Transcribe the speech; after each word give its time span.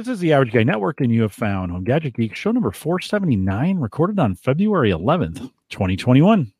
This 0.00 0.08
is 0.08 0.20
the 0.20 0.32
Average 0.32 0.52
Guy 0.52 0.62
Network, 0.62 1.02
and 1.02 1.12
you 1.12 1.20
have 1.20 1.32
found 1.34 1.72
Home 1.72 1.84
Gadget 1.84 2.14
Geek 2.14 2.34
show 2.34 2.52
number 2.52 2.70
479, 2.70 3.76
recorded 3.76 4.18
on 4.18 4.34
February 4.34 4.90
11th, 4.90 5.50
2021. 5.68 6.50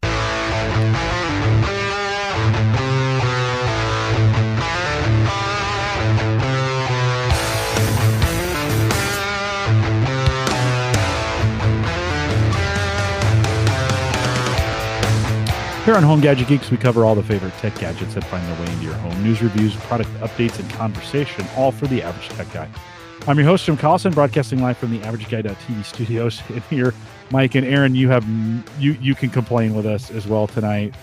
Here 15.86 15.94
on 15.96 16.02
Home 16.02 16.20
Gadget 16.20 16.46
Geeks, 16.46 16.70
we 16.70 16.76
cover 16.76 17.06
all 17.06 17.14
the 17.14 17.22
favorite 17.22 17.54
tech 17.54 17.74
gadgets 17.78 18.12
that 18.12 18.24
find 18.24 18.46
their 18.46 18.66
way 18.66 18.70
into 18.70 18.84
your 18.84 18.94
home. 18.96 19.24
News 19.24 19.40
reviews, 19.40 19.74
product 19.76 20.10
updates, 20.20 20.58
and 20.58 20.68
conversation, 20.72 21.46
all 21.56 21.72
for 21.72 21.86
the 21.86 22.02
average 22.02 22.28
tech 22.36 22.52
guy. 22.52 22.68
I'm 23.26 23.38
your 23.38 23.46
host, 23.46 23.66
Jim 23.66 23.76
Collison, 23.76 24.14
broadcasting 24.14 24.60
live 24.60 24.78
from 24.78 24.90
the 24.90 25.06
average 25.06 25.26
AverageGuy.tv 25.26 25.84
studios. 25.84 26.42
And 26.50 26.62
here, 26.64 26.94
Mike 27.30 27.54
and 27.54 27.66
Erin, 27.66 27.94
you 27.94 28.08
have 28.08 28.26
you 28.78 28.92
you 29.00 29.14
can 29.14 29.30
complain 29.30 29.74
with 29.74 29.86
us 29.86 30.10
as 30.10 30.26
well 30.26 30.46
tonight. 30.46 30.94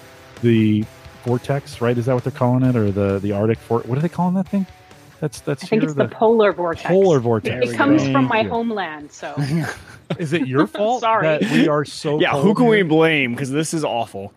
The 0.41 0.84
vortex, 1.23 1.80
right? 1.80 1.98
Is 1.98 2.08
that 2.08 2.16
what 2.16 2.23
they're 2.23 2.31
calling 2.31 2.63
it, 2.63 2.75
or 2.75 2.91
the 2.91 3.20
the 3.20 3.31
Arctic? 3.31 3.59
For, 3.59 3.80
what 3.81 3.98
are 3.98 4.02
they 4.02 4.09
calling 4.09 4.34
that 4.35 4.48
thing? 4.48 4.66
That's 5.20 5.41
that's. 5.41 5.63
I 5.63 5.67
think 5.67 5.84
here, 5.84 5.89
it's 5.89 5.98
the, 5.98 6.08
polar 6.08 6.52
vortex. 6.52 6.88
Polar 6.88 7.20
vortex. 7.20 7.70
It 7.70 7.75
comes 7.75 8.02
Thank 8.02 8.13
from 8.13 8.25
my 8.25 8.41
you. 8.41 8.49
homeland, 8.49 9.11
so 9.11 9.36
Is 10.20 10.34
it 10.34 10.47
your 10.47 10.67
fault 10.67 11.02
Sorry. 11.02 11.25
that 11.25 11.41
we 11.52 11.67
are 11.67 11.86
so? 11.86 12.20
Yeah, 12.20 12.34
who 12.34 12.44
cold 12.44 12.58
can 12.58 12.67
we 12.67 12.81
blame? 12.81 13.34
Because 13.34 13.52
this 13.52 13.73
is 13.73 13.84
awful. 13.84 14.34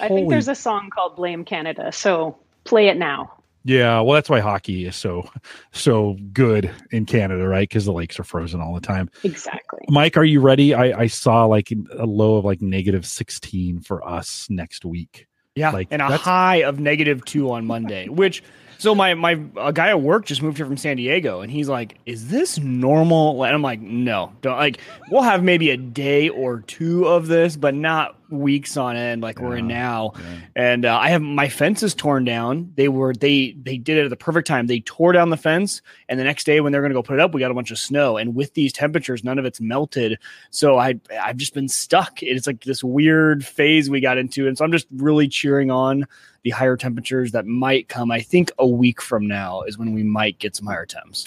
I 0.00 0.08
think 0.08 0.28
there's 0.28 0.48
a 0.48 0.54
song 0.54 0.90
called 0.90 1.16
"Blame 1.16 1.44
Canada." 1.44 1.92
So 1.92 2.36
play 2.64 2.88
it 2.88 2.96
now. 2.96 3.32
Yeah, 3.68 4.00
well, 4.00 4.14
that's 4.14 4.30
why 4.30 4.38
hockey 4.38 4.86
is 4.86 4.94
so 4.94 5.28
so 5.72 6.16
good 6.32 6.70
in 6.92 7.04
Canada, 7.04 7.48
right? 7.48 7.68
Because 7.68 7.84
the 7.84 7.92
lakes 7.92 8.20
are 8.20 8.24
frozen 8.24 8.60
all 8.60 8.72
the 8.74 8.80
time. 8.80 9.10
Exactly. 9.24 9.80
Mike, 9.88 10.16
are 10.16 10.24
you 10.24 10.40
ready? 10.40 10.72
I, 10.72 11.00
I 11.00 11.06
saw 11.08 11.46
like 11.46 11.72
a 11.98 12.06
low 12.06 12.36
of 12.36 12.44
like 12.44 12.62
negative 12.62 13.04
sixteen 13.04 13.80
for 13.80 14.06
us 14.08 14.46
next 14.48 14.84
week. 14.84 15.26
Yeah, 15.56 15.70
Like, 15.70 15.88
and 15.90 16.00
a 16.00 16.04
that's- 16.04 16.20
high 16.20 16.62
of 16.62 16.78
negative 16.78 17.24
two 17.24 17.50
on 17.50 17.66
Monday. 17.66 18.08
Which, 18.08 18.42
so 18.78 18.94
my 18.94 19.14
my 19.14 19.40
a 19.56 19.72
guy 19.72 19.88
at 19.88 20.00
work 20.00 20.26
just 20.26 20.42
moved 20.42 20.58
here 20.58 20.66
from 20.66 20.76
San 20.76 20.96
Diego, 20.98 21.40
and 21.40 21.50
he's 21.50 21.68
like, 21.68 21.98
"Is 22.06 22.28
this 22.28 22.58
normal?" 22.58 23.42
And 23.42 23.52
I'm 23.54 23.62
like, 23.62 23.80
"No, 23.80 24.32
don't 24.42 24.58
like. 24.58 24.78
We'll 25.10 25.22
have 25.22 25.42
maybe 25.42 25.70
a 25.70 25.76
day 25.76 26.28
or 26.28 26.60
two 26.60 27.06
of 27.06 27.26
this, 27.26 27.56
but 27.56 27.74
not 27.74 28.15
weeks 28.30 28.76
on 28.76 28.96
end 28.96 29.22
like 29.22 29.40
we're 29.40 29.56
in 29.56 29.66
now." 29.66 30.12
yeah. 30.14 30.22
And 30.54 30.84
uh, 30.84 30.96
I 30.96 31.10
have 31.10 31.22
my 31.22 31.48
fence 31.48 31.82
is 31.82 31.94
torn 31.94 32.24
down. 32.24 32.72
They 32.76 32.88
were 32.88 33.12
they 33.12 33.56
they 33.60 33.78
did 33.78 33.98
it 33.98 34.04
at 34.04 34.10
the 34.10 34.16
perfect 34.16 34.46
time. 34.46 34.66
They 34.66 34.80
tore 34.80 35.12
down 35.12 35.30
the 35.30 35.36
fence, 35.36 35.82
and 36.08 36.18
the 36.18 36.24
next 36.24 36.44
day 36.44 36.60
when 36.60 36.72
they're 36.72 36.80
going 36.80 36.90
to 36.90 36.94
go 36.94 37.02
put 37.02 37.14
it 37.14 37.20
up, 37.20 37.34
we 37.34 37.40
got 37.40 37.50
a 37.50 37.54
bunch 37.54 37.70
of 37.70 37.78
snow. 37.78 38.16
And 38.16 38.34
with 38.34 38.54
these 38.54 38.72
temperatures, 38.72 39.24
none 39.24 39.38
of 39.38 39.44
it's 39.44 39.60
melted. 39.60 40.18
So 40.50 40.78
I 40.78 41.00
I've 41.20 41.36
just 41.36 41.54
been 41.54 41.68
stuck. 41.68 42.22
It's 42.22 42.46
like 42.46 42.64
this 42.64 42.82
weird 42.82 43.44
phase 43.44 43.90
we 43.90 44.00
got 44.00 44.18
into, 44.18 44.46
and 44.46 44.56
so 44.56 44.64
I'm 44.64 44.72
just 44.72 44.86
really 44.96 45.28
cheering 45.28 45.70
on 45.70 46.06
the 46.42 46.50
higher 46.50 46.76
temperatures 46.76 47.32
that 47.32 47.46
might 47.46 47.88
come. 47.88 48.10
I 48.10 48.20
think 48.20 48.52
a 48.58 48.66
week 48.66 49.02
from 49.02 49.26
now 49.26 49.62
is 49.62 49.78
when 49.78 49.92
we 49.92 50.02
might 50.02 50.38
get 50.38 50.54
some 50.54 50.66
higher 50.66 50.86
temps. 50.86 51.26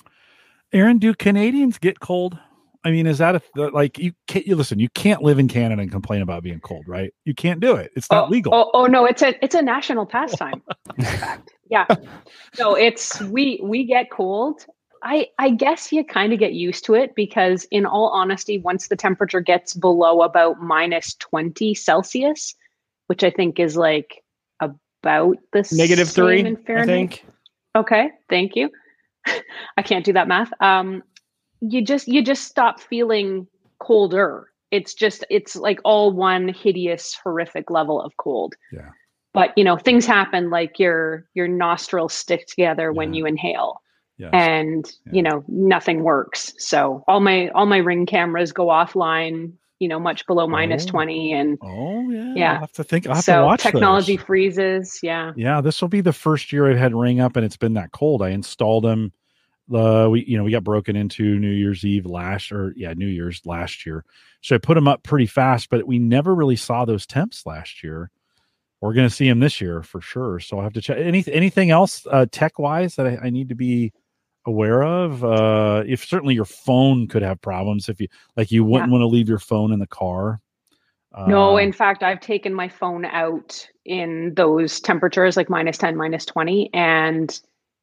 Erin, 0.72 1.00
do 1.00 1.16
Canadians 1.16 1.78
get 1.80 2.00
cold? 2.00 2.38
I 2.84 2.92
mean, 2.92 3.08
is 3.08 3.18
that 3.18 3.36
a 3.36 3.42
like 3.74 3.98
you 3.98 4.14
can't 4.28 4.48
you 4.48 4.56
listen? 4.56 4.80
You 4.80 4.90
can't 4.90 5.22
live 5.22 5.38
in 5.38 5.48
Canada 5.48 5.82
and 5.82 5.92
complain 5.92 6.22
about 6.22 6.44
being 6.44 6.62
cold, 6.62 6.88
right? 6.88 7.14
You 7.26 7.34
can't 7.36 7.60
do 7.60 7.76
it. 7.76 7.92
It's 7.96 8.10
not 8.10 8.28
oh, 8.28 8.32
legal. 8.32 8.54
Oh, 8.56 8.72
oh 8.74 8.86
no, 8.86 9.06
it's 9.06 9.22
a 9.22 9.44
it's 9.44 9.56
a 9.56 9.62
national 9.62 10.06
pastime. 10.06 10.62
Yeah. 11.70 11.86
No, 12.58 12.74
it's 12.76 13.22
we 13.22 13.60
we 13.64 13.86
get 13.86 14.10
cold. 14.10 14.66
I 15.04 15.28
I 15.38 15.52
guess 15.52 15.92
you 15.92 16.04
kind 16.04 16.34
of 16.34 16.40
get 16.40 16.54
used 16.54 16.84
to 16.86 16.96
it 16.96 17.14
because 17.16 17.66
in 17.72 17.86
all 17.86 18.10
honesty, 18.10 18.58
once 18.58 18.88
the 18.88 18.96
temperature 18.96 19.40
gets 19.40 19.74
below 19.74 20.22
about 20.22 20.62
minus 20.62 21.14
20 21.16 21.74
Celsius, 21.76 22.56
which 23.08 23.24
I 23.24 23.30
think 23.30 23.60
is 23.60 23.78
like 23.78 24.24
about 24.60 25.38
the 25.54 25.68
Negative 25.72 26.10
same 26.10 26.26
three, 26.26 26.40
in 26.40 26.58
I 26.58 26.62
Fahrenheit. 26.64 26.88
think. 26.88 27.26
Okay, 27.76 28.10
thank 28.30 28.56
you. 28.56 28.72
I 29.78 29.84
can't 29.84 30.04
do 30.04 30.14
that 30.14 30.28
math. 30.28 30.52
Um, 30.60 31.04
you 31.62 31.82
just 31.82 32.08
you 32.08 32.22
just 32.24 32.46
stop 32.46 32.80
feeling 32.80 33.48
colder. 33.80 34.48
It's 34.72 34.94
just 34.94 35.24
it's 35.30 35.56
like 35.56 35.80
all 35.84 36.12
one 36.12 36.50
hideous, 36.50 37.16
horrific 37.24 37.70
level 37.72 38.02
of 38.02 38.16
cold. 38.18 38.56
Yeah. 38.72 38.90
But 39.34 39.58
you 39.58 39.64
know, 39.64 39.78
things 39.78 40.06
happen 40.06 40.50
like 40.50 40.80
your 40.80 41.26
your 41.34 41.48
nostrils 41.48 42.14
stick 42.14 42.48
together 42.48 42.92
when 42.92 43.14
you 43.14 43.26
inhale, 43.26 43.82
Yes. 44.18 44.32
and 44.34 44.92
Yeah. 45.06 45.14
you 45.14 45.22
know 45.24 45.44
nothing 45.48 46.04
works. 46.04 46.54
So 46.58 47.04
all 47.08 47.20
my 47.20 47.50
all 47.50 47.66
my 47.66 47.78
ring 47.78 48.06
cameras 48.06 48.52
go 48.52 48.68
offline. 48.68 49.54
You 49.80 49.88
know, 49.88 49.98
much 50.00 50.28
below 50.28 50.44
Oh. 50.44 50.78
twenty, 50.88 51.32
and 51.32 51.58
oh 51.62 52.10
yeah. 52.10 52.34
Yeah. 52.36 52.54
I'll 52.56 52.60
have 52.60 52.72
to 52.74 52.84
think. 52.84 53.08
I'll 53.08 53.16
have 53.16 53.24
to 53.24 53.32
so 53.32 53.46
watch 53.46 53.62
technology 53.64 54.18
those. 54.18 54.26
freezes. 54.26 55.00
Yeah. 55.02 55.32
Yeah, 55.38 55.62
this 55.62 55.80
will 55.82 55.88
be 55.88 56.02
the 56.02 56.12
first 56.12 56.52
year 56.52 56.70
I've 56.70 56.78
had 56.78 56.94
Ring 56.94 57.22
up, 57.22 57.38
and 57.38 57.46
it's 57.46 57.56
been 57.56 57.76
that 57.76 57.94
cold. 57.94 58.22
I 58.22 58.30
installed 58.32 58.84
them. 58.84 59.14
Uh, 59.74 60.08
we 60.10 60.24
you 60.26 60.38
know 60.38 60.44
we 60.44 60.52
got 60.52 60.64
broken 60.64 60.96
into 60.96 61.40
New 61.40 61.52
Year's 61.52 61.86
Eve 61.86 62.06
last, 62.06 62.52
or 62.52 62.74
yeah, 62.76 62.94
New 62.94 63.08
Year's 63.08 63.42
last 63.46 63.86
year. 63.86 64.04
So 64.42 64.56
I 64.56 64.58
put 64.58 64.76
them 64.76 64.88
up 64.88 65.04
pretty 65.04 65.28
fast, 65.28 65.70
but 65.70 65.86
we 65.86 66.00
never 66.00 66.34
really 66.34 66.56
saw 66.56 66.86
those 66.86 67.06
temps 67.06 67.46
last 67.46 67.84
year. 67.84 68.10
We're 68.82 68.94
going 68.94 69.10
to 69.10 69.14
see 69.14 69.28
them 69.28 69.40
this 69.42 69.60
year 69.60 69.84
for 69.84 70.00
sure. 70.00 70.40
So 70.40 70.58
I'll 70.58 70.64
have 70.64 70.74
to 70.74 70.82
check. 70.82 70.98
Any 70.98 71.24
anything 71.32 71.70
else 71.70 72.06
uh, 72.10 72.26
tech 72.32 72.58
wise 72.60 72.96
that 72.96 73.06
I, 73.08 73.18
I 73.24 73.30
need 73.30 73.50
to 73.50 73.56
be 73.56 73.92
aware 74.46 74.84
of? 74.84 75.24
Uh, 75.24 75.84
if 75.86 76.06
certainly 76.06 76.34
your 76.34 76.46
phone 76.46 77.08
could 77.08 77.22
have 77.22 77.42
problems 77.42 77.90
if 77.90 78.00
you 78.00 78.08
like 78.38 78.52
you 78.52 78.64
wouldn't 78.64 78.92
want 78.92 79.02
to 79.02 79.08
leave 79.08 79.30
your 79.30 79.40
phone 79.40 79.72
in 79.74 79.80
the 79.80 79.88
car. 79.88 80.40
No, 81.28 81.54
Uh, 81.54 81.58
in 81.58 81.72
fact, 81.74 82.04
I've 82.04 82.20
taken 82.20 82.54
my 82.54 82.70
phone 82.70 83.04
out 83.06 83.68
in 83.86 84.34
those 84.36 84.80
temperatures, 84.80 85.36
like 85.36 85.50
minus 85.50 85.78
10, 85.78 85.98
minus 85.98 86.26
20. 86.26 86.70
And 86.74 87.40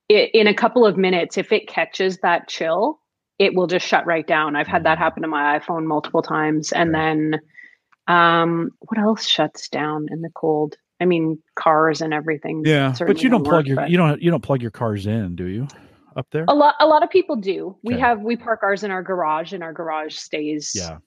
it, 0.08 0.30
in 0.34 0.46
a 0.46 0.54
couple 0.54 0.86
of 0.86 0.96
minutes, 0.96 1.36
if 1.38 1.52
it 1.52 1.68
catches 1.68 2.18
that 2.18 2.48
chill, 2.48 3.00
it 3.38 3.54
will 3.54 3.66
just 3.66 3.86
shut 3.86 4.06
right 4.06 4.26
down. 4.26 4.56
I've 4.56 4.66
had 4.66 4.84
that 4.84 4.96
Mm. 4.98 5.00
happen 5.02 5.22
to 5.22 5.28
my 5.28 5.58
iPhone 5.58 5.84
multiple 5.84 6.22
times. 6.22 6.72
And 6.72 6.94
then, 6.94 7.40
um, 8.06 8.70
what 8.80 8.98
else 8.98 9.26
shuts 9.26 9.68
down 9.68 10.06
in 10.10 10.22
the 10.22 10.30
cold? 10.34 10.76
I 11.00 11.04
mean, 11.04 11.42
cars 11.56 12.00
and 12.00 12.14
everything. 12.14 12.62
yeah, 12.64 12.94
but 12.98 13.22
you 13.22 13.28
don't 13.28 13.42
don't 13.42 13.44
plug 13.44 13.66
work, 13.66 13.66
your 13.66 13.86
you 13.86 13.96
don't 13.98 14.22
you 14.22 14.30
don't 14.30 14.42
plug 14.42 14.62
your 14.62 14.70
cars 14.70 15.06
in, 15.06 15.36
do 15.36 15.46
you? 15.46 15.68
Up 16.16 16.26
there? 16.30 16.46
A 16.48 16.54
lot, 16.54 16.76
a 16.80 16.86
lot 16.86 17.02
of 17.02 17.10
people 17.10 17.36
do. 17.36 17.76
We 17.82 17.98
have 17.98 18.22
we 18.22 18.36
park 18.36 18.60
ours 18.62 18.82
in 18.84 18.90
our 18.90 19.02
garage, 19.02 19.52
and 19.52 19.62
our 19.62 19.74
garage 19.74 20.14
stays 20.14 20.72
Yeah. 20.74 20.98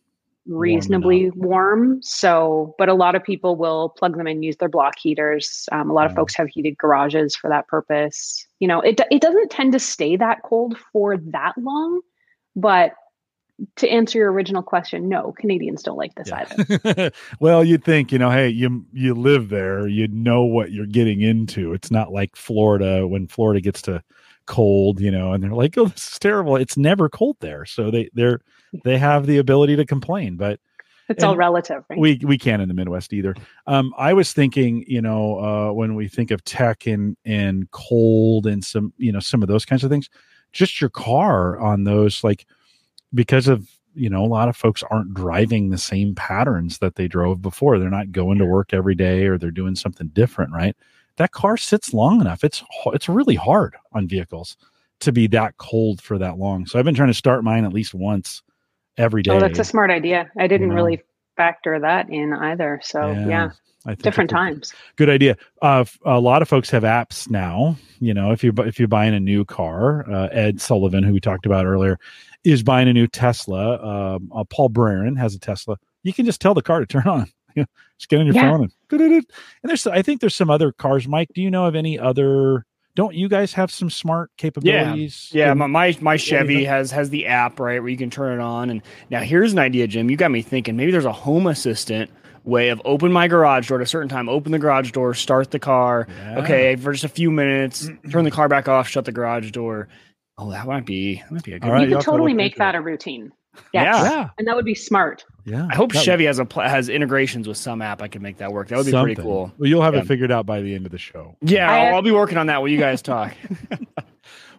Reasonably 0.50 1.30
warm. 1.32 2.00
So, 2.02 2.76
but 2.78 2.90
a 2.90 2.94
lot 2.94 3.16
of 3.16 3.24
people 3.24 3.56
will 3.56 3.90
plug 3.90 4.18
them 4.18 4.28
in, 4.28 4.44
use 4.44 4.58
their 4.58 4.70
block 4.70 4.98
heaters. 4.98 5.70
Um, 5.72 5.90
a 5.90 5.94
lot 5.94 6.06
of 6.06 6.16
folks 6.16 6.36
have 6.36 6.48
heated 6.48 6.78
garages 6.78 7.36
for 7.36 7.50
that 7.50 7.68
purpose. 7.68 8.46
You 8.60 8.68
know, 8.68 8.82
it 8.82 9.00
it 9.12 9.22
doesn't 9.22 9.52
tend 9.52 9.74
to 9.74 9.80
stay 9.80 10.18
that 10.18 10.42
cold 10.44 10.78
for 10.92 11.18
that 11.18 11.54
long. 11.58 12.02
But 12.56 12.94
to 13.76 13.90
answer 13.90 14.20
your 14.20 14.32
original 14.32 14.64
question, 14.64 15.10
no, 15.10 15.34
Canadians 15.38 15.84
don't 15.84 15.98
like 15.98 16.16
this 16.16 16.32
either. 16.32 17.12
Well, 17.40 17.64
you'd 17.64 17.84
think, 17.84 18.12
you 18.12 18.20
know, 18.20 18.30
hey, 18.30 18.50
you 18.50 18.86
you 18.94 19.14
live 19.14 19.50
there, 19.50 19.88
you 19.88 20.08
know 20.08 20.44
what 20.44 20.72
you're 20.72 20.86
getting 20.86 21.22
into. 21.22 21.74
It's 21.74 21.92
not 21.92 22.12
like 22.12 22.36
Florida 22.36 23.08
when 23.08 23.28
Florida 23.28 23.62
gets 23.62 23.82
to 23.84 24.04
cold, 24.46 25.00
you 25.00 25.12
know, 25.12 25.34
and 25.34 25.44
they're 25.44 25.52
like, 25.52 25.78
"Oh, 25.78 25.86
this 25.88 26.14
is 26.14 26.20
terrible." 26.20 26.56
It's 26.56 26.78
never 26.78 27.08
cold 27.08 27.38
there, 27.40 27.66
so 27.66 27.92
they 27.92 28.10
they're 28.14 28.42
they 28.84 28.98
have 28.98 29.26
the 29.26 29.38
ability 29.38 29.76
to 29.76 29.86
complain, 29.86 30.36
but 30.36 30.60
It's 31.08 31.24
all 31.24 31.36
relative, 31.36 31.84
right? 31.90 32.00
we 32.00 32.20
we 32.24 32.38
can't 32.38 32.62
in 32.62 32.68
the 32.68 32.74
Midwest 32.74 33.14
either. 33.14 33.36
Um, 33.68 33.94
I 33.98 34.14
was 34.14 34.34
thinking, 34.34 34.86
you 34.88 35.02
know, 35.02 35.40
uh, 35.40 35.74
when 35.74 35.96
we 35.96 36.08
think 36.08 36.32
of 36.32 36.44
tech 36.44 36.86
and 36.86 37.18
and 37.26 37.70
cold 37.72 38.46
and 38.46 38.64
some, 38.64 38.94
you 38.98 39.12
know, 39.12 39.20
some 39.20 39.42
of 39.42 39.48
those 39.48 39.66
kinds 39.66 39.84
of 39.84 39.90
things, 39.90 40.10
just 40.52 40.80
your 40.82 40.90
car 40.90 41.60
on 41.60 41.84
those, 41.84 42.24
like 42.24 42.46
because 43.14 43.48
of 43.48 43.68
you 43.96 44.10
know, 44.10 44.24
a 44.24 44.28
lot 44.28 44.48
of 44.48 44.56
folks 44.56 44.84
aren't 44.92 45.14
driving 45.16 45.70
the 45.70 45.78
same 45.78 46.14
patterns 46.16 46.78
that 46.78 46.96
they 46.96 47.08
drove 47.08 47.42
before. 47.42 47.80
They're 47.80 47.90
not 47.90 48.12
going 48.12 48.38
to 48.38 48.46
work 48.46 48.74
every 48.74 48.96
day, 48.96 49.26
or 49.26 49.38
they're 49.38 49.52
doing 49.52 49.76
something 49.76 50.08
different, 50.10 50.54
right? 50.54 50.76
That 51.18 51.32
car 51.32 51.58
sits 51.58 51.94
long 51.94 52.22
enough. 52.22 52.44
It's 52.44 52.64
it's 52.88 53.10
really 53.10 53.36
hard 53.36 53.76
on 53.92 54.08
vehicles 54.08 54.56
to 55.00 55.12
be 55.12 55.28
that 55.28 55.58
cold 55.58 56.02
for 56.02 56.18
that 56.20 56.38
long. 56.38 56.66
So 56.66 56.78
I've 56.78 56.86
been 56.86 56.96
trying 56.96 57.10
to 57.10 57.14
start 57.14 57.44
mine 57.44 57.66
at 57.66 57.74
least 57.74 57.94
once 57.94 58.44
every 59.00 59.24
day. 59.24 59.32
oh, 59.32 59.40
that's 59.40 59.58
a 59.60 59.64
smart 59.64 59.90
idea. 59.90 60.30
I 60.38 60.46
didn't 60.48 60.70
know. 60.70 60.76
really 60.76 61.02
factor 61.36 61.80
that 61.80 62.10
in 62.10 62.34
either. 62.34 62.80
So 62.84 63.12
yeah, 63.14 63.50
I 63.86 63.90
think 63.92 64.02
different 64.04 64.30
times. 64.30 64.74
good 64.98 65.10
idea. 65.10 65.38
Uh, 65.62 65.86
a 66.06 66.20
lot 66.20 66.42
of 66.42 66.48
folks 66.50 66.70
have 66.70 66.84
apps 66.84 67.30
now. 67.30 67.76
You 68.00 68.14
know, 68.14 68.32
if 68.32 68.44
you 68.44 68.54
if 68.60 68.78
you're 68.78 68.88
buying 68.88 69.14
a 69.16 69.20
new 69.20 69.46
car, 69.46 70.10
uh, 70.12 70.28
Ed 70.32 70.62
Sullivan, 70.62 71.04
who 71.04 71.14
we 71.14 71.20
talked 71.20 71.46
about 71.46 71.66
earlier, 71.66 71.98
is 72.44 72.62
buying 72.62 72.88
a 72.88 72.94
new 72.94 73.08
Tesla. 73.08 74.16
Um, 74.16 74.32
uh, 74.36 74.44
Paul 74.44 74.70
Braren 74.70 75.18
has 75.18 75.34
a 75.34 75.40
Tesla. 75.40 75.78
You 76.04 76.14
can 76.14 76.26
just 76.26 76.40
tell 76.42 76.54
the 76.54 76.62
car 76.62 76.80
to 76.82 76.86
turn 76.86 77.08
on. 77.08 77.28
Just 77.98 78.08
get 78.10 78.20
on 78.22 78.26
your 78.28 78.36
Yeah. 78.36 78.52
phone 78.52 78.70
and, 78.92 79.02
and 79.02 79.26
there's 79.64 79.86
I 79.88 80.02
think 80.02 80.22
there's 80.22 80.36
some 80.36 80.50
other 80.50 80.72
cars. 80.72 81.08
Mike, 81.10 81.28
do 81.34 81.42
you 81.42 81.52
know 81.52 81.66
of 81.66 81.76
any 81.76 82.00
other? 82.00 82.66
Don't 83.00 83.16
you 83.16 83.30
guys 83.30 83.54
have 83.54 83.72
some 83.72 83.90
smart 83.90 84.30
capabilities? 84.36 85.30
Yeah, 85.32 85.54
in- 85.54 85.58
my 85.58 85.68
my, 85.68 85.98
my 86.02 86.18
Chevy 86.18 86.64
know? 86.64 86.70
has 86.70 86.92
has 86.92 87.10
the 87.10 87.28
app 87.28 87.58
right 87.58 87.80
where 87.80 87.88
you 87.88 87.96
can 87.96 88.10
turn 88.10 88.38
it 88.38 88.44
on. 88.44 88.70
And 88.70 88.82
now 89.10 89.22
here's 89.22 89.54
an 89.54 89.60
idea, 89.60 89.88
Jim. 89.88 90.10
You 90.10 90.18
got 90.18 90.32
me 90.32 90.42
thinking. 90.42 90.76
Maybe 90.76 90.92
there's 90.92 91.06
a 91.06 91.14
home 91.14 91.48
assistant 91.48 92.12
way 92.44 92.68
of 92.68 92.82
open 92.84 93.14
my 93.14 93.30
garage 93.30 93.70
door 93.70 93.80
at 93.80 93.84
a 93.84 93.88
certain 93.88 94.10
time. 94.10 94.28
Open 94.28 94.52
the 94.52 94.60
garage 94.60 94.92
door, 94.92 95.14
start 95.14 95.52
the 95.52 95.60
car. 95.60 96.08
Yeah. 96.10 96.40
Okay, 96.40 96.76
for 96.76 96.92
just 96.92 97.06
a 97.06 97.10
few 97.10 97.32
minutes, 97.32 97.90
turn 98.12 98.26
the 98.26 98.32
car 98.32 98.50
back 98.50 98.68
off, 98.68 98.86
shut 98.86 99.06
the 99.06 99.14
garage 99.14 99.50
door. 99.52 99.88
Oh, 100.38 100.52
that 100.52 100.68
might 100.68 100.86
be 100.86 101.16
that 101.16 101.32
might 101.32 101.44
be 101.44 101.54
a 101.54 101.60
good. 101.60 101.68
All 101.68 101.74
right, 101.74 101.84
you 101.84 101.88
could 101.88 101.94
have 101.94 102.04
to 102.04 102.12
totally 102.12 102.34
make 102.34 102.58
that 102.58 102.76
it. 102.76 102.80
a 102.80 102.82
routine. 102.82 103.32
Yeah. 103.74 103.84
Yes. 103.84 104.12
yeah, 104.12 104.30
And 104.38 104.48
that 104.48 104.56
would 104.56 104.66
be 104.66 104.76
smart. 104.76 105.26
yeah. 105.46 105.68
I 105.70 105.76
hope 105.76 105.92
That- 105.92 106.04
Chevy 106.04 106.26
has 106.26 106.40
a 106.40 106.46
pl- 106.46 106.64
has 106.64 106.88
integrations 106.90 107.48
with 107.48 107.58
some 107.58 107.82
app 107.82 108.02
I 108.02 108.08
can 108.08 108.22
make 108.22 108.38
that 108.38 108.52
work. 108.54 108.68
That 108.70 108.78
would 108.78 108.86
be 108.86 108.92
pretty 108.92 109.16
cool. 109.16 109.52
Well, 109.58 109.70
you'll 109.70 109.82
have 109.82 109.94
Yeah. 109.96 110.02
it 110.02 110.08
figured 110.08 110.32
out 110.32 110.46
by 110.46 110.62
the 110.62 110.74
end 110.76 110.86
of 110.86 110.92
the 110.92 110.98
show. 110.98 111.36
Yeah, 111.42 111.70
I- 111.70 111.88
I'll, 111.88 111.96
I'll 111.96 112.02
be 112.02 112.12
working 112.12 112.38
on 112.38 112.48
that 112.48 112.60
while 112.62 112.70
you 112.70 112.78
guys 112.80 113.02
talk. 113.02 113.34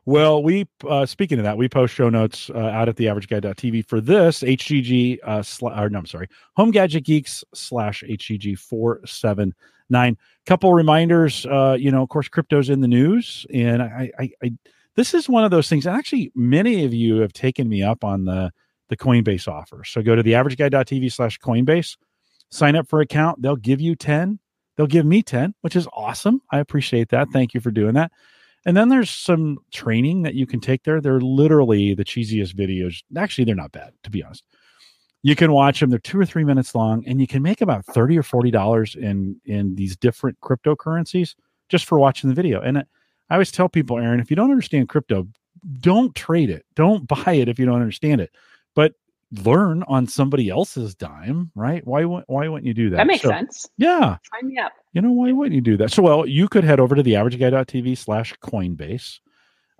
Well, 0.06 0.42
we 0.42 0.66
uh, 0.88 1.04
speaking 1.04 1.38
of 1.38 1.44
that, 1.44 1.58
we 1.58 1.68
post 1.68 1.94
show 1.94 2.08
notes 2.08 2.50
uh, 2.54 2.58
out 2.58 2.88
at 2.88 2.96
theaverageguy.tv 2.96 3.86
for 3.86 4.00
this 4.00 4.42
HGG. 4.42 5.18
Uh, 5.22 5.38
sla- 5.40 5.78
or 5.78 5.90
no, 5.90 5.98
I'm 5.98 6.06
sorry, 6.06 6.26
Home 6.56 6.70
Gadget 6.70 7.04
Geeks 7.04 7.44
slash 7.54 8.02
HGG 8.08 8.58
four 8.58 9.00
seven 9.04 9.54
nine. 9.90 10.16
Couple 10.46 10.72
reminders. 10.72 11.44
Uh, 11.44 11.76
you 11.78 11.90
know, 11.90 12.02
of 12.02 12.08
course, 12.08 12.28
crypto's 12.28 12.70
in 12.70 12.80
the 12.80 12.88
news, 12.88 13.46
and 13.52 13.82
I, 13.82 14.10
I, 14.18 14.30
I, 14.42 14.52
this 14.96 15.12
is 15.12 15.28
one 15.28 15.44
of 15.44 15.50
those 15.50 15.68
things. 15.68 15.84
And 15.86 15.94
actually, 15.94 16.32
many 16.34 16.84
of 16.86 16.94
you 16.94 17.16
have 17.18 17.34
taken 17.34 17.68
me 17.68 17.82
up 17.82 18.02
on 18.02 18.24
the 18.24 18.50
the 18.90 18.96
Coinbase 18.96 19.48
offer. 19.48 19.82
So 19.84 20.02
go 20.02 20.14
to 20.14 20.22
theaverageguy.tv 20.22 21.10
slash 21.10 21.38
Coinbase, 21.38 21.96
sign 22.50 22.76
up 22.76 22.86
for 22.88 23.00
account. 23.00 23.40
They'll 23.40 23.56
give 23.56 23.80
you 23.80 23.96
ten. 23.96 24.38
They'll 24.76 24.86
give 24.86 25.06
me 25.06 25.22
ten, 25.22 25.54
which 25.62 25.76
is 25.76 25.88
awesome. 25.94 26.42
I 26.50 26.58
appreciate 26.58 27.08
that. 27.08 27.24
Mm-hmm. 27.24 27.32
Thank 27.32 27.54
you 27.54 27.60
for 27.60 27.70
doing 27.70 27.94
that. 27.94 28.12
And 28.66 28.76
then 28.76 28.90
there's 28.90 29.08
some 29.08 29.58
training 29.72 30.22
that 30.22 30.34
you 30.34 30.46
can 30.46 30.60
take 30.60 30.82
there. 30.82 31.00
They're 31.00 31.20
literally 31.20 31.94
the 31.94 32.04
cheesiest 32.04 32.54
videos. 32.54 33.02
Actually, 33.16 33.44
they're 33.44 33.54
not 33.54 33.72
bad, 33.72 33.92
to 34.02 34.10
be 34.10 34.22
honest. 34.22 34.44
You 35.22 35.34
can 35.34 35.52
watch 35.52 35.80
them. 35.80 35.88
They're 35.88 35.98
two 35.98 36.18
or 36.18 36.26
three 36.26 36.44
minutes 36.44 36.74
long, 36.74 37.04
and 37.06 37.20
you 37.20 37.26
can 37.26 37.42
make 37.42 37.60
about 37.60 37.86
thirty 37.86 38.18
or 38.18 38.22
forty 38.22 38.50
dollars 38.50 38.96
in 38.96 39.40
in 39.44 39.76
these 39.76 39.96
different 39.96 40.38
cryptocurrencies 40.40 41.34
just 41.68 41.86
for 41.86 41.98
watching 41.98 42.28
the 42.28 42.34
video. 42.34 42.60
And 42.60 42.78
I 42.78 43.34
always 43.34 43.52
tell 43.52 43.68
people, 43.68 43.98
Erin, 43.98 44.20
if 44.20 44.28
you 44.28 44.36
don't 44.36 44.50
understand 44.50 44.88
crypto, 44.88 45.28
don't 45.80 46.14
trade 46.14 46.50
it. 46.50 46.64
Don't 46.74 47.06
buy 47.24 47.32
it 47.32 47.48
if 47.48 47.58
you 47.58 47.66
don't 47.66 47.80
understand 47.80 48.20
it. 48.20 48.30
But 48.74 48.92
learn 49.44 49.82
on 49.84 50.06
somebody 50.06 50.48
else's 50.50 50.94
dime, 50.94 51.50
right? 51.54 51.86
Why 51.86 52.04
wou- 52.04 52.24
why 52.26 52.48
wouldn't 52.48 52.66
you 52.66 52.74
do 52.74 52.90
that? 52.90 52.96
That 52.96 53.06
makes 53.06 53.22
So, 53.22 53.28
sense. 53.30 53.68
Yeah 53.76 54.16
Sign 54.34 54.48
me 54.48 54.58
up. 54.58 54.72
you 54.92 55.00
know 55.02 55.12
why 55.12 55.30
wouldn't 55.32 55.54
you 55.54 55.60
do 55.60 55.76
that 55.76 55.92
so 55.92 56.02
well 56.02 56.26
you 56.26 56.48
could 56.48 56.64
head 56.64 56.80
over 56.80 56.94
to 56.96 57.02
the 57.02 57.12
averageguy.tv 57.12 57.96
slash 57.96 58.34
coinbase 58.42 59.20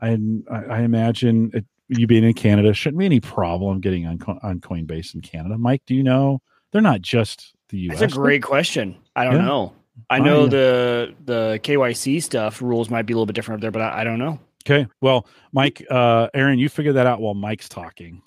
and 0.01 0.45
I, 0.51 0.65
I 0.65 0.81
imagine 0.83 1.51
it, 1.53 1.65
you 1.89 2.07
being 2.07 2.23
in 2.23 2.33
canada 2.35 2.73
shouldn't 2.73 2.99
be 3.01 3.07
any 3.07 3.19
problem 3.21 3.81
getting 3.81 4.07
on, 4.07 4.21
on 4.43 4.61
coinbase 4.61 5.15
in 5.17 5.21
canada 5.21 5.59
mike 5.59 5.83
do 5.87 5.95
you 5.97 6.05
know 6.05 6.41
they're 6.71 6.81
not 6.81 7.01
just 7.03 7.53
the 7.71 7.91
us 7.91 7.99
That's 7.99 8.13
a 8.15 8.17
great 8.17 8.43
question. 8.45 8.97
I 9.17 9.25
don't 9.25 9.35
Yeah. 9.37 9.45
know. 9.47 9.73
I 10.09 10.19
Oh, 10.21 10.23
know 10.23 10.43
yeah. 10.45 10.49
the 10.51 11.15
the 11.25 11.61
KYC 11.65 12.23
stuff 12.23 12.63
rules 12.63 12.89
might 12.91 13.03
be 13.03 13.13
a 13.13 13.17
little 13.17 13.27
bit 13.27 13.35
different 13.35 13.59
up 13.59 13.63
there, 13.63 13.71
but 13.73 13.83
I, 13.83 14.01
I 14.01 14.05
don't 14.05 14.19
know. 14.21 14.39
okay 14.65 14.87
well 15.01 15.27
mike 15.53 15.85
uh 15.91 16.29
erin 16.35 16.59
you 16.61 16.69
figure 16.69 16.93
that 16.93 17.07
out 17.09 17.21
while 17.21 17.35
mike's 17.35 17.69
talking 17.69 18.23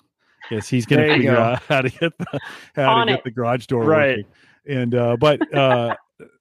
yes 0.50 0.68
he's 0.68 0.86
gonna 0.86 1.06
figure 1.06 1.32
go. 1.34 1.40
out 1.40 1.62
how 1.68 1.80
to 1.80 1.90
get 1.90 2.16
the 2.18 2.40
how 2.74 2.92
On 2.94 3.06
to 3.06 3.12
get 3.14 3.18
it. 3.20 3.24
the 3.24 3.30
garage 3.30 3.66
door 3.66 3.84
Right. 3.84 4.18
working. 4.18 4.24
and 4.66 4.94
uh 4.94 5.16
but 5.18 5.54
uh 5.54 5.94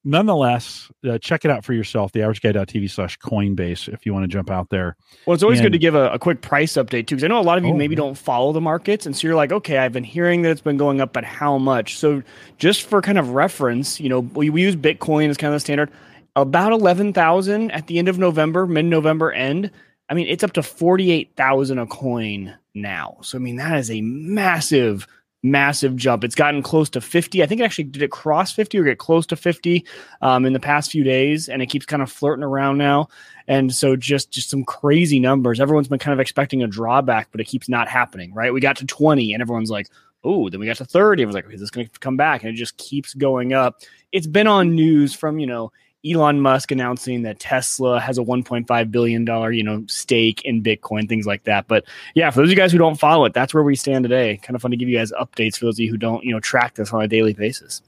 nonetheless 0.04 0.92
uh, 1.10 1.18
check 1.18 1.46
it 1.46 1.52
out 1.52 1.66
for 1.66 1.74
yourself 1.74 2.12
the 2.12 2.20
averageguy.tv 2.20 2.90
slash 2.90 3.18
coinbase 3.20 3.88
if 3.92 4.06
you 4.06 4.14
want 4.14 4.24
to 4.24 4.28
jump 4.28 4.52
out 4.52 4.70
there 4.70 4.96
Well, 5.26 5.34
it's 5.34 5.44
always 5.44 5.60
And- 5.60 5.66
good 5.66 5.72
to 5.74 5.78
give 5.80 5.96
a, 5.96 6.10
a 6.12 6.20
quick 6.20 6.42
price 6.42 6.74
update 6.74 7.08
too, 7.08 7.16
because 7.16 7.24
I 7.24 7.28
know 7.28 7.40
a 7.40 7.42
lot 7.42 7.58
of 7.58 7.64
you 7.66 7.72
Oh, 7.72 7.78
maybe 7.78 7.94
yeah. 7.96 7.98
don't 8.02 8.18
follow 8.18 8.52
the 8.52 8.62
markets, 8.62 9.06
and 9.06 9.16
so 9.16 9.28
you're 9.28 9.36
like, 9.36 9.52
okay, 9.52 9.78
I've 9.80 9.94
been 9.94 10.04
hearing 10.04 10.42
that 10.44 10.52
it's 10.52 10.62
been 10.62 10.78
going 10.78 11.02
up, 11.02 11.12
but 11.14 11.24
how 11.24 11.58
much? 11.58 11.98
So, 11.98 12.22
just 12.60 12.84
for 12.84 13.02
kind 13.02 13.18
of 13.18 13.30
reference, 13.32 14.00
you 14.00 14.10
know, 14.10 14.20
we, 14.20 14.50
we 14.52 14.62
use 14.62 14.76
Bitcoin 14.76 15.30
as 15.30 15.38
kind 15.38 15.50
of 15.54 15.56
the 15.56 15.60
standard. 15.62 15.90
About 16.36 16.72
eleven 16.72 17.14
thousand 17.14 17.72
at 17.72 17.88
the 17.88 17.98
end 18.00 18.10
of 18.10 18.18
November, 18.20 18.68
mid 18.68 18.86
November 18.86 19.32
end. 19.32 19.72
I 20.10 20.14
mean, 20.14 20.28
it's 20.28 20.44
up 20.44 20.54
to 20.54 20.64
forty 20.64 21.12
eight 21.12 21.32
thousand 21.36 21.80
a 21.80 21.86
coin 21.88 22.54
now. 22.74 23.18
So, 23.22 23.38
I 23.38 23.42
mean, 23.42 23.58
that 23.58 23.78
is 23.78 23.92
a 23.92 24.02
massive, 24.02 25.08
massive 25.42 25.96
jump. 25.96 26.24
It's 26.24 26.36
gotten 26.36 26.62
close 26.62 26.90
to 26.92 27.02
fifty. 27.02 27.44
I 27.44 27.46
think 27.46 27.62
it 27.62 27.64
actually 27.64 27.86
did 27.86 28.02
it 28.02 28.12
cross 28.12 28.52
fifty 28.52 28.78
or 28.78 28.84
get 28.84 28.98
close 28.98 29.25
to 29.28 29.36
fifty 29.36 29.86
um, 30.22 30.46
in 30.46 30.54
the 30.54 30.60
past 30.60 30.92
few 30.92 31.04
days, 31.04 31.50
and 31.50 31.62
it 31.62 31.68
keeps 31.68 31.86
kind 31.86 32.02
of 32.02 32.12
flirting 32.12 32.44
around 32.44 32.78
now. 32.78 33.10
And 33.48 33.74
so 33.74 33.96
just 33.96 34.31
just 34.31 34.50
some 34.50 34.64
crazy 34.64 35.20
numbers. 35.20 35.60
Everyone's 35.60 35.88
been 35.88 36.00
kind 36.00 36.14
of 36.14 36.20
expecting 36.20 36.64
a 36.64 36.68
drawback, 36.68 37.30
but 37.31 37.42
it 37.42 37.46
keeps 37.46 37.70
not 37.70 37.88
happening, 37.88 38.34
right? 38.34 38.54
We 38.54 38.62
got 38.62 38.78
to 38.78 38.86
20 38.86 39.34
and 39.34 39.42
everyone's 39.42 39.72
like, 39.72 39.90
oh, 40.24 40.50
then 40.50 40.60
we 40.60 40.66
got 40.66 40.78
to 40.78 40.86
30. 40.86 41.24
I 41.24 41.25
was 41.25 41.36
like, 41.36 41.46
is 41.52 41.60
this 41.60 41.70
going 41.70 41.88
to 41.88 42.00
come 42.00 42.18
back? 42.18 42.44
And 42.44 42.50
it 42.50 42.56
just 42.56 42.78
keeps 42.78 43.14
going 43.14 43.54
up. 43.54 43.81
It's 44.12 44.28
been 44.28 44.48
on 44.48 44.75
news 44.75 45.14
from, 45.14 45.40
you 45.40 45.48
know, 45.48 45.72
Elon 46.06 46.42
Musk 46.42 46.72
announcing 46.72 47.22
that 47.22 47.40
Tesla 47.40 48.00
has 48.00 48.18
a 48.18 48.22
1.5 48.22 48.92
billion 48.92 49.24
dollar, 49.24 49.52
you 49.52 49.64
know, 49.64 49.86
stake 49.88 50.42
in 50.44 50.62
Bitcoin, 50.62 51.08
things 51.08 51.26
like 51.26 51.44
that. 51.46 51.68
But 51.68 51.86
yeah, 52.14 52.30
for 52.30 52.40
those 52.40 52.48
of 52.48 52.52
you 52.52 52.58
guys 52.58 52.72
who 52.72 52.78
don't 52.78 53.00
follow 53.00 53.26
it, 53.26 53.34
that's 53.34 53.54
where 53.54 53.64
we 53.64 53.76
stand 53.76 54.04
today. 54.04 54.38
Kind 54.44 54.56
of 54.56 54.62
fun 54.62 54.72
to 54.72 54.78
give 54.78 54.90
you 54.90 54.98
guys 54.98 55.12
updates 55.14 55.58
for 55.58 55.66
those 55.66 55.76
of 55.76 55.80
you 55.80 55.92
who 55.92 55.98
don't, 55.98 56.24
you 56.24 56.34
know, 56.34 56.42
track 56.42 56.76
this 56.76 56.92
on 56.92 57.02
a 57.02 57.08
daily 57.08 57.34
basis. 57.34 57.82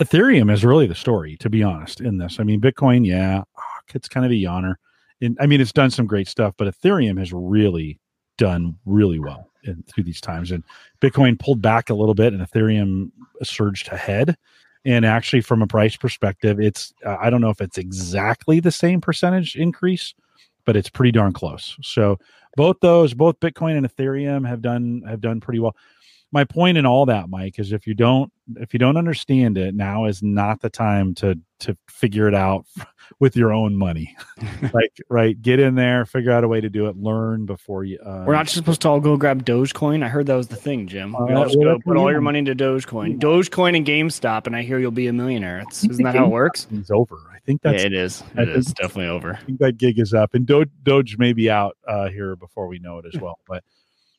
Ethereum 0.00 0.50
is 0.52 0.64
really 0.64 0.86
the 0.86 0.94
story, 0.94 1.36
to 1.38 1.50
be 1.50 1.62
honest, 1.62 2.00
in 2.00 2.18
this. 2.18 2.38
I 2.38 2.44
mean, 2.44 2.60
Bitcoin, 2.60 3.04
yeah, 3.04 3.42
ah, 3.56 3.62
it's 3.94 4.08
kind 4.08 4.24
of 4.24 4.32
a 4.32 4.34
yawner. 4.34 4.76
And 5.20 5.36
I 5.40 5.46
mean, 5.46 5.60
it's 5.60 5.72
done 5.72 5.90
some 5.90 6.06
great 6.06 6.28
stuff, 6.28 6.54
but 6.56 6.72
Ethereum 6.72 7.18
has 7.18 7.32
really 7.32 7.98
done 8.38 8.76
really 8.86 9.18
well 9.18 9.50
in, 9.64 9.82
through 9.82 10.04
these 10.04 10.20
times. 10.20 10.52
And 10.52 10.62
Bitcoin 11.00 11.38
pulled 11.38 11.60
back 11.60 11.90
a 11.90 11.94
little 11.94 12.14
bit, 12.14 12.32
and 12.32 12.46
Ethereum 12.46 13.10
surged 13.42 13.88
ahead. 13.88 14.36
And 14.84 15.04
actually, 15.04 15.40
from 15.40 15.62
a 15.62 15.66
price 15.66 15.96
perspective, 15.96 16.60
it's 16.60 16.92
uh, 17.04 17.16
I 17.20 17.30
don't 17.30 17.40
know 17.40 17.50
if 17.50 17.60
it's 17.60 17.78
exactly 17.78 18.60
the 18.60 18.70
same 18.70 19.00
percentage 19.00 19.56
increase, 19.56 20.14
but 20.64 20.76
it's 20.76 20.88
pretty 20.88 21.12
darn 21.12 21.32
close. 21.32 21.76
So 21.82 22.18
both 22.56 22.76
those, 22.80 23.14
both 23.14 23.38
Bitcoin 23.40 23.76
and 23.76 23.86
Ethereum, 23.86 24.46
have 24.46 24.62
done 24.62 25.02
have 25.06 25.20
done 25.20 25.40
pretty 25.40 25.58
well. 25.58 25.76
My 26.30 26.44
point 26.44 26.76
in 26.76 26.84
all 26.84 27.06
that, 27.06 27.30
Mike, 27.30 27.58
is 27.58 27.72
if 27.72 27.86
you 27.86 27.94
don't 27.94 28.30
if 28.56 28.72
you 28.72 28.78
don't 28.78 28.96
understand 28.96 29.58
it, 29.58 29.74
now 29.74 30.04
is 30.04 30.22
not 30.22 30.60
the 30.60 30.70
time 30.70 31.14
to 31.16 31.38
to 31.60 31.76
figure 31.88 32.28
it 32.28 32.34
out 32.34 32.66
with 33.20 33.36
your 33.36 33.52
own 33.52 33.76
money. 33.76 34.16
like, 34.72 34.96
right, 35.08 35.40
get 35.40 35.58
in 35.58 35.74
there, 35.74 36.04
figure 36.04 36.30
out 36.30 36.44
a 36.44 36.48
way 36.48 36.60
to 36.60 36.68
do 36.68 36.86
it, 36.86 36.96
learn 36.96 37.46
before 37.46 37.84
you. 37.84 37.98
Uh, 37.98 38.24
We're 38.26 38.34
not 38.34 38.44
just 38.44 38.56
supposed 38.56 38.82
to 38.82 38.88
all 38.88 39.00
go 39.00 39.16
grab 39.16 39.44
Dogecoin. 39.44 40.04
I 40.04 40.08
heard 40.08 40.26
that 40.26 40.34
was 40.34 40.48
the 40.48 40.56
thing, 40.56 40.86
Jim. 40.86 41.12
We 41.12 41.34
Uh, 41.34 41.38
all 41.38 41.44
just 41.44 41.58
well, 41.58 41.76
go 41.76 41.80
put 41.84 41.96
all 41.96 42.10
your 42.10 42.20
money 42.20 42.38
into 42.38 42.54
Dogecoin. 42.54 43.18
Dogecoin 43.18 43.76
and 43.76 43.86
GameStop, 43.86 44.46
and 44.46 44.54
I 44.54 44.62
hear 44.62 44.78
you'll 44.78 44.90
be 44.90 45.06
a 45.08 45.12
millionaire. 45.12 45.60
It's, 45.60 45.84
isn't 45.84 46.04
that 46.04 46.14
how 46.14 46.26
it 46.26 46.30
works? 46.30 46.66
It's 46.72 46.90
over. 46.90 47.16
I 47.34 47.38
think 47.40 47.62
that's 47.62 47.82
yeah, 47.82 47.86
it 47.86 47.92
is. 47.94 48.22
It 48.36 48.48
is 48.50 48.66
definitely 48.66 49.08
over. 49.08 49.34
I 49.34 49.44
think 49.44 49.58
that 49.60 49.78
gig 49.78 49.98
is 49.98 50.14
up, 50.14 50.34
and 50.34 50.46
Doge, 50.46 50.68
Doge 50.82 51.16
may 51.18 51.32
be 51.32 51.50
out 51.50 51.76
uh, 51.86 52.08
here 52.08 52.36
before 52.36 52.68
we 52.68 52.78
know 52.78 52.98
it 52.98 53.06
as 53.12 53.20
well. 53.20 53.38
But 53.48 53.64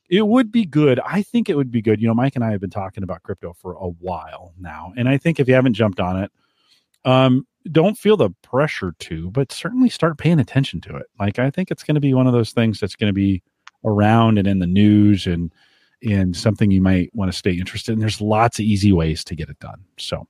it 0.10 0.28
would 0.28 0.52
be 0.52 0.66
good. 0.66 1.00
I 1.06 1.22
think 1.22 1.50
it 1.50 1.56
would 1.56 1.72
be 1.72 1.82
good. 1.82 2.02
You 2.02 2.08
know, 2.08 2.14
Mike 2.14 2.36
and 2.36 2.44
I 2.44 2.52
have 2.52 2.62
been 2.62 2.70
talking 2.70 3.04
about 3.04 3.24
crypto 3.24 3.54
for 3.54 3.74
a 3.74 3.88
while 3.88 4.54
now, 4.60 4.94
and 4.98 5.08
I 5.08 5.18
think 5.18 5.40
if 5.40 5.48
you 5.48 5.54
haven't 5.54 5.74
jumped 5.74 6.00
on 6.00 6.18
it, 6.18 6.32
um, 7.06 7.46
don't 7.72 7.98
feel 7.98 8.18
the 8.18 8.32
pressure 8.42 8.94
to, 9.00 9.30
but 9.32 9.52
certainly 9.52 9.90
start 9.90 10.18
paying 10.18 10.40
attention 10.40 10.82
to 10.82 10.96
it. 10.96 11.06
Like 11.20 11.40
I 11.40 11.50
think 11.50 11.72
it's 11.72 11.84
going 11.84 11.96
to 11.96 12.02
be 12.02 12.14
one 12.14 12.28
of 12.28 12.34
those 12.34 12.52
things 12.52 12.80
that's 12.80 12.96
going 12.96 13.10
to 13.10 13.14
be 13.14 13.44
around 13.86 14.38
and 14.38 14.48
in 14.48 14.60
the 14.60 14.68
news 14.68 15.28
and 15.28 15.54
and 16.02 16.36
something 16.36 16.72
you 16.72 16.82
might 16.82 17.14
want 17.14 17.32
to 17.32 17.38
stay 17.38 17.52
interested 17.52 17.92
in. 17.92 18.00
There's 18.00 18.22
lots 18.22 18.58
of 18.58 18.66
easy 18.66 18.94
ways 18.94 19.24
to 19.26 19.36
get 19.36 19.50
it 19.50 19.60
done. 19.60 19.84
So 19.98 20.28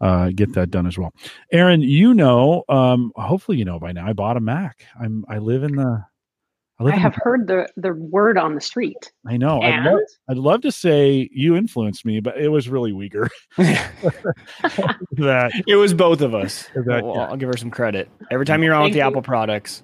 uh, 0.00 0.30
get 0.34 0.54
that 0.54 0.70
done 0.70 0.86
as 0.86 0.96
well. 0.96 1.12
Erin, 1.52 1.82
you 1.82 2.14
know, 2.14 2.64
um, 2.68 3.12
hopefully 3.16 3.58
you 3.58 3.64
know 3.64 3.78
by 3.78 3.92
now. 3.92 4.06
I 4.06 4.14
bought 4.14 4.36
a 4.36 4.40
Mac. 4.40 4.84
I'm 5.00 5.24
I 5.28 5.38
live 5.38 5.62
in 5.62 5.76
the. 5.76 6.04
I, 6.80 6.84
I 6.92 6.96
have 6.96 7.14
the- 7.14 7.20
heard 7.22 7.46
the 7.46 7.68
the 7.76 7.92
word 7.92 8.38
on 8.38 8.54
the 8.54 8.60
street. 8.60 9.12
I 9.26 9.36
know. 9.36 9.60
I'd, 9.60 9.74
And 9.74 9.84
love, 9.84 10.00
I'd 10.28 10.36
love 10.38 10.60
to 10.62 10.72
say 10.72 11.28
you 11.32 11.56
influenced 11.56 12.04
me, 12.04 12.20
but 12.20 12.38
it 12.38 12.48
was 12.48 12.68
really 12.68 12.92
Wieger 12.92 13.28
that 15.12 15.52
It 15.66 15.76
was 15.76 15.94
both 15.94 16.20
of 16.20 16.34
us. 16.34 16.68
That- 16.74 17.04
Well, 17.04 17.18
I'll 17.20 17.36
give 17.36 17.48
her 17.48 17.56
some 17.56 17.70
credit. 17.70 18.08
Every 18.30 18.46
time 18.46 18.62
you're 18.62 18.74
on 18.74 18.84
with 18.84 18.92
the 18.92 18.98
you. 19.00 19.04
Apple 19.04 19.22
products, 19.22 19.82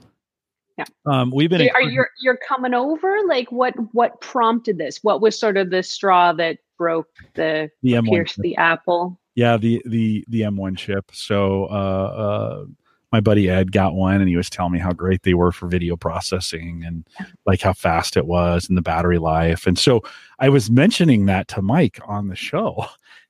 um, 1.07 1.31
we've 1.35 1.49
been. 1.50 1.69
are 1.71 1.81
you 1.83 2.05
you're 2.21 2.38
coming 2.49 2.75
over? 2.75 3.19
Like 3.26 3.50
what 3.50 3.75
what 3.93 4.21
prompted 4.21 4.79
this? 4.79 4.99
What 5.03 5.21
was 5.21 5.38
sort 5.38 5.57
of 5.57 5.71
the 5.71 5.83
straw 5.83 6.33
that 6.35 6.59
broke 6.79 7.09
the 7.35 7.71
the 7.83 7.93
M1 7.93 8.09
pierced 8.09 8.38
the 8.38 8.57
apple? 8.57 9.19
Yeah, 9.35 9.57
the 9.57 9.83
the 9.87 10.25
the 10.29 10.43
M1 10.43 10.76
chip. 10.76 11.11
So 11.12 11.65
uh, 11.67 11.69
uh, 11.75 12.65
my 13.16 13.20
buddy 13.20 13.49
Ed 13.49 13.73
got 13.73 13.94
one, 13.94 14.20
and 14.20 14.28
he 14.28 14.37
was 14.37 14.50
telling 14.50 14.75
me 14.75 14.78
how 14.78 14.92
great 14.92 15.23
they 15.23 15.32
were 15.32 15.50
for 15.50 15.68
video 15.68 15.96
processing 15.96 16.85
and 16.85 17.08
like 17.46 17.62
how 17.62 17.73
fast 17.73 18.14
it 18.14 18.26
was 18.26 18.68
and 18.68 18.76
the 18.76 18.82
battery 18.82 19.16
life. 19.16 19.66
And 19.66 19.78
so 19.78 20.02
I 20.38 20.50
was 20.50 20.70
mentioning 20.70 21.25
that 21.25 21.49
to 21.49 21.62
Mike 21.62 21.99
on 22.06 22.28
the 22.28 22.37
show, 22.37 22.85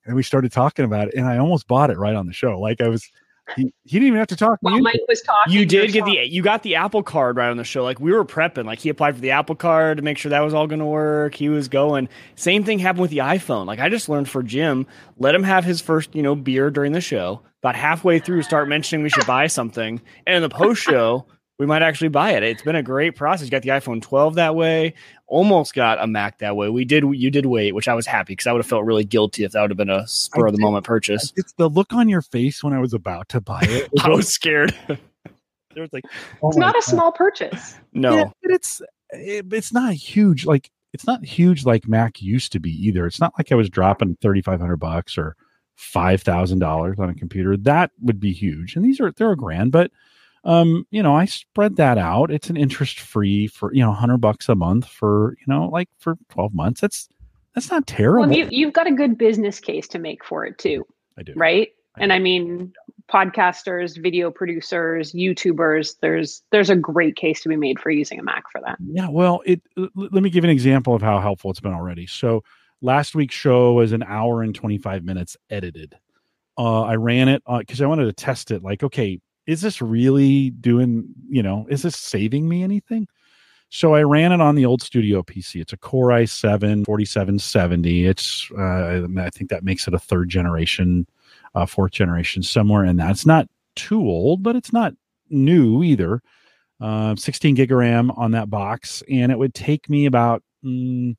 and 0.05 0.17
we 0.17 0.25
started 0.25 0.51
talking 0.51 0.85
about 0.85 1.07
it, 1.07 1.15
and 1.15 1.27
I 1.27 1.39
almost 1.39 1.69
bought 1.69 1.91
it 1.91 1.99
right 1.99 2.17
on 2.17 2.27
the 2.27 2.33
show. 2.33 2.59
Like 2.59 2.81
I 2.81 2.89
was. 2.89 3.09
He, 3.55 3.73
he 3.85 3.99
didn't 3.99 4.09
even 4.09 4.19
have 4.19 4.27
to 4.29 4.37
talk. 4.37 4.59
While 4.61 4.77
you. 4.77 4.83
Mike 4.83 5.01
was 5.09 5.23
talking, 5.23 5.53
You 5.53 5.65
did 5.67 5.93
get 5.93 6.05
the 6.05 6.27
you 6.29 6.43
got 6.43 6.63
the 6.63 6.75
Apple 6.75 7.03
card 7.03 7.37
right 7.37 7.49
on 7.49 7.57
the 7.57 7.65
show. 7.65 7.85
Like 7.85 8.01
we 8.01 8.13
were 8.13 8.25
prepping. 8.25 8.65
Like 8.65 8.81
he 8.81 8.89
applied 8.89 9.15
for 9.15 9.21
the 9.21 9.31
Apple 9.31 9.55
card 9.55 9.99
to 9.99 10.03
make 10.03 10.19
sure 10.19 10.31
that 10.31 10.41
was 10.41 10.53
all 10.53 10.67
going 10.67 10.81
to 10.81 10.87
work. 10.87 11.35
He 11.35 11.49
was 11.49 11.69
going. 11.69 12.09
Same 12.35 12.65
thing 12.65 12.79
happened 12.81 13.03
with 13.03 13.11
the 13.11 13.19
iPhone. 13.19 13.67
Like 13.67 13.79
I 13.79 13.89
just 13.89 14.09
learned 14.09 14.29
for 14.29 14.43
Jim, 14.43 14.87
let 15.19 15.35
him 15.35 15.45
have 15.45 15.65
his 15.65 15.81
first 15.81 16.15
you 16.15 16.23
know 16.23 16.35
beer 16.35 16.71
during 16.71 16.93
the 16.93 17.01
show. 17.01 17.43
About 17.63 17.77
halfway 17.77 18.19
through, 18.19 18.43
start 18.43 18.69
mentioning 18.69 19.03
we 19.03 19.11
should 19.11 19.27
buy 19.27 19.47
something, 19.47 20.01
and 20.27 20.37
in 20.37 20.43
the 20.43 20.49
post 20.49 20.83
show. 20.83 21.27
We 21.59 21.65
might 21.65 21.83
actually 21.83 22.09
buy 22.09 22.33
it. 22.33 22.43
It's 22.43 22.63
been 22.63 22.77
a 22.77 22.83
great 22.83 23.17
process. 23.17 23.47
You 23.47 23.51
got 23.51 23.63
the 23.63 23.71
iPhone 23.71 24.03
12 24.03 24.35
that 24.35 24.55
way. 24.55 24.93
Almost 25.27 25.75
got 25.75 26.03
a 26.03 26.07
Mac 26.07 26.39
that 26.39 26.55
way. 26.55 26.69
We 26.69 26.85
did. 26.85 27.03
You 27.15 27.31
did 27.31 27.47
wait, 27.47 27.75
which 27.75 27.89
I 27.89 27.95
was 27.95 28.07
happy 28.07 28.33
because 28.33 28.47
I 28.47 28.53
would 28.53 28.59
have 28.59 28.67
felt 28.67 28.85
really 28.85 29.05
guilty 29.05 29.45
if 29.45 29.53
that 29.53 29.63
would 29.63 29.71
have 29.71 29.79
been 29.79 29.89
a 29.89 30.07
spur 30.07 30.47
of 30.47 30.53
the 30.53 30.59
did. 30.59 30.63
moment 30.63 30.85
purchase. 30.85 31.33
It's 31.37 31.55
the 31.55 31.69
look 31.69 31.95
on 31.95 32.11
your 32.11 32.21
face 32.21 32.63
when 32.63 32.75
I 32.75 32.79
was 32.79 32.93
about 32.93 33.31
to 33.31 33.41
buy 33.41 33.61
it. 33.63 33.89
I 34.03 34.11
was 34.11 34.29
scared. 34.29 34.75
there 34.89 34.99
was 35.77 35.93
like, 35.93 36.05
oh 36.43 36.49
It's 36.49 36.59
my 36.59 36.67
not 36.67 36.79
a 36.79 36.83
small 36.83 37.11
purchase. 37.11 37.77
No. 37.95 38.17
Yeah, 38.17 38.25
but 38.43 38.53
it's 38.53 38.83
it, 39.11 39.47
it's 39.53 39.73
not 39.73 39.95
huge. 39.95 40.45
Like 40.45 40.71
it's 40.93 41.07
not 41.07 41.25
huge 41.25 41.65
like 41.65 41.89
Mac 41.89 42.21
used 42.21 42.53
to 42.53 42.61
be 42.61 42.71
either. 42.71 43.07
It's 43.07 43.21
not 43.21 43.33
like 43.39 43.51
I 43.51 43.55
was 43.55 43.71
dropping 43.71 44.17
thirty 44.21 44.43
five 44.43 44.61
hundred 44.61 44.77
bucks 44.77 45.17
or 45.17 45.37
five 45.77 46.23
thousand 46.23 46.59
dollars 46.59 46.99
on 46.99 47.09
a 47.09 47.15
computer. 47.15 47.57
That 47.57 47.93
would 48.03 48.21
be 48.21 48.33
huge. 48.33 48.77
And 48.77 48.85
these 48.85 49.01
are 49.01 49.11
they're 49.13 49.33
a 49.33 49.37
grand, 49.37 49.73
but 49.73 49.91
um, 50.47 50.87
you 50.93 51.03
know, 51.03 51.15
I 51.15 51.25
spread 51.25 51.77
that 51.77 51.99
out. 51.99 52.31
It's 52.31 52.49
an 52.49 52.57
interest 52.57 53.01
free 53.01 53.49
for 53.49 53.75
you 53.75 53.83
know 53.83 53.93
hundred 53.93 54.19
bucks 54.19 54.49
a 54.49 54.55
month 54.55 54.87
for 54.87 55.37
you 55.41 55.53
know 55.53 55.69
like 55.69 55.89
for 55.99 56.17
twelve 56.31 56.55
months. 56.55 56.81
That's 56.81 57.09
that's 57.55 57.71
not 57.71 57.87
terrible. 57.87 58.29
Well, 58.29 58.37
you, 58.37 58.49
you've 58.51 58.73
got 58.73 58.87
a 58.87 58.93
good 58.93 59.19
business 59.19 59.59
case 59.59 59.89
to 59.89 59.99
make 59.99 60.25
for 60.25 60.47
it 60.47 60.57
too, 60.59 60.87
I 61.19 61.25
do. 61.25 61.33
right? 61.35 61.69
I 61.97 62.03
And 62.03 62.13
I 62.13 62.21
mean, 62.21 62.73
podcasters, 63.13 64.01
video 64.01 64.31
producers, 64.31 65.13
YouTubers. 65.13 65.95
There's 66.01 66.43
there's 66.53 66.71
a 66.71 66.77
great 66.77 67.17
case 67.17 67.43
to 67.43 67.49
be 67.49 67.57
made 67.57 67.81
for 67.81 67.91
using 67.91 68.21
a 68.21 68.23
Mac 68.23 68.45
for 68.53 68.61
that. 68.65 68.79
Yeah, 68.87 69.09
well, 69.09 69.43
it. 69.45 69.63
l- 69.77 69.89
let 69.97 70.23
me 70.23 70.31
give 70.31 70.45
an 70.45 70.51
example 70.51 70.95
of 70.95 71.03
how 71.03 71.21
helpful 71.21 71.51
it's 71.51 71.61
been 71.61 71.75
already. 71.75 72.07
So, 72.07 72.45
last 72.81 73.17
week's 73.17 73.35
show 73.35 73.73
was 73.73 73.91
an 73.91 74.05
hour 74.05 74.43
and 74.43 74.55
twenty 74.55 74.79
five 74.79 75.03
minutes 75.03 75.37
edited. 75.51 75.97
Uh, 76.57 76.83
I 76.83 76.95
ran 76.95 77.29
it 77.29 77.43
because 77.59 77.81
I 77.81 77.87
wanted 77.87 78.05
to 78.05 78.13
test 78.13 78.51
it. 78.53 78.63
Like, 78.63 78.83
okay, 78.83 79.21
is 79.47 79.61
this 79.61 79.81
really 79.81 80.51
doing? 80.51 81.07
You 81.29 81.43
know, 81.43 81.67
is 81.69 81.83
this 81.83 81.97
saving 81.97 82.49
me 82.49 82.63
anything? 82.63 83.09
So 83.69 83.95
I 83.95 84.03
ran 84.03 84.33
it 84.33 84.41
on 84.41 84.55
the 84.55 84.65
old 84.65 84.81
studio 84.81 85.23
PC. 85.23 85.61
It's 85.61 85.73
a 85.73 85.77
Core 85.77 86.09
i7 86.09 86.85
4770. 86.87 88.07
It's 88.07 88.49
uh, 88.57 89.07
I 89.19 89.31
think 89.31 89.51
that 89.51 89.65
makes 89.65 89.89
it 89.89 89.95
a 89.95 89.99
third 89.99 90.29
generation, 90.29 91.07
uh, 91.55 91.67
fourth 91.67 91.93
generation, 91.93 92.43
somewhere 92.43 92.85
in 92.85 92.97
that. 92.97 93.11
It's 93.11 93.27
not 93.27 93.49
too 93.75 94.01
old, 94.01 94.43
but 94.43 94.57
it's 94.57 94.73
not 94.73 94.95
new 95.31 95.83
either 95.83 96.23
uh, 96.81 97.17
16 97.17 97.55
gig 97.55 97.73
of 97.73 97.79
RAM 97.79 98.11
on 98.13 98.33
that 98.33 98.51
box, 98.51 99.03
and 99.11 99.33
it 99.33 99.39
would 99.39 99.55
take 99.55 99.89
me 99.89 100.07
about 100.07 100.43
mm, 100.65 101.17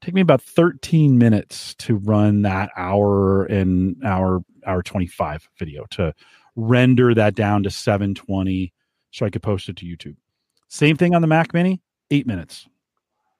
take 0.00 0.14
me 0.14 0.20
about 0.20 0.42
13 0.42 1.18
minutes 1.18 1.74
to 1.76 1.96
run 1.96 2.42
that 2.42 2.70
hour 2.76 3.44
and 3.44 3.96
hour 4.04 4.42
hour 4.66 4.82
25 4.82 5.48
video 5.58 5.84
to 5.90 6.14
render 6.56 7.14
that 7.14 7.34
down 7.34 7.62
to 7.64 7.70
720 7.70 8.72
so 9.10 9.26
I 9.26 9.30
could 9.30 9.42
post 9.42 9.68
it 9.68 9.76
to 9.76 9.86
YouTube. 9.86 10.16
Same 10.68 10.96
thing 10.96 11.14
on 11.14 11.20
the 11.22 11.28
Mac 11.28 11.52
Mini, 11.54 11.80
eight 12.10 12.26
minutes. 12.26 12.66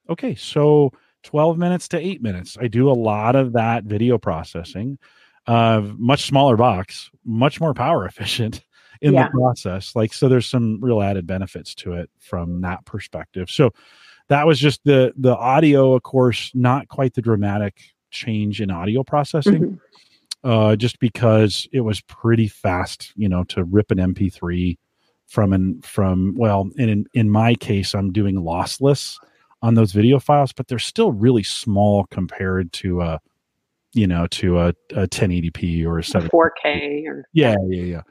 Okay, 0.08 0.34
so 0.34 0.92
12 1.24 1.58
minutes 1.58 1.88
to 1.88 1.98
eight 1.98 2.22
minutes. 2.22 2.56
I 2.60 2.68
do 2.68 2.90
a 2.90 2.92
lot 2.92 3.34
of 3.36 3.52
that 3.54 3.84
video 3.84 4.18
processing. 4.18 4.98
Uh, 5.46 5.82
much 5.96 6.26
smaller 6.26 6.56
box, 6.56 7.10
much 7.24 7.60
more 7.60 7.74
power 7.74 8.06
efficient 8.06 8.62
in 9.00 9.14
Yeah. 9.14 9.24
the 9.24 9.30
process. 9.30 9.94
Like, 9.96 10.12
so 10.12 10.28
there's 10.28 10.46
some 10.46 10.78
real 10.80 11.02
added 11.02 11.26
benefits 11.26 11.74
to 11.76 11.94
it 11.94 12.10
from 12.20 12.60
that 12.62 12.84
perspective. 12.84 13.50
So 13.50 13.70
that 14.28 14.46
was 14.46 14.58
just 14.58 14.82
the 14.84 15.12
the 15.18 15.36
audio, 15.36 15.92
of 15.94 16.02
course, 16.02 16.50
not 16.54 16.88
quite 16.88 17.12
the 17.14 17.20
dramatic 17.22 17.78
change 18.10 18.60
in 18.62 18.70
audio 18.70 19.02
processing 19.02 19.60
Mhm. 19.62 19.78
Uh, 20.44 20.76
just 20.76 20.98
because 20.98 21.66
it 21.72 21.80
was 21.80 22.02
pretty 22.02 22.46
fast, 22.46 23.12
you 23.16 23.28
know, 23.28 23.44
to 23.44 23.64
rip 23.64 23.90
an 23.90 23.98
MP3 23.98 24.76
from 25.26 25.52
an 25.52 25.80
from 25.82 26.34
well, 26.36 26.70
and 26.78 26.90
in 26.90 27.06
in 27.14 27.30
my 27.30 27.54
case, 27.54 27.94
I'm 27.94 28.12
doing 28.12 28.36
lossless 28.36 29.16
on 29.62 29.74
those 29.74 29.92
video 29.92 30.18
files, 30.18 30.52
but 30.52 30.68
they're 30.68 30.78
still 30.78 31.12
really 31.12 31.42
small 31.42 32.04
compared 32.10 32.72
to 32.74 33.00
a, 33.00 33.20
you 33.94 34.06
know 34.06 34.26
to 34.26 34.58
a, 34.58 34.68
a 34.90 35.08
1080p 35.08 35.86
or 35.86 35.98
a 35.98 36.04
7 36.04 36.28
4K 36.28 37.06
or 37.06 37.26
yeah, 37.32 37.56
yeah, 37.68 37.82
yeah. 37.82 38.02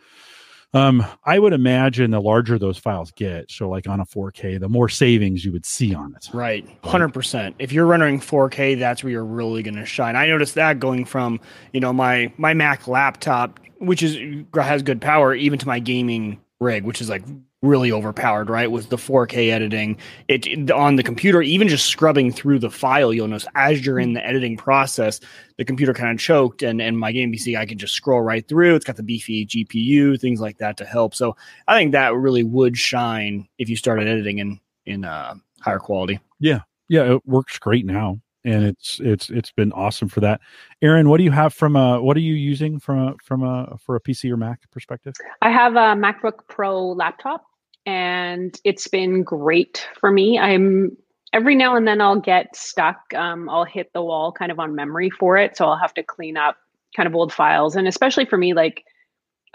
Um, 0.74 1.06
I 1.24 1.38
would 1.38 1.54
imagine 1.54 2.12
the 2.12 2.20
larger 2.20 2.58
those 2.58 2.80
files 2.80 3.12
get, 3.12 3.52
so 3.52 3.70
like 3.70 3.88
on 3.88 4.00
a 4.00 4.06
4K, 4.06 4.60
the 4.60 4.70
more 4.70 4.90
savings 4.90 5.46
you 5.46 5.52
would 5.52 5.66
see 5.66 5.94
on 5.94 6.16
it. 6.16 6.30
Right, 6.34 6.68
hundred 6.84 7.10
percent. 7.10 7.56
If 7.60 7.72
you're 7.72 7.86
running 7.86 8.20
4K, 8.20 8.80
that's 8.80 9.04
where 9.04 9.12
you're 9.12 9.26
really 9.26 9.62
going 9.62 9.76
to 9.76 9.86
shine. 9.86 10.16
I 10.16 10.26
noticed 10.26 10.56
that 10.56 10.80
going 10.80 11.06
from 11.06 11.40
you 11.74 11.80
know 11.80 11.94
my 11.94 12.34
my 12.38 12.54
Mac 12.56 12.88
laptop, 12.88 13.60
which 13.78 14.02
is 14.02 14.18
has 14.56 14.82
good 14.82 15.00
power, 15.00 15.36
even 15.36 15.60
to 15.60 15.68
my 15.68 15.80
gaming 15.80 16.42
rig, 16.60 16.84
which 16.86 17.02
is 17.02 17.10
like 17.10 17.24
really 17.64 17.92
overpowered. 17.92 18.50
Right, 18.50 18.70
with 18.70 18.90
the 18.90 18.98
4K 18.98 19.50
editing, 19.50 19.98
it 20.28 20.70
on 20.70 20.98
the 20.98 21.04
computer, 21.04 21.42
even 21.42 21.68
just 21.68 21.88
scrubbing 21.88 22.32
through 22.32 22.60
the 22.60 22.70
file, 22.70 23.12
you'll 23.12 23.28
notice 23.28 23.48
as 23.56 23.84
you're 23.84 24.00
in 24.00 24.14
the 24.14 24.24
editing 24.24 24.56
process, 24.56 25.20
the 25.58 25.66
computer 25.66 25.94
kind 25.94 26.12
of 26.12 26.20
choked, 26.20 26.62
and 26.62 26.80
and 26.82 27.00
my 27.00 27.12
game 27.12 27.32
PC, 27.32 27.58
I 27.58 27.66
can 27.66 27.80
just 27.80 27.96
scroll 27.96 28.22
right 28.22 28.48
through. 28.48 28.76
It's 28.76 28.86
got 28.86 28.98
the 28.98 29.04
beefy 29.04 29.48
GPU, 29.48 30.20
things 30.20 30.40
like 30.40 30.60
that 30.60 30.78
to 30.78 30.86
help. 30.86 31.16
So 31.16 31.36
I 31.68 31.76
think 31.76 31.94
that 31.94 32.14
really 32.14 32.44
would 32.44 32.78
shine 32.78 33.48
if 33.58 33.70
you 33.70 33.76
started 33.76 34.08
editing 34.08 34.38
in 34.38 34.60
in 34.86 35.06
uh, 35.06 35.36
higher 35.62 35.80
quality. 35.80 36.20
Yeah, 36.40 36.62
yeah, 36.90 37.14
it 37.14 37.26
works 37.26 37.58
great 37.58 37.86
now, 37.86 38.20
and 38.44 38.66
it's 38.66 39.00
it's 39.02 39.30
it's 39.30 39.52
been 39.52 39.72
awesome 39.72 40.10
for 40.10 40.20
that. 40.20 40.42
Erin, 40.82 41.10
what 41.10 41.18
do 41.18 41.24
you 41.24 41.32
have 41.32 41.54
from 41.54 41.76
a 41.76 42.02
what 42.02 42.18
are 42.18 42.22
you 42.22 42.34
using 42.34 42.80
from 42.80 43.00
a 43.00 43.16
from 43.24 43.44
a 43.44 43.78
for 43.78 43.96
a 43.96 44.02
PC 44.02 44.30
or 44.32 44.38
Mac 44.38 44.70
perspective? 44.72 45.14
I 45.42 45.50
have 45.50 45.74
a 45.74 45.96
MacBook 45.96 46.48
Pro 46.48 46.90
laptop 46.90 47.46
and 47.86 48.60
it's 48.64 48.88
been 48.88 49.24
great 49.24 49.88
for 50.00 50.12
me. 50.12 50.40
I'm 50.40 50.96
every 51.34 51.56
now 51.56 51.76
and 51.76 51.88
then 51.88 52.00
I'll 52.00 52.20
get 52.20 52.56
stuck. 52.56 53.14
Um, 53.16 53.50
I'll 53.50 53.66
hit 53.66 53.92
the 53.94 54.04
wall 54.04 54.32
kind 54.32 54.52
of 54.52 54.60
on 54.60 54.76
memory 54.76 55.10
for 55.10 55.36
it. 55.38 55.58
So 55.58 55.66
I'll 55.66 55.78
have 55.78 55.94
to 55.96 56.04
clean 56.04 56.38
up 56.38 56.58
kind 56.96 57.08
of 57.08 57.16
old 57.16 57.34
files. 57.34 57.76
And 57.76 57.88
especially 57.88 58.26
for 58.26 58.38
me, 58.38 58.54
like 58.54 58.84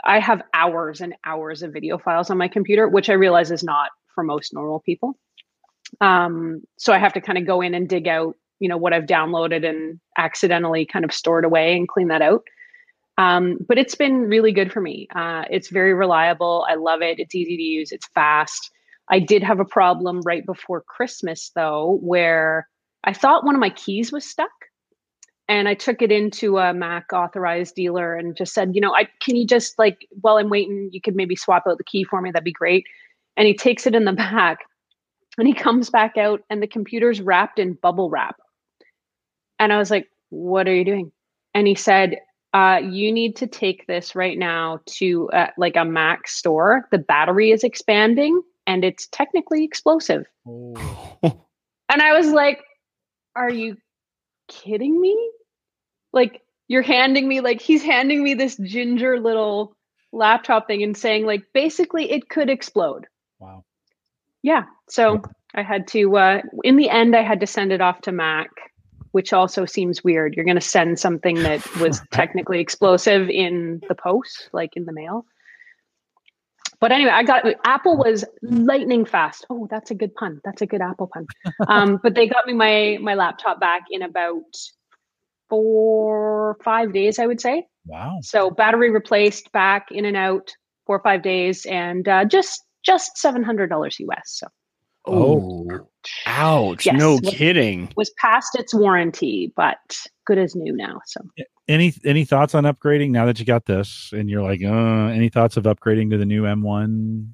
I 0.05 0.19
have 0.19 0.43
hours 0.55 1.01
and 1.01 1.15
hours 1.25 1.63
of 1.63 1.73
video 1.73 1.99
files 1.99 2.31
on 2.31 2.39
my 2.39 2.49
computer, 2.49 2.89
which 2.89 3.09
I 3.09 3.15
realize 3.15 3.51
is 3.51 3.63
not 3.63 3.91
for 4.15 4.25
most 4.25 4.53
normal 4.53 4.81
people. 4.81 5.19
Um, 6.01 6.63
so 6.77 6.93
I 6.93 6.99
have 6.99 7.13
to 7.15 7.21
kind 7.21 7.39
of 7.39 7.47
go 7.47 7.61
in 7.61 7.75
and 7.75 7.89
dig 7.89 8.09
out, 8.09 8.37
you 8.59 8.69
know, 8.69 8.77
what 8.77 8.93
I've 8.93 9.07
downloaded 9.07 9.67
and 9.69 9.99
accidentally 10.17 10.85
kind 10.85 11.05
of 11.05 11.13
stored 11.13 11.45
away 11.45 11.77
and 11.77 11.89
clean 11.89 12.09
that 12.09 12.23
out. 12.23 12.43
Um, 13.19 13.59
but 13.67 13.79
it's 13.79 13.97
been 13.97 14.23
really 14.23 14.53
good 14.53 14.73
for 14.73 14.81
me. 14.81 15.09
Uh, 15.15 15.43
it's 15.51 15.69
very 15.69 15.93
reliable. 15.93 16.65
I 16.69 16.77
love 16.77 17.03
it. 17.03 17.19
It's 17.19 17.35
easy 17.35 17.57
to 17.57 17.63
use. 17.63 17.91
It's 17.91 18.07
fast. 18.15 18.71
I 19.11 19.19
did 19.19 19.43
have 19.43 19.59
a 19.59 19.65
problem 19.65 20.21
right 20.25 20.47
before 20.47 20.83
Christmas 20.87 21.51
though, 21.55 21.99
where 22.01 22.69
I 23.03 23.13
thought 23.13 23.45
one 23.45 23.57
of 23.57 23.61
my 23.61 23.71
keys 23.71 24.13
was 24.13 24.25
stuck. 24.25 24.51
And 25.49 25.67
I 25.67 25.75
took 25.75 26.03
it 26.03 26.13
into 26.13 26.59
a 26.59 26.75
Mac 26.75 27.13
authorized 27.13 27.75
dealer 27.75 28.15
and 28.15 28.37
just 28.37 28.53
said, 28.53 28.73
you 28.75 28.83
know, 28.83 28.95
I 28.95 29.09
can 29.23 29.35
you 29.35 29.47
just 29.47 29.79
like 29.79 30.07
while 30.21 30.37
I'm 30.37 30.51
waiting, 30.51 30.91
you 30.93 31.01
could 31.01 31.17
maybe 31.17 31.37
swap 31.37 31.65
out 31.67 31.79
the 31.79 31.85
key 31.85 32.05
for 32.05 32.21
me. 32.21 32.31
That'd 32.31 32.45
be 32.45 32.53
great. 32.53 32.85
And 33.37 33.47
he 33.47 33.55
takes 33.57 33.87
it 33.87 33.95
in 33.95 34.05
the 34.05 34.13
back 34.15 34.59
and 35.39 35.49
he 35.49 35.55
comes 35.55 35.91
back 35.91 36.19
out 36.19 36.43
and 36.51 36.63
the 36.63 36.67
computer's 36.67 37.21
wrapped 37.21 37.59
in 37.59 37.73
bubble 37.73 38.11
wrap. 38.11 38.37
And 39.59 39.73
I 39.73 39.79
was 39.79 39.91
like, 39.91 40.07
what 40.29 40.69
are 40.69 40.75
you 40.75 40.85
doing? 40.85 41.13
And 41.55 41.67
he 41.67 41.75
said, 41.75 42.19
uh, 42.55 42.81
you 42.83 43.13
need 43.13 43.37
to 43.37 43.47
take 43.47 43.87
this 43.87 44.15
right 44.15 44.39
now 44.39 44.81
to 44.87 45.31
uh, 45.31 45.51
like 45.57 45.77
a 45.77 45.85
Mac 45.85 46.29
store. 46.29 46.89
The 46.91 46.99
battery 46.99 47.51
is 47.51 47.65
expanding 47.65 48.41
and 48.67 48.85
it's 48.85 49.07
technically 49.09 49.65
explosive. 49.65 50.27
And 51.89 52.03
I 52.03 52.13
was 52.13 52.29
like, 52.29 52.63
are 53.35 53.51
you 53.51 53.77
kidding 54.49 55.01
me? 55.01 55.31
Like, 56.13 56.43
you're 56.69 56.83
handing 56.83 57.27
me, 57.27 57.41
like, 57.41 57.61
he's 57.61 57.83
handing 57.83 58.23
me 58.23 58.35
this 58.35 58.57
ginger 58.57 59.19
little 59.19 59.75
laptop 60.13 60.67
thing 60.67 60.83
and 60.83 60.97
saying, 60.97 61.25
like, 61.25 61.45
basically 61.55 62.11
it 62.11 62.29
could 62.29 62.51
explode. 62.51 63.07
Wow. 63.39 63.65
Yeah. 64.43 64.65
So 64.89 65.23
I 65.55 65.63
had 65.63 65.89
to, 65.89 66.17
uh, 66.17 66.43
in 66.63 66.77
the 66.77 66.91
end, 66.91 67.17
I 67.17 67.23
had 67.23 67.41
to 67.41 67.47
send 67.47 67.73
it 67.73 67.81
off 67.81 68.03
to 68.03 68.13
Mac, 68.13 68.51
which 69.13 69.33
also 69.33 69.65
seems 69.65 70.05
weird. 70.05 70.35
You're 70.35 70.45
going 70.45 70.57
to 70.57 70.61
send 70.61 70.99
something 70.99 71.43
that 71.43 71.65
was 71.77 72.01
technically 72.13 72.61
explosive 72.61 73.29
in 73.29 73.83
the 73.89 73.95
post, 73.95 74.51
like 74.53 74.77
in 74.77 74.85
the 74.85 74.93
mail. 74.93 75.25
But 76.81 76.93
anyway, 76.93 77.11
I 77.11 77.25
got 77.25 77.45
Apple 77.65 77.97
was 77.97 78.25
lightning 78.43 79.05
fast. 79.05 79.45
Oh, 79.51 79.67
that's 79.71 79.91
a 79.91 79.95
good 79.95 80.15
pun. 80.15 80.41
That's 80.45 80.63
a 80.63 80.67
good 80.67 80.81
Apple 80.81 81.11
pun. 81.13 81.27
Um, 81.69 81.99
but 82.03 82.15
they 82.15 82.29
got 82.29 82.47
me 82.47 82.53
my 82.53 82.99
my 83.01 83.15
laptop 83.15 83.59
back 83.59 83.83
in 83.91 84.03
about 84.03 84.45
four, 85.49 86.57
five 86.63 86.93
days, 86.93 87.19
I 87.19 87.27
would 87.27 87.41
say. 87.41 87.67
Wow. 87.87 88.19
So 88.23 88.51
battery 88.51 88.91
replaced, 88.91 89.51
back 89.53 89.89
in 89.91 90.05
and 90.05 90.17
out, 90.17 90.53
four 90.87 90.97
or 90.97 91.03
five 91.03 91.23
days, 91.23 91.67
and 91.67 92.07
uh, 92.07 92.25
just 92.25 92.63
just 92.85 93.19
seven 93.19 93.43
hundred 93.43 93.71
dollars 93.71 93.99
US. 93.99 94.23
So 94.27 94.47
Oh, 95.09 95.87
ouch! 96.27 96.87
Yes. 96.87 96.99
No 96.99 97.15
Was- 97.15 97.35
kidding. 97.35 97.93
was 97.97 98.11
past 98.21 98.55
its 98.59 98.75
warranty, 98.75 99.53
but 99.57 99.79
good 100.27 100.39
as 100.39 100.55
new 100.55 100.75
now. 100.75 101.01
So 101.07 101.21
Any 101.69 101.95
any 102.05 102.25
thoughts 102.25 102.55
on 102.55 102.65
upgrading 102.65 103.11
now 103.11 103.27
that 103.27 103.39
you 103.39 103.45
got 103.45 103.67
this 103.67 104.11
and 104.13 104.29
you're 104.31 104.43
like, 104.43 104.63
uh, 104.63 105.09
any 105.13 105.29
thoughts 105.29 105.57
of 105.57 105.65
upgrading 105.65 106.11
to 106.11 106.19
the 106.19 106.27
new 106.27 106.43
M1 106.43 107.29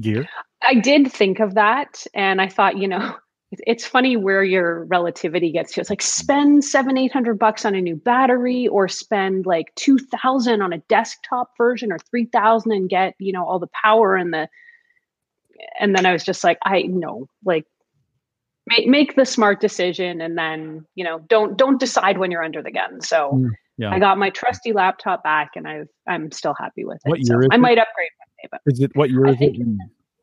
gear? 0.00 0.28
I 0.66 0.74
did 0.74 1.10
think 1.12 1.40
of 1.40 1.54
that, 1.54 2.04
and 2.14 2.40
I 2.40 2.48
thought, 2.48 2.78
you 2.78 2.86
know, 2.88 3.14
it's 3.50 3.86
funny 3.86 4.16
where 4.16 4.42
your 4.44 4.84
relativity 4.84 5.52
gets 5.52 5.74
to. 5.74 5.80
It's 5.80 5.90
like 5.90 6.00
spend 6.02 6.64
seven, 6.64 6.96
eight 6.96 7.12
hundred 7.12 7.38
bucks 7.38 7.64
on 7.64 7.74
a 7.74 7.80
new 7.80 7.96
battery, 7.96 8.66
or 8.68 8.88
spend 8.88 9.44
like 9.46 9.74
two 9.74 9.98
thousand 9.98 10.62
on 10.62 10.72
a 10.72 10.78
desktop 10.88 11.50
version, 11.58 11.92
or 11.92 11.98
three 11.98 12.26
thousand 12.26 12.72
and 12.72 12.88
get 12.88 13.14
you 13.18 13.32
know 13.32 13.44
all 13.46 13.58
the 13.58 13.70
power 13.82 14.16
and 14.16 14.32
the. 14.32 14.48
And 15.80 15.94
then 15.96 16.06
I 16.06 16.12
was 16.12 16.24
just 16.24 16.44
like, 16.44 16.58
I 16.64 16.82
know, 16.82 17.26
like, 17.44 17.64
make 18.66 18.86
make 18.86 19.16
the 19.16 19.24
smart 19.24 19.60
decision, 19.60 20.20
and 20.20 20.36
then 20.38 20.84
you 20.94 21.04
know, 21.04 21.18
don't 21.28 21.56
don't 21.58 21.80
decide 21.80 22.18
when 22.18 22.30
you're 22.30 22.44
under 22.44 22.62
the 22.62 22.70
gun. 22.70 23.00
So 23.00 23.32
Mm, 23.32 23.50
yeah. 23.78 23.90
I 23.92 23.98
got 23.98 24.18
my 24.18 24.30
trusty 24.30 24.72
laptop 24.72 25.22
back, 25.24 25.52
and 25.56 25.66
I've 25.66 25.88
I'm 26.08 26.30
still 26.30 26.54
happy 26.58 26.84
with 26.84 27.00
it. 27.04 27.08
What 27.08 27.18
So 27.24 27.32
year 27.34 27.42
is 27.42 27.48
I 27.50 27.56
it? 27.56 27.60
might 27.60 27.78
upgrade 27.78 28.10
one 28.18 28.28
day, 28.42 28.48
but. 28.50 28.60
Is 28.66 28.80
it 28.80 28.90
what 28.94 29.10
year 29.10 29.26
I 29.26 29.30
is 29.30 29.36
it? 29.40 29.56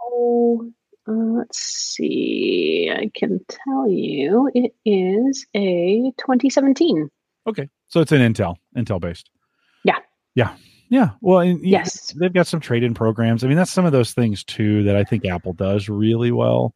Oh, 0.01 0.72
uh, 1.08 1.12
let's 1.12 1.58
see. 1.58 2.91
I 2.96 3.10
can 3.17 3.39
tell 3.48 3.89
you 3.89 4.50
it 4.53 4.74
is 4.86 5.46
a 5.55 6.12
2017. 6.19 7.10
Okay, 7.48 7.67
so 7.88 8.00
it's 8.01 8.12
an 8.12 8.19
Intel, 8.19 8.55
Intel 8.77 9.00
based. 9.01 9.29
Yeah. 9.84 9.96
yeah, 10.36 10.55
yeah. 10.89 11.12
Well, 11.22 11.39
and, 11.39 11.63
Yes. 11.63 12.12
they've 12.13 12.34
got 12.34 12.48
some 12.48 12.60
trade-in 12.60 12.93
programs. 12.93 13.43
I 13.43 13.48
mean, 13.48 13.58
that's 13.58 13.72
some 13.72 13.86
of 13.86 13.91
those 13.91 14.12
things 14.13 14.43
too 14.43 14.84
that 14.84 14.96
I 14.96 15.03
think 15.03 15.25
Apple 15.25 15.53
does 15.53 15.88
really 15.89 16.31
well. 16.31 16.74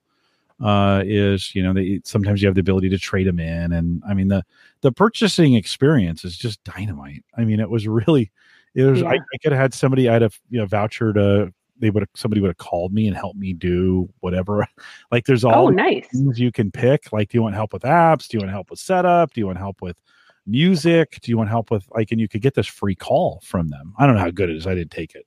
Uh, 0.61 1.01
is 1.05 1.53
you 1.55 1.63
know 1.63 1.73
they 1.73 1.99
sometimes 2.05 2.41
you 2.41 2.47
have 2.47 2.55
the 2.55 2.61
ability 2.61 2.87
to 2.87 2.97
trade 2.97 3.27
them 3.27 3.39
in, 3.39 3.73
and 3.73 4.01
I 4.07 4.13
mean 4.13 4.27
the 4.29 4.45
the 4.81 4.91
purchasing 4.91 5.55
experience 5.55 6.23
is 6.23 6.37
just 6.37 6.63
dynamite. 6.63 7.25
I 7.37 7.43
mean, 7.43 7.59
it 7.59 7.69
was 7.69 7.87
really 7.87 8.31
it 8.75 8.83
was. 8.83 9.01
I, 9.03 9.15
I 9.15 9.37
could 9.41 9.51
have 9.51 9.59
had 9.59 9.73
somebody 9.73 10.07
I'd 10.07 10.21
have 10.21 10.39
you 10.49 10.59
know 10.59 10.65
voucher 10.67 11.11
to 11.13 11.51
they 11.79 11.89
would 11.89 12.03
have 12.03 12.09
somebody 12.15 12.39
would 12.39 12.49
have 12.49 12.57
called 12.57 12.93
me 12.93 13.07
and 13.07 13.17
helped 13.17 13.37
me 13.37 13.51
do 13.53 14.07
whatever. 14.21 14.65
Like 15.11 15.25
there's 15.25 15.43
all 15.43 15.67
Oh, 15.67 15.69
nice. 15.69 16.07
things 16.13 16.39
you 16.39 16.51
can 16.51 16.71
pick. 16.71 17.11
Like, 17.11 17.29
do 17.29 17.37
you 17.37 17.41
want 17.41 17.55
help 17.55 17.73
with 17.73 17.81
apps? 17.81 18.27
Do 18.27 18.37
you 18.37 18.39
want 18.41 18.51
help 18.51 18.69
with 18.69 18.79
setup? 18.79 19.33
Do 19.33 19.41
you 19.41 19.47
want 19.47 19.57
help 19.57 19.81
with 19.81 19.97
music? 20.45 21.19
Do 21.21 21.31
you 21.31 21.37
want 21.37 21.49
help 21.49 21.71
with 21.71 21.85
like? 21.91 22.11
And 22.11 22.19
you 22.19 22.27
could 22.27 22.41
get 22.41 22.53
this 22.53 22.67
free 22.67 22.95
call 22.95 23.41
from 23.43 23.69
them. 23.69 23.93
I 23.97 24.05
don't 24.05 24.15
know 24.15 24.21
how 24.21 24.31
good 24.31 24.49
it 24.49 24.55
is. 24.55 24.67
I 24.67 24.75
didn't 24.75 24.91
take 24.91 25.15
it, 25.15 25.25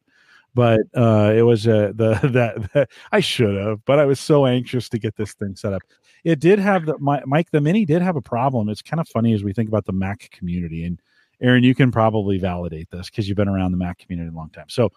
but 0.55 0.81
uh, 0.95 1.33
it 1.35 1.43
was 1.43 1.67
uh, 1.67 1.93
the 1.95 2.19
that, 2.23 2.73
that 2.73 2.91
I 3.13 3.21
should 3.21 3.57
have. 3.57 3.85
But 3.85 3.99
I 3.99 4.05
was 4.05 4.21
so 4.21 4.47
anxious 4.47 4.89
to 4.91 4.99
get 4.99 5.17
this 5.17 5.35
thing 5.35 5.57
set 5.57 5.73
up. 5.73 5.83
It 6.25 6.41
did 6.41 6.59
have 6.59 6.87
the 6.87 6.99
my, 6.99 7.23
Mike 7.27 7.51
the 7.51 7.61
Mini 7.61 7.85
did 7.85 8.03
have 8.03 8.17
a 8.17 8.23
problem. 8.23 8.69
It's 8.69 8.83
kind 8.83 9.01
of 9.01 9.09
funny 9.09 9.33
as 9.33 9.45
we 9.45 9.53
think 9.53 9.69
about 9.69 9.87
the 9.87 9.93
Mac 9.93 10.31
community 10.31 10.85
and. 10.85 11.01
Erin, 11.43 11.63
you 11.63 11.75
can 11.75 11.93
probably 11.93 12.39
validate 12.39 12.91
this 12.91 13.11
because 13.11 13.29
you've 13.29 13.37
been 13.37 13.47
around 13.47 13.71
the 13.71 13.77
Mac 13.77 13.99
community 13.99 14.31
a 14.31 14.35
long 14.35 14.49
time. 14.49 14.71
So, 14.71 14.91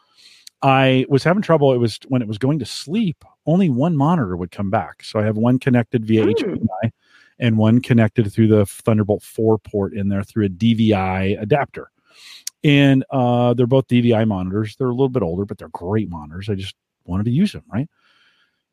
I 0.62 1.06
was 1.10 1.24
having 1.24 1.42
trouble. 1.42 1.74
It 1.74 1.78
was 1.78 2.00
when 2.08 2.22
it 2.22 2.28
was 2.28 2.38
going 2.38 2.60
to 2.60 2.66
sleep, 2.66 3.24
only 3.46 3.70
one 3.70 3.96
monitor 3.96 4.36
would 4.36 4.52
come 4.52 4.70
back. 4.70 5.04
So 5.04 5.20
I 5.20 5.24
have 5.24 5.38
one 5.38 5.60
connected 5.60 6.06
via 6.06 6.24
Hmm. 6.24 6.30
HDMI 6.30 6.92
and 7.39 7.58
one 7.58 7.81
connected 7.81 8.31
through 8.31 8.48
the 8.48 8.65
Thunderbolt 8.65 9.24
4 9.24 9.58
port 9.60 9.93
in 9.93 10.10
there 10.10 10.24
through 10.24 10.46
a 10.46 10.50
DVI 10.50 11.41
adapter. 11.41 11.91
And 12.63 13.05
uh, 13.10 13.53
they're 13.53 13.65
both 13.67 13.88
DVI 13.88 14.27
monitors. 14.27 14.75
They're 14.75 14.88
a 14.89 14.93
little 14.93 15.10
bit 15.10 15.24
older, 15.24 15.46
but 15.46 15.58
they're 15.58 15.69
great 15.69 16.10
monitors. 16.10 16.50
I 16.50 16.55
just 16.55 16.75
wanted 17.05 17.24
to 17.25 17.31
use 17.31 17.53
them, 17.53 17.63
right? 17.72 17.88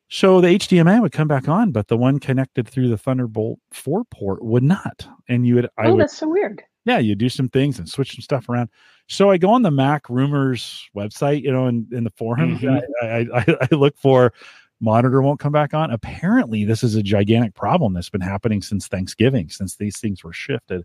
So 0.09 0.41
the 0.41 0.49
HDMI 0.49 1.01
would 1.01 1.13
come 1.13 1.27
back 1.29 1.49
on, 1.49 1.73
but 1.73 1.89
the 1.89 1.97
one 1.97 2.19
connected 2.21 2.69
through 2.69 2.89
the 2.89 2.99
Thunderbolt 2.99 3.59
4 3.73 4.05
port 4.07 4.45
would 4.45 4.63
not. 4.63 5.07
And 5.29 5.47
you 5.47 5.57
would, 5.57 5.67
I 5.79 5.87
oh, 5.87 5.93
would 5.95 6.01
that's 6.03 6.17
so 6.17 6.29
weird. 6.29 6.63
yeah, 6.85 6.99
you 6.99 7.15
do 7.15 7.29
some 7.29 7.49
things 7.49 7.79
and 7.79 7.89
switch 7.89 8.15
some 8.15 8.23
stuff 8.23 8.49
around. 8.49 8.69
So 9.09 9.31
I 9.31 9.39
go 9.39 9.51
on 9.51 9.63
the 9.63 9.71
Mac 9.71 10.09
rumors 10.09 10.89
website, 10.97 11.43
you 11.43 11.53
know, 11.53 11.67
in, 11.67 11.87
in 11.93 12.05
the 12.05 12.11
forums, 12.11 12.61
Mhm. 12.61 12.83
I, 13.03 13.07
I, 13.07 13.41
I, 13.41 13.57
I 13.71 13.75
look 13.75 13.97
for 13.99 14.33
monitor 14.81 15.23
won't 15.23 15.41
come 15.41 15.53
back 15.53 15.75
on. 15.75 15.91
Apparently, 15.91 16.65
this 16.65 16.83
is 16.83 16.95
a 16.95 17.03
gigantic 17.03 17.55
problem 17.55 17.95
that's 17.95 18.11
been 18.11 18.21
happening 18.21 18.63
since 18.63 18.89
Thanksgiving, 18.89 19.49
since 19.49 19.77
these 19.77 19.99
things 19.99 20.23
were 20.23 20.33
shifted. 20.33 20.85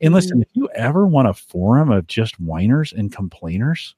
And 0.00 0.14
listen, 0.14 0.38
mm. 0.38 0.42
if 0.42 0.48
you 0.52 0.68
ever 0.74 1.06
want 1.06 1.28
a 1.28 1.34
forum 1.34 1.90
of 1.90 2.06
just 2.06 2.40
whiners 2.40 2.92
and 2.92 3.12
complainers, 3.12 3.94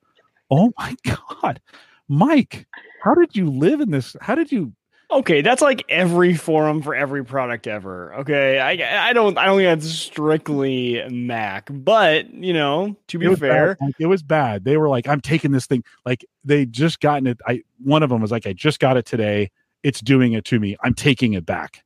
oh 0.50 0.72
my 0.78 0.96
God, 1.42 1.60
Mike, 2.08 2.66
how 3.02 3.14
did 3.14 3.36
you 3.36 3.48
live 3.48 3.80
in 3.80 3.90
this? 3.90 4.16
How 4.20 4.34
did 4.34 4.52
you? 4.52 4.72
Okay, 5.12 5.42
that's 5.42 5.60
like 5.60 5.84
every 5.90 6.34
forum 6.34 6.80
for 6.80 6.94
every 6.94 7.22
product 7.22 7.66
ever. 7.66 8.14
Okay, 8.14 8.58
I 8.58 9.10
I 9.10 9.12
don't 9.12 9.36
I 9.36 9.44
don't 9.44 9.58
think 9.58 9.80
that's 9.80 9.92
strictly 9.92 11.02
Mac, 11.10 11.68
but 11.70 12.32
you 12.32 12.54
know, 12.54 12.96
to 13.08 13.18
be 13.18 13.28
was 13.28 13.38
fair, 13.38 13.76
bad. 13.78 13.92
It 13.98 14.06
was 14.06 14.22
bad. 14.22 14.64
They 14.64 14.78
were 14.78 14.88
like, 14.88 15.06
"I'm 15.06 15.20
taking 15.20 15.52
this 15.52 15.66
thing." 15.66 15.84
Like 16.06 16.24
they 16.44 16.64
just 16.64 17.00
gotten 17.00 17.26
it. 17.26 17.40
I 17.46 17.62
one 17.82 18.02
of 18.02 18.08
them 18.08 18.22
was 18.22 18.30
like, 18.30 18.46
"I 18.46 18.54
just 18.54 18.80
got 18.80 18.96
it 18.96 19.04
today. 19.04 19.50
It's 19.82 20.00
doing 20.00 20.32
it 20.32 20.46
to 20.46 20.58
me. 20.58 20.76
I'm 20.82 20.94
taking 20.94 21.34
it 21.34 21.44
back." 21.44 21.84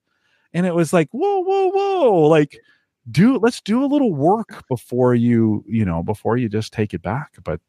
And 0.54 0.64
it 0.64 0.74
was 0.74 0.92
like, 0.92 1.08
"Whoa, 1.10 1.40
whoa, 1.40 1.70
whoa!" 1.70 2.28
Like, 2.28 2.60
do 3.10 3.38
let's 3.38 3.60
do 3.60 3.84
a 3.84 3.86
little 3.86 4.14
work 4.14 4.64
before 4.68 5.16
you, 5.16 5.64
you 5.66 5.84
know, 5.84 6.02
before 6.02 6.36
you 6.36 6.48
just 6.48 6.72
take 6.72 6.94
it 6.94 7.02
back. 7.02 7.32
But 7.42 7.60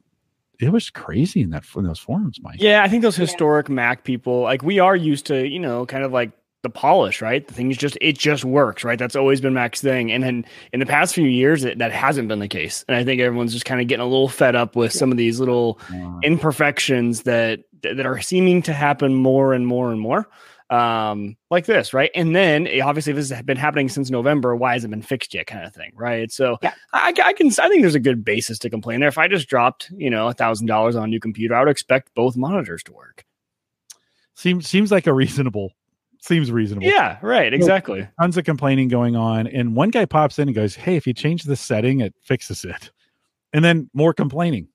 it 0.59 0.71
was 0.71 0.89
crazy 0.89 1.41
in 1.41 1.49
that 1.51 1.63
in 1.75 1.83
those 1.83 1.99
forums, 1.99 2.39
Mike. 2.41 2.57
yeah, 2.59 2.83
I 2.83 2.87
think 2.89 3.01
those 3.03 3.17
Yeah. 3.17 3.25
historic 3.25 3.69
Mac 3.69 4.03
people, 4.03 4.41
like 4.41 4.63
we 4.63 4.79
are 4.79 4.95
used 4.95 5.25
to, 5.27 5.47
you 5.47 5.59
know, 5.59 5.85
kind 5.85 6.03
of 6.03 6.11
like 6.11 6.31
the 6.63 6.69
polish, 6.71 7.21
right? 7.21 7.47
The 7.47 7.53
things 7.53 7.77
just 7.77 7.97
it 8.01 8.17
just 8.17 8.43
works, 8.43 8.83
right? 8.83 8.97
That's 8.97 9.15
always 9.15 9.39
been 9.39 9.53
Mac's 9.53 9.79
thing, 9.79 10.11
and 10.11 10.23
then 10.23 10.43
in 10.73 10.79
the 10.79 10.85
past 10.87 11.13
few 11.13 11.27
years, 11.27 11.63
it, 11.63 11.77
that 11.77 11.91
hasn't 11.91 12.27
been 12.27 12.39
the 12.39 12.47
case, 12.47 12.83
and 12.87 12.97
I 12.97 13.03
think 13.03 13.21
everyone's 13.21 13.53
just 13.53 13.65
kind 13.65 13.79
of 13.79 13.87
getting 13.87 14.01
a 14.03 14.07
little 14.09 14.27
fed 14.27 14.55
up 14.55 14.75
with 14.75 14.91
some 14.91 15.11
of 15.11 15.17
these 15.17 15.39
little 15.39 15.79
Uh, 15.93 16.19
imperfections 16.23 17.21
that 17.23 17.59
that 17.83 18.05
are 18.07 18.19
seeming 18.19 18.63
to 18.63 18.73
happen 18.73 19.13
more 19.13 19.53
and 19.53 19.67
more 19.67 19.91
and 19.91 20.01
more 20.01 20.27
um 20.69 21.37
like 21.49 21.65
this 21.65 21.93
right 21.93 22.11
and 22.13 22.35
then 22.35 22.67
eh, 22.67 22.81
obviously 22.81 23.13
this 23.13 23.29
has 23.29 23.41
been 23.43 23.55
happening 23.55 23.87
since 23.87 24.09
november 24.09 24.53
why 24.53 24.73
hasn't 24.73 24.91
it 24.91 24.95
been 24.97 25.01
fixed 25.01 25.33
yet 25.33 25.47
kind 25.47 25.65
of 25.65 25.73
thing 25.73 25.91
right 25.95 26.29
so 26.29 26.57
Yeah. 26.61 26.73
I, 26.91 27.13
I 27.23 27.31
can 27.33 27.47
i 27.59 27.69
think 27.69 27.83
there's 27.83 27.95
a 27.95 28.01
good 28.01 28.25
basis 28.25 28.59
to 28.59 28.69
complain 28.69 28.99
there 28.99 29.07
if 29.07 29.17
i 29.17 29.29
just 29.29 29.47
dropped 29.47 29.89
you 29.95 30.09
know 30.09 30.27
a 30.27 30.33
thousand 30.33 30.67
dollars 30.67 30.97
on 30.97 31.05
a 31.05 31.07
new 31.07 31.21
computer 31.21 31.55
i 31.55 31.59
would 31.59 31.69
expect 31.69 32.13
both 32.15 32.35
monitors 32.35 32.83
to 32.83 32.91
work 32.91 33.25
seems 34.35 34.67
seems 34.67 34.91
like 34.91 35.07
a 35.07 35.13
reasonable. 35.13 35.71
Seems 36.19 36.51
reasonable. 36.51 36.87
yeah 36.87 37.17
right 37.21 37.53
exactly 37.53 38.05
tons 38.19 38.35
of 38.37 38.43
complaining 38.43 38.89
going 38.89 39.15
on 39.15 39.47
and 39.47 39.75
one 39.75 39.89
guy 39.89 40.03
pops 40.03 40.37
in 40.39 40.49
and 40.49 40.55
goes 40.55 40.75
hey 40.75 40.95
if 40.97 41.07
you 41.07 41.13
change 41.13 41.43
the 41.43 41.55
setting 41.55 42.01
it 42.01 42.13
fixes 42.23 42.65
it 42.65 42.91
and 43.53 43.63
then 43.63 43.89
more 43.93 44.13
complaining 44.13 44.67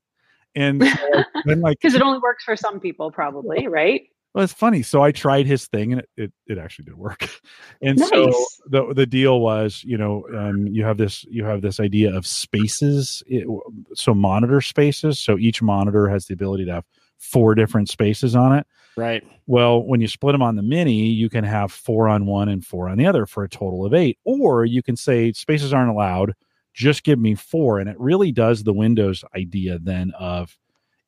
and 0.55 0.83
so 0.83 1.25
then 1.45 1.61
like 1.61 1.79
Because 1.81 1.95
it 1.95 2.01
only 2.03 2.19
works 2.19 2.45
for 2.45 2.57
some 2.57 2.79
people, 2.79 3.11
probably, 3.11 3.67
right? 3.69 4.03
Well, 4.35 4.45
it's 4.45 4.53
funny 4.53 4.83
so 4.83 5.03
i 5.03 5.13
tried 5.13 5.47
his 5.47 5.67
thing 5.67 5.93
and 5.93 6.01
it, 6.03 6.09
it, 6.17 6.33
it 6.47 6.59
actually 6.59 6.85
did 6.85 6.95
work 6.95 7.29
and 7.83 7.99
so 8.01 8.33
the 8.67 8.93
the 8.95 9.07
deal 9.07 9.41
was 9.41 9.83
you 9.85 9.97
know 9.97 10.25
um, 10.37 10.67
you 10.67 10.85
have 10.85 10.97
this 10.97 11.25
you 11.25 11.45
have 11.45 11.63
this 11.63 11.81
idea 11.81 12.15
of 12.15 12.27
spaces 12.27 13.23
it, 13.27 13.47
so 13.95 14.15
monitor 14.15 14.61
spaces 14.61 15.19
so 15.19 15.39
each 15.39 15.63
monitor 15.63 16.09
has 16.09 16.27
the 16.27 16.35
ability 16.35 16.65
to 16.65 16.73
have 16.73 16.85
four 17.19 17.55
different 17.55 17.89
spaces 17.89 18.35
on 18.35 18.57
it 18.57 18.67
right 18.97 19.25
well, 19.47 19.83
when 19.83 20.01
you 20.01 20.09
split 20.09 20.33
them 20.33 20.43
on 20.43 20.57
the 20.57 20.63
mini, 20.63 21.07
you 21.07 21.29
can 21.29 21.45
have 21.45 21.73
four 21.73 22.09
on 22.09 22.27
one 22.27 22.49
and 22.49 22.65
four 22.65 22.89
on 22.89 22.97
the 22.97 23.07
other 23.07 23.27
for 23.27 23.43
a 23.43 23.49
total 23.49 23.85
of 23.85 23.93
eight. 23.93 24.19
Or 24.25 24.65
you 24.65 24.83
can 24.83 24.97
say 24.97 25.33
spaces 25.33 25.73
aren't 25.73 25.91
allowed, 25.91 26.35
just 26.75 27.05
give 27.05 27.19
me 27.19 27.35
four. 27.35 27.79
And 27.79 27.89
it 27.89 27.99
really 27.99 28.33
does 28.33 28.63
the 28.63 28.73
Windows 28.73 29.25
idea 29.35 29.79
then 29.79 30.13
of 30.19 30.57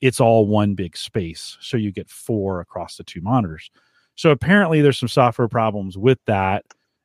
it's 0.00 0.20
all 0.20 0.46
one 0.46 0.74
big 0.74 0.96
space. 0.96 1.56
So 1.60 1.76
you 1.76 1.92
get 1.92 2.10
four 2.10 2.60
across 2.60 2.96
the 2.96 3.04
two 3.04 3.20
monitors. 3.20 3.70
So 4.16 4.30
apparently 4.30 4.80
there's 4.80 4.98
some 4.98 5.08
software 5.08 5.48
problems 5.48 5.96
with 5.98 6.18
that 6.26 6.64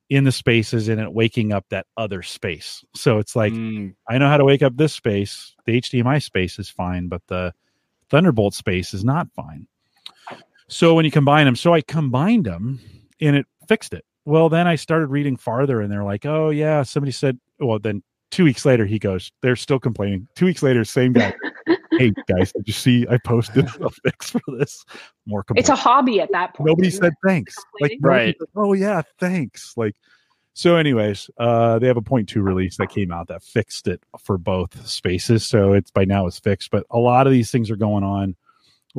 in 0.10 0.24
the 0.24 0.32
spaces 0.32 0.88
and 0.88 1.00
it 1.00 1.14
waking 1.14 1.54
up 1.54 1.66
that 1.70 1.86
other 1.96 2.24
space. 2.24 2.84
So 2.96 3.20
it's 3.20 3.36
like, 3.36 3.54
Mm, 3.54 3.96
I 4.08 4.18
know 4.18 4.28
how 4.28 4.38
to 4.38 4.46
wake 4.46 4.64
up 4.64 4.76
this 4.76 4.94
space. 4.94 5.56
The 5.66 5.80
HDMI 5.80 6.22
space 6.22 6.58
is 6.60 6.70
fine, 6.70 7.08
but 7.08 7.22
the 7.28 7.54
Thunderbolt 8.10 8.56
space 8.56 8.94
is 8.94 9.06
not 9.06 9.28
fine. 9.36 9.68
So 10.68 10.94
when 10.94 11.06
you 11.06 11.12
combine 11.12 11.46
them, 11.46 11.56
so 11.56 11.74
I 11.74 11.82
combined 11.82 12.46
them 12.46 12.80
and 13.22 13.36
it 13.36 13.46
fixed 13.68 13.94
it. 13.94 14.06
Well, 14.26 14.50
then 14.50 14.68
I 14.68 14.76
started 14.76 15.08
reading 15.08 15.38
farther 15.38 15.82
and 15.82 15.92
they're 15.92 16.04
like, 16.04 16.26
oh, 16.26 16.50
yeah, 16.50 16.84
somebody 16.84 17.12
said, 17.12 17.40
well, 17.60 17.80
then 17.80 18.04
two 18.32 18.44
weeks 18.44 18.66
later, 18.66 18.86
he 18.86 19.00
goes, 19.00 19.32
they're 19.42 19.56
still 19.56 19.80
complaining. 19.80 20.28
Two 20.36 20.46
weeks 20.46 20.62
later, 20.62 20.84
same 20.86 21.14
guy. 21.14 21.34
hey, 22.00 22.14
guys, 22.28 22.54
did 22.54 22.66
you 22.66 22.74
see 22.74 23.06
I 23.10 23.18
posted 23.18 23.68
a 23.82 23.90
fix 23.90 24.32
for 24.32 24.42
this? 24.58 24.86
More 25.26 25.44
It's 25.56 25.70
a 25.70 25.76
hobby 25.76 26.22
at 26.22 26.32
that 26.32 26.54
point. 26.54 26.68
Nobody 26.68 26.90
said 26.90 27.14
thanks. 27.26 27.56
Like, 27.82 27.98
Right. 28.02 28.36
said, 28.40 28.48
oh, 28.56 28.74
yeah, 28.74 29.02
thanks. 29.20 29.74
Like, 29.76 29.96
So, 30.54 30.76
anyways, 30.78 31.30
uh, 31.38 31.80
they 31.80 31.88
have 31.88 31.98
a 31.98 32.02
point 32.02 32.30
two 32.30 32.42
release 32.42 32.78
that 32.78 32.88
came 32.88 33.12
out 33.12 33.28
that 33.28 33.44
fixed 33.44 33.88
it 33.88 34.02
for 34.20 34.38
both 34.38 34.88
spaces. 34.88 35.46
So 35.46 35.74
it's 35.74 35.92
by 35.92 36.06
now 36.06 36.26
it's 36.26 36.40
fixed. 36.40 36.72
But 36.72 36.86
a 36.90 36.98
lot 36.98 37.28
of 37.28 37.34
these 37.34 37.52
things 37.52 37.70
are 37.70 37.76
going 37.78 38.04
on. 38.04 38.36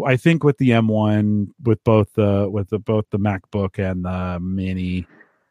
I 0.07 0.17
think 0.17 0.45
with 0.45 0.59
the 0.59 0.71
M1, 0.71 1.49
with 1.65 1.83
both 1.85 2.13
the 2.15 2.49
with 2.51 2.71
the 2.71 2.79
both 2.79 3.07
the 3.11 3.19
MacBook 3.19 3.79
and 3.79 4.05
the 4.05 4.39
Mini, 4.41 5.07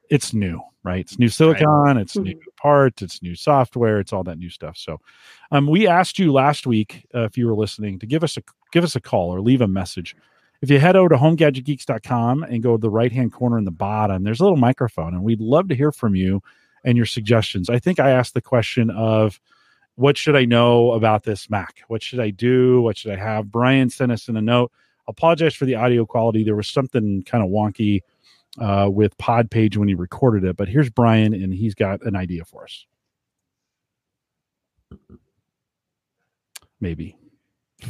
it's 0.09 0.33
new, 0.33 0.61
right? 0.83 1.01
It's 1.01 1.19
new 1.19 1.29
silicon, 1.29 1.67
right. 1.67 1.97
it's 1.97 2.15
mm-hmm. 2.15 2.23
new 2.23 2.39
parts, 2.61 3.01
it's 3.01 3.21
new 3.21 3.35
software, 3.35 3.99
it's 3.99 4.13
all 4.13 4.23
that 4.23 4.37
new 4.37 4.49
stuff. 4.49 4.77
So, 4.77 4.99
um, 5.51 5.67
we 5.67 5.87
asked 5.87 6.19
you 6.19 6.31
last 6.31 6.67
week 6.67 7.05
uh, 7.13 7.23
if 7.23 7.37
you 7.37 7.47
were 7.47 7.55
listening 7.55 7.99
to 7.99 8.05
give 8.05 8.23
us 8.23 8.37
a 8.37 8.41
give 8.71 8.83
us 8.83 8.95
a 8.95 9.01
call 9.01 9.33
or 9.33 9.41
leave 9.41 9.61
a 9.61 9.67
message 9.67 10.15
if 10.61 10.69
you 10.69 10.79
head 10.79 10.95
over 10.95 11.09
to 11.09 11.15
homegadgetgeeks.com 11.15 12.43
and 12.43 12.61
go 12.61 12.75
to 12.75 12.81
the 12.81 12.89
right 12.89 13.11
hand 13.11 13.31
corner 13.31 13.57
in 13.57 13.63
the 13.63 13.71
bottom, 13.71 14.23
there's 14.23 14.39
a 14.39 14.43
little 14.43 14.57
microphone, 14.57 15.13
and 15.13 15.23
we'd 15.23 15.39
love 15.39 15.69
to 15.69 15.75
hear 15.75 15.91
from 15.91 16.15
you 16.15 16.41
and 16.83 16.97
your 16.97 17.05
suggestions. 17.05 17.69
I 17.69 17.79
think 17.79 17.99
I 17.99 18.11
asked 18.11 18.33
the 18.33 18.41
question 18.41 18.89
of 18.89 19.39
what 19.95 20.17
should 20.17 20.35
I 20.35 20.45
know 20.45 20.91
about 20.93 21.23
this 21.23 21.49
Mac? 21.49 21.81
What 21.87 22.01
should 22.03 22.19
I 22.19 22.29
do? 22.29 22.81
What 22.81 22.97
should 22.97 23.11
I 23.11 23.17
have? 23.17 23.51
Brian 23.51 23.89
sent 23.89 24.11
us 24.11 24.27
in 24.27 24.37
a 24.37 24.41
note. 24.41 24.71
Apologize 25.07 25.55
for 25.55 25.65
the 25.65 25.75
audio 25.75 26.05
quality. 26.05 26.43
There 26.43 26.55
was 26.55 26.67
something 26.67 27.23
kind 27.23 27.43
of 27.43 27.49
wonky 27.49 28.01
uh, 28.57 28.89
with 28.91 29.17
Podpage 29.17 29.77
when 29.77 29.87
he 29.87 29.95
recorded 29.95 30.43
it, 30.43 30.57
but 30.57 30.67
here's 30.67 30.89
Brian, 30.89 31.33
and 31.33 31.53
he's 31.53 31.75
got 31.75 32.01
an 32.01 32.15
idea 32.15 32.45
for 32.45 32.63
us. 32.63 32.85
Maybe. 36.81 37.17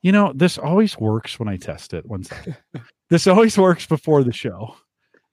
You 0.00 0.12
know, 0.12 0.32
this 0.32 0.58
always 0.58 0.96
works 0.96 1.40
when 1.40 1.48
I 1.48 1.56
test 1.56 1.92
it. 1.92 2.06
One 2.06 2.22
second. 2.22 2.56
this 3.10 3.26
always 3.26 3.58
works 3.58 3.84
before 3.84 4.22
the 4.22 4.32
show. 4.32 4.76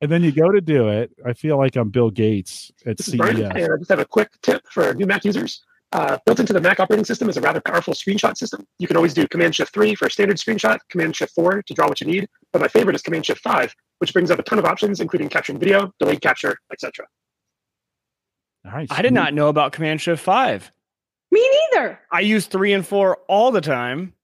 And 0.01 0.11
then 0.11 0.23
you 0.23 0.31
go 0.31 0.51
to 0.51 0.59
do 0.59 0.89
it. 0.89 1.11
I 1.23 1.33
feel 1.33 1.57
like 1.57 1.75
I'm 1.75 1.89
Bill 1.89 2.09
Gates 2.09 2.71
at 2.83 2.97
this 2.97 3.05
CES. 3.05 3.19
I 3.19 3.67
just 3.77 3.89
have 3.89 3.99
a 3.99 4.05
quick 4.05 4.29
tip 4.41 4.63
for 4.71 4.91
new 4.95 5.05
Mac 5.05 5.23
users. 5.23 5.63
Uh, 5.95 6.17
built 6.25 6.41
into 6.41 6.51
the 6.51 6.59
Mac 6.59 6.81
operating 6.81 7.05
system 7.05 7.29
is 7.29 7.37
a 7.37 7.41
rather 7.41 7.61
powerful 7.61 7.93
screenshot 7.93 8.35
system. 8.35 8.67
You 8.79 8.87
can 8.87 8.97
always 8.97 9.13
do 9.13 9.25
Command 9.29 9.55
Shift 9.55 9.73
3 9.73 9.95
for 9.95 10.07
a 10.07 10.11
standard 10.11 10.35
screenshot, 10.35 10.77
Command 10.89 11.15
Shift 11.15 11.33
4 11.33 11.63
to 11.63 11.73
draw 11.73 11.87
what 11.87 12.01
you 12.01 12.07
need. 12.07 12.27
But 12.51 12.61
my 12.61 12.67
favorite 12.67 12.97
is 12.97 13.01
Command 13.01 13.25
Shift 13.25 13.39
5, 13.39 13.73
which 13.99 14.11
brings 14.11 14.29
up 14.29 14.37
a 14.37 14.43
ton 14.43 14.59
of 14.59 14.65
options, 14.65 14.99
including 14.99 15.29
capturing 15.29 15.57
video, 15.57 15.93
delayed 15.99 16.19
capture, 16.19 16.57
etc. 16.69 17.07
All 18.65 18.73
right. 18.73 18.87
I 18.91 19.01
did 19.03 19.13
not 19.13 19.33
know 19.33 19.47
about 19.47 19.71
Command 19.71 20.01
Shift 20.01 20.21
5. 20.21 20.69
Me 21.31 21.49
neither. 21.71 21.97
I 22.11 22.19
use 22.19 22.47
3 22.47 22.73
and 22.73 22.85
4 22.85 23.17
all 23.29 23.53
the 23.53 23.61
time. 23.61 24.15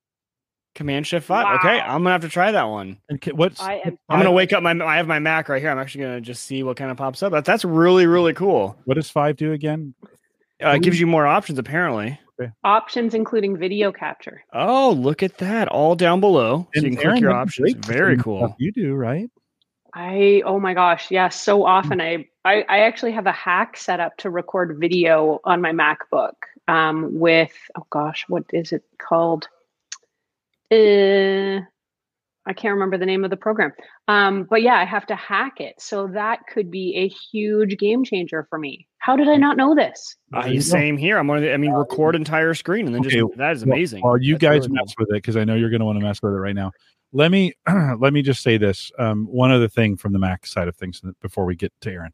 Command 0.76 1.08
Shift 1.08 1.26
Five. 1.26 1.44
Wow. 1.44 1.56
Okay, 1.56 1.80
I'm 1.80 2.02
gonna 2.02 2.12
have 2.12 2.22
to 2.22 2.30
try 2.30 2.54
that 2.54 2.64
one. 2.64 2.98
And 3.10 3.22
what's 3.34 3.62
I 3.62 3.76
am, 3.84 3.98
I'm 4.08 4.20
gonna 4.20 4.32
wake 4.32 4.54
up 4.54 4.64
my 4.64 4.72
I 4.72 4.96
have 4.96 5.08
my 5.08 5.20
Mac 5.20 5.50
right 5.50 5.62
here. 5.62 5.70
I'm 5.70 5.78
actually 5.78 6.06
gonna 6.06 6.22
just 6.22 6.46
see 6.46 6.64
what 6.64 6.78
kind 6.78 6.90
of 6.90 6.96
pops 6.96 7.22
up. 7.22 7.34
That, 7.34 7.44
that's 7.44 7.66
really 7.66 8.08
really 8.08 8.34
cool. 8.34 8.78
What 8.86 8.94
does 8.94 9.10
five 9.10 9.36
do 9.36 9.52
again? 9.52 9.96
Uh, 10.64 10.76
it 10.76 10.84
gives 10.84 11.00
you 11.00 11.08
more 11.08 11.26
options 11.26 11.60
apparently. 11.60 12.20
Okay. 12.40 12.52
Options 12.64 13.14
including 13.14 13.58
video 13.58 13.92
capture. 13.92 14.44
Oh, 14.54 14.92
look 14.92 15.22
at 15.24 15.38
that! 15.38 15.68
All 15.68 15.96
down 15.96 16.20
below, 16.20 16.68
so 16.74 16.82
you 16.82 16.90
can 16.90 17.00
Erin, 17.00 17.12
click 17.12 17.22
your 17.22 17.32
options. 17.32 17.74
Very 17.86 18.18
cool. 18.18 18.56
You 18.58 18.72
do 18.72 18.94
right. 18.94 19.30
I 19.94 20.42
oh 20.46 20.60
my 20.60 20.74
gosh, 20.74 21.12
yes. 21.12 21.12
Yeah, 21.12 21.30
so 21.30 21.66
often 21.66 22.00
I, 22.02 22.28
I 22.46 22.64
I 22.70 22.80
actually 22.80 23.12
have 23.12 23.28
a 23.28 23.32
hack 23.32 23.78
set 23.78 24.00
up 24.00 24.18
to 24.18 24.30
record 24.30 24.78
video 24.80 25.40
on 25.44 25.62
my 25.62 25.72
MacBook 25.72 26.34
um, 26.68 27.20
with 27.20 27.54
oh 27.76 27.86
gosh, 27.90 28.26
what 28.28 28.46
is 28.54 28.72
it 28.72 28.84
called? 28.98 29.48
uh, 30.72 31.60
I 32.48 32.54
can't 32.54 32.74
remember 32.74 32.98
the 32.98 33.06
name 33.06 33.24
of 33.24 33.30
the 33.30 33.38
program. 33.38 33.72
Um, 34.08 34.48
but 34.50 34.62
yeah, 34.64 34.76
I 34.76 34.86
have 34.86 35.06
to 35.08 35.16
hack 35.16 35.60
it. 35.60 35.76
So 35.80 36.08
that 36.08 36.40
could 36.52 36.72
be 36.72 36.96
a 36.96 37.08
huge 37.08 37.78
game 37.78 38.04
changer 38.04 38.48
for 38.50 38.58
me. 38.58 38.88
How 38.98 39.16
did 39.16 39.28
I 39.28 39.36
not 39.36 39.58
know 39.58 39.76
this? 39.76 40.16
Uh, 40.34 40.60
same 40.60 40.98
here. 40.98 41.18
I'm 41.18 41.28
going 41.28 41.42
the, 41.42 41.54
I 41.54 41.58
mean, 41.58 41.72
record 41.72 42.16
entire 42.16 42.54
screen 42.54 42.88
and 42.88 42.96
then 42.96 43.06
okay. 43.06 43.20
just, 43.20 43.38
that 43.38 43.52
is 43.54 43.64
amazing. 43.64 44.02
Well, 44.04 44.18
you 44.18 44.36
That's 44.36 44.42
guys 44.42 44.68
really 44.68 44.82
mess 44.82 44.96
cool. 44.96 45.06
with 45.08 45.16
it 45.16 45.22
because 45.22 45.38
I 45.38 45.44
know 45.44 45.56
you're 45.56 45.70
going 45.70 45.82
to 45.82 45.86
want 45.86 46.00
to 46.00 46.06
mess 46.06 46.22
with 46.22 46.34
it 46.34 46.38
right 46.38 46.56
now. 46.56 46.72
Let 47.14 47.32
me, 47.32 47.54
let 48.00 48.14
me 48.14 48.22
just 48.22 48.42
say 48.42 48.58
this. 48.58 48.92
Um, 48.98 49.26
one 49.26 49.52
other 49.52 49.68
thing 49.68 49.98
from 49.98 50.14
the 50.14 50.20
Mac 50.20 50.48
side 50.48 50.68
of 50.68 50.76
things 50.76 51.02
before 51.22 51.46
we 51.46 51.56
get 51.56 51.72
to 51.82 51.92
Erin. 51.92 52.12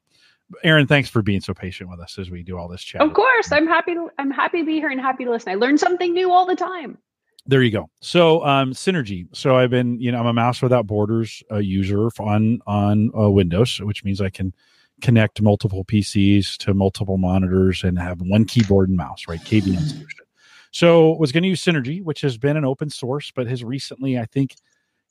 Erin, 0.64 0.88
thanks 0.88 1.10
for 1.10 1.22
being 1.22 1.42
so 1.42 1.54
patient 1.54 1.90
with 1.90 2.00
us 2.00 2.18
as 2.18 2.30
we 2.30 2.42
do 2.42 2.58
all 2.58 2.68
this 2.68 2.82
chat. 2.82 3.02
Of 3.02 3.14
course, 3.14 3.52
I'm 3.52 3.68
happy. 3.68 3.94
To, 3.94 4.10
I'm 4.18 4.32
happy 4.32 4.60
to 4.60 4.66
be 4.66 4.76
here 4.76 4.90
and 4.90 5.00
happy 5.00 5.26
to 5.26 5.32
listen. 5.32 5.52
I 5.52 5.56
learn 5.56 5.78
something 5.78 6.14
new 6.14 6.32
all 6.32 6.46
the 6.46 6.56
time 6.56 6.98
there 7.48 7.64
you 7.64 7.72
go. 7.72 7.90
So 8.02 8.46
um, 8.46 8.74
synergy. 8.74 9.28
So 9.34 9.56
I've 9.58 9.70
been, 9.70 10.00
you 10.00 10.12
know, 10.12 10.20
I'm 10.20 10.28
a 10.28 10.34
mouse 10.34 10.62
without 10.62 10.86
borders 10.86 11.42
uh, 11.52 11.58
user 11.58 12.10
on 12.20 12.60
on 12.68 13.12
uh, 13.18 13.30
Windows, 13.30 13.80
which 13.82 14.04
means 14.04 14.22
I 14.22 14.30
can 14.30 14.54
connect 15.02 15.42
multiple 15.42 15.86
PCs 15.86 16.58
to 16.58 16.74
multiple 16.74 17.18
monitors 17.18 17.84
and 17.84 17.98
have 17.98 18.22
one 18.22 18.46
keyboard 18.46 18.90
and 18.90 18.98
mouse, 18.98 19.28
right? 19.28 19.40
KVM 19.40 19.88
solution. 19.88 20.26
So 20.72 21.14
was 21.14 21.32
going 21.32 21.44
to 21.44 21.50
use 21.50 21.64
Synergy, 21.64 22.04
which 22.04 22.22
has 22.22 22.38
been 22.38 22.58
an 22.58 22.66
open 22.66 22.90
source, 22.90 23.32
but 23.32 23.48
has 23.48 23.64
recently, 23.64 24.20
I 24.20 24.26
think, 24.26 24.56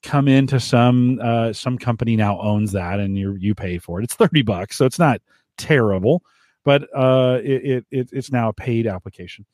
come 0.03 0.29
into 0.29 0.61
some 0.61 1.19
uh, 1.23 1.53
some 1.53 1.79
company 1.79 2.17
now 2.17 2.39
owns 2.41 2.73
that, 2.73 3.01
and 3.01 3.17
you 3.17 3.35
you 3.37 3.55
pay 3.55 3.79
for 3.79 4.01
it. 4.01 4.05
It's 4.05 4.15
thirty 4.15 4.43
bucks, 4.43 4.77
so 4.77 4.85
it's 4.85 4.99
not 4.99 5.23
terrible, 5.57 6.23
but 6.65 6.83
uh, 6.95 7.41
it, 7.43 7.87
it 7.91 8.11
it's 8.13 8.31
now 8.31 8.51
a 8.51 8.53
paid 8.53 8.87
application 8.87 9.47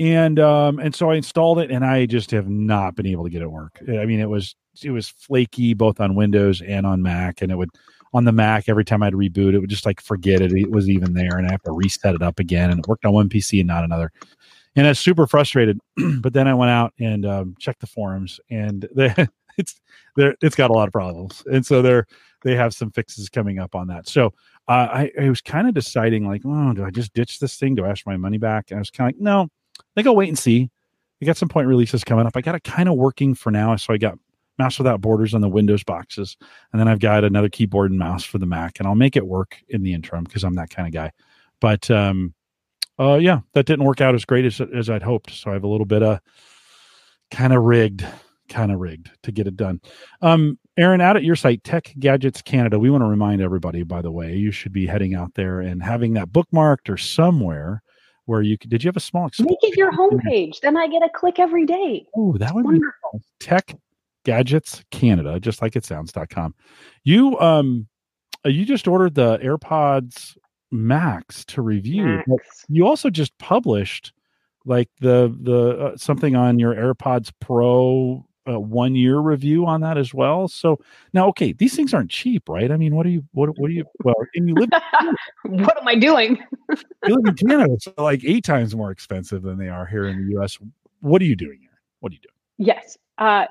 and 0.00 0.40
um 0.40 0.78
and 0.80 0.94
so 0.94 1.10
I 1.10 1.16
installed 1.16 1.60
it 1.60 1.70
and 1.70 1.84
I 1.84 2.06
just 2.06 2.30
have 2.32 2.48
not 2.48 2.96
been 2.96 3.06
able 3.06 3.24
to 3.24 3.30
get 3.30 3.42
it 3.42 3.50
work. 3.50 3.80
I 3.86 4.06
mean, 4.06 4.18
it 4.18 4.28
was 4.28 4.56
it 4.82 4.90
was 4.90 5.08
flaky 5.08 5.74
both 5.74 6.00
on 6.00 6.14
Windows 6.14 6.62
and 6.62 6.86
on 6.86 7.02
Mac, 7.02 7.42
and 7.42 7.52
it 7.52 7.56
would 7.56 7.70
on 8.12 8.24
the 8.24 8.32
Mac 8.32 8.68
every 8.68 8.84
time 8.84 9.02
I'd 9.02 9.12
reboot, 9.12 9.54
it 9.54 9.60
would 9.60 9.70
just 9.70 9.86
like 9.86 10.00
forget 10.00 10.40
it. 10.40 10.52
It 10.52 10.70
was 10.70 10.88
even 10.88 11.12
there, 11.12 11.36
and 11.36 11.46
I 11.46 11.52
have 11.52 11.62
to 11.62 11.72
reset 11.72 12.14
it 12.14 12.22
up 12.22 12.38
again. 12.40 12.70
And 12.70 12.80
it 12.80 12.88
worked 12.88 13.04
on 13.04 13.12
one 13.12 13.28
PC 13.28 13.60
and 13.60 13.68
not 13.68 13.84
another. 13.84 14.10
And 14.74 14.86
I 14.86 14.90
was 14.90 14.98
super 14.98 15.26
frustrated. 15.26 15.78
but 16.20 16.32
then 16.32 16.48
I 16.48 16.54
went 16.54 16.70
out 16.70 16.94
and 16.98 17.26
um, 17.26 17.54
checked 17.58 17.80
the 17.80 17.86
forums, 17.86 18.40
and 18.50 18.88
it's 19.58 19.80
there. 20.16 20.34
It's 20.40 20.56
got 20.56 20.70
a 20.70 20.74
lot 20.74 20.88
of 20.88 20.92
problems, 20.92 21.44
and 21.52 21.64
so 21.64 21.82
they're 21.82 22.06
they 22.42 22.56
have 22.56 22.72
some 22.72 22.90
fixes 22.90 23.28
coming 23.28 23.58
up 23.58 23.74
on 23.74 23.88
that. 23.88 24.08
So 24.08 24.32
uh, 24.66 24.88
I, 24.90 25.12
I 25.20 25.28
was 25.28 25.42
kind 25.42 25.68
of 25.68 25.74
deciding 25.74 26.26
like, 26.26 26.40
oh, 26.46 26.72
do 26.72 26.84
I 26.84 26.90
just 26.90 27.12
ditch 27.12 27.38
this 27.38 27.56
thing? 27.56 27.74
Do 27.74 27.84
I 27.84 27.90
ask 27.90 28.06
my 28.06 28.16
money 28.16 28.38
back? 28.38 28.70
And 28.70 28.78
I 28.78 28.80
was 28.80 28.90
kind 28.90 29.10
of 29.10 29.18
like, 29.18 29.22
no, 29.22 29.50
think 29.94 30.06
I'll 30.06 30.16
wait 30.16 30.28
and 30.28 30.38
see. 30.38 30.70
We 31.20 31.26
got 31.26 31.36
some 31.36 31.48
point 31.48 31.66
releases 31.66 32.04
coming 32.04 32.26
up. 32.26 32.36
I 32.36 32.40
got 32.40 32.54
it 32.54 32.64
kind 32.64 32.88
of 32.88 32.96
working 32.96 33.34
for 33.34 33.50
now. 33.50 33.76
So 33.76 33.92
I 33.92 33.98
got 33.98 34.18
mouse 34.58 34.78
without 34.78 35.00
borders 35.00 35.34
on 35.34 35.40
the 35.40 35.48
Windows 35.48 35.82
boxes, 35.82 36.36
and 36.72 36.80
then 36.80 36.88
I've 36.88 37.00
got 37.00 37.24
another 37.24 37.48
keyboard 37.48 37.90
and 37.90 37.98
mouse 37.98 38.24
for 38.24 38.38
the 38.38 38.46
Mac, 38.46 38.78
and 38.78 38.86
I'll 38.86 38.94
make 38.94 39.16
it 39.16 39.26
work 39.26 39.56
in 39.68 39.82
the 39.82 39.94
interim 39.94 40.24
because 40.24 40.44
I'm 40.44 40.54
that 40.54 40.70
kind 40.70 40.86
of 40.86 40.92
guy. 40.92 41.10
But 41.60 41.90
um, 41.90 42.34
uh, 42.98 43.16
yeah, 43.16 43.40
that 43.54 43.66
didn't 43.66 43.86
work 43.86 44.00
out 44.00 44.14
as 44.14 44.24
great 44.24 44.44
as 44.44 44.60
as 44.60 44.90
I'd 44.90 45.02
hoped. 45.02 45.30
So 45.30 45.50
I 45.50 45.54
have 45.54 45.64
a 45.64 45.68
little 45.68 45.86
bit 45.86 46.02
of 46.02 46.20
kind 47.30 47.52
of 47.52 47.62
rigged, 47.62 48.04
kind 48.48 48.70
of 48.70 48.80
rigged 48.80 49.10
to 49.22 49.32
get 49.32 49.46
it 49.46 49.56
done. 49.56 49.80
Um, 50.20 50.58
Erin, 50.76 51.00
out 51.00 51.16
at 51.16 51.24
your 51.24 51.36
site, 51.36 51.64
Tech 51.64 51.94
Gadgets 51.98 52.42
Canada, 52.42 52.78
we 52.78 52.90
want 52.90 53.02
to 53.02 53.08
remind 53.08 53.40
everybody, 53.40 53.82
by 53.82 54.02
the 54.02 54.10
way, 54.10 54.36
you 54.36 54.50
should 54.50 54.72
be 54.72 54.86
heading 54.86 55.14
out 55.14 55.34
there 55.34 55.60
and 55.60 55.82
having 55.82 56.14
that 56.14 56.28
bookmarked 56.28 56.88
or 56.88 56.96
somewhere 56.96 57.82
where 58.30 58.42
you 58.42 58.56
could, 58.56 58.70
did 58.70 58.84
you 58.84 58.88
have 58.88 58.96
a 58.96 59.00
small 59.00 59.28
make 59.40 59.58
it 59.62 59.76
your 59.76 59.92
homepage 59.92 60.60
then 60.60 60.76
i 60.76 60.86
get 60.86 61.02
a 61.02 61.08
click 61.08 61.38
every 61.38 61.66
day 61.66 62.06
oh 62.16 62.32
that 62.38 62.54
would 62.54 62.64
wonderful. 62.64 63.10
be 63.14 63.20
tech 63.40 63.76
gadgets 64.24 64.84
canada 64.92 65.40
just 65.40 65.60
like 65.60 65.74
it 65.74 65.84
sounds.com 65.84 66.54
you 67.02 67.38
um 67.40 67.86
uh, 68.46 68.48
you 68.48 68.64
just 68.64 68.86
ordered 68.86 69.14
the 69.14 69.36
airpods 69.38 70.36
max 70.70 71.44
to 71.44 71.60
review 71.60 72.22
max. 72.26 72.64
you 72.68 72.86
also 72.86 73.10
just 73.10 73.36
published 73.38 74.12
like 74.64 74.88
the 75.00 75.36
the 75.40 75.78
uh, 75.78 75.96
something 75.96 76.36
on 76.36 76.58
your 76.58 76.74
airpods 76.74 77.32
pro 77.40 78.24
a 78.46 78.58
one 78.58 78.94
year 78.94 79.18
review 79.18 79.66
on 79.66 79.80
that 79.82 79.98
as 79.98 80.14
well. 80.14 80.48
So 80.48 80.78
now, 81.12 81.28
okay, 81.28 81.52
these 81.52 81.74
things 81.74 81.92
aren't 81.92 82.10
cheap, 82.10 82.48
right? 82.48 82.70
I 82.70 82.76
mean, 82.76 82.94
what 82.94 83.06
are 83.06 83.10
you, 83.10 83.24
what, 83.32 83.50
what 83.58 83.68
are 83.68 83.74
you, 83.74 83.84
well, 84.02 84.14
and 84.34 84.48
you 84.48 84.54
live, 84.54 84.70
what 85.44 85.78
am 85.80 85.86
I 85.86 85.94
doing? 85.94 86.38
you 87.06 87.16
live 87.16 87.26
in 87.26 87.48
Canada, 87.48 87.72
it's 87.74 87.88
like 87.98 88.24
eight 88.24 88.44
times 88.44 88.74
more 88.74 88.90
expensive 88.90 89.42
than 89.42 89.58
they 89.58 89.68
are 89.68 89.86
here 89.86 90.06
in 90.08 90.26
the 90.26 90.40
US. 90.40 90.58
What 91.00 91.22
are 91.22 91.26
you 91.26 91.36
doing 91.36 91.58
here? 91.60 91.80
What 92.00 92.12
are 92.12 92.14
you 92.14 92.20
doing? 92.20 92.34
Yes. 92.58 92.98
Uh, 93.18 93.46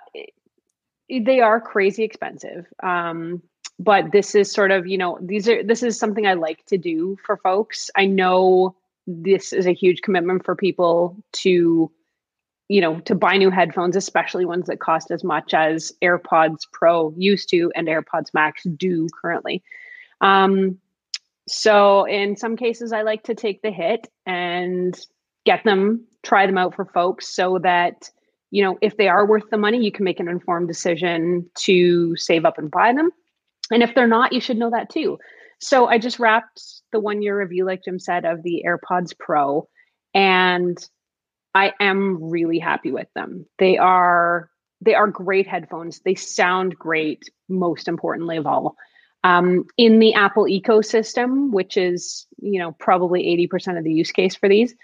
they 1.09 1.39
are 1.39 1.59
crazy 1.61 2.03
expensive. 2.03 2.65
Um, 2.83 3.41
but 3.79 4.11
this 4.11 4.35
is 4.35 4.51
sort 4.51 4.71
of, 4.71 4.87
you 4.87 4.97
know, 4.97 5.17
these 5.21 5.47
are, 5.47 5.63
this 5.63 5.83
is 5.83 5.97
something 5.97 6.27
I 6.27 6.33
like 6.33 6.65
to 6.65 6.77
do 6.77 7.17
for 7.25 7.37
folks. 7.37 7.89
I 7.95 8.05
know 8.05 8.75
this 9.07 9.53
is 9.53 9.65
a 9.65 9.73
huge 9.73 10.01
commitment 10.01 10.45
for 10.45 10.55
people 10.55 11.15
to 11.33 11.91
you 12.69 12.79
know, 12.79 12.99
to 13.01 13.15
buy 13.15 13.35
new 13.35 13.49
headphones, 13.49 13.95
especially 13.95 14.45
ones 14.45 14.67
that 14.67 14.79
cost 14.79 15.09
as 15.11 15.23
much 15.23 15.53
as 15.53 15.91
AirPods 16.03 16.59
Pro 16.71 17.13
used 17.17 17.49
to 17.49 17.71
and 17.75 17.87
AirPods 17.87 18.31
Max 18.33 18.63
do 18.77 19.07
currently. 19.19 19.63
Um, 20.21 20.77
so 21.47 22.05
in 22.05 22.37
some 22.37 22.55
cases, 22.55 22.93
I 22.93 23.01
like 23.01 23.23
to 23.23 23.33
take 23.33 23.63
the 23.63 23.71
hit 23.71 24.07
and 24.27 24.97
get 25.45 25.63
them, 25.63 26.05
try 26.21 26.45
them 26.45 26.59
out 26.59 26.75
for 26.75 26.85
folks 26.85 27.27
so 27.27 27.57
that, 27.63 28.11
you 28.51 28.63
know, 28.63 28.77
if 28.81 28.97
they 28.97 29.07
are 29.07 29.25
worth 29.25 29.49
the 29.49 29.57
money, 29.57 29.83
you 29.83 29.91
can 29.91 30.05
make 30.05 30.19
an 30.19 30.29
informed 30.29 30.67
decision 30.67 31.49
to 31.55 32.15
save 32.17 32.45
up 32.45 32.59
and 32.59 32.69
buy 32.69 32.93
them. 32.93 33.09
And 33.71 33.81
if 33.81 33.95
they're 33.95 34.07
not, 34.07 34.31
you 34.31 34.41
should 34.41 34.57
know 34.57 34.69
that 34.69 34.91
too. 34.91 35.17
So 35.59 35.87
I 35.87 35.97
just 35.97 36.19
wrapped 36.19 36.61
the 36.91 36.99
one 36.99 37.23
year 37.23 37.39
review, 37.39 37.65
like 37.65 37.83
Jim 37.83 37.97
said, 37.97 38.25
of 38.25 38.43
the 38.43 38.63
AirPods 38.65 39.17
Pro, 39.17 39.67
and 40.13 40.77
I 41.53 41.73
am 41.79 42.29
really 42.29 42.59
happy 42.59 42.91
with 42.91 43.07
them. 43.15 43.45
They 43.57 43.77
are 43.77 44.49
they 44.81 44.95
are 44.95 45.07
great 45.07 45.47
headphones. 45.47 45.99
They 45.99 46.15
sound 46.15 46.77
great. 46.77 47.29
Most 47.49 47.87
importantly 47.87 48.37
of 48.37 48.47
all, 48.47 48.75
um, 49.23 49.65
in 49.77 49.99
the 49.99 50.13
Apple 50.13 50.45
ecosystem, 50.45 51.51
which 51.51 51.77
is 51.77 52.27
you 52.39 52.59
know 52.59 52.73
probably 52.73 53.27
eighty 53.27 53.47
percent 53.47 53.77
of 53.77 53.83
the 53.83 53.93
use 53.93 54.11
case 54.11 54.35
for 54.35 54.47
these, 54.47 54.75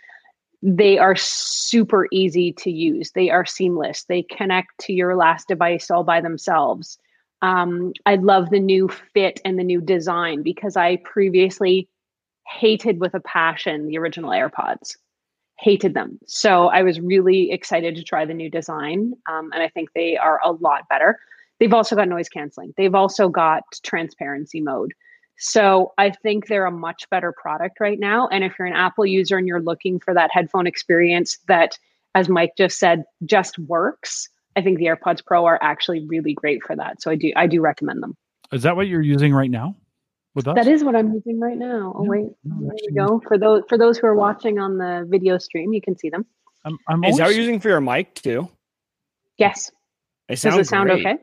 they 0.62 0.97
are 0.97 1.15
super 1.15 2.08
easy 2.12 2.51
to 2.54 2.71
use. 2.71 3.12
They 3.12 3.30
are 3.30 3.45
seamless. 3.45 4.04
They 4.06 4.23
connect 4.23 4.69
to 4.82 4.93
your 4.93 5.15
last 5.15 5.47
device 5.47 5.91
all 5.91 6.04
by 6.04 6.21
themselves. 6.21 6.97
Um, 7.41 7.93
I 8.06 8.15
love 8.15 8.49
the 8.49 8.60
new 8.60 8.89
fit 9.13 9.39
and 9.45 9.60
the 9.60 9.63
new 9.63 9.82
design 9.82 10.41
because 10.41 10.75
I 10.75 10.97
previously 10.97 11.88
hated 12.47 12.99
with 12.99 13.13
a 13.13 13.19
passion 13.19 13.88
the 13.88 13.97
original 13.97 14.32
AirPods, 14.32 14.95
hated 15.57 15.93
them. 15.93 16.19
So 16.25 16.67
I 16.67 16.83
was 16.83 16.99
really 16.99 17.51
excited 17.51 17.95
to 17.95 18.03
try 18.03 18.25
the 18.25 18.33
new 18.33 18.49
design, 18.49 19.13
um, 19.29 19.51
and 19.53 19.63
I 19.63 19.69
think 19.69 19.89
they 19.93 20.17
are 20.17 20.39
a 20.43 20.51
lot 20.51 20.87
better. 20.89 21.19
They've 21.59 21.73
also 21.73 21.95
got 21.95 22.09
noise 22.09 22.29
canceling. 22.29 22.73
They've 22.77 22.95
also 22.95 23.29
got 23.29 23.63
transparency 23.83 24.59
mode. 24.61 24.93
So 25.37 25.93
I 25.97 26.11
think 26.11 26.47
they're 26.47 26.65
a 26.65 26.71
much 26.71 27.09
better 27.09 27.33
product 27.33 27.79
right 27.79 27.99
now. 27.99 28.27
And 28.27 28.43
if 28.43 28.53
you're 28.57 28.67
an 28.67 28.73
Apple 28.73 29.05
user 29.05 29.37
and 29.37 29.47
you're 29.47 29.61
looking 29.61 29.99
for 29.99 30.13
that 30.13 30.31
headphone 30.33 30.67
experience 30.67 31.37
that, 31.47 31.77
as 32.13 32.29
Mike 32.29 32.53
just 32.57 32.79
said, 32.79 33.03
just 33.25 33.59
works, 33.59 34.29
I 34.55 34.61
think 34.61 34.77
the 34.77 34.85
AirPods 34.85 35.25
Pro 35.25 35.45
are 35.45 35.59
actually 35.61 36.05
really 36.07 36.33
great 36.33 36.63
for 36.63 36.75
that. 36.75 37.01
So 37.01 37.11
I 37.11 37.15
do 37.15 37.31
I 37.35 37.47
do 37.47 37.61
recommend 37.61 38.01
them. 38.01 38.15
Is 38.53 38.63
that 38.63 38.75
what 38.75 38.87
you're 38.87 39.01
using 39.01 39.33
right 39.33 39.51
now 39.51 39.75
with 40.35 40.47
us? 40.47 40.55
That 40.55 40.67
is 40.67 40.83
what 40.83 40.95
I'm 40.95 41.13
using 41.13 41.39
right 41.39 41.57
now. 41.57 41.93
Oh 41.97 42.03
Yeah, 42.03 42.09
wait, 42.09 42.25
no, 42.43 42.67
there 42.67 42.75
you 42.83 42.93
go. 42.95 43.21
For 43.27 43.37
those 43.37 43.63
for 43.69 43.77
those 43.77 43.97
who 43.97 44.05
are 44.07 44.15
watching 44.15 44.59
on 44.59 44.77
the 44.77 45.05
video 45.09 45.37
stream, 45.37 45.73
you 45.73 45.81
can 45.81 45.97
see 45.97 46.09
them. 46.09 46.25
I'm, 46.63 46.77
I'm 46.87 47.03
Is 47.03 47.17
that 47.17 47.21
what 47.21 47.21
always- 47.23 47.35
you're 47.37 47.45
using 47.45 47.59
for 47.59 47.69
your 47.69 47.81
mic 47.81 48.13
too? 48.15 48.49
Yes. 49.37 49.71
It 50.29 50.39
Does 50.41 50.55
it 50.57 50.67
sound 50.67 50.89
great. 50.89 51.05
okay? 51.05 51.17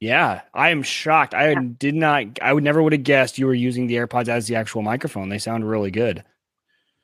Yeah, 0.00 0.42
I 0.54 0.70
am 0.70 0.82
shocked. 0.82 1.34
I 1.34 1.50
Yeah. 1.52 1.60
did 1.78 1.94
not. 1.94 2.38
I 2.42 2.52
would 2.52 2.64
never 2.64 2.82
would 2.82 2.92
have 2.92 3.02
guessed 3.02 3.38
you 3.38 3.46
were 3.46 3.54
using 3.54 3.86
the 3.86 3.96
AirPods 3.96 4.28
as 4.28 4.46
the 4.46 4.56
actual 4.56 4.82
microphone. 4.82 5.28
They 5.30 5.38
sound 5.38 5.68
really 5.68 5.90
good. 5.90 6.22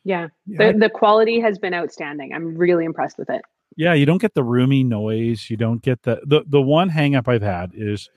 Yeah. 0.05 0.29
Yeah, 0.47 0.73
The 0.73 0.79
the 0.79 0.91
quality 0.91 1.41
has 1.41 1.59
been 1.59 1.75
outstanding. 1.75 2.33
I'm 2.35 2.57
really 2.57 2.85
impressed 2.85 3.19
with 3.19 3.31
it. 3.31 3.43
yeah, 3.77 3.95
you 3.95 4.05
don't 4.07 4.21
get 4.21 4.35
the 4.35 4.45
roomy 4.45 4.85
noise. 4.85 5.49
You 5.49 5.57
don't 5.57 5.83
get 5.83 6.03
the 6.03 6.21
the 6.27 6.43
the 6.47 6.61
one 6.61 6.89
hang 6.91 7.15
up 7.15 7.29
I've 7.29 7.43
had 7.43 7.73
is 7.75 8.11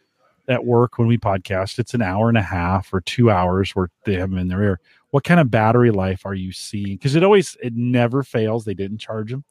at 0.47 0.65
work 0.65 0.97
when 0.97 1.07
we 1.07 1.17
podcast. 1.17 1.79
It's 1.79 1.93
an 1.93 2.01
hour 2.01 2.29
and 2.29 2.37
a 2.37 2.41
half 2.41 2.93
or 2.93 3.01
two 3.01 3.29
hours 3.29 3.75
where 3.75 3.89
they 4.05 4.15
have 4.15 4.29
them 4.29 4.39
in 4.39 4.47
their 4.47 4.63
ear. 4.63 4.79
What 5.11 5.23
kind 5.23 5.39
of 5.39 5.51
battery 5.51 5.91
life 5.91 6.25
are 6.25 6.33
you 6.33 6.51
seeing? 6.51 6.97
Because 6.97 7.15
it 7.15 7.23
always 7.23 7.57
it 7.61 7.73
never 7.75 8.23
fails. 8.23 8.65
They 8.65 8.73
didn't 8.73 8.97
charge 8.97 9.31
them, 9.31 9.43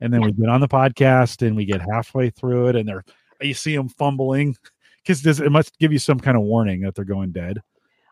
and 0.00 0.12
then 0.12 0.22
we 0.22 0.32
get 0.32 0.48
on 0.48 0.60
the 0.60 0.68
podcast 0.68 1.46
and 1.46 1.56
we 1.56 1.64
get 1.64 1.80
halfway 1.80 2.30
through 2.30 2.68
it, 2.68 2.76
and 2.76 2.88
they're 2.88 3.04
you 3.40 3.54
see 3.54 3.74
them 3.74 3.88
fumbling 3.88 4.56
because 5.02 5.24
it 5.40 5.50
must 5.50 5.78
give 5.78 5.92
you 5.92 5.98
some 5.98 6.20
kind 6.20 6.36
of 6.36 6.42
warning 6.42 6.82
that 6.82 6.94
they're 6.94 7.04
going 7.04 7.32
dead. 7.32 7.60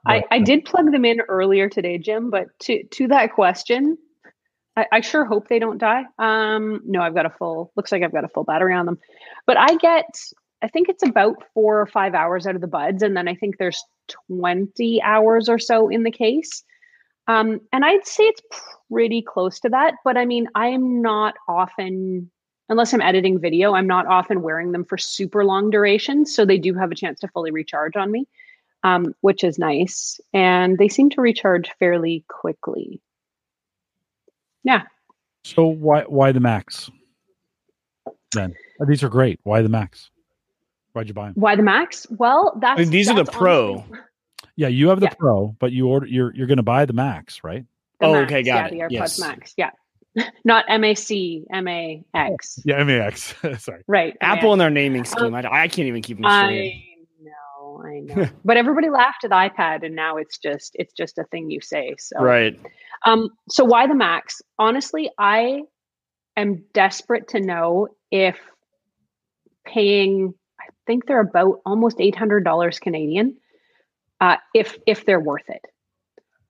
I, 0.06 0.24
I 0.30 0.38
did 0.38 0.64
plug 0.64 0.90
them 0.90 1.04
in 1.04 1.20
earlier 1.20 1.68
today, 1.68 1.98
Jim, 1.98 2.30
but 2.30 2.46
to 2.60 2.82
to 2.82 3.08
that 3.08 3.32
question, 3.34 3.98
I, 4.76 4.86
I 4.92 5.00
sure 5.00 5.24
hope 5.24 5.48
they 5.48 5.58
don't 5.58 5.78
die. 5.78 6.04
Um, 6.18 6.80
no, 6.86 7.02
I've 7.02 7.14
got 7.14 7.26
a 7.26 7.30
full 7.30 7.72
looks 7.76 7.92
like 7.92 8.02
I've 8.02 8.12
got 8.12 8.24
a 8.24 8.28
full 8.28 8.44
battery 8.44 8.74
on 8.74 8.86
them. 8.86 8.98
But 9.46 9.58
I 9.58 9.76
get 9.76 10.06
I 10.62 10.68
think 10.68 10.88
it's 10.88 11.02
about 11.02 11.36
four 11.54 11.80
or 11.80 11.86
five 11.86 12.14
hours 12.14 12.46
out 12.46 12.54
of 12.54 12.60
the 12.60 12.66
buds, 12.66 13.02
and 13.02 13.16
then 13.16 13.28
I 13.28 13.34
think 13.34 13.58
there's 13.58 13.82
20 14.30 15.00
hours 15.02 15.48
or 15.48 15.58
so 15.58 15.88
in 15.88 16.02
the 16.02 16.10
case. 16.10 16.64
Um, 17.28 17.60
and 17.72 17.84
I'd 17.84 18.06
say 18.06 18.24
it's 18.24 18.42
pretty 18.90 19.22
close 19.22 19.60
to 19.60 19.68
that. 19.68 19.94
But 20.04 20.16
I 20.16 20.24
mean, 20.24 20.48
I 20.54 20.68
am 20.68 21.02
not 21.02 21.34
often, 21.46 22.30
unless 22.68 22.92
I'm 22.92 23.02
editing 23.02 23.38
video, 23.38 23.74
I'm 23.74 23.86
not 23.86 24.06
often 24.06 24.42
wearing 24.42 24.72
them 24.72 24.84
for 24.84 24.98
super 24.98 25.44
long 25.44 25.70
durations. 25.70 26.34
So 26.34 26.44
they 26.44 26.58
do 26.58 26.74
have 26.74 26.90
a 26.90 26.94
chance 26.94 27.20
to 27.20 27.28
fully 27.28 27.50
recharge 27.50 27.96
on 27.96 28.10
me 28.10 28.26
um, 28.84 29.14
which 29.20 29.44
is 29.44 29.58
nice. 29.58 30.20
And 30.32 30.78
they 30.78 30.88
seem 30.88 31.10
to 31.10 31.20
recharge 31.20 31.70
fairly 31.78 32.24
quickly. 32.28 33.00
Yeah. 34.64 34.82
So 35.44 35.66
why 35.66 36.02
why 36.02 36.32
the 36.32 36.40
Max? 36.40 36.90
Then 38.32 38.54
these 38.86 39.02
are 39.02 39.08
great. 39.08 39.40
Why 39.44 39.62
the 39.62 39.68
Max? 39.68 40.10
Why'd 40.92 41.08
you 41.08 41.14
buy 41.14 41.26
them? 41.26 41.34
Why 41.36 41.56
the 41.56 41.62
Max? 41.62 42.06
Well, 42.10 42.58
that's 42.60 42.78
I 42.78 42.82
mean, 42.82 42.90
these 42.90 43.08
are 43.08 43.14
the 43.14 43.24
Pro. 43.30 43.76
honestly 43.76 43.98
Yeah, 44.56 44.68
you 44.68 44.88
have 44.88 45.00
the 45.00 45.06
Yeah. 45.06 45.14
Pro, 45.18 45.54
but 45.60 45.72
you 45.72 45.88
order 45.88 46.06
you're 46.06 46.34
you're 46.34 46.46
going 46.46 46.56
to 46.56 46.62
buy 46.62 46.84
the 46.84 46.92
Max, 46.92 47.44
right? 47.44 47.64
the 48.00 48.06
Oh, 48.06 48.12
Max, 48.12 48.32
okay, 48.32 48.42
got 48.42 48.72
yeah, 48.72 48.84
it. 48.84 48.90
The 48.90 48.96
AirPods 48.96 49.18
Yes. 49.18 49.18
Max. 49.20 49.54
Yeah. 49.56 49.70
Not 50.44 50.64
MAC, 50.68 51.10
MAX. 51.50 52.60
Yeah, 52.64 52.82
MAX. 52.82 53.34
Sorry. 53.58 53.82
Right. 53.86 54.16
Apple 54.20 54.52
and 54.52 54.60
their 54.60 54.70
naming 54.70 55.04
scheme. 55.04 55.34
I, 55.34 55.40
I 55.40 55.68
can't 55.68 55.86
even 55.86 56.02
keep 56.02 56.20
them 56.20 56.28
straight. 56.30 56.74
I 57.20 57.24
know, 57.24 57.82
I 57.84 58.00
know. 58.00 58.28
but 58.44 58.56
everybody 58.56 58.90
laughed 58.90 59.24
at 59.24 59.30
iPad 59.30 59.84
and 59.84 59.94
now 59.94 60.16
it's 60.16 60.38
just 60.38 60.72
it's 60.74 60.92
just 60.92 61.18
a 61.18 61.24
thing 61.24 61.50
you 61.50 61.60
say. 61.60 61.94
So 61.98 62.20
Right. 62.20 62.58
Um, 63.04 63.28
so 63.48 63.64
why 63.64 63.86
the 63.86 63.94
max? 63.94 64.42
Honestly, 64.58 65.10
I 65.18 65.62
am 66.36 66.64
desperate 66.72 67.28
to 67.28 67.40
know 67.40 67.88
if 68.10 68.36
paying, 69.64 70.32
I 70.32 70.34
think 70.86 71.06
they're 71.06 71.20
about 71.20 71.60
almost 71.64 72.00
eight 72.00 72.16
hundred 72.16 72.44
dollars 72.44 72.78
Canadian, 72.78 73.36
uh, 74.20 74.36
if 74.54 74.78
if 74.86 75.04
they're 75.04 75.20
worth 75.20 75.48
it. 75.48 75.62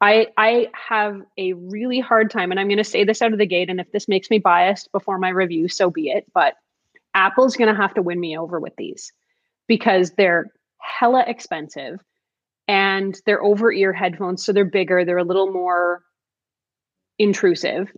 I 0.01 0.29
I 0.37 0.69
have 0.89 1.21
a 1.37 1.55
really 1.55 2.01
hard 2.01 2.31
time, 2.31 2.51
and 2.51 2.61
I'm 2.61 2.69
going 2.69 2.79
to 2.79 2.85
say 2.85 3.05
this 3.05 3.23
out 3.23 3.33
of 3.33 3.39
the 3.39 3.47
gate. 3.47 3.69
And 3.71 3.81
if 3.81 3.91
this 3.93 4.09
makes 4.09 4.31
me 4.31 4.39
biased 4.39 4.93
before 4.93 5.19
my 5.19 5.31
review, 5.31 5.69
so 5.69 5.91
be 5.91 6.09
it. 6.11 6.25
But 6.33 6.55
Apple's 7.15 7.57
going 7.57 7.75
to 7.75 7.81
have 7.81 7.95
to 7.95 8.03
win 8.03 8.21
me 8.21 8.39
over 8.39 8.61
with 8.61 8.77
these 8.77 9.13
because 9.67 10.13
they're 10.13 10.53
hella 10.81 11.25
expensive 11.27 11.99
and 12.69 13.19
they're 13.27 13.43
over 13.43 13.73
ear 13.73 13.93
headphones, 13.93 14.45
so 14.45 14.53
they're 14.53 14.65
bigger. 14.65 15.05
They're 15.05 15.19
a 15.19 15.25
little 15.25 15.53
more 15.53 16.03
intrusive. 17.19 17.91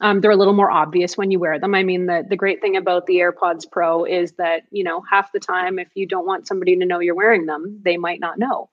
Um, 0.00 0.20
they're 0.20 0.30
a 0.30 0.36
little 0.36 0.54
more 0.54 0.70
obvious 0.70 1.18
when 1.18 1.30
you 1.30 1.38
wear 1.40 1.58
them. 1.58 1.74
I 1.74 1.82
mean, 1.82 2.06
the 2.06 2.24
the 2.28 2.36
great 2.36 2.60
thing 2.60 2.76
about 2.76 3.06
the 3.06 3.16
AirPods 3.16 3.70
Pro 3.70 4.04
is 4.04 4.32
that 4.32 4.62
you 4.70 4.84
know 4.84 5.02
half 5.10 5.32
the 5.32 5.40
time, 5.40 5.78
if 5.78 5.88
you 5.94 6.06
don't 6.06 6.26
want 6.26 6.46
somebody 6.46 6.76
to 6.76 6.86
know 6.86 7.00
you're 7.00 7.14
wearing 7.14 7.46
them, 7.46 7.80
they 7.84 7.96
might 7.96 8.20
not 8.20 8.38
know. 8.38 8.70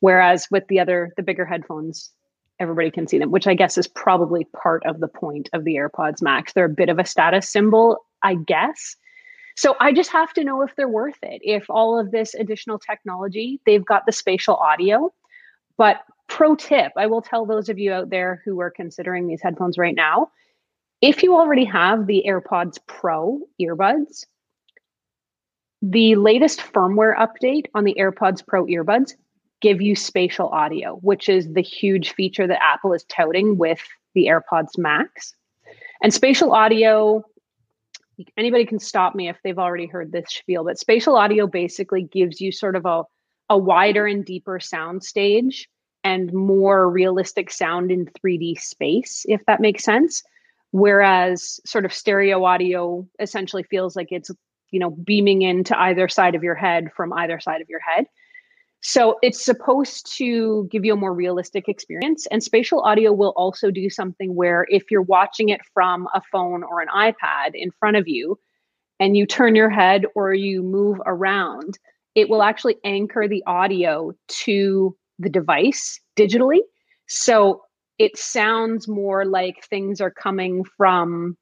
Whereas 0.00 0.46
with 0.50 0.66
the 0.68 0.78
other, 0.78 1.12
the 1.16 1.22
bigger 1.22 1.44
headphones, 1.44 2.10
everybody 2.60 2.90
can 2.90 3.06
see 3.08 3.18
them, 3.18 3.30
which 3.30 3.46
I 3.46 3.54
guess 3.54 3.76
is 3.76 3.88
probably 3.88 4.44
part 4.44 4.84
of 4.86 5.00
the 5.00 5.08
point 5.08 5.48
of 5.52 5.64
the 5.64 5.74
AirPods 5.74 6.22
Max. 6.22 6.52
They're 6.52 6.66
a 6.66 6.70
bit 6.70 6.88
of 6.88 6.98
a 6.98 7.04
status 7.04 7.48
symbol, 7.48 8.04
I 8.22 8.34
guess. 8.34 8.96
So 9.56 9.74
I 9.80 9.92
just 9.92 10.12
have 10.12 10.32
to 10.34 10.44
know 10.44 10.62
if 10.62 10.76
they're 10.76 10.88
worth 10.88 11.18
it. 11.22 11.40
If 11.42 11.64
all 11.70 11.98
of 11.98 12.10
this 12.10 12.34
additional 12.34 12.78
technology, 12.78 13.58
they've 13.64 13.84
got 13.84 14.04
the 14.04 14.12
spatial 14.12 14.56
audio, 14.56 15.12
but 15.78 16.02
pro 16.28 16.54
tip 16.54 16.92
I 16.96 17.06
will 17.06 17.22
tell 17.22 17.46
those 17.46 17.68
of 17.68 17.78
you 17.78 17.92
out 17.92 18.10
there 18.10 18.42
who 18.44 18.60
are 18.60 18.70
considering 18.70 19.26
these 19.26 19.42
headphones 19.42 19.78
right 19.78 19.94
now 19.94 20.30
if 21.02 21.22
you 21.22 21.34
already 21.36 21.64
have 21.64 22.06
the 22.06 22.24
AirPods 22.26 22.78
Pro 22.86 23.40
earbuds, 23.60 24.24
the 25.82 26.16
latest 26.16 26.60
firmware 26.60 27.14
update 27.16 27.66
on 27.74 27.84
the 27.84 27.94
AirPods 27.98 28.44
Pro 28.46 28.64
earbuds 28.66 29.14
give 29.60 29.82
you 29.82 29.94
spatial 29.94 30.48
audio, 30.48 30.96
which 30.96 31.28
is 31.28 31.52
the 31.52 31.62
huge 31.62 32.12
feature 32.12 32.46
that 32.46 32.62
Apple 32.62 32.94
is 32.94 33.04
touting 33.04 33.58
with 33.58 33.80
the 34.14 34.26
AirPods 34.26 34.78
Max. 34.78 35.34
And 36.02 36.12
spatial 36.12 36.52
audio, 36.52 37.22
anybody 38.36 38.64
can 38.64 38.78
stop 38.78 39.14
me 39.14 39.28
if 39.28 39.36
they've 39.44 39.58
already 39.58 39.86
heard 39.86 40.12
this 40.12 40.30
spiel, 40.30 40.64
but 40.64 40.78
spatial 40.78 41.16
audio 41.16 41.46
basically 41.46 42.02
gives 42.02 42.40
you 42.40 42.52
sort 42.52 42.74
of 42.74 42.86
a, 42.86 43.04
a 43.50 43.58
wider 43.58 44.06
and 44.06 44.24
deeper 44.24 44.60
sound 44.60 45.04
stage 45.04 45.68
and 46.06 46.32
more 46.32 46.88
realistic 46.88 47.50
sound 47.50 47.90
in 47.90 48.06
3D 48.06 48.60
space, 48.60 49.26
if 49.28 49.44
that 49.46 49.60
makes 49.60 49.82
sense. 49.82 50.22
Whereas 50.70 51.58
sort 51.66 51.84
of 51.84 51.92
stereo 51.92 52.44
audio 52.44 53.04
essentially 53.18 53.64
feels 53.64 53.96
like 53.96 54.12
it's, 54.12 54.30
you 54.70 54.78
know, 54.78 54.90
beaming 54.90 55.42
into 55.42 55.76
either 55.76 56.06
side 56.06 56.36
of 56.36 56.44
your 56.44 56.54
head 56.54 56.90
from 56.96 57.12
either 57.12 57.40
side 57.40 57.60
of 57.60 57.68
your 57.68 57.80
head. 57.80 58.06
So 58.82 59.18
it's 59.20 59.44
supposed 59.44 60.16
to 60.18 60.68
give 60.70 60.84
you 60.84 60.92
a 60.92 60.96
more 60.96 61.12
realistic 61.12 61.68
experience. 61.68 62.28
And 62.30 62.40
spatial 62.40 62.82
audio 62.82 63.12
will 63.12 63.32
also 63.36 63.72
do 63.72 63.90
something 63.90 64.36
where 64.36 64.64
if 64.68 64.92
you're 64.92 65.02
watching 65.02 65.48
it 65.48 65.60
from 65.74 66.06
a 66.14 66.22
phone 66.30 66.62
or 66.62 66.80
an 66.80 66.88
iPad 66.94 67.54
in 67.54 67.72
front 67.80 67.96
of 67.96 68.06
you 68.06 68.38
and 69.00 69.16
you 69.16 69.26
turn 69.26 69.56
your 69.56 69.70
head 69.70 70.04
or 70.14 70.32
you 70.34 70.62
move 70.62 71.00
around, 71.04 71.80
it 72.14 72.28
will 72.28 72.44
actually 72.44 72.76
anchor 72.84 73.26
the 73.26 73.42
audio 73.44 74.12
to 74.28 74.96
the 75.18 75.30
device 75.30 76.00
digitally. 76.16 76.60
So 77.08 77.62
it 77.98 78.18
sounds 78.18 78.88
more 78.88 79.24
like 79.24 79.64
things 79.64 80.00
are 80.00 80.10
coming 80.10 80.64
from 80.76 81.36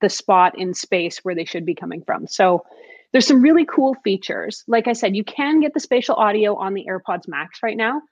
the 0.00 0.08
spot 0.08 0.58
in 0.58 0.74
space 0.74 1.18
where 1.22 1.34
they 1.34 1.44
should 1.44 1.64
be 1.64 1.74
coming 1.74 2.02
from. 2.04 2.26
So 2.26 2.64
there's 3.12 3.26
some 3.26 3.42
really 3.42 3.64
cool 3.64 3.94
features. 4.04 4.62
Like 4.68 4.88
I 4.88 4.92
said, 4.92 5.16
you 5.16 5.24
can 5.24 5.60
get 5.60 5.74
the 5.74 5.80
spatial 5.80 6.16
audio 6.16 6.56
on 6.56 6.74
the 6.74 6.86
AirPods 6.88 7.26
Max 7.26 7.60
right 7.62 7.76
now. 7.76 8.02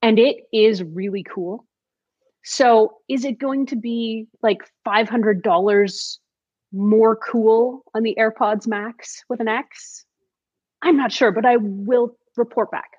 and 0.00 0.18
it 0.18 0.36
is 0.52 0.82
really 0.82 1.24
cool. 1.24 1.66
So, 2.44 2.98
is 3.08 3.24
it 3.24 3.38
going 3.38 3.66
to 3.66 3.76
be 3.76 4.28
like 4.42 4.62
$500 4.86 6.18
more 6.72 7.16
cool 7.16 7.82
on 7.94 8.02
the 8.02 8.16
AirPods 8.18 8.66
Max 8.66 9.22
with 9.28 9.40
an 9.40 9.48
X? 9.48 10.04
I'm 10.80 10.96
not 10.96 11.12
sure, 11.12 11.32
but 11.32 11.44
I 11.44 11.56
will 11.58 12.16
report 12.36 12.70
back. 12.70 12.97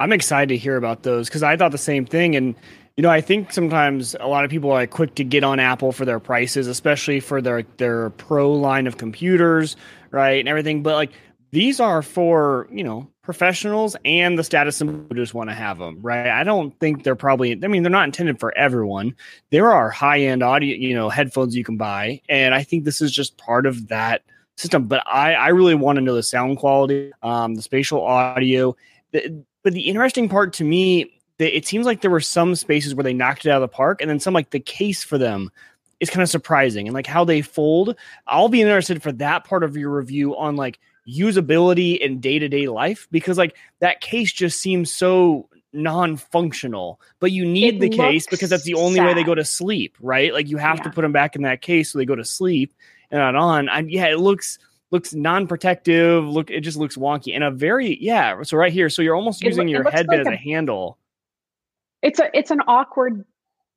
I'm 0.00 0.12
excited 0.12 0.48
to 0.48 0.56
hear 0.56 0.76
about 0.76 1.02
those 1.02 1.28
because 1.28 1.42
I 1.42 1.56
thought 1.56 1.72
the 1.72 1.78
same 1.78 2.06
thing. 2.06 2.34
And, 2.34 2.54
you 2.96 3.02
know, 3.02 3.10
I 3.10 3.20
think 3.20 3.52
sometimes 3.52 4.16
a 4.18 4.26
lot 4.26 4.46
of 4.46 4.50
people 4.50 4.72
are 4.72 4.86
quick 4.86 5.14
to 5.16 5.24
get 5.24 5.44
on 5.44 5.60
Apple 5.60 5.92
for 5.92 6.06
their 6.06 6.18
prices, 6.18 6.66
especially 6.66 7.20
for 7.20 7.42
their, 7.42 7.64
their 7.76 8.08
pro 8.10 8.50
line 8.50 8.86
of 8.86 8.96
computers, 8.96 9.76
right? 10.10 10.40
And 10.40 10.48
everything. 10.48 10.82
But 10.82 10.94
like 10.94 11.12
these 11.50 11.80
are 11.80 12.00
for, 12.00 12.66
you 12.72 12.82
know, 12.82 13.10
professionals 13.22 13.94
and 14.06 14.38
the 14.38 14.42
status 14.42 14.78
symbol 14.78 15.14
just 15.14 15.34
want 15.34 15.50
to 15.50 15.54
have 15.54 15.78
them, 15.78 15.98
right? 16.00 16.28
I 16.28 16.44
don't 16.44 16.76
think 16.80 17.04
they're 17.04 17.14
probably, 17.14 17.52
I 17.62 17.66
mean, 17.68 17.82
they're 17.82 17.90
not 17.90 18.04
intended 18.04 18.40
for 18.40 18.56
everyone. 18.56 19.14
There 19.50 19.70
are 19.70 19.90
high 19.90 20.20
end 20.20 20.42
audio, 20.42 20.74
you 20.76 20.94
know, 20.94 21.10
headphones 21.10 21.54
you 21.54 21.62
can 21.62 21.76
buy. 21.76 22.22
And 22.30 22.54
I 22.54 22.62
think 22.62 22.84
this 22.84 23.02
is 23.02 23.12
just 23.12 23.36
part 23.36 23.66
of 23.66 23.88
that 23.88 24.22
system. 24.56 24.86
But 24.86 25.06
I, 25.06 25.34
I 25.34 25.48
really 25.48 25.74
want 25.74 25.96
to 25.96 26.02
know 26.02 26.14
the 26.14 26.22
sound 26.22 26.56
quality, 26.56 27.12
um, 27.22 27.54
the 27.54 27.62
spatial 27.62 28.02
audio. 28.02 28.74
The, 29.12 29.44
but 29.62 29.72
the 29.72 29.88
interesting 29.88 30.28
part 30.28 30.52
to 30.54 30.64
me, 30.64 31.20
that 31.38 31.56
it 31.56 31.66
seems 31.66 31.86
like 31.86 32.00
there 32.00 32.10
were 32.10 32.20
some 32.20 32.54
spaces 32.54 32.94
where 32.94 33.04
they 33.04 33.14
knocked 33.14 33.46
it 33.46 33.50
out 33.50 33.62
of 33.62 33.70
the 33.70 33.74
park, 33.74 34.00
and 34.00 34.10
then 34.10 34.20
some 34.20 34.34
like 34.34 34.50
the 34.50 34.60
case 34.60 35.02
for 35.02 35.18
them 35.18 35.50
is 36.00 36.10
kind 36.10 36.22
of 36.22 36.28
surprising, 36.28 36.86
and 36.86 36.94
like 36.94 37.06
how 37.06 37.24
they 37.24 37.42
fold. 37.42 37.96
I'll 38.26 38.48
be 38.48 38.60
interested 38.62 39.02
for 39.02 39.12
that 39.12 39.44
part 39.44 39.64
of 39.64 39.76
your 39.76 39.90
review 39.90 40.36
on 40.36 40.56
like 40.56 40.78
usability 41.08 41.98
in 41.98 42.20
day 42.20 42.38
to 42.38 42.48
day 42.48 42.68
life 42.68 43.08
because 43.10 43.38
like 43.38 43.56
that 43.80 44.00
case 44.00 44.32
just 44.32 44.60
seems 44.60 44.92
so 44.92 45.48
non-functional 45.72 47.00
but 47.20 47.32
you 47.32 47.44
need 47.44 47.76
It 47.76 47.80
the 47.80 47.88
case 47.88 48.26
because 48.26 48.50
that's 48.50 48.64
the 48.64 48.74
only 48.74 49.00
way 49.00 49.14
they 49.14 49.24
go 49.24 49.34
to 49.34 49.44
sleep 49.44 49.96
right? 50.00 50.32
Like 50.32 50.48
you 50.48 50.56
have 50.56 50.82
to 50.82 50.90
put 50.90 51.02
them 51.02 51.12
back 51.12 51.36
in 51.36 51.42
that 51.42 51.62
case 51.62 51.90
so 51.90 51.98
they 51.98 52.04
go 52.04 52.16
to 52.16 52.24
sleep 52.24 52.74
and 53.10 53.18
not 53.18 53.34
on 53.34 53.68
and 53.68 53.90
yeah 53.90 54.06
it 54.06 54.18
looks 54.18 54.58
looks 54.90 55.14
non-protective 55.14 56.24
look 56.24 56.50
it 56.50 56.60
just 56.62 56.76
looks 56.76 56.96
wonky 56.96 57.34
and 57.34 57.44
a 57.44 57.50
very 57.50 57.96
yeah 58.00 58.42
so 58.42 58.56
right 58.56 58.72
here 58.72 58.88
so 58.88 59.02
you're 59.02 59.14
almost 59.14 59.42
using 59.42 59.68
it 59.68 59.72
your 59.72 59.84
looks 59.84 59.94
headband 59.94 60.24
like 60.26 60.34
as 60.34 60.40
a- 60.40 60.42
a 60.42 60.52
handle 60.52 60.98
It's 62.02 62.18
a 62.18 62.28
it's 62.36 62.50
an 62.50 62.60
awkward 62.66 63.24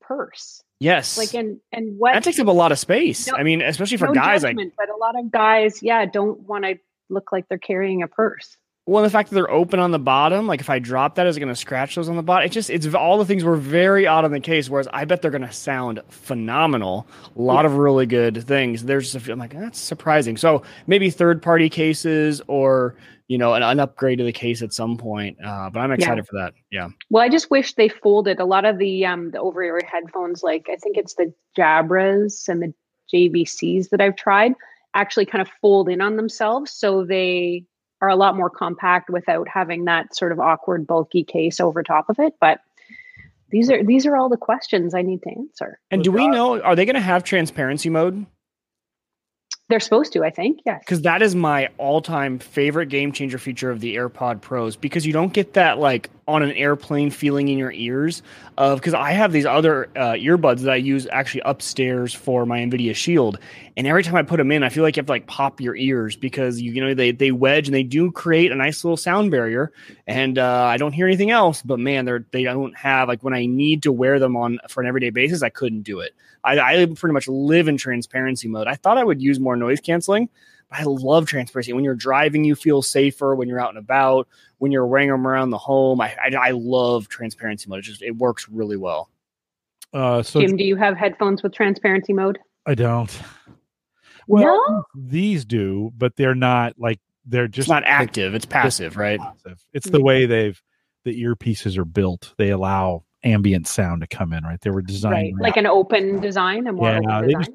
purse. 0.02 0.64
yes 0.80 1.18
Like 1.18 1.34
and 1.36 1.60
and 1.72 1.98
what 2.00 2.14
that 2.14 2.24
takes 2.24 2.40
up 2.40 2.48
a 2.48 2.52
lot 2.52 2.72
of 2.72 2.80
space 2.80 3.28
No- 3.28 3.36
i 3.36 3.44
mean 3.44 3.62
especially 3.62 3.98
for 3.98 4.08
no 4.08 4.14
guys 4.14 4.44
like 4.44 4.52
judgment, 4.56 4.74
but 4.78 4.90
a 4.90 4.96
lot 4.98 5.18
of 5.20 5.32
guys, 5.32 5.82
yeah, 5.84 6.06
don't 6.06 6.40
want 6.42 6.66
to 6.66 6.76
look 7.10 7.32
like 7.32 7.48
they're 7.48 7.58
carrying 7.60 8.02
a 8.02 8.08
purse. 8.08 8.58
Well, 8.86 9.02
the 9.02 9.10
fact 9.10 9.30
that 9.30 9.36
they're 9.36 9.50
open 9.50 9.80
on 9.80 9.92
the 9.92 10.00
bottom, 10.00 10.46
like 10.46 10.60
if 10.60 10.70
I 10.70 10.80
drop 10.80 11.16
that, 11.16 11.26
is 11.26 11.38
it 11.38 11.40
going 11.40 11.54
to 11.54 11.56
scratch 11.56 11.96
those 11.96 12.10
on 12.10 12.18
the 12.18 12.24
bottom? 12.24 12.46
It 12.46 12.52
just, 12.52 12.70
it's 12.70 12.94
all 12.94 13.18
the 13.18 13.26
things 13.26 13.46
were 13.46 13.56
very 13.56 14.06
odd 14.06 14.26
on 14.26 14.32
the 14.32 14.42
case. 14.42 14.70
Whereas 14.70 14.90
I 14.92 15.06
bet 15.06 15.22
they're 15.22 15.32
going 15.32 15.48
to 15.48 15.54
sound 15.54 16.02
phenomenal. 16.10 17.08
A 17.38 17.42
lot 17.42 17.66
of 17.66 17.78
really 17.78 18.06
good 18.06 18.46
things. 18.46 18.84
There's 18.84 19.06
just 19.06 19.16
a 19.16 19.20
few, 19.22 19.32
I'm 19.32 19.40
like, 19.40 19.58
that's 19.58 19.80
surprising. 19.80 20.36
So 20.36 20.64
maybe 20.86 21.10
third 21.10 21.42
party 21.42 21.70
cases 21.70 22.42
or, 22.48 22.96
you 23.30 23.38
know, 23.38 23.54
an, 23.54 23.64
an 23.64 23.80
upgrade 23.80 24.18
to 24.18 24.26
the 24.26 24.34
case 24.34 24.62
at 24.62 24.74
some 24.74 24.98
point. 24.98 25.38
Uh, 25.42 25.70
but 25.70 25.80
I'm 25.80 25.94
excited 25.94 26.28
for 26.28 26.38
that. 26.40 26.54
Yeah. 26.70 26.90
Well, 27.10 27.24
I 27.24 27.30
just 27.30 27.50
wish 27.50 27.76
they 27.76 27.88
folded 27.88 28.42
a 28.42 28.46
lot 28.46 28.66
of 28.66 28.80
the 28.80 29.06
um 29.06 29.32
the 29.32 29.40
over 29.40 29.64
ear 29.64 29.80
headphones. 29.90 30.44
Like 30.44 30.68
I 30.70 30.76
think 30.76 30.98
it's 30.98 31.16
the 31.16 31.34
Jabras 31.58 32.50
and 32.50 32.62
the 32.62 32.74
JVCs 33.14 33.90
that 33.90 34.02
I've 34.02 34.18
tried 34.18 34.54
actually 34.94 35.26
kind 35.26 35.42
of 35.42 35.50
fold 35.62 35.88
in 35.88 36.02
on 36.02 36.18
themselves, 36.18 36.72
so 36.72 37.06
they 37.06 37.66
are 38.04 38.10
a 38.10 38.18
lot 38.18 38.36
more 38.36 38.50
compact 38.50 39.10
without 39.10 39.48
having 39.48 39.86
that 39.86 40.14
sort 40.14 40.34
of 40.34 40.40
awkward, 40.40 40.86
bulky 40.86 41.24
case 41.24 41.62
over 41.62 41.82
top 41.84 42.10
of 42.10 42.20
it. 42.20 42.34
But 42.42 42.60
these 43.50 43.72
are 43.72 43.82
these 43.82 44.06
are 44.06 44.18
all 44.18 44.28
the 44.28 44.36
questions 44.36 44.94
I 44.94 45.04
need 45.04 45.22
to 45.24 45.30
answer. 45.30 45.80
And 45.90 46.04
do 46.04 46.12
we 46.12 46.28
know, 46.28 46.60
are 46.62 46.76
they 46.76 46.84
going 46.84 46.96
to 46.96 47.02
have 47.02 47.24
transparency 47.24 47.90
mode? 47.90 48.26
They're 49.70 49.80
supposed 49.80 50.12
to, 50.14 50.24
I 50.26 50.32
think. 50.32 50.60
Yes. 50.66 50.82
because 50.86 51.04
that 51.04 51.22
is 51.22 51.34
my 51.34 51.70
all-time 51.78 52.40
favorite 52.40 52.88
game 52.88 53.14
changer 53.14 53.38
feature 53.38 53.72
of 53.72 53.80
the 53.80 53.96
AirPod 53.96 54.42
Pros 54.42 54.76
because 54.76 55.06
you 55.06 55.14
don't 55.14 55.32
get 55.32 55.54
that 55.54 55.80
like 55.80 56.10
on 56.28 56.42
an 56.42 56.52
airplane 56.54 57.10
feeling 57.10 57.50
in 57.50 57.58
your 57.58 57.72
ears 57.72 58.22
of 58.58 58.80
because 58.80 58.94
I 58.94 59.12
have 59.12 59.32
these 59.32 59.46
other 59.46 59.90
uh, 59.96 60.14
earbuds 60.14 60.62
that 60.62 60.72
I 60.72 60.76
use 60.76 61.08
actually 61.12 61.42
upstairs 61.46 62.14
for 62.14 62.46
my 62.46 62.60
Nvidia 62.60 62.96
Shield. 62.96 63.40
And 63.76 63.88
every 63.88 64.04
time 64.04 64.16
I 64.16 64.24
put 64.24 64.38
them 64.38 64.52
in 64.52 64.64
I 64.64 64.70
feel 64.70 64.84
like 64.84 64.96
you 64.96 65.02
have 65.02 65.08
to 65.08 65.12
like 65.12 65.28
pop 65.28 65.60
your 65.60 65.76
ears 65.76 66.16
because 66.16 66.62
you, 66.62 66.72
you 66.72 66.82
know 66.82 66.94
they 66.94 67.12
they 67.12 67.32
wedge 67.32 67.68
and 67.68 67.76
they 67.76 67.84
do 67.84 68.12
create 68.12 68.52
a 68.52 68.56
nice 68.56 68.84
little 68.84 68.98
sound 68.98 69.32
barrier. 69.32 69.72
And 70.08 70.38
uh, 70.38 70.66
I 70.66 70.78
don't 70.78 70.94
hear 70.94 71.08
anything 71.08 71.32
else 71.32 71.62
but 71.62 71.80
man 71.80 72.06
they're 72.06 72.26
they 72.32 72.44
don't 72.44 72.76
have 72.78 73.08
like 73.08 73.24
when 73.24 73.34
I 73.34 73.46
need 73.46 73.84
to 73.84 73.92
wear 73.92 74.20
them 74.20 74.38
on 74.38 74.60
for 74.70 74.82
an 74.82 74.88
everyday 74.88 75.10
basis 75.10 75.44
I 75.44 75.50
couldn't 75.50 75.82
do 75.82 76.00
it. 76.00 76.14
I, 76.46 76.60
I 76.60 76.86
pretty 76.86 77.14
much 77.14 77.28
live 77.28 77.68
in 77.68 77.78
transparency 77.78 78.48
mode. 78.48 78.68
I 78.68 78.76
thought 78.76 78.98
I 78.98 79.04
would 79.04 79.22
use 79.22 79.40
more 79.40 79.56
noise 79.56 79.80
canceling 79.80 80.30
I 80.74 80.84
love 80.84 81.28
transparency. 81.28 81.72
When 81.74 81.84
you're 81.84 81.96
driving, 81.96 82.44
you 82.44 82.56
feel 82.56 82.82
safer. 82.82 83.36
When 83.36 83.48
you're 83.48 83.60
out 83.60 83.70
and 83.70 83.78
about, 83.78 84.28
when 84.58 84.72
you're 84.72 84.88
wearing 84.88 85.10
them 85.10 85.28
around 85.28 85.52
the 85.52 85.58
home, 85.58 86.02
I 86.02 86.16
I, 86.22 86.36
I 86.36 86.52
love 86.52 87.08
transparency 87.08 87.70
mode. 87.70 87.80
It 87.80 87.84
just 87.84 88.02
it 88.02 88.16
works 88.16 88.50
really 88.50 88.78
well. 88.78 89.10
Uh, 89.94 90.24
so 90.24 90.42
Jim, 90.42 90.58
do 90.58 90.64
you 90.64 90.76
have 90.76 90.98
headphones 90.98 91.44
with 91.44 91.54
transparency 91.54 92.14
mode? 92.14 92.40
I 92.66 92.76
don't. 92.76 93.16
Well, 94.28 94.44
no. 94.46 94.84
these 94.96 95.46
do, 95.46 95.92
but 95.98 96.16
they're 96.16 96.36
not 96.36 96.74
like 96.80 97.00
they're 97.26 97.48
just 97.48 97.66
It's 97.66 97.72
not 97.72 97.84
active; 97.86 98.34
it's 98.34 98.46
passive, 98.46 98.98
right? 98.98 99.20
passive. 99.20 99.64
It's 99.74 99.90
the 99.90 100.02
way 100.02 100.26
they've 100.26 100.62
the 101.04 101.22
earpieces 101.24 101.78
are 101.78 101.86
built. 101.86 102.34
They 102.38 102.50
allow 102.50 103.04
ambient 103.24 103.68
sound 103.68 104.02
to 104.02 104.08
come 104.08 104.34
in, 104.34 104.44
right? 104.44 104.60
They 104.62 104.70
were 104.70 104.82
designed 104.82 105.14
Right. 105.14 105.34
Like 105.40 105.58
an 105.58 105.66
open 105.68 106.20
design, 106.20 106.68
a 106.68 106.74
more 106.74 106.90
Yeah, 106.90 107.18
open 107.18 107.28
they 107.28 107.34
just- 107.34 107.52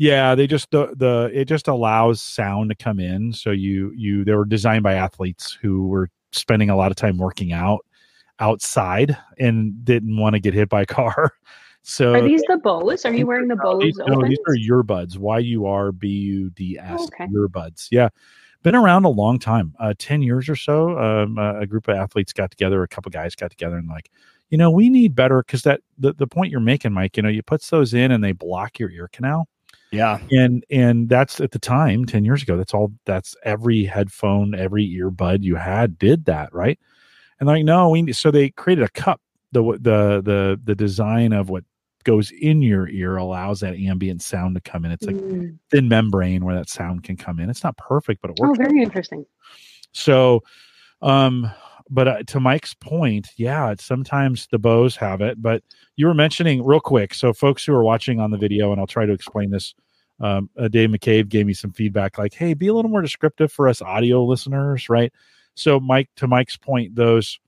yeah, 0.00 0.34
they 0.34 0.46
just 0.46 0.70
the, 0.70 0.94
the 0.96 1.30
it 1.30 1.44
just 1.44 1.68
allows 1.68 2.22
sound 2.22 2.70
to 2.70 2.74
come 2.74 2.98
in. 2.98 3.34
So 3.34 3.50
you 3.50 3.92
you 3.94 4.24
they 4.24 4.32
were 4.32 4.46
designed 4.46 4.82
by 4.82 4.94
athletes 4.94 5.58
who 5.60 5.88
were 5.88 6.08
spending 6.32 6.70
a 6.70 6.76
lot 6.76 6.90
of 6.90 6.96
time 6.96 7.18
working 7.18 7.52
out 7.52 7.84
outside 8.38 9.14
and 9.38 9.84
didn't 9.84 10.16
want 10.16 10.32
to 10.36 10.40
get 10.40 10.54
hit 10.54 10.70
by 10.70 10.82
a 10.82 10.86
car. 10.86 11.32
So 11.82 12.12
Are 12.12 12.20
these 12.20 12.42
the 12.42 12.58
Bose? 12.58 13.06
Are 13.06 13.14
you 13.14 13.26
wearing 13.26 13.48
the 13.48 13.56
Bose? 13.56 13.80
these, 13.80 13.96
no, 13.96 14.22
these 14.28 14.36
are 14.46 14.54
earbuds. 14.54 15.16
Y 15.16 15.38
U 15.38 15.64
R 15.64 15.92
B 15.92 16.08
U 16.08 16.50
D 16.50 16.78
S. 16.78 17.08
Yurbuds. 17.20 17.88
Yeah, 17.90 18.10
been 18.62 18.74
around 18.74 19.06
a 19.06 19.08
long 19.08 19.38
time. 19.38 19.74
Uh, 19.80 19.94
Ten 19.96 20.20
years 20.20 20.46
or 20.50 20.56
so. 20.56 20.98
Um, 20.98 21.38
a 21.38 21.66
group 21.66 21.88
of 21.88 21.96
athletes 21.96 22.34
got 22.34 22.50
together. 22.50 22.82
A 22.82 22.88
couple 22.88 23.08
guys 23.08 23.34
got 23.34 23.50
together 23.50 23.78
and 23.78 23.88
like, 23.88 24.10
you 24.50 24.58
know, 24.58 24.70
we 24.70 24.90
need 24.90 25.14
better 25.14 25.42
because 25.42 25.62
that 25.62 25.80
the, 25.96 26.12
the 26.12 26.26
point 26.26 26.52
you're 26.52 26.60
making, 26.60 26.92
Mike. 26.92 27.16
You 27.16 27.22
know, 27.22 27.30
you 27.30 27.42
put 27.42 27.62
those 27.62 27.94
in 27.94 28.10
and 28.12 28.22
they 28.22 28.32
block 28.32 28.78
your 28.78 28.90
ear 28.90 29.08
canal, 29.10 29.48
Yeah, 29.92 30.18
and 30.30 30.64
and 30.70 31.08
that's 31.08 31.40
at 31.40 31.50
the 31.50 31.58
time 31.58 32.04
ten 32.04 32.24
years 32.24 32.42
ago. 32.42 32.56
That's 32.56 32.72
all. 32.74 32.92
That's 33.06 33.34
every 33.44 33.84
headphone, 33.84 34.54
every 34.54 34.86
earbud 34.88 35.42
you 35.42 35.56
had 35.56 35.98
did 35.98 36.26
that, 36.26 36.52
right? 36.54 36.78
And 37.40 37.46
like, 37.48 37.64
no, 37.64 37.88
we 37.88 38.02
need- 38.02 38.14
so 38.16 38.30
they 38.30 38.50
created 38.50 38.84
a 38.84 38.88
cup. 38.90 39.20
The 39.52 39.62
the 39.80 40.22
the 40.22 40.60
the 40.62 40.74
design 40.76 41.32
of 41.32 41.48
what 41.50 41.64
goes 42.04 42.30
in 42.30 42.62
your 42.62 42.88
ear 42.88 43.16
allows 43.16 43.60
that 43.60 43.74
ambient 43.74 44.22
sound 44.22 44.54
to 44.54 44.60
come 44.60 44.84
in. 44.84 44.92
It's 44.92 45.04
like 45.04 45.16
Mm. 45.16 45.58
thin 45.70 45.88
membrane 45.88 46.44
where 46.44 46.54
that 46.54 46.68
sound 46.68 47.02
can 47.02 47.16
come 47.16 47.40
in. 47.40 47.50
It's 47.50 47.64
not 47.64 47.76
perfect, 47.76 48.22
but 48.22 48.30
it 48.30 48.38
works. 48.38 48.46
Oh, 48.46 48.60
works. 48.62 48.70
very 48.70 48.82
interesting. 48.82 49.26
So, 49.92 50.42
um, 51.02 51.50
but 51.90 52.08
uh, 52.08 52.22
to 52.28 52.40
Mike's 52.40 52.72
point, 52.74 53.28
yeah, 53.36 53.70
it's, 53.72 53.84
sometimes 53.84 54.46
the 54.50 54.58
Bose 54.58 54.96
have 54.96 55.20
it. 55.20 55.42
But 55.42 55.62
you 55.96 56.06
were 56.06 56.14
mentioning 56.14 56.64
real 56.64 56.80
quick, 56.80 57.12
so 57.12 57.32
folks 57.32 57.64
who 57.64 57.74
are 57.74 57.84
watching 57.84 58.20
on 58.20 58.30
the 58.30 58.38
video, 58.38 58.70
and 58.70 58.80
I'll 58.80 58.86
try 58.86 59.06
to 59.06 59.12
explain 59.12 59.50
this. 59.50 59.74
Um, 60.20 60.50
uh, 60.58 60.68
Dave 60.68 60.90
McCabe 60.90 61.28
gave 61.28 61.46
me 61.46 61.54
some 61.54 61.72
feedback, 61.72 62.18
like, 62.18 62.34
"Hey, 62.34 62.54
be 62.54 62.68
a 62.68 62.74
little 62.74 62.90
more 62.90 63.02
descriptive 63.02 63.50
for 63.50 63.68
us 63.68 63.82
audio 63.82 64.22
listeners, 64.24 64.88
right?" 64.88 65.12
So, 65.54 65.80
Mike, 65.80 66.10
to 66.16 66.28
Mike's 66.28 66.56
point, 66.56 66.94
those 66.94 67.40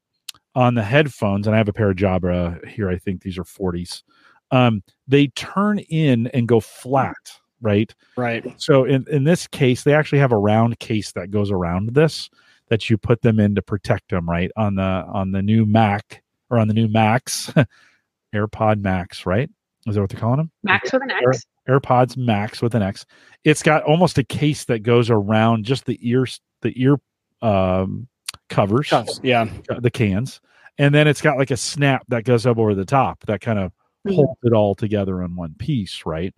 on 0.55 0.75
the 0.75 0.83
headphones, 0.83 1.47
and 1.47 1.55
I 1.55 1.59
have 1.59 1.69
a 1.69 1.73
pair 1.73 1.91
of 1.91 1.97
Jabra 1.97 2.67
here. 2.67 2.89
I 2.89 2.99
think 2.99 3.23
these 3.23 3.39
are 3.39 3.45
forties. 3.45 4.03
Um, 4.51 4.83
they 5.07 5.29
turn 5.29 5.79
in 5.79 6.27
and 6.29 6.49
go 6.49 6.61
flat, 6.61 7.33
right? 7.61 7.95
right. 8.17 8.45
So 8.61 8.85
in, 8.85 9.07
in 9.11 9.25
this 9.25 9.47
case, 9.47 9.85
they 9.85 9.95
actually 9.95 10.19
have 10.19 10.33
a 10.33 10.39
round 10.39 10.79
case 10.79 11.13
that 11.13 11.31
goes 11.31 11.51
around 11.51 11.95
this 11.95 12.29
that 12.73 12.89
you 12.89 12.97
put 12.97 13.21
them 13.21 13.39
in 13.39 13.55
to 13.55 13.61
protect 13.61 14.09
them, 14.09 14.27
right? 14.27 14.51
On 14.57 14.77
the 14.77 14.83
on 14.83 15.31
the 15.31 15.43
new 15.43 15.67
Mac 15.67 16.23
or 16.49 16.59
on 16.59 16.69
the 16.69 16.73
new 16.75 16.89
Max, 16.89 17.53
AirPod 18.35 18.81
Max, 18.81 19.27
right? 19.27 19.51
Is 19.87 19.95
that 19.95 20.01
what 20.01 20.09
they're 20.09 20.19
calling 20.19 20.39
them? 20.39 20.51
Max 20.63 20.91
with 20.91 21.03
an 21.03 21.11
X. 21.11 21.45
AirPods 21.69 22.17
Max 22.17 22.63
with 22.63 22.75
an 22.75 22.81
X. 22.83 23.05
It's 23.45 23.63
got 23.63 23.83
almost 23.83 24.17
a 24.17 24.25
case 24.25 24.65
that 24.65 24.79
goes 24.79 25.11
around 25.11 25.67
just 25.67 25.85
the 25.85 25.99
ears, 26.01 26.41
the 26.63 26.73
ear 26.83 26.97
um, 27.43 28.09
covers, 28.49 28.89
Cuffs. 28.89 29.21
Yeah, 29.23 29.45
the 29.81 29.91
cans, 29.91 30.41
and 30.79 30.95
then 30.95 31.07
it's 31.07 31.21
got 31.21 31.37
like 31.37 31.51
a 31.51 31.57
snap 31.59 32.05
that 32.09 32.25
goes 32.25 32.47
up 32.47 32.57
over 32.57 32.75
the 32.75 32.87
top 32.87 33.21
that 33.27 33.43
kind 33.43 33.59
of 33.59 33.71
Mhm. 34.09 34.15
holds 34.15 34.41
it 34.45 34.55
all 34.55 34.75
together 34.75 35.23
in 35.23 35.37
one 35.37 35.55
piece, 35.59 36.05
right? 36.07 36.35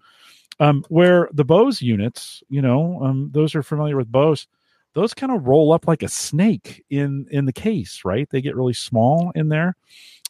Um, 0.59 0.85
where 0.89 1.28
the 1.32 1.45
Bose 1.45 1.80
units, 1.80 2.43
you 2.49 2.61
know, 2.61 3.01
um, 3.05 3.30
those 3.32 3.55
are 3.55 3.62
familiar 3.62 3.97
with 3.97 4.11
Bose. 4.11 4.49
Those 4.95 5.12
kind 5.14 5.32
of 5.32 5.47
roll 5.47 5.72
up 5.72 5.86
like 5.86 6.03
a 6.03 6.09
snake 6.09 6.84
in 6.90 7.26
in 7.30 7.45
the 7.47 7.53
case, 7.53 8.03
right? 8.05 8.28
They 8.30 8.40
get 8.40 8.57
really 8.57 8.72
small 8.72 9.32
in 9.34 9.49
there, 9.49 9.76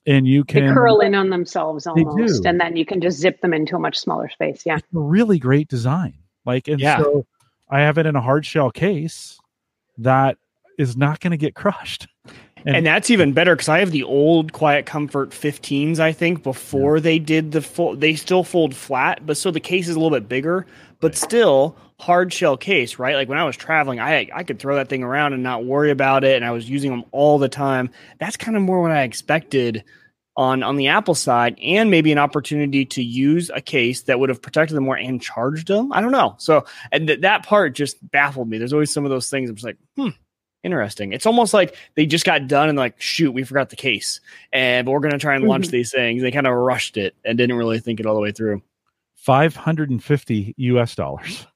and 0.07 0.27
you 0.27 0.43
They 0.45 0.61
can 0.61 0.75
curl 0.75 1.01
in 1.01 1.15
on 1.15 1.31
themselves 1.31 1.85
They 1.85 2.03
almost, 2.05 2.43
do. 2.43 2.49
and 2.49 2.61
then 2.61 2.77
you 2.77 2.85
can 2.87 3.01
just 3.01 3.19
zip 3.19 3.41
them 3.41 3.55
into 3.55 3.77
a 3.77 3.79
much 3.79 3.99
smaller 3.99 4.29
space. 4.29 4.63
Yeah. 4.67 4.77
It's 4.77 4.87
a 4.95 4.99
really 4.99 5.39
great 5.39 5.69
design. 5.69 6.15
Like, 6.47 6.69
and 6.69 6.81
Yeah. 6.81 6.99
so 6.99 7.27
I 7.71 7.81
have 7.81 7.97
it 7.99 8.07
in 8.07 8.17
a 8.17 8.21
hard 8.21 8.45
shell 8.45 8.71
case 8.71 9.39
that 9.99 10.37
is 10.79 10.97
not 10.97 11.21
going 11.21 11.31
to 11.31 11.37
get 11.37 11.55
crushed. 11.55 12.07
And- 12.67 12.77
And, 12.77 12.87
that's 12.87 13.11
even 13.11 13.35
better 13.35 13.55
because 13.55 13.69
I 13.69 13.81
have 13.81 13.91
the 13.91 14.05
old 14.05 14.55
Quiet 14.55 14.87
Comfort 14.87 15.33
15s. 15.33 15.99
I 16.01 16.13
think 16.13 16.43
before 16.43 16.99
they 16.99 17.19
did 17.19 17.53
the 17.53 17.61
full, 17.61 17.95
they 17.95 18.15
still 18.15 18.43
fold 18.43 18.75
flat, 18.75 19.27
but 19.27 19.37
so 19.37 19.51
the 19.51 19.61
case 19.61 19.87
is 19.87 19.97
a 19.97 20.01
little 20.01 20.17
bit 20.19 20.31
bigger, 20.31 20.65
but 21.01 21.15
still 21.15 21.77
hard 22.05 22.33
shell 22.33 22.57
case, 22.57 22.99
right? 22.99 23.15
Like 23.17 23.29
when 23.29 23.39
I 23.39 23.45
was 23.45 23.57
traveling, 23.57 23.99
I 23.99 24.29
I 24.35 24.43
could 24.45 24.59
throw 24.59 24.77
that 24.77 24.89
thing 24.89 25.03
around 25.03 25.33
and 25.33 25.43
not 25.43 25.65
worry 25.65 25.91
about 25.91 26.23
it, 26.25 26.37
and 26.37 26.45
I 26.45 26.51
was 26.51 26.69
using 26.69 26.91
them 26.91 27.05
all 27.13 27.39
the 27.39 27.49
time. 27.49 27.91
That's 28.19 28.37
kind 28.37 28.57
of 28.57 28.63
more 28.63 28.83
what 28.83 28.91
I 28.91 29.03
expected 29.03 29.85
on 30.37 30.63
on 30.63 30.77
the 30.77 30.89
Apple 30.89 31.15
side, 31.15 31.57
and 31.63 31.91
maybe 31.91 32.13
an 32.13 32.19
opportunity 32.19 32.85
to 32.85 33.03
use 33.03 33.51
a 33.55 33.61
case 33.61 34.03
that 34.03 34.19
would 34.21 34.29
have 34.29 34.43
protected 34.43 34.77
them 34.77 34.85
more 34.85 34.97
and 34.99 35.23
charged 35.23 35.69
them. 35.69 35.93
I 35.93 36.01
don't 36.01 36.13
know. 36.13 36.35
So 36.39 36.65
and 36.93 37.07
th- 37.07 37.21
that 37.23 37.47
part 37.47 37.75
just 37.75 37.97
baffled 38.11 38.49
me. 38.51 38.59
There's 38.59 38.73
always 38.73 38.93
some 38.93 39.05
of 39.05 39.11
those 39.11 39.31
things. 39.31 39.49
I'm 39.49 39.57
just 39.57 39.65
like, 39.65 39.79
hmm, 39.97 40.09
interesting. 40.63 41.13
It's 41.13 41.27
almost 41.27 41.55
like 41.55 41.77
they 41.95 42.05
just 42.05 42.27
got 42.27 42.49
done 42.49 42.69
and 42.69 42.77
like, 42.77 43.01
shoot, 43.01 43.31
we 43.33 43.45
forgot 43.45 43.71
the 43.71 43.77
case, 43.77 44.21
and 44.53 44.85
but 44.85 44.93
we're 44.93 45.01
gonna 45.01 45.19
try 45.19 45.37
and 45.37 45.45
launch 45.47 45.69
Mhm. 45.69 45.71
these 45.71 45.91
things. 45.93 46.21
They 46.21 46.33
kind 46.33 46.47
of 46.47 46.55
rushed 46.55 46.97
it 46.97 47.15
and 47.25 47.39
didn't 47.39 47.57
really 47.57 47.79
think 47.81 47.99
it 48.01 48.07
all 48.07 48.15
the 48.15 48.21
way 48.21 48.33
through. 48.33 48.61
550 49.15 50.55
US 50.59 50.95
dollars 50.95 51.47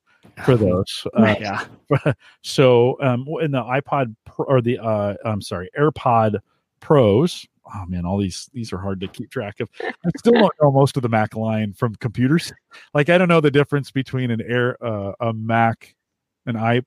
for 0.45 0.57
those. 0.57 1.07
Uh, 1.15 1.35
yeah, 1.41 1.65
so 2.43 2.97
um 3.01 3.27
in 3.41 3.51
the 3.51 3.63
iPod 3.63 4.15
Pro, 4.25 4.45
or 4.47 4.61
the 4.61 4.79
uh 4.79 5.15
I'm 5.25 5.43
sorry, 5.43 5.71
AirPod 5.79 6.39
Pros. 6.81 7.47
Oh 7.75 7.85
man, 7.87 8.07
all 8.07 8.19
these 8.19 8.49
these 8.53 8.73
are 8.73 8.79
hard 8.79 9.01
to 9.01 9.09
keep 9.09 9.31
track 9.31 9.61
of. 9.61 9.69
I 9.83 10.11
still 10.17 10.33
don't 10.33 10.53
know 10.63 10.73
most 10.73 10.97
of 10.97 11.03
the 11.03 11.09
Mac 11.09 11.37
line 11.37 11.73
from 11.73 11.95
computers. 11.97 12.53
Like 12.95 13.09
I 13.09 13.19
don't 13.19 13.29
know 13.29 13.41
the 13.41 13.51
difference 13.51 13.91
between 13.91 14.31
an 14.31 14.41
Air 14.41 14.83
uh, 14.85 15.13
a 15.21 15.33
Mac 15.33 15.95
an 16.47 16.57
i 16.57 16.83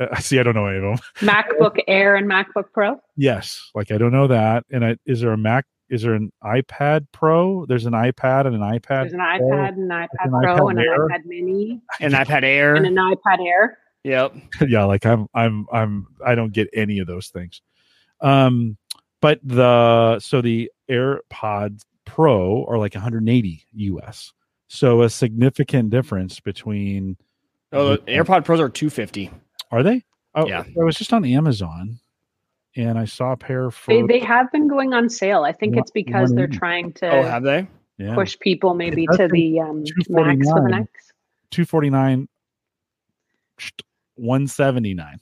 uh, 0.00 0.16
see 0.16 0.38
I 0.38 0.42
don't 0.42 0.54
know 0.54 0.66
any 0.66 0.78
of 0.78 0.82
them. 0.82 1.28
MacBook 1.28 1.78
Air 1.86 2.16
and 2.16 2.28
MacBook 2.28 2.72
Pro. 2.72 3.00
Yes, 3.16 3.70
like 3.74 3.90
I 3.90 3.98
don't 3.98 4.12
know 4.12 4.26
that. 4.28 4.64
And 4.70 4.84
I, 4.84 4.96
is 5.06 5.20
there 5.20 5.32
a 5.32 5.36
Mac 5.36 5.66
is 5.90 6.02
there 6.02 6.14
an 6.14 6.32
iPad 6.42 7.06
Pro? 7.12 7.66
There's 7.66 7.84
an 7.86 7.92
iPad 7.92 8.46
and 8.46 8.54
an 8.54 8.60
iPad. 8.62 9.02
There's 9.02 9.12
an 9.12 9.18
iPad, 9.20 9.68
and 9.68 9.78
an 9.78 9.88
iPad 9.90 10.24
an 10.24 10.30
Pro, 10.30 10.56
iPad 10.56 10.70
and 10.70 10.78
an 10.78 10.84
Air. 10.86 11.08
iPad 11.08 11.24
Mini, 11.26 11.80
and 12.00 12.14
iPad 12.14 12.42
Air. 12.44 12.74
and 12.76 12.86
an 12.86 12.94
iPad 12.94 13.46
Air. 13.46 13.78
Yep. 14.04 14.34
yeah 14.68 14.84
like 14.84 15.04
i'm 15.04 15.26
i'm 15.34 15.66
i'm 15.70 16.06
i 16.24 16.34
don't 16.34 16.54
get 16.54 16.68
any 16.72 17.00
of 17.00 17.06
those 17.06 17.28
things 17.28 17.60
um 18.22 18.78
but 19.20 19.38
the 19.44 20.18
so 20.20 20.40
the 20.40 20.70
airpods 20.90 21.82
pro 22.06 22.64
are 22.64 22.78
like 22.78 22.94
180 22.94 23.66
us 24.02 24.32
so 24.68 25.02
a 25.02 25.10
significant 25.10 25.90
difference 25.90 26.40
between 26.40 27.18
Oh, 27.72 27.90
the 27.90 27.98
AirPod 27.98 28.46
Pros 28.46 28.58
are 28.58 28.70
250. 28.70 29.30
are 29.70 29.82
they 29.82 30.02
oh 30.34 30.46
Yeah. 30.48 30.64
i 30.80 30.82
was 30.82 30.96
just 30.96 31.12
on 31.12 31.22
amazon 31.26 31.98
and 32.76 32.98
i 32.98 33.04
saw 33.04 33.32
a 33.32 33.36
pair 33.36 33.70
for 33.70 33.92
They 33.92 34.02
they 34.02 34.18
have 34.24 34.50
been 34.52 34.68
going 34.68 34.92
on 34.94 35.08
sale. 35.08 35.42
I 35.44 35.52
think 35.52 35.74
One- 35.74 35.82
it's 35.82 35.90
because 35.90 36.30
they're 36.30 36.46
180. 36.46 36.58
trying 36.58 36.92
to 36.94 37.10
Oh, 37.10 37.22
have 37.22 37.42
they? 37.42 37.66
yeah 37.98 38.14
push 38.14 38.38
people 38.38 38.74
maybe 38.74 39.06
to 39.12 39.28
the 39.30 39.60
um, 39.60 39.80
Max 39.82 40.08
with 40.08 40.26
an 40.26 40.40
249. 40.40 40.80
X. 40.82 41.12
249 41.50 42.28
179 44.16 45.20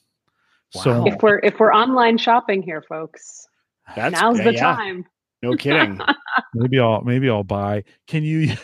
so 0.70 1.06
If 1.06 1.22
we're 1.22 1.38
if 1.38 1.58
we're 1.58 1.72
online 1.72 2.18
shopping 2.18 2.60
here, 2.62 2.82
folks, 2.82 3.48
That's 3.96 4.12
now's 4.20 4.36
yeah, 4.38 4.44
the 4.44 4.52
yeah. 4.52 4.60
time. 4.60 5.06
No 5.42 5.54
kidding. 5.56 5.98
maybe 6.54 6.78
i'll 6.78 7.00
maybe 7.02 7.30
i'll 7.30 7.42
buy 7.44 7.84
can 8.06 8.22
you 8.22 8.54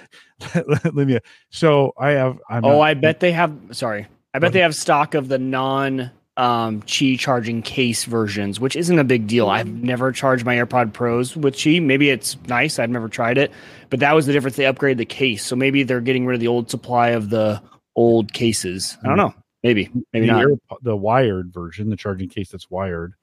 let 0.54 0.94
me 0.94 1.18
so 1.50 1.92
i 1.98 2.10
have 2.10 2.38
i'm 2.50 2.62
oh, 2.64 2.72
not- 2.72 2.80
I 2.82 2.92
bet 2.94 3.20
they 3.20 3.32
have. 3.32 3.56
Sorry, 3.72 4.06
I 4.34 4.38
bet 4.38 4.52
they 4.52 4.60
have 4.60 4.74
stock 4.74 5.14
of 5.14 5.28
the 5.28 5.38
non 5.38 6.10
um 6.36 6.82
Qi 6.82 7.18
charging 7.18 7.62
case 7.62 8.04
versions, 8.04 8.58
which 8.58 8.74
isn't 8.76 8.98
a 8.98 9.04
big 9.04 9.26
deal. 9.26 9.48
I've 9.50 9.68
never 9.68 10.10
charged 10.10 10.44
my 10.44 10.56
AirPod 10.56 10.92
Pros 10.92 11.36
with 11.36 11.54
Qi. 11.54 11.80
Maybe 11.82 12.10
it's 12.10 12.36
nice. 12.48 12.78
I've 12.78 12.90
never 12.90 13.08
tried 13.08 13.38
it, 13.38 13.52
but 13.90 14.00
that 14.00 14.12
was 14.14 14.26
the 14.26 14.32
difference. 14.32 14.56
They 14.56 14.64
upgraded 14.64 14.96
the 14.98 15.04
case, 15.06 15.44
so 15.44 15.54
maybe 15.54 15.82
they're 15.84 16.00
getting 16.00 16.26
rid 16.26 16.34
of 16.34 16.40
the 16.40 16.48
old 16.48 16.70
supply 16.70 17.10
of 17.10 17.30
the 17.30 17.62
old 17.94 18.32
cases. 18.32 18.98
I 19.04 19.08
don't 19.08 19.16
know. 19.16 19.32
Maybe, 19.62 19.88
maybe 20.12 20.26
the, 20.26 20.32
not. 20.32 20.44
Airpo- 20.46 20.82
the 20.82 20.96
wired 20.96 21.52
version, 21.52 21.88
the 21.88 21.96
charging 21.96 22.28
case 22.28 22.50
that's 22.50 22.68
wired, 22.70 23.14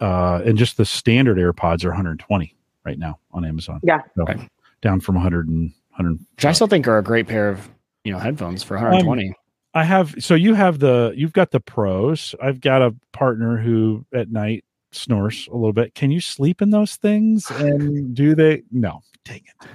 uh, 0.00 0.42
and 0.44 0.58
just 0.58 0.76
the 0.76 0.84
standard 0.84 1.38
AirPods 1.38 1.84
are 1.84 1.88
120 1.88 2.54
right 2.84 2.98
now 2.98 3.18
on 3.32 3.44
Amazon. 3.46 3.80
Yeah. 3.82 4.00
So, 4.16 4.24
Right. 4.24 4.40
down 4.82 5.00
from 5.00 5.14
100 5.14 5.48
and 5.48 5.72
100. 5.96 6.18
Which 6.36 6.44
I 6.44 6.52
still 6.52 6.66
think 6.66 6.86
are 6.88 6.98
a 6.98 7.02
great 7.02 7.28
pair 7.28 7.48
of 7.48 7.68
you 8.04 8.12
know 8.12 8.18
headphones 8.18 8.62
for 8.62 8.74
120. 8.76 9.32
I 9.74 9.84
have 9.84 10.14
so 10.18 10.34
you 10.34 10.54
have 10.54 10.80
the 10.80 11.12
you've 11.16 11.32
got 11.32 11.50
the 11.52 11.60
pros. 11.60 12.34
I've 12.42 12.60
got 12.60 12.82
a 12.82 12.94
partner 13.12 13.56
who 13.58 14.04
at 14.12 14.30
night 14.30 14.64
snores 14.92 15.48
a 15.48 15.54
little 15.54 15.72
bit. 15.72 15.94
Can 15.94 16.10
you 16.10 16.20
sleep 16.20 16.60
in 16.60 16.70
those 16.70 16.96
things? 16.96 17.50
And 17.50 18.14
do 18.14 18.34
they? 18.34 18.62
No, 18.72 19.02
dang 19.24 19.42
it. 19.46 19.68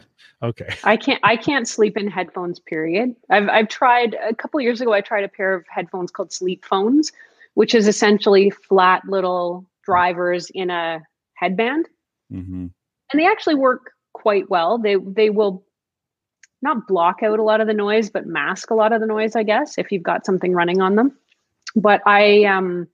Okay. 0.43 0.76
I 0.84 0.98
can't 0.98 1.20
I 1.24 1.38
can't 1.38 1.68
sleep 1.68 1.98
in 1.98 2.08
headphones. 2.08 2.60
Period. 2.60 3.16
I've 3.30 3.48
I've 3.50 3.70
tried 3.70 4.16
a 4.16 4.36
couple 4.36 4.60
years 4.60 4.82
ago. 4.82 4.93
I 4.93 5.02
tried 5.02 5.24
a 5.24 5.30
pair 5.30 5.56
of 5.56 5.66
headphones 5.70 6.12
called 6.12 6.34
sleep 6.34 6.66
phones, 6.66 7.12
which 7.54 7.74
is 7.74 7.88
essentially 7.88 8.50
flat 8.50 9.04
little 9.08 9.66
drivers 9.86 10.50
in 10.54 10.70
a 10.70 11.02
headband, 11.36 11.88
hmm 12.30 12.68
and 13.12 13.22
they 13.22 13.28
actually 13.28 13.56
work 13.56 13.91
quite 14.14 14.50
well. 14.50 14.78
They 14.78 14.96
they 14.96 15.30
will 15.30 15.64
not 16.62 16.88
block 16.88 17.22
out 17.24 17.39
a 17.39 17.43
lot 17.43 17.62
of 17.62 17.68
the 17.68 17.74
noise, 17.74 18.10
but 18.10 18.26
mask 18.26 18.72
a 18.72 18.76
lot 18.76 18.93
of 18.93 19.01
the 19.01 19.08
noise. 19.08 19.36
I 19.36 19.43
guess 19.43 19.78
if 19.78 19.91
you've 19.91 20.03
got 20.03 20.26
something 20.26 20.53
running 20.53 20.82
on 20.82 20.95
them. 20.95 21.18
But 21.76 22.01
I 22.06 22.43
um 22.45 22.88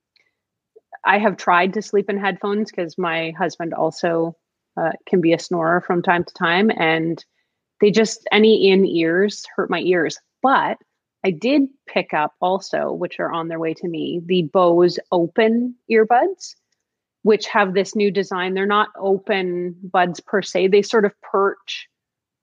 I 1.03 1.17
have 1.17 1.37
tried 1.37 1.73
to 1.73 1.81
sleep 1.81 2.09
in 2.09 2.17
headphones 2.17 2.71
because 2.71 2.97
my 2.97 3.31
husband 3.31 3.73
also 3.73 4.35
uh, 4.77 4.91
can 5.07 5.21
be 5.21 5.33
a 5.33 5.39
snorer 5.39 5.81
from 5.81 6.01
time 6.01 6.23
to 6.23 6.33
time, 6.33 6.71
and 6.77 7.23
they 7.79 7.91
just 7.91 8.27
any 8.31 8.69
in 8.69 8.85
ears 8.85 9.45
hurt 9.55 9.69
my 9.69 9.79
ears. 9.79 10.19
But 10.41 10.77
I 11.23 11.31
did 11.31 11.63
pick 11.87 12.13
up 12.13 12.33
also, 12.41 12.91
which 12.91 13.19
are 13.19 13.31
on 13.31 13.47
their 13.47 13.59
way 13.59 13.73
to 13.75 13.87
me, 13.87 14.21
the 14.25 14.43
Bose 14.43 14.97
Open 15.11 15.75
earbuds, 15.89 16.55
which 17.23 17.47
have 17.47 17.73
this 17.73 17.95
new 17.95 18.11
design. 18.11 18.53
They're 18.53 18.65
not 18.65 18.89
open 18.97 19.75
buds 19.83 20.19
per 20.19 20.41
se; 20.41 20.67
they 20.67 20.81
sort 20.81 21.05
of 21.05 21.19
perch 21.21 21.87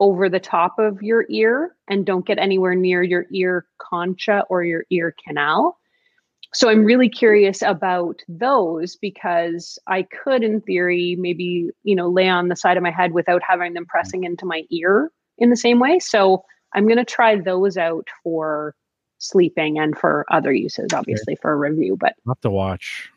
over 0.01 0.29
the 0.29 0.41
top 0.41 0.79
of 0.79 1.03
your 1.03 1.27
ear 1.29 1.75
and 1.89 2.07
don't 2.07 2.27
get 2.27 2.39
anywhere 2.39 2.75
near 2.75 3.03
your 3.03 3.27
ear 3.33 3.67
concha 3.79 4.45
or 4.49 4.63
your 4.63 4.85
ear 4.91 5.15
canal. 5.27 5.79
So 6.55 6.71
I'm 6.71 6.85
really 6.85 7.09
curious 7.09 7.61
about 7.61 8.23
those 8.29 8.97
because 8.97 9.79
I 9.87 10.05
could, 10.05 10.43
in 10.43 10.61
theory, 10.63 11.17
maybe 11.19 11.71
you 11.83 11.95
know 11.95 12.09
lay 12.09 12.29
on 12.29 12.49
the 12.49 12.57
side 12.57 12.77
of 12.77 12.83
my 12.83 12.91
head 12.91 13.13
without 13.13 13.43
having 13.47 13.75
them 13.75 13.87
pressing 13.87 14.25
into 14.25 14.47
my 14.47 14.65
ear 14.71 15.11
in 15.37 15.51
the 15.51 15.57
same 15.57 15.79
way. 15.79 15.99
So 15.99 16.45
I'm 16.75 16.85
going 16.87 16.99
to 16.99 17.05
try 17.05 17.37
those 17.37 17.77
out 17.77 18.09
for 18.23 18.75
sleeping 19.19 19.79
and 19.79 19.99
for 19.99 20.25
other 20.31 20.53
uses, 20.53 20.93
obviously 20.93 21.37
for 21.37 21.53
a 21.53 21.57
review. 21.57 21.97
But 21.99 22.15
I'll 22.27 22.35
have 22.35 22.41
to 22.43 22.51
watch. 22.51 23.11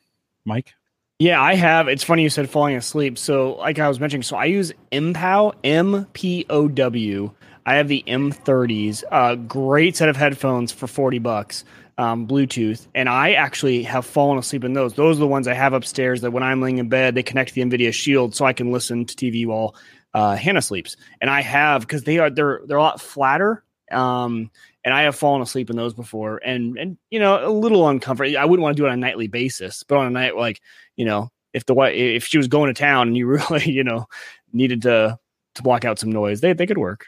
Mike. 0.46 0.74
Yeah, 1.22 1.40
I 1.40 1.54
have. 1.54 1.88
It's 1.88 2.04
funny 2.04 2.24
you 2.24 2.32
said 2.32 2.50
falling 2.50 2.76
asleep. 2.76 3.16
So, 3.16 3.54
like 3.58 3.78
I 3.78 3.88
was 3.88 4.00
mentioning, 4.00 4.24
so 4.24 4.38
I 4.38 4.46
use 4.46 4.74
MPOW, 4.92 5.54
M 5.64 6.08
P 6.14 6.48
O 6.50 6.68
W. 6.68 7.30
I 7.64 7.76
have 7.76 7.88
the 7.88 8.04
M30s. 8.08 9.04
Uh, 9.12 9.36
great 9.36 9.96
set 9.96 10.10
of 10.10 10.18
headphones 10.18 10.72
for 10.72 10.88
40 10.88 11.20
bucks, 11.20 11.64
um, 12.00 12.28
Bluetooth. 12.28 12.88
And 12.96 13.08
I 13.08 13.34
actually 13.34 13.84
have 13.84 14.04
fallen 14.04 14.40
asleep 14.40 14.64
in 14.64 14.74
those. 14.74 14.96
Those 14.96 15.18
are 15.18 15.20
the 15.20 15.28
ones 15.28 15.48
I 15.48 15.54
have 15.54 15.74
upstairs 15.74 16.22
that 16.22 16.32
when 16.32 16.42
I'm 16.42 16.60
laying 16.60 16.80
in 16.80 16.90
bed, 16.90 17.14
they 17.14 17.22
connect 17.22 17.50
to 17.50 17.54
the 17.54 17.62
NVIDIA 17.62 17.94
Shield 17.94 18.34
so 18.34 18.46
I 18.46 18.54
can 18.54 18.72
listen 18.72 19.06
to 19.06 19.16
TV 19.16 19.46
while 19.46 19.76
uh, 20.16 20.36
Hannah 20.36 20.64
sleeps. 20.64 20.98
And 21.22 21.30
I 21.30 21.42
have, 21.42 21.82
because 21.82 22.02
they 22.02 22.18
are, 22.18 22.32
they're, 22.32 22.62
they're 22.66 22.78
a 22.78 22.82
lot 22.82 23.00
flatter. 23.00 23.64
Um, 23.92 24.50
and 24.84 24.94
I 24.94 25.04
have 25.04 25.16
fallen 25.16 25.42
asleep 25.42 25.70
in 25.70 25.76
those 25.76 25.94
before, 25.94 26.38
and 26.38 26.78
and 26.78 26.98
you 27.10 27.20
know 27.20 27.48
a 27.48 27.52
little 27.52 27.88
uncomfortable. 27.88 28.38
I 28.38 28.46
wouldn't 28.46 28.64
want 28.64 28.76
to 28.76 28.82
do 28.82 28.88
it 28.88 28.90
on 28.90 28.96
a 28.96 28.98
nightly 28.98 29.28
basis, 29.28 29.84
but 29.84 29.98
on 29.98 30.08
a 30.08 30.10
night 30.10 30.36
like 30.36 30.62
you 31.02 31.06
know 31.06 31.32
if 31.52 31.66
the 31.66 31.74
wife 31.74 31.96
if 31.96 32.28
she 32.28 32.38
was 32.38 32.48
going 32.48 32.72
to 32.72 32.80
town 32.80 33.08
and 33.08 33.18
you 33.18 33.26
really 33.50 33.72
you 33.72 33.84
know 33.84 34.06
needed 34.54 34.84
to 34.84 35.18
to 35.56 35.64
block 35.64 35.84
out 35.84 35.98
some 35.98 36.12
noise, 36.12 36.42
they 36.42 36.54
they 36.54 36.68
could 36.68 36.78
work. 36.78 37.08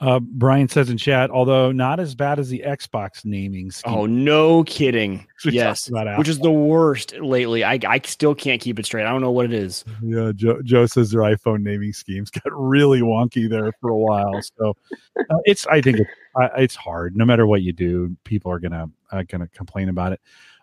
Uh, 0.00 0.18
Brian 0.18 0.66
says 0.66 0.88
in 0.88 0.96
chat, 0.96 1.30
although 1.30 1.70
not 1.72 2.00
as 2.00 2.14
bad 2.14 2.38
as 2.38 2.48
the 2.48 2.62
Xbox 2.66 3.22
naming 3.24 3.70
scheme. 3.70 3.94
Oh 3.94 4.06
no, 4.06 4.64
kidding! 4.64 5.26
Yes, 5.44 5.90
which 6.18 6.28
is 6.28 6.38
the 6.38 6.50
worst 6.50 7.14
lately. 7.18 7.64
I 7.64 7.78
I 7.86 8.00
still 8.04 8.34
can't 8.34 8.60
keep 8.60 8.78
it 8.78 8.86
straight. 8.86 9.06
I 9.06 9.10
don't 9.10 9.20
know 9.22 9.30
what 9.30 9.46
it 9.46 9.54
is. 9.54 9.84
Yeah, 10.02 10.32
Joe, 10.34 10.60
Joe 10.62 10.84
says 10.86 11.12
their 11.12 11.22
iPhone 11.22 11.62
naming 11.62 11.92
schemes 11.94 12.30
got 12.44 12.50
really 12.52 13.00
wonky 13.00 13.48
there 13.48 13.72
for 13.80 13.88
a 13.88 13.96
while. 13.96 14.38
So 14.58 14.74
uh, 15.18 15.36
it's, 15.44 15.66
I 15.66 15.80
think 15.80 16.00
it's, 16.00 16.10
it's 16.56 16.76
hard. 16.76 17.16
No 17.16 17.24
matter 17.24 17.46
what 17.46 17.62
you 17.62 17.72
do, 17.72 18.16
people 18.24 18.52
are 18.52 18.58
gonna 18.58 18.90
uh, 19.12 19.22
gonna 19.28 19.48
complain 19.48 19.88
about 19.88 20.12
it. 20.12 20.20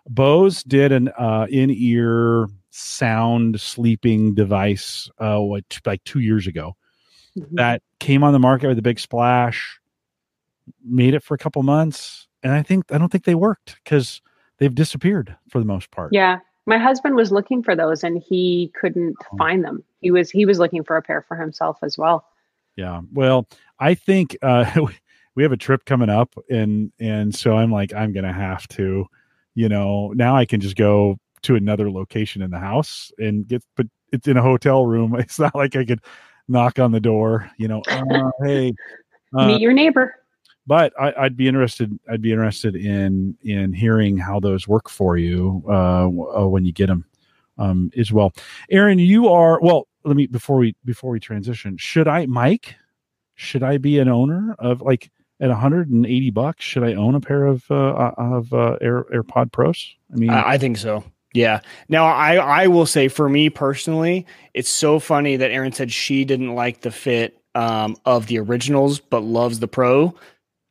Bose 0.08 0.62
did 0.62 0.92
an 0.92 1.08
uh, 1.18 1.46
in-ear 1.50 2.48
sound 2.70 3.60
sleeping 3.60 4.34
device 4.34 5.10
uh, 5.18 5.38
what, 5.38 5.64
like 5.86 6.02
two 6.04 6.20
years 6.20 6.46
ago 6.46 6.74
Mhm. 7.36 7.46
that 7.56 7.82
came 8.00 8.24
on 8.24 8.32
the 8.32 8.38
market 8.38 8.68
with 8.68 8.78
a 8.78 8.82
big 8.82 8.98
splash, 8.98 9.78
made 10.84 11.14
it 11.14 11.22
for 11.22 11.34
a 11.34 11.38
couple 11.38 11.62
months, 11.62 12.26
and 12.42 12.52
I 12.52 12.62
think 12.62 12.90
I 12.90 12.98
don't 12.98 13.10
think 13.12 13.24
they 13.24 13.34
worked 13.34 13.76
because 13.84 14.20
they've 14.58 14.74
disappeared 14.74 15.36
for 15.50 15.58
the 15.58 15.64
most 15.66 15.90
part. 15.90 16.12
Yeah. 16.12 16.38
My 16.66 16.78
husband 16.78 17.14
was 17.16 17.30
looking 17.32 17.62
for 17.62 17.74
those 17.76 18.02
and 18.04 18.22
he 18.22 18.70
couldn't 18.78 19.16
Oh. 19.32 19.36
find 19.38 19.64
them. 19.64 19.82
He 20.00 20.10
was 20.10 20.30
he 20.30 20.46
was 20.46 20.58
looking 20.58 20.84
for 20.84 20.96
a 20.96 21.02
pair 21.02 21.22
for 21.22 21.36
himself 21.36 21.78
as 21.82 21.96
well. 21.98 22.24
Yeah. 22.76 23.00
Well, 23.12 23.46
I 23.78 23.94
think 23.94 24.36
uh, 24.42 24.64
we 25.34 25.42
have 25.42 25.52
a 25.52 25.56
trip 25.56 25.84
coming 25.84 26.08
up, 26.10 26.34
and 26.50 26.92
and 26.98 27.34
so 27.34 27.56
I'm 27.56 27.70
like, 27.72 27.92
I'm 27.94 28.12
gonna 28.12 28.32
have 28.32 28.66
to, 28.68 29.06
you 29.58 29.68
know, 29.68 30.12
now 30.14 30.36
I 30.36 30.44
can 30.44 30.60
just 30.60 30.76
go 30.76 31.18
to 31.42 31.56
another 31.56 31.90
location 31.90 32.42
in 32.42 32.52
the 32.52 32.60
house 32.60 33.10
and 33.18 33.44
get, 33.48 33.60
but 33.76 33.88
it's 34.12 34.28
in 34.28 34.36
a 34.36 34.42
hotel 34.42 34.86
room. 34.86 35.14
It's 35.18 35.40
not 35.40 35.52
like 35.52 35.74
I 35.74 35.84
could 35.84 36.00
knock 36.46 36.78
on 36.78 36.92
the 36.92 37.00
door, 37.00 37.50
you 37.56 37.66
know. 37.66 37.82
Uh, 37.88 38.30
hey, 38.44 38.72
uh, 39.36 39.48
Meet 39.48 39.60
your 39.60 39.72
neighbor. 39.72 40.14
but 40.64 40.92
I, 40.96 41.12
I'd 41.18 41.36
be 41.36 41.48
interested. 41.48 41.98
I'd 42.08 42.22
be 42.22 42.30
interested 42.30 42.76
in 42.76 43.36
in 43.42 43.72
hearing 43.72 44.16
how 44.16 44.38
those 44.38 44.68
work 44.68 44.88
for 44.88 45.16
you 45.16 45.64
uh, 45.68 46.06
uh, 46.06 46.46
when 46.46 46.64
you 46.64 46.72
get 46.72 46.86
them 46.86 47.04
um, 47.58 47.90
as 47.96 48.12
well. 48.12 48.32
Erin, 48.70 49.00
you 49.00 49.28
are 49.28 49.58
well. 49.60 49.88
Let 50.04 50.14
me 50.14 50.28
before 50.28 50.58
we 50.58 50.76
before 50.84 51.10
we 51.10 51.18
transition. 51.18 51.76
Should 51.78 52.06
I, 52.06 52.26
Mike? 52.26 52.76
Should 53.34 53.64
I 53.64 53.78
be 53.78 53.98
an 53.98 54.08
owner 54.08 54.54
of 54.60 54.82
like 54.82 55.10
at 55.40 55.48
180 55.48 56.30
bucks? 56.30 56.64
Should 56.64 56.84
I 56.84 56.94
own 56.94 57.14
a 57.14 57.20
pair 57.20 57.46
of 57.46 57.70
uh, 57.70 58.12
of 58.16 58.52
uh, 58.52 58.76
Air 58.80 59.04
AirPod 59.12 59.52
Pros? 59.52 59.96
I 60.12 60.16
mean, 60.16 60.30
I, 60.30 60.50
I 60.50 60.58
think 60.58 60.76
so. 60.76 61.04
Yeah. 61.34 61.60
Now 61.88 62.06
I 62.06 62.36
I 62.36 62.66
will 62.66 62.86
say 62.86 63.08
for 63.08 63.28
me 63.28 63.50
personally, 63.50 64.26
it's 64.54 64.70
so 64.70 64.98
funny 64.98 65.36
that 65.36 65.50
Erin 65.50 65.72
said 65.72 65.92
she 65.92 66.24
didn't 66.24 66.54
like 66.54 66.80
the 66.80 66.90
fit 66.90 67.38
um, 67.54 67.96
of 68.04 68.26
the 68.26 68.38
originals, 68.38 69.00
but 69.00 69.22
loves 69.22 69.60
the 69.60 69.68
Pro. 69.68 70.14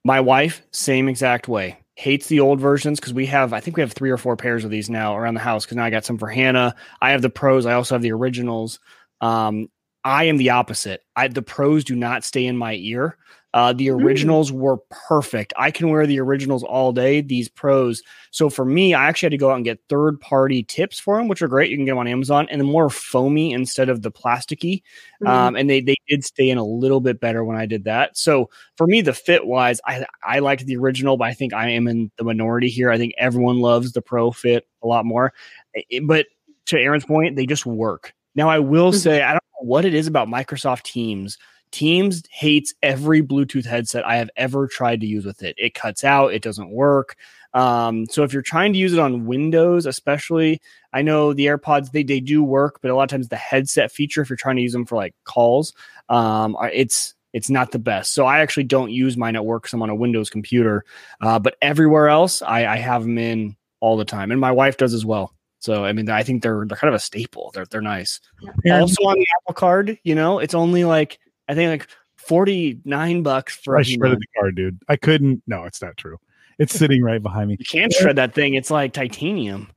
My 0.04 0.22
wife, 0.22 0.62
same 0.72 1.10
exact 1.10 1.48
way. 1.48 1.78
Hates 1.96 2.28
the 2.28 2.40
old 2.40 2.62
versions 2.62 3.00
because 3.00 3.14
we 3.14 3.26
have, 3.26 3.54
I 3.54 3.60
think 3.60 3.76
we 3.76 3.82
have 3.82 3.92
three 3.92 4.12
or 4.12 4.18
four 4.18 4.38
pairs 4.38 4.64
of 4.64 4.72
these 4.72 4.90
now 4.90 5.18
around 5.18 5.34
the 5.34 5.42
house. 5.42 5.66
Because 5.66 5.78
now 5.78 5.84
I 5.84 5.90
got 5.90 6.06
some 6.06 6.18
for 6.18 6.30
Hannah. 6.30 6.76
I 7.02 7.12
have 7.12 7.22
the 7.22 7.30
pros. 7.30 7.66
I 7.66 7.74
also 7.74 7.96
have 7.96 8.02
the 8.02 8.14
originals. 8.14 8.80
Um, 9.20 9.70
I 10.04 10.26
am 10.26 10.38
the 10.38 10.52
opposite. 10.52 11.02
I 11.16 11.28
the 11.28 11.42
pros 11.42 11.84
do 11.84 11.96
not 11.96 12.24
stay 12.24 12.46
in 12.46 12.56
my 12.56 12.76
ear. 12.76 13.18
Uh, 13.58 13.74
the 13.74 13.88
Mm. 13.88 14.04
originals 14.04 14.52
were 14.52 14.78
perfect. 15.10 15.52
I 15.58 15.72
can 15.72 15.90
wear 15.90 16.06
the 16.06 16.20
originals 16.20 16.62
all 16.64 16.92
day. 16.94 17.22
These 17.22 17.50
pros. 17.50 18.04
So 18.30 18.52
for 18.52 18.64
me, 18.66 18.94
I 18.94 19.06
actually 19.06 19.26
had 19.28 19.32
to 19.32 19.38
go 19.38 19.50
out 19.50 19.56
and 19.56 19.66
get 19.66 19.80
third 19.90 20.22
party 20.22 20.62
tips 20.62 21.00
for 21.00 21.18
them, 21.18 21.28
which 21.28 21.42
are 21.42 21.48
great. 21.48 21.72
You 21.72 21.76
can 21.78 21.86
get 21.86 21.94
them 21.94 21.98
on 21.98 22.08
Amazon, 22.08 22.48
and 22.52 22.62
the 22.62 22.66
more 22.66 22.92
foamy 22.92 23.54
instead 23.54 23.90
of 23.90 24.04
the 24.04 24.12
plasticky. 24.12 24.84
Mhm. 25.24 25.28
Um, 25.28 25.56
and 25.56 25.68
they 25.68 25.82
they 25.82 25.96
did 26.08 26.24
stay 26.24 26.52
in 26.52 26.60
a 26.60 26.64
little 26.64 27.02
bit 27.02 27.20
better 27.20 27.44
when 27.44 27.58
I 27.58 27.66
did 27.66 27.84
that. 27.86 28.16
So 28.16 28.48
for 28.76 28.86
me, 28.86 29.02
the 29.02 29.14
fit 29.14 29.48
wise, 29.48 29.82
I 29.88 30.06
I 30.24 30.38
liked 30.38 30.68
the 30.68 30.78
original, 30.78 31.18
but 31.18 31.26
I 31.28 31.34
think 31.34 31.52
I 31.52 31.70
am 31.72 31.88
in 31.88 32.12
the 32.18 32.26
minority 32.26 32.70
here. 32.70 32.92
I 32.92 33.00
think 33.00 33.16
everyone 33.18 33.58
loves 33.60 33.92
the 33.92 34.04
pro 34.04 34.30
fit 34.30 34.68
a 34.84 34.88
lot 34.88 35.04
more. 35.04 35.34
I- 35.76 36.02
but 36.04 36.28
to 36.68 36.78
Erin's 36.80 37.06
point, 37.06 37.36
they 37.36 37.48
just 37.48 37.66
work. 37.66 38.14
Now 38.36 38.50
I 38.50 38.60
will 38.60 38.92
Mhm. 38.92 39.02
say 39.02 39.24
I 39.24 39.30
don't 39.32 39.42
know 39.60 39.68
what 39.68 39.84
it 39.84 39.96
is 39.96 40.06
about 40.06 40.28
Microsoft 40.28 40.84
Teams. 40.84 41.40
Teams 41.78 42.24
hates 42.32 42.74
every 42.82 43.22
Bluetooth 43.22 43.68
headset 43.68 44.04
I 44.04 44.16
have 44.16 44.32
ever 44.36 44.66
tried 44.66 45.00
to 45.02 45.06
use 45.06 45.26
with 45.26 45.44
it. 45.44 45.54
It 45.60 45.76
cuts 45.76 46.04
out, 46.04 46.34
it 46.34 46.42
doesn't 46.42 46.72
work. 46.72 47.16
Um, 47.54 48.08
so 48.08 48.24
if 48.24 48.34
you're 48.34 48.42
trying 48.42 48.74
to 48.74 48.80
use 48.80 48.94
it 48.94 49.00
on 49.00 49.28
Windows, 49.28 49.86
especially, 49.86 50.60
I 50.92 51.04
know 51.04 51.34
the 51.34 51.46
AirPods 51.46 51.92
they 51.92 52.02
they 52.02 52.20
do 52.20 52.42
work, 52.42 52.80
but 52.82 52.90
a 52.90 52.96
lot 52.96 53.04
of 53.04 53.10
times 53.10 53.28
the 53.28 53.36
headset 53.36 53.92
feature, 53.92 54.24
if 54.24 54.30
you're 54.32 54.38
trying 54.38 54.56
to 54.56 54.64
use 54.64 54.74
them 54.74 54.88
for 54.88 54.96
like 54.96 55.14
calls, 55.24 55.76
um, 56.10 56.58
it's 56.74 57.14
it's 57.32 57.52
not 57.52 57.70
the 57.70 57.78
best. 57.78 58.12
So 58.12 58.26
I 58.26 58.40
actually 58.40 58.64
don't 58.64 58.90
use 58.90 59.16
mine 59.16 59.36
at 59.36 59.46
work 59.46 59.62
because 59.62 59.74
I'm 59.74 59.84
on 59.84 59.92
a 59.92 59.96
Windows 59.96 60.32
computer. 60.32 60.84
Uh, 61.22 61.38
but 61.38 61.58
everywhere 61.62 62.08
else, 62.08 62.42
I, 62.42 62.66
I 62.66 62.78
have 62.78 63.04
them 63.04 63.20
in 63.20 63.56
all 63.82 63.98
the 63.98 64.06
time, 64.06 64.32
and 64.32 64.42
my 64.42 64.52
wife 64.52 64.78
does 64.78 64.96
as 64.96 65.06
well. 65.06 65.32
So 65.60 65.86
I 65.86 65.94
mean, 65.94 66.10
I 66.10 66.24
think 66.24 66.42
they're 66.42 66.66
they're 66.66 66.78
kind 66.78 66.90
of 66.90 66.96
a 66.98 67.04
staple. 67.04 67.52
They're 67.54 67.68
they're 67.68 67.82
nice. 67.82 68.20
Erin, 68.66 68.82
Also 68.82 69.04
on 69.04 69.20
the 69.20 69.28
Apple 69.42 69.54
Card, 69.54 70.00
you 70.04 70.16
know, 70.16 70.40
it's 70.40 70.56
only 70.56 70.84
like 70.84 71.20
I 71.48 71.56
think 71.56 71.70
like 71.70 71.90
forty 72.16 72.80
nine 72.86 73.24
bucks 73.24 73.56
for 73.56 73.78
I 73.78 73.82
a 73.82 73.84
few 73.84 73.96
shredded 73.96 74.20
months. 74.20 74.28
the 74.34 74.40
card, 74.40 74.56
dude. 74.56 74.80
I 74.90 74.96
couldn't. 74.96 75.44
No, 75.48 75.64
it's 75.64 75.82
not 75.82 75.98
true. 75.98 76.18
It's 76.60 76.74
sitting 76.78 77.04
right 77.04 77.22
behind 77.22 77.50
me. 77.50 77.58
You 77.60 77.66
can't 77.66 77.94
shred 77.94 78.16
that 78.18 78.34
thing. 78.34 78.54
It's 78.54 78.72
like 78.72 78.94
titanium. 78.94 79.70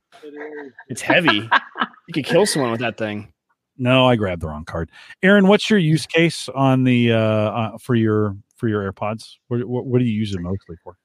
It's 0.87 1.01
heavy. 1.01 1.49
you 2.07 2.13
could 2.13 2.25
kill 2.25 2.45
someone 2.45 2.71
with 2.71 2.81
that 2.81 2.97
thing. 2.97 3.31
No, 3.77 4.05
I 4.05 4.15
grabbed 4.15 4.41
the 4.41 4.47
wrong 4.47 4.65
card. 4.65 4.91
Erin, 5.23 5.47
what's 5.47 5.69
your 5.69 5.79
use 5.79 6.05
case 6.05 6.49
on 6.49 6.83
the 6.83 7.13
uh, 7.13 7.17
uh 7.17 7.77
for 7.77 7.95
your 7.95 8.35
for 8.55 8.67
your 8.67 8.91
AirPods? 8.91 9.37
What, 9.47 9.63
what 9.65 9.85
what 9.85 9.99
do 9.99 10.05
you 10.05 10.13
use 10.13 10.33
it 10.35 10.41
mostly 10.41 10.75
for? 10.83 10.97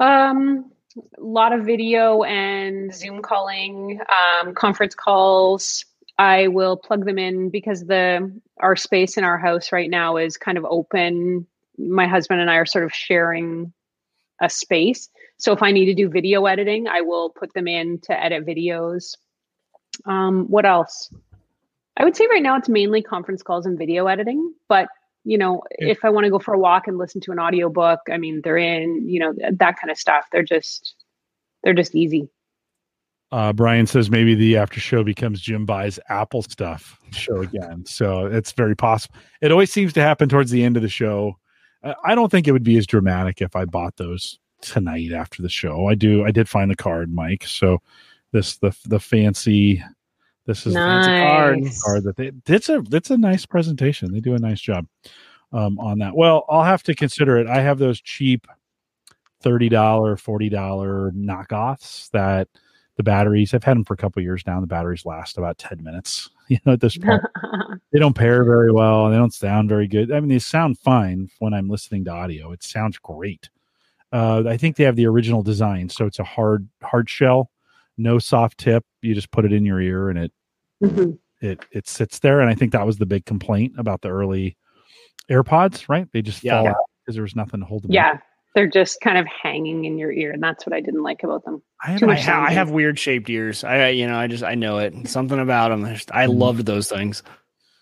Um, 0.00 0.70
a 0.96 1.22
lot 1.22 1.52
of 1.52 1.64
video 1.64 2.22
and 2.22 2.94
Zoom 2.94 3.20
calling, 3.20 4.00
um, 4.10 4.54
conference 4.54 4.94
calls. 4.94 5.84
I 6.18 6.48
will 6.48 6.76
plug 6.76 7.04
them 7.04 7.18
in 7.18 7.50
because 7.50 7.84
the 7.86 8.32
our 8.60 8.74
space 8.76 9.16
in 9.16 9.24
our 9.24 9.38
house 9.38 9.70
right 9.70 9.88
now 9.88 10.16
is 10.16 10.36
kind 10.36 10.58
of 10.58 10.64
open. 10.64 11.46
My 11.78 12.08
husband 12.08 12.40
and 12.40 12.50
I 12.50 12.56
are 12.56 12.66
sort 12.66 12.84
of 12.84 12.92
sharing 12.92 13.72
a 14.40 14.50
space. 14.50 15.08
So 15.38 15.52
if 15.52 15.62
I 15.62 15.70
need 15.70 15.86
to 15.86 15.94
do 15.94 16.08
video 16.08 16.46
editing, 16.46 16.88
I 16.88 17.02
will 17.02 17.30
put 17.30 17.54
them 17.54 17.68
in 17.68 18.00
to 18.02 18.20
edit 18.20 18.44
videos. 18.44 19.14
Um, 20.06 20.46
what 20.48 20.64
else? 20.66 21.12
I 21.96 22.04
would 22.04 22.16
say 22.16 22.26
right 22.30 22.42
now 22.42 22.56
it's 22.56 22.68
mainly 22.68 23.02
conference 23.02 23.42
calls 23.42 23.66
and 23.66 23.78
video 23.78 24.06
editing, 24.06 24.54
but 24.68 24.88
you 25.24 25.36
know, 25.38 25.62
Yeah. 25.78 25.88
if 25.88 26.04
I 26.04 26.10
want 26.10 26.24
to 26.24 26.30
go 26.30 26.38
for 26.38 26.54
a 26.54 26.58
walk 26.58 26.88
and 26.88 26.96
listen 26.96 27.20
to 27.22 27.32
an 27.32 27.38
audiobook, 27.38 28.00
I 28.10 28.16
mean, 28.18 28.40
they're 28.42 28.56
in, 28.56 29.08
you 29.08 29.20
know, 29.20 29.34
that 29.52 29.76
kind 29.78 29.90
of 29.90 29.98
stuff. 29.98 30.26
They're 30.32 30.42
just 30.42 30.94
they're 31.62 31.74
just 31.74 31.94
easy. 31.94 32.28
Uh, 33.30 33.52
Brian 33.52 33.86
says 33.86 34.10
maybe 34.10 34.34
the 34.34 34.56
after 34.56 34.80
show 34.80 35.04
becomes 35.04 35.40
Jim 35.40 35.66
buys 35.66 35.98
Apple 36.08 36.42
stuff 36.42 36.98
show 37.10 37.42
again. 37.42 37.84
So 37.84 38.26
it's 38.26 38.52
very 38.52 38.74
possible. 38.74 39.16
It 39.42 39.52
always 39.52 39.70
seems 39.70 39.92
to 39.94 40.00
happen 40.00 40.28
towards 40.28 40.50
the 40.50 40.64
end 40.64 40.76
of 40.76 40.82
the 40.82 40.88
show. 40.88 41.38
Uh, 41.82 41.94
I 42.04 42.14
don't 42.14 42.30
think 42.30 42.48
it 42.48 42.52
would 42.52 42.64
be 42.64 42.78
as 42.78 42.86
dramatic 42.86 43.42
if 43.42 43.54
I 43.54 43.66
bought 43.66 43.96
those 43.96 44.38
tonight 44.62 45.12
after 45.12 45.42
the 45.42 45.48
show. 45.48 45.88
I 45.88 45.94
do. 45.94 46.24
I 46.24 46.30
did 46.30 46.48
find 46.48 46.70
the 46.70 46.76
card, 46.76 47.12
Mike. 47.12 47.44
So 47.44 47.82
this 48.32 48.56
the 48.56 48.74
the 48.86 49.00
fancy. 49.00 49.84
This 50.46 50.66
is 50.66 50.72
the 50.72 50.80
fancy 50.80 51.10
card 51.10 51.58
card 51.84 52.04
that 52.04 52.16
they. 52.16 52.32
It's 52.46 52.70
a 52.70 52.82
it's 52.90 53.10
a 53.10 53.18
nice 53.18 53.44
presentation. 53.44 54.10
They 54.10 54.20
do 54.20 54.34
a 54.34 54.38
nice 54.38 54.60
job 54.60 54.86
um, 55.52 55.78
on 55.78 55.98
that. 55.98 56.16
Well, 56.16 56.46
I'll 56.48 56.64
have 56.64 56.82
to 56.84 56.94
consider 56.94 57.36
it. 57.36 57.46
I 57.46 57.60
have 57.60 57.78
those 57.78 58.00
cheap 58.00 58.46
thirty 59.42 59.68
dollar, 59.68 60.16
forty 60.16 60.48
dollar 60.48 61.12
knockoffs 61.12 62.10
that 62.10 62.48
the 62.98 63.02
batteries. 63.02 63.54
I've 63.54 63.64
had 63.64 63.76
them 63.76 63.84
for 63.84 63.94
a 63.94 63.96
couple 63.96 64.20
years 64.22 64.42
now. 64.46 64.60
The 64.60 64.66
batteries 64.66 65.06
last 65.06 65.38
about 65.38 65.56
ten 65.56 65.82
minutes. 65.82 66.28
You 66.50 66.56
know, 66.64 66.72
at 66.72 66.80
this 66.80 66.96
point, 67.02 67.20
they 67.92 67.98
don't 67.98 68.16
pair 68.16 68.42
very 68.42 68.72
well 68.72 69.04
and 69.04 69.12
they 69.14 69.18
don't 69.18 69.34
sound 69.34 69.68
very 69.68 69.86
good. 69.86 70.10
I 70.10 70.18
mean, 70.18 70.30
they 70.30 70.38
sound 70.38 70.78
fine 70.78 71.28
when 71.40 71.52
I'm 71.52 71.68
listening 71.68 72.06
to 72.06 72.10
audio. 72.10 72.52
It 72.52 72.62
sounds 72.62 72.96
great. 72.96 73.50
Uh, 74.12 74.44
I 74.48 74.56
think 74.56 74.76
they 74.76 74.84
have 74.84 74.96
the 74.96 75.04
original 75.06 75.42
design, 75.42 75.90
so 75.90 76.06
it's 76.06 76.18
a 76.18 76.24
hard 76.24 76.66
hard 76.82 77.10
shell, 77.10 77.50
no 77.98 78.18
soft 78.18 78.56
tip. 78.56 78.82
You 79.02 79.14
just 79.14 79.30
put 79.30 79.44
it 79.44 79.52
in 79.52 79.66
your 79.66 79.78
ear 79.78 80.08
and 80.08 80.18
it 80.18 80.32
Mhm. 80.82 81.18
it 81.42 81.66
it 81.70 81.86
sits 81.86 82.18
there. 82.20 82.40
And 82.40 82.48
I 82.48 82.54
think 82.54 82.72
that 82.72 82.86
was 82.86 82.96
the 82.96 83.04
big 83.04 83.26
complaint 83.26 83.74
about 83.76 84.00
the 84.00 84.08
early 84.08 84.56
AirPods, 85.30 85.86
right? 85.90 86.08
They 86.12 86.22
just 86.22 86.42
Yeah. 86.42 86.62
fall 86.62 86.68
out 86.68 86.76
because 87.04 87.14
there 87.16 87.22
was 87.24 87.36
nothing 87.36 87.60
to 87.60 87.66
hold 87.66 87.82
them. 87.82 87.90
up. 87.90 87.94
Yeah, 88.58 88.64
they're 88.64 88.68
just 88.70 89.00
kind 89.00 89.18
of 89.18 89.26
hanging 89.26 89.84
in 89.84 89.98
your 89.98 90.12
ear, 90.12 90.32
and 90.32 90.42
that's 90.42 90.66
what 90.66 90.72
I 90.74 90.80
didn't 90.80 91.02
like 91.02 91.22
about 91.22 91.44
them. 91.44 91.62
I 91.82 91.92
have 91.92 92.02
I, 92.04 92.16
ha- 92.16 92.44
I 92.48 92.52
have 92.52 92.70
weird 92.70 92.98
shaped 92.98 93.30
ears. 93.30 93.64
I 93.64 93.88
you 93.88 94.06
know 94.06 94.18
I 94.18 94.26
just 94.26 94.44
I 94.44 94.54
know 94.54 94.78
it. 94.78 95.08
Something 95.08 95.38
about 95.40 95.68
them. 95.70 95.84
I, 95.84 95.94
just, 95.94 96.10
I 96.12 96.26
Mhm. 96.26 96.38
loved 96.38 96.66
those 96.66 96.88
things. 96.88 97.22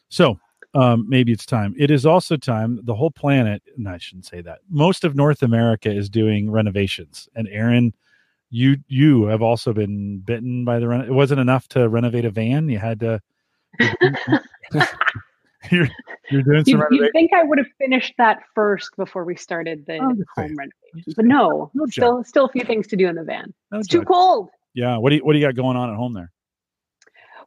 So 0.09 0.39
um, 0.75 1.07
maybe 1.09 1.33
it's 1.33 1.47
time. 1.47 1.75
It 1.79 1.91
is 1.91 2.07
also 2.07 2.37
time. 2.37 2.81
The 2.85 2.95
whole 2.95 3.11
planet, 3.11 3.63
and 3.77 3.89
I 3.89 3.99
shouldn't 3.99 4.27
say 4.27 4.43
that. 4.43 4.59
Most 4.71 5.05
of 5.05 5.17
North 5.17 5.43
America 5.43 5.91
is 5.91 6.11
doing 6.11 6.51
renovations. 6.51 7.29
And 7.35 7.49
Erin, 7.49 7.95
you 8.51 8.77
you 8.89 9.25
have 9.25 9.43
also 9.43 9.73
been 9.73 10.19
bitten 10.19 10.65
by 10.65 10.79
the 10.79 10.89
reno. 10.89 11.05
It 11.05 11.13
wasn't 11.13 11.41
enough 11.41 11.69
to 11.69 11.89
renovate 11.89 12.25
a 12.27 12.31
van. 12.31 12.69
You 12.69 12.79
had 12.79 13.01
to. 13.01 13.21
you're 15.71 15.89
you're 16.31 16.43
doing 16.43 16.65
some 16.65 16.85
You, 16.91 17.05
you 17.05 17.11
think 17.13 17.33
I 17.33 17.43
would 17.43 17.59
have 17.59 17.67
finished 17.79 18.15
that 18.19 18.43
first 18.55 18.91
before 18.97 19.25
we 19.25 19.37
started 19.37 19.85
the 19.87 19.99
home 19.99 20.25
renovation, 20.37 21.15
but 21.17 21.25
no, 21.25 21.71
No 21.75 21.87
still 21.87 22.25
still 22.25 22.47
a 22.47 22.49
few 22.51 22.65
things 22.65 22.87
to 22.89 22.97
do 22.97 23.09
in 23.09 23.17
the 23.17 23.25
van. 23.25 23.53
No 23.71 23.79
It's 23.79 23.89
too 23.89 24.03
cold. 24.03 24.51
Yeah. 24.75 24.99
What 24.99 25.11
do 25.11 25.17
you 25.17 25.25
what 25.25 25.33
do 25.33 25.39
you 25.39 25.47
got 25.47 25.57
going 25.57 25.77
on 25.77 25.91
at 25.91 25.97
home 25.97 26.13
there? 26.13 26.31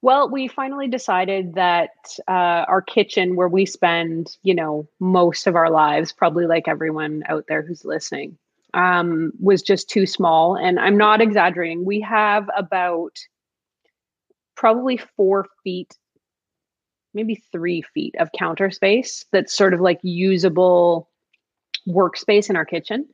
Well, 0.01 0.29
we 0.29 0.47
finally 0.47 0.87
decided 0.87 1.55
that 1.55 1.89
uh, 2.27 2.63
our 2.67 2.81
kitchen, 2.81 3.35
where 3.35 3.49
we 3.49 3.65
spend, 3.65 4.37
you 4.43 4.55
know, 4.55 4.87
most 4.99 5.45
of 5.45 5.55
our 5.55 5.69
lives, 5.69 6.13
probably 6.13 6.47
like 6.47 6.69
everyone 6.69 7.23
out 7.27 7.45
there 7.49 7.61
who's 7.61 7.83
listening, 7.83 8.37
um, 8.73 9.33
was 9.41 9.61
just 9.61 9.89
too 9.89 10.05
small. 10.05 10.55
And 10.55 10.79
I'm 10.79 10.97
not 10.97 11.21
exaggerating. 11.21 11.83
We 11.83 11.99
have 11.99 12.49
about 12.55 13.17
probably 14.55 14.97
four 15.17 15.47
feet, 15.65 15.97
maybe 17.13 17.35
three 17.51 17.81
feet 17.81 18.15
of 18.19 18.31
counter 18.37 18.69
space 18.71 19.25
that's 19.31 19.55
sort 19.55 19.73
of 19.73 19.81
like 19.81 19.99
usable 20.03 21.09
workspace 21.87 22.49
in 22.49 22.55
our 22.55 22.65
kitchen. 22.65 23.07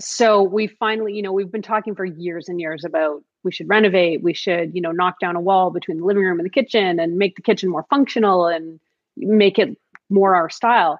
So 0.00 0.42
we 0.42 0.66
finally, 0.66 1.14
you 1.14 1.22
know, 1.22 1.32
we've 1.32 1.52
been 1.52 1.62
talking 1.62 1.94
for 1.94 2.04
years 2.04 2.48
and 2.48 2.60
years 2.60 2.84
about 2.84 3.22
we 3.44 3.52
should 3.52 3.68
renovate, 3.68 4.22
we 4.22 4.34
should, 4.34 4.74
you 4.74 4.80
know, 4.80 4.92
knock 4.92 5.18
down 5.20 5.36
a 5.36 5.40
wall 5.40 5.70
between 5.70 5.98
the 5.98 6.04
living 6.04 6.24
room 6.24 6.38
and 6.38 6.46
the 6.46 6.50
kitchen 6.50 7.00
and 7.00 7.16
make 7.16 7.36
the 7.36 7.42
kitchen 7.42 7.68
more 7.68 7.86
functional 7.90 8.46
and 8.46 8.80
make 9.16 9.58
it 9.58 9.76
more 10.10 10.34
our 10.34 10.48
style 10.48 10.98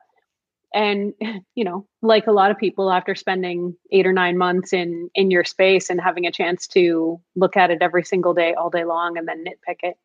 and 0.74 1.14
you 1.55 1.64
know 1.64 1.86
like 2.00 2.26
a 2.26 2.32
lot 2.32 2.50
of 2.50 2.59
people 2.59 2.90
after 2.90 3.14
spending 3.14 3.76
eight 3.90 4.07
or 4.07 4.12
nine 4.12 4.36
months 4.36 4.72
in 4.72 5.11
in 5.14 5.30
your 5.30 5.44
space 5.44 5.90
and 5.90 6.00
having 6.00 6.26
a 6.26 6.32
chance 6.32 6.66
to 6.66 7.20
look 7.36 7.57
at 7.57 7.70
it 7.70 7.82
every 7.82 8.05
single 8.05 8.34
day 8.34 8.55
all 8.55 8.70
day 8.70 8.84
long 8.84 9.16
and 9.16 9.28
then 9.28 9.44
nitpick 9.44 9.78
it 9.82 9.96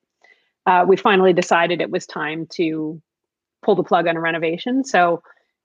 uh, 0.67 0.85
we 0.87 0.95
finally 0.95 1.33
decided 1.33 1.81
it 1.81 1.89
was 1.89 2.05
time 2.05 2.45
to 2.51 3.01
pull 3.63 3.75
the 3.75 3.83
plug 3.83 4.07
on 4.07 4.15
a 4.15 4.21
renovation. 4.21 4.83
So 4.83 5.23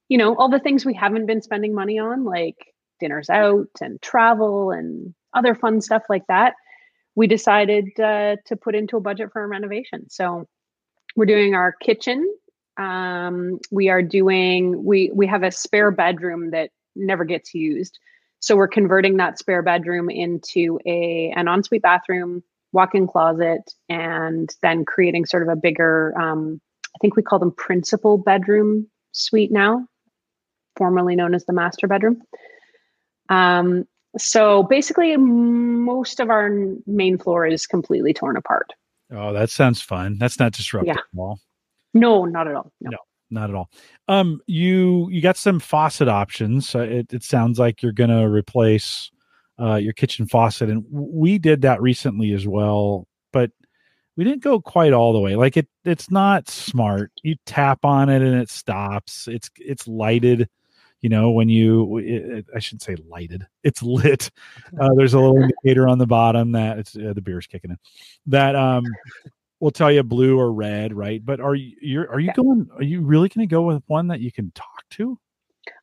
you 0.08 0.16
know 0.16 0.34
all 0.36 0.48
the 0.48 0.58
things 0.60 0.86
we 0.86 0.94
haven't 0.94 1.26
been 1.26 1.42
spending 1.42 1.74
money 1.74 1.98
on 1.98 2.24
like 2.24 2.56
dinners 3.00 3.28
out 3.28 3.68
and 3.80 4.00
travel 4.00 4.70
and 4.70 5.14
other 5.34 5.54
fun 5.54 5.80
stuff 5.80 6.04
like 6.08 6.26
that 6.28 6.54
we 7.14 7.26
decided 7.26 7.88
uh, 8.00 8.36
to 8.46 8.56
put 8.56 8.74
into 8.74 8.96
a 8.96 9.00
budget 9.00 9.32
for 9.32 9.44
a 9.44 9.46
renovation. 9.46 10.08
So 10.08 10.46
we're 11.14 11.26
doing 11.26 11.54
our 11.54 11.72
kitchen. 11.72 12.32
Um, 12.78 13.58
we 13.70 13.90
are 13.90 14.02
doing 14.02 14.84
we 14.84 15.10
we 15.14 15.26
have 15.26 15.42
a 15.42 15.50
spare 15.50 15.90
bedroom 15.90 16.50
that 16.52 16.70
never 16.96 17.24
gets 17.24 17.54
used. 17.54 17.98
So 18.40 18.56
we're 18.56 18.68
converting 18.68 19.18
that 19.18 19.38
spare 19.38 19.62
bedroom 19.62 20.08
into 20.08 20.80
a 20.86 21.32
an 21.36 21.48
ensuite 21.48 21.82
bathroom 21.82 22.42
walk-in 22.72 23.06
closet 23.06 23.70
and 23.88 24.54
then 24.62 24.84
creating 24.84 25.26
sort 25.26 25.42
of 25.42 25.48
a 25.48 25.56
bigger 25.56 26.14
um, 26.18 26.60
i 26.94 26.98
think 27.00 27.16
we 27.16 27.22
call 27.22 27.38
them 27.38 27.52
principal 27.52 28.18
bedroom 28.18 28.86
suite 29.12 29.52
now 29.52 29.86
formerly 30.76 31.14
known 31.16 31.34
as 31.34 31.44
the 31.44 31.52
master 31.52 31.86
bedroom 31.86 32.20
um, 33.28 33.84
so 34.18 34.62
basically 34.64 35.16
most 35.16 36.20
of 36.20 36.28
our 36.30 36.50
main 36.86 37.16
floor 37.18 37.46
is 37.46 37.66
completely 37.66 38.12
torn 38.12 38.36
apart 38.36 38.72
oh 39.12 39.32
that 39.32 39.50
sounds 39.50 39.80
fun 39.82 40.16
that's 40.18 40.38
not 40.38 40.52
disruptive 40.52 40.94
Yeah. 40.94 41.00
at 41.00 41.18
all 41.18 41.38
no 41.94 42.24
not 42.24 42.48
at 42.48 42.54
all 42.54 42.72
no. 42.80 42.90
No. 42.90 42.98
not 43.30 43.50
at 43.50 43.56
all. 43.56 43.70
Um, 44.08 44.40
you 44.46 45.08
you 45.10 45.20
got 45.22 45.36
some 45.36 45.60
faucet 45.60 46.08
options. 46.08 46.74
It 46.74 47.12
it 47.12 47.22
sounds 47.22 47.58
like 47.58 47.82
you're 47.82 47.92
gonna 47.92 48.28
replace 48.28 49.10
uh, 49.60 49.76
your 49.76 49.92
kitchen 49.92 50.26
faucet, 50.26 50.68
and 50.70 50.84
we 50.90 51.38
did 51.38 51.62
that 51.62 51.80
recently 51.82 52.32
as 52.32 52.46
well, 52.46 53.06
but 53.32 53.50
we 54.16 54.24
didn't 54.24 54.42
go 54.42 54.60
quite 54.60 54.92
all 54.92 55.12
the 55.12 55.20
way. 55.20 55.36
Like 55.36 55.56
it, 55.56 55.68
it's 55.84 56.10
not 56.10 56.48
smart. 56.48 57.10
You 57.22 57.36
tap 57.46 57.84
on 57.84 58.08
it 58.08 58.20
and 58.22 58.34
it 58.40 58.50
stops. 58.50 59.28
It's 59.28 59.50
it's 59.56 59.86
lighted. 59.88 60.48
You 61.00 61.08
know 61.08 61.30
when 61.32 61.48
you, 61.48 61.98
it, 61.98 62.04
it- 62.06 62.46
I 62.54 62.58
shouldn't 62.60 62.82
say 62.82 62.96
lighted. 63.08 63.46
It's 63.64 63.82
lit. 63.82 64.30
Uh, 64.80 64.88
there's 64.96 65.14
a 65.14 65.18
little 65.20 65.40
indicator 65.42 65.88
on 65.88 65.98
the 65.98 66.06
bottom 66.06 66.52
that 66.52 66.78
it's 66.78 66.96
uh, 66.96 67.12
the 67.14 67.20
beer's 67.22 67.46
kicking 67.46 67.70
in. 67.70 67.78
That 68.26 68.54
um 68.56 68.84
will 69.60 69.70
tell 69.70 69.90
you 69.92 70.02
blue 70.02 70.38
or 70.38 70.52
red, 70.52 70.92
right? 70.92 71.24
But 71.24 71.40
are 71.40 71.54
you 71.54 71.76
you're, 71.80 72.10
are 72.10 72.18
you 72.20 72.26
Yeah. 72.28 72.32
going? 72.34 72.68
Are 72.76 72.82
you 72.82 73.00
really 73.00 73.28
going 73.28 73.46
to 73.48 73.50
go 73.50 73.62
with 73.62 73.82
one 73.86 74.08
that 74.08 74.20
you 74.20 74.32
can 74.32 74.50
talk 74.54 74.82
to? 74.90 75.18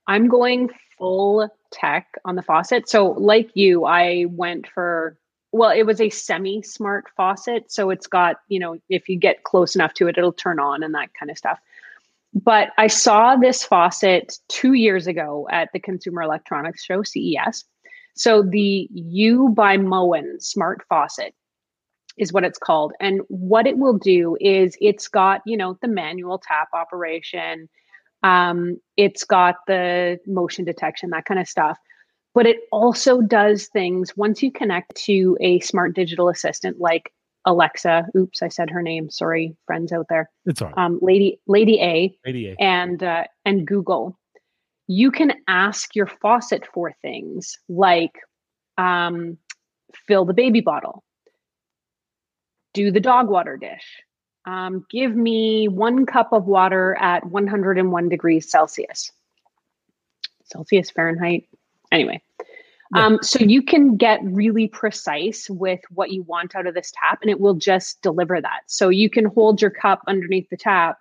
I'm 0.10 0.28
going 0.28 0.72
full 0.98 1.48
tech 1.72 2.08
on 2.26 2.36
the 2.36 2.42
faucet. 2.42 2.90
So, 2.90 3.12
like 3.12 3.52
you, 3.54 3.86
I 3.86 4.26
went 4.28 4.68
for, 4.68 5.16
well, 5.52 5.70
it 5.70 5.84
was 5.84 6.02
a 6.02 6.10
semi 6.10 6.64
smart 6.64 7.06
faucet. 7.16 7.72
So, 7.72 7.92
it's 7.92 8.08
got, 8.08 8.38
you 8.48 8.60
know, 8.60 8.80
if 8.90 9.08
you 9.08 9.20
get 9.20 9.44
close 9.44 9.76
enough 9.76 9.94
to 9.94 10.08
it, 10.08 10.18
it'll 10.18 10.34
turn 10.34 10.60
on 10.60 10.82
and 10.82 10.96
that 10.96 11.14
kind 11.14 11.30
of 11.30 11.38
stuff. 11.38 11.60
But 12.34 12.70
I 12.80 12.88
saw 12.88 13.36
this 13.36 13.64
faucet 13.64 14.40
two 14.48 14.74
years 14.74 15.06
ago 15.06 15.48
at 15.52 15.70
the 15.74 15.80
Consumer 15.80 16.24
Electronics 16.24 16.84
Show, 16.84 17.04
CES. 17.04 17.66
So, 18.16 18.42
the 18.42 18.90
U 18.92 19.50
by 19.50 19.78
Moen 19.78 20.42
smart 20.42 20.82
faucet 20.90 21.36
is 22.18 22.34
what 22.34 22.44
it's 22.44 22.58
called. 22.58 22.94
And 23.00 23.22
what 23.28 23.68
it 23.68 23.78
will 23.78 24.00
do 24.00 24.38
is 24.42 24.76
it's 24.82 25.08
got, 25.08 25.42
you 25.46 25.56
know, 25.56 25.78
the 25.84 25.88
manual 25.88 26.40
tap 26.40 26.70
operation 26.74 27.70
um, 28.24 28.78
it's 28.98 29.24
got 29.24 29.56
the 29.68 30.20
motion 30.26 30.66
detection, 30.66 31.10
that 31.12 31.26
kind 31.26 31.40
of 31.40 31.48
stuff. 31.48 31.78
But 32.36 32.46
it 32.46 32.58
also 32.72 33.22
does 33.22 33.68
things 33.68 34.16
once 34.16 34.44
you 34.44 34.52
connect 34.52 34.96
to 35.06 35.38
a 35.42 35.60
smart 35.62 35.96
digital 35.96 36.30
assistant 36.30 36.80
like 36.80 37.12
Alexa. 37.46 38.06
Oops, 38.16 38.42
I 38.42 38.48
said 38.50 38.70
her 38.70 38.82
name. 38.82 39.10
Sorry, 39.10 39.56
friends 39.66 39.92
out 39.92 40.06
there. 40.10 40.30
It's 40.46 40.62
all 40.62 40.70
right. 40.70 40.78
Um, 40.78 41.00
Lady 41.02 41.40
Lady 41.48 41.80
A 41.82 42.16
ADA. 42.26 42.56
and 42.60 43.02
uh, 43.04 43.24
and 43.46 43.66
Google. 43.66 44.18
You 44.88 45.12
can 45.12 45.34
ask 45.48 45.96
your 45.96 46.08
faucet 46.08 46.68
for 46.74 46.96
things 47.04 47.58
like 47.68 48.14
um, 48.78 49.38
fill 50.08 50.26
the 50.26 50.34
baby 50.34 50.62
bottle, 50.62 51.04
do 52.74 52.92
the 52.92 53.00
dog 53.00 53.30
water 53.30 53.56
dish, 53.56 54.02
um, 54.46 54.86
give 54.90 55.16
me 55.16 55.68
one 55.68 56.06
cup 56.06 56.34
of 56.34 56.46
water 56.46 56.96
at 57.00 57.26
101 57.26 58.10
degrees 58.10 58.50
Celsius. 58.50 59.12
Celsius, 60.46 60.90
Fahrenheit. 60.90 61.48
Anyway, 61.92 62.22
um, 62.96 63.20
so 63.22 63.40
you 63.40 63.62
can 63.62 63.98
get 63.98 64.20
really 64.24 64.68
precise 64.68 65.48
with 65.50 65.80
what 65.92 66.12
you 66.12 66.24
want 66.24 66.56
out 66.56 66.66
of 66.66 66.74
this 66.74 66.92
tap, 66.96 67.20
and 67.22 67.30
it 67.30 67.40
will 67.40 67.54
just 67.54 68.02
deliver 68.02 68.42
that. 68.42 68.62
So 68.68 68.90
you 68.90 69.10
can 69.10 69.26
hold 69.26 69.62
your 69.62 69.72
cup 69.72 70.02
underneath 70.08 70.50
the 70.50 70.58
tap 70.58 70.98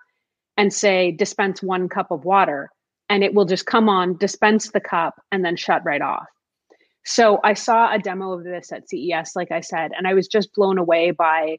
and 0.59 0.73
say, 0.73 1.13
dispense 1.13 1.63
one 1.63 1.89
cup 1.89 2.11
of 2.11 2.25
water, 2.25 2.71
and 3.09 3.25
it 3.25 3.33
will 3.33 3.47
just 3.47 3.65
come 3.65 3.89
on, 3.89 4.17
dispense 4.19 4.71
the 4.71 4.81
cup, 4.81 5.23
and 5.33 5.45
then 5.45 5.57
shut 5.57 5.83
right 5.85 6.03
off. 6.03 6.27
So 7.05 7.41
I 7.43 7.55
saw 7.55 7.93
a 7.93 7.99
demo 7.99 8.33
of 8.33 8.45
this 8.45 8.71
at 8.71 8.89
CES, 8.89 9.35
like 9.35 9.51
I 9.51 9.61
said, 9.61 9.93
and 9.97 10.07
I 10.07 10.13
was 10.13 10.29
just 10.29 10.55
blown 10.55 10.77
away 10.77 11.11
by 11.11 11.59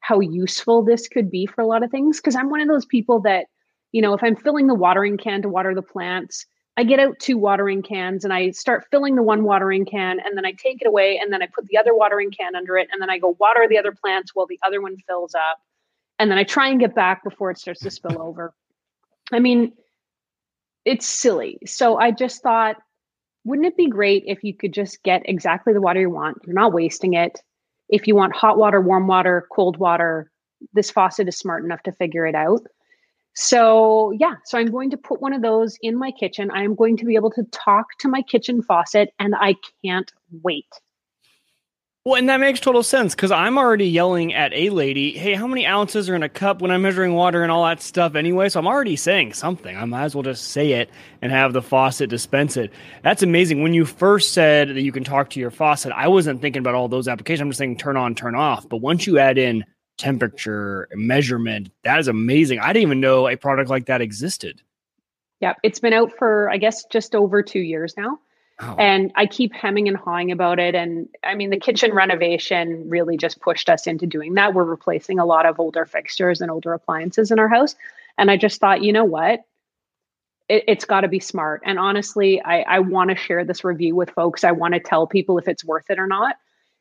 how 0.00 0.20
useful 0.20 0.82
this 0.82 1.08
could 1.08 1.30
be 1.30 1.46
for 1.46 1.60
a 1.60 1.66
lot 1.66 1.82
of 1.82 1.90
things. 1.90 2.18
Because 2.18 2.36
I'm 2.36 2.50
one 2.50 2.60
of 2.60 2.68
those 2.68 2.86
people 2.86 3.20
that, 3.20 3.46
you 3.92 4.02
know, 4.02 4.14
if 4.14 4.22
I'm 4.22 4.36
filling 4.36 4.66
the 4.66 4.74
watering 4.74 5.16
can 5.16 5.42
to 5.42 5.48
water 5.48 5.74
the 5.74 5.82
plants, 5.82 6.46
I 6.76 6.84
get 6.84 7.00
out 7.00 7.18
two 7.18 7.36
watering 7.36 7.82
cans 7.82 8.22
and 8.22 8.32
I 8.32 8.52
start 8.52 8.86
filling 8.88 9.16
the 9.16 9.22
one 9.22 9.42
watering 9.42 9.84
can 9.84 10.20
and 10.24 10.36
then 10.36 10.46
I 10.46 10.52
take 10.52 10.80
it 10.80 10.86
away 10.86 11.18
and 11.20 11.32
then 11.32 11.42
I 11.42 11.48
put 11.52 11.66
the 11.66 11.76
other 11.76 11.92
watering 11.92 12.30
can 12.30 12.54
under 12.54 12.78
it 12.78 12.88
and 12.92 13.02
then 13.02 13.10
I 13.10 13.18
go 13.18 13.36
water 13.40 13.66
the 13.68 13.78
other 13.78 13.90
plants 13.90 14.30
while 14.32 14.46
the 14.46 14.60
other 14.64 14.80
one 14.80 14.96
fills 15.08 15.34
up. 15.34 15.58
And 16.20 16.30
then 16.30 16.38
I 16.38 16.44
try 16.44 16.68
and 16.68 16.78
get 16.78 16.94
back 16.94 17.24
before 17.24 17.50
it 17.50 17.58
starts 17.58 17.80
to 17.80 17.90
spill 17.90 18.22
over. 18.22 18.54
I 19.32 19.40
mean, 19.40 19.72
it's 20.84 21.06
silly. 21.06 21.58
So 21.66 21.98
I 21.98 22.12
just 22.12 22.42
thought, 22.42 22.76
wouldn't 23.44 23.66
it 23.66 23.76
be 23.76 23.88
great 23.88 24.24
if 24.26 24.44
you 24.44 24.54
could 24.54 24.72
just 24.72 25.02
get 25.02 25.22
exactly 25.24 25.72
the 25.72 25.80
water 25.80 26.00
you 26.00 26.10
want? 26.10 26.38
You're 26.46 26.54
not 26.54 26.72
wasting 26.72 27.14
it. 27.14 27.42
If 27.88 28.06
you 28.06 28.14
want 28.14 28.34
hot 28.34 28.58
water, 28.58 28.80
warm 28.80 29.06
water, 29.06 29.46
cold 29.52 29.76
water, 29.78 30.30
this 30.72 30.90
faucet 30.90 31.28
is 31.28 31.38
smart 31.38 31.64
enough 31.64 31.82
to 31.84 31.92
figure 31.92 32.26
it 32.26 32.34
out. 32.34 32.66
So, 33.34 34.10
yeah, 34.18 34.34
so 34.44 34.58
I'm 34.58 34.70
going 34.70 34.90
to 34.90 34.96
put 34.96 35.20
one 35.20 35.32
of 35.32 35.42
those 35.42 35.78
in 35.80 35.96
my 35.96 36.10
kitchen. 36.10 36.50
I 36.50 36.64
am 36.64 36.74
going 36.74 36.96
to 36.96 37.04
be 37.04 37.14
able 37.14 37.30
to 37.30 37.44
talk 37.52 37.86
to 38.00 38.08
my 38.08 38.20
kitchen 38.22 38.62
faucet, 38.62 39.14
and 39.20 39.34
I 39.36 39.54
can't 39.84 40.10
wait. 40.42 40.66
Well, 42.08 42.16
and 42.16 42.30
that 42.30 42.40
makes 42.40 42.58
total 42.58 42.82
sense 42.82 43.14
because 43.14 43.30
I'm 43.30 43.58
already 43.58 43.84
yelling 43.84 44.32
at 44.32 44.54
a 44.54 44.70
lady, 44.70 45.12
hey, 45.12 45.34
how 45.34 45.46
many 45.46 45.66
ounces 45.66 46.08
are 46.08 46.14
in 46.14 46.22
a 46.22 46.28
cup 46.30 46.62
when 46.62 46.70
I'm 46.70 46.80
measuring 46.80 47.12
water 47.12 47.42
and 47.42 47.52
all 47.52 47.66
that 47.66 47.82
stuff 47.82 48.14
anyway? 48.14 48.48
So 48.48 48.58
I'm 48.58 48.66
already 48.66 48.96
saying 48.96 49.34
something. 49.34 49.76
I 49.76 49.84
might 49.84 50.04
as 50.04 50.14
well 50.14 50.22
just 50.22 50.44
say 50.44 50.72
it 50.72 50.88
and 51.20 51.30
have 51.30 51.52
the 51.52 51.60
faucet 51.60 52.08
dispense 52.08 52.56
it. 52.56 52.72
That's 53.02 53.22
amazing. 53.22 53.62
When 53.62 53.74
you 53.74 53.84
first 53.84 54.32
said 54.32 54.68
that 54.70 54.80
you 54.80 54.90
can 54.90 55.04
talk 55.04 55.28
to 55.28 55.38
your 55.38 55.50
faucet, 55.50 55.92
I 55.92 56.08
wasn't 56.08 56.40
thinking 56.40 56.60
about 56.60 56.74
all 56.74 56.88
those 56.88 57.08
applications. 57.08 57.42
I'm 57.42 57.50
just 57.50 57.58
saying 57.58 57.76
turn 57.76 57.98
on, 57.98 58.14
turn 58.14 58.34
off. 58.34 58.66
But 58.66 58.78
once 58.78 59.06
you 59.06 59.18
add 59.18 59.36
in 59.36 59.66
temperature, 59.98 60.88
measurement, 60.94 61.70
that 61.84 61.98
is 61.98 62.08
amazing. 62.08 62.58
I 62.58 62.68
didn't 62.68 62.84
even 62.84 63.00
know 63.00 63.28
a 63.28 63.36
product 63.36 63.68
like 63.68 63.84
that 63.84 64.00
existed. 64.00 64.62
Yep, 65.40 65.58
it's 65.62 65.78
been 65.78 65.92
out 65.92 66.12
for, 66.16 66.48
I 66.48 66.56
guess, 66.56 66.86
just 66.86 67.14
over 67.14 67.42
two 67.42 67.60
years 67.60 67.98
now. 67.98 68.18
Oh. 68.60 68.74
and 68.76 69.12
I 69.14 69.26
keep 69.26 69.54
hemming 69.54 69.86
and 69.86 69.96
hawing 69.96 70.32
about 70.32 70.58
it. 70.58 70.74
And 70.74 71.08
I 71.22 71.36
mean, 71.36 71.50
the 71.50 71.60
kitchen 71.60 71.94
renovation 71.94 72.88
really 72.88 73.16
just 73.16 73.40
pushed 73.40 73.68
us 73.68 73.86
into 73.86 74.04
doing 74.04 74.34
that. 74.34 74.52
We're 74.52 74.64
replacing 74.64 75.20
a 75.20 75.24
lot 75.24 75.46
of 75.46 75.60
older 75.60 75.84
fixtures 75.86 76.40
and 76.40 76.50
older 76.50 76.72
appliances 76.72 77.30
in 77.30 77.38
our 77.38 77.48
house. 77.48 77.76
And 78.16 78.32
I 78.32 78.36
just 78.36 78.60
thought, 78.60 78.82
you 78.82 78.92
know 78.92 79.04
what? 79.04 79.44
It, 80.48 80.64
it's 80.66 80.84
got 80.84 81.02
to 81.02 81.08
be 81.08 81.20
smart. 81.20 81.62
And 81.64 81.78
honestly, 81.78 82.42
I, 82.42 82.62
I 82.62 82.78
want 82.80 83.10
to 83.10 83.16
share 83.16 83.44
this 83.44 83.62
review 83.62 83.94
with 83.94 84.10
folks. 84.10 84.42
I 84.42 84.50
want 84.50 84.74
to 84.74 84.80
tell 84.80 85.06
people 85.06 85.38
if 85.38 85.46
it's 85.46 85.64
worth 85.64 85.88
it 85.88 86.00
or 86.00 86.08
not. 86.08 86.34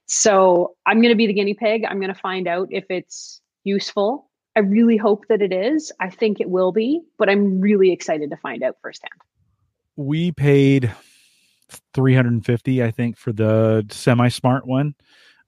So 0.07 0.75
I'm 0.83 0.99
going 0.99 1.11
to 1.11 1.15
be 1.15 1.27
the 1.27 1.33
guinea 1.33 1.53
pig. 1.53 1.85
I'm 1.87 1.99
going 1.99 2.13
to 2.13 2.19
find 2.19 2.47
out 2.47 2.69
if 2.71 2.85
it's 2.89 3.39
useful. 3.63 4.31
I 4.55 4.61
really 4.61 4.97
hope 4.97 5.27
that 5.27 5.43
it 5.43 5.53
is. 5.53 5.91
I 5.99 6.09
think 6.09 6.39
it 6.39 6.49
will 6.49 6.71
be, 6.71 7.01
but 7.19 7.29
I'm 7.29 7.61
really 7.61 7.91
excited 7.91 8.31
to 8.31 8.37
find 8.37 8.63
out 8.63 8.77
firsthand. 8.81 9.11
we 9.95 10.31
paid 10.31 10.91
350 11.93 12.83
I 12.83 12.91
think 12.91 13.17
for 13.17 13.31
the 13.31 13.85
semi 13.89 14.29
smart 14.29 14.65
one. 14.65 14.95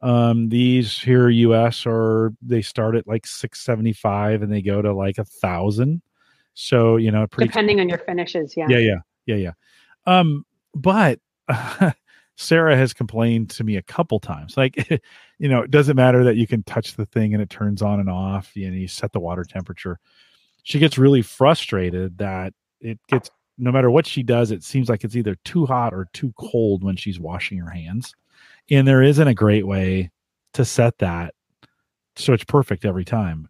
Um, 0.02 0.50
these 0.50 0.98
here 0.98 1.30
US 1.30 1.86
are 1.86 2.34
they 2.42 2.62
start 2.62 2.96
at 2.96 3.08
like 3.08 3.28
675 3.28 4.42
and 4.42 4.52
they 4.52 4.62
go 4.62 4.82
to 4.82 4.94
like 4.94 5.18
a 5.18 5.26
thousand. 5.26 6.02
So, 6.54 6.98
you 6.98 7.12
know, 7.12 7.26
depending 7.38 7.80
on 7.80 7.90
your 7.90 7.98
finishes. 8.00 8.56
Yeah. 8.56 8.68
Yeah. 8.70 8.80
Yeah. 8.80 9.00
Yeah. 9.26 9.36
Yeah. 9.36 9.52
Um, 10.06 10.46
but 10.74 11.20
Sarah 12.40 12.78
has 12.78 12.94
complained 12.94 13.50
to 13.52 13.66
me 13.66 13.76
a 13.76 13.82
couple 13.82 14.20
times. 14.20 14.56
Like, 14.56 14.90
you 15.40 15.50
know, 15.50 15.62
it 15.62 15.72
doesn't 15.72 15.98
matter 15.98 16.24
that 16.24 16.38
you 16.38 16.48
can 16.48 16.64
touch 16.64 16.96
the 16.96 17.06
thing 17.06 17.34
and 17.34 17.44
it 17.44 17.50
turns 17.50 17.82
on 17.82 18.00
and 18.00 18.10
off, 18.10 18.52
and 18.56 18.76
you 18.76 18.88
set 18.88 19.12
the 19.12 19.20
water 19.20 19.44
temperature. 19.44 20.00
She 20.64 20.80
gets 20.80 20.98
really 20.98 21.22
frustrated 21.22 22.18
that 22.20 22.54
it 22.80 23.00
gets 23.08 23.30
no 23.60 23.72
matter 23.72 23.92
what 23.92 24.08
she 24.08 24.24
does, 24.24 24.52
it 24.52 24.64
seems 24.64 24.90
like 24.90 25.04
it's 25.04 25.16
either 25.16 25.36
too 25.44 25.66
hot 25.66 25.94
or 25.94 26.08
too 26.14 26.34
cold 26.38 26.84
when 26.84 26.96
she's 26.96 27.20
washing 27.20 27.58
her 27.60 27.70
hands. 27.70 28.16
And 28.72 28.88
there 28.88 29.04
isn't 29.04 29.28
a 29.28 29.34
great 29.34 29.68
way 29.68 30.10
to 30.54 30.66
set 30.66 30.98
that 31.00 31.34
so 32.20 32.34
it's 32.34 32.44
perfect 32.44 32.86
every 32.86 33.06
time. 33.06 33.48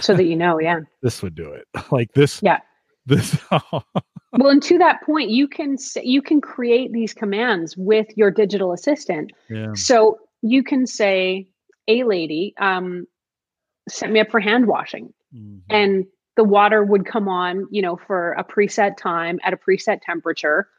So 0.00 0.14
that 0.14 0.24
you 0.24 0.36
know, 0.36 0.60
yeah. 0.60 0.80
this 1.02 1.22
would 1.22 1.34
do 1.34 1.50
it. 1.52 1.66
Like 1.90 2.12
this. 2.12 2.40
Yeah. 2.42 2.58
This 3.06 3.40
well, 3.50 3.84
and 4.32 4.62
to 4.62 4.78
that 4.78 5.02
point, 5.04 5.30
you 5.30 5.48
can 5.48 5.76
you 6.02 6.20
can 6.20 6.40
create 6.40 6.92
these 6.92 7.14
commands 7.14 7.76
with 7.76 8.06
your 8.16 8.30
digital 8.30 8.72
assistant. 8.72 9.32
Yeah. 9.48 9.72
So 9.74 10.18
you 10.42 10.62
can 10.62 10.86
say, 10.86 11.48
"A 11.88 12.04
lady, 12.04 12.54
um, 12.60 13.06
set 13.88 14.10
me 14.10 14.20
up 14.20 14.30
for 14.30 14.38
hand 14.38 14.66
washing," 14.66 15.12
mm-hmm. 15.34 15.58
and 15.70 16.04
the 16.40 16.44
water 16.44 16.82
would 16.82 17.04
come 17.04 17.28
on, 17.28 17.68
you 17.70 17.82
know, 17.82 17.98
for 18.06 18.32
a 18.32 18.42
preset 18.42 18.96
time 18.96 19.38
at 19.44 19.52
a 19.52 19.58
preset 19.58 20.00
temperature, 20.00 20.70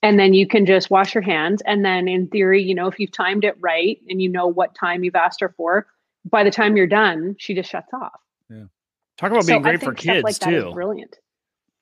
and 0.00 0.16
then 0.16 0.32
you 0.32 0.46
can 0.46 0.64
just 0.64 0.92
wash 0.92 1.12
your 1.12 1.22
hands. 1.22 1.60
And 1.66 1.84
then, 1.84 2.06
in 2.06 2.28
theory, 2.28 2.62
you 2.62 2.72
know, 2.72 2.86
if 2.86 3.00
you've 3.00 3.10
timed 3.10 3.42
it 3.42 3.56
right 3.58 3.98
and 4.08 4.22
you 4.22 4.28
know 4.28 4.46
what 4.46 4.76
time 4.76 5.02
you've 5.02 5.16
asked 5.16 5.40
her 5.40 5.52
for, 5.56 5.88
by 6.24 6.44
the 6.44 6.52
time 6.52 6.76
you're 6.76 6.86
done, 6.86 7.34
she 7.36 7.52
just 7.52 7.68
shuts 7.68 7.92
off. 7.92 8.12
Yeah. 8.48 8.66
Talk 9.18 9.32
about 9.32 9.44
being 9.44 9.58
so 9.58 9.62
great 9.64 9.82
for 9.82 9.92
kids 9.92 10.22
like 10.22 10.38
too. 10.38 10.70
brilliant. 10.72 11.16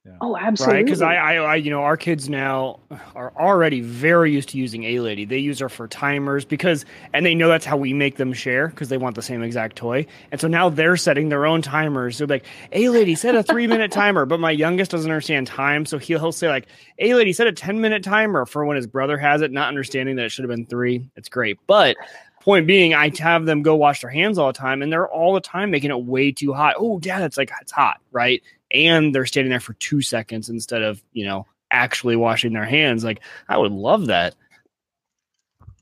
Yeah. 0.07 0.13
Oh, 0.23 0.35
absolutely. 0.35 0.77
Right, 0.77 0.85
because 0.87 1.03
I, 1.03 1.15
I, 1.17 1.35
I, 1.35 1.55
you 1.57 1.71
know, 1.71 1.83
our 1.83 1.99
kids 1.99 2.31
now 2.31 2.81
are 3.15 3.35
already 3.37 3.83
very 3.83 4.33
used 4.33 4.49
to 4.51 4.57
using 4.57 4.85
A 4.85 5.01
Lady. 5.01 5.27
They 5.27 5.37
use 5.37 5.59
her 5.59 5.69
for 5.69 5.87
timers 5.87 6.47
because, 6.47 6.87
and 7.13 7.27
they 7.27 7.35
know 7.35 7.49
that's 7.49 7.67
how 7.67 7.77
we 7.77 7.93
make 7.93 8.17
them 8.17 8.33
share 8.33 8.69
because 8.69 8.89
they 8.89 8.97
want 8.97 9.15
the 9.15 9.21
same 9.21 9.43
exact 9.43 9.77
toy. 9.77 10.07
And 10.33 10.41
so 10.41 10.49
now 10.49 10.71
they're 10.71 10.97
setting 10.97 11.29
their 11.29 11.45
own 11.45 11.61
timers. 11.61 12.17
They're 12.17 12.27
like, 12.27 12.47
A 12.73 12.89
Lady, 12.89 13.15
set 13.15 13.35
a 13.35 13.43
three 13.43 13.67
minute 13.67 13.93
timer. 13.93 14.25
But 14.25 14.41
my 14.41 14.51
youngest 14.51 14.91
doesn't 14.91 15.11
understand 15.11 15.47
time, 15.47 15.85
so 15.85 15.99
he'll, 15.99 16.19
he'll 16.19 16.33
say 16.33 16.49
like, 16.49 16.69
A 16.99 17.13
Lady, 17.13 17.35
set 17.35 17.47
a 17.47 17.53
ten 17.53 17.83
minute 17.83 18.03
timer 18.03 18.47
for 18.47 18.65
when 18.65 18.77
his 18.77 18.87
brother 18.87 19.19
has 19.19 19.43
it, 19.43 19.53
not 19.53 19.69
understanding 19.69 20.17
that 20.17 20.25
it 20.25 20.29
should 20.31 20.45
have 20.45 20.57
been 20.57 20.65
three. 20.65 21.07
It's 21.17 21.29
great, 21.29 21.59
but 21.67 21.99
point 22.41 22.67
being, 22.67 22.95
I 22.95 23.13
have 23.19 23.45
them 23.45 23.61
go 23.61 23.77
wash 23.77 24.01
their 24.01 24.09
hands 24.09 24.39
all 24.39 24.47
the 24.47 24.59
time, 24.59 24.81
and 24.81 24.91
they're 24.91 25.09
all 25.09 25.35
the 25.35 25.43
time 25.43 25.71
making 25.71 25.91
it 25.91 26.03
way 26.03 26.33
too 26.33 26.55
hot. 26.55 26.77
Oh, 26.79 26.99
dad, 26.99 27.21
it's 27.21 27.37
like 27.37 27.51
it's 27.61 27.71
hot, 27.71 28.01
right? 28.13 28.43
And 28.73 29.15
they're 29.15 29.27
standing 29.27 29.51
there 29.51 29.61
for 29.61 29.75
two 29.75 30.03
seconds 30.03 30.49
instead 30.49 30.83
of 30.83 31.03
you 31.13 31.25
know 31.25 31.47
actually 31.71 32.17
washing 32.17 32.53
their 32.53 32.65
hands. 32.65 33.05
Like 33.05 33.21
i 33.49 33.57
would 33.57 33.73
love 33.73 34.07
that. 34.07 34.35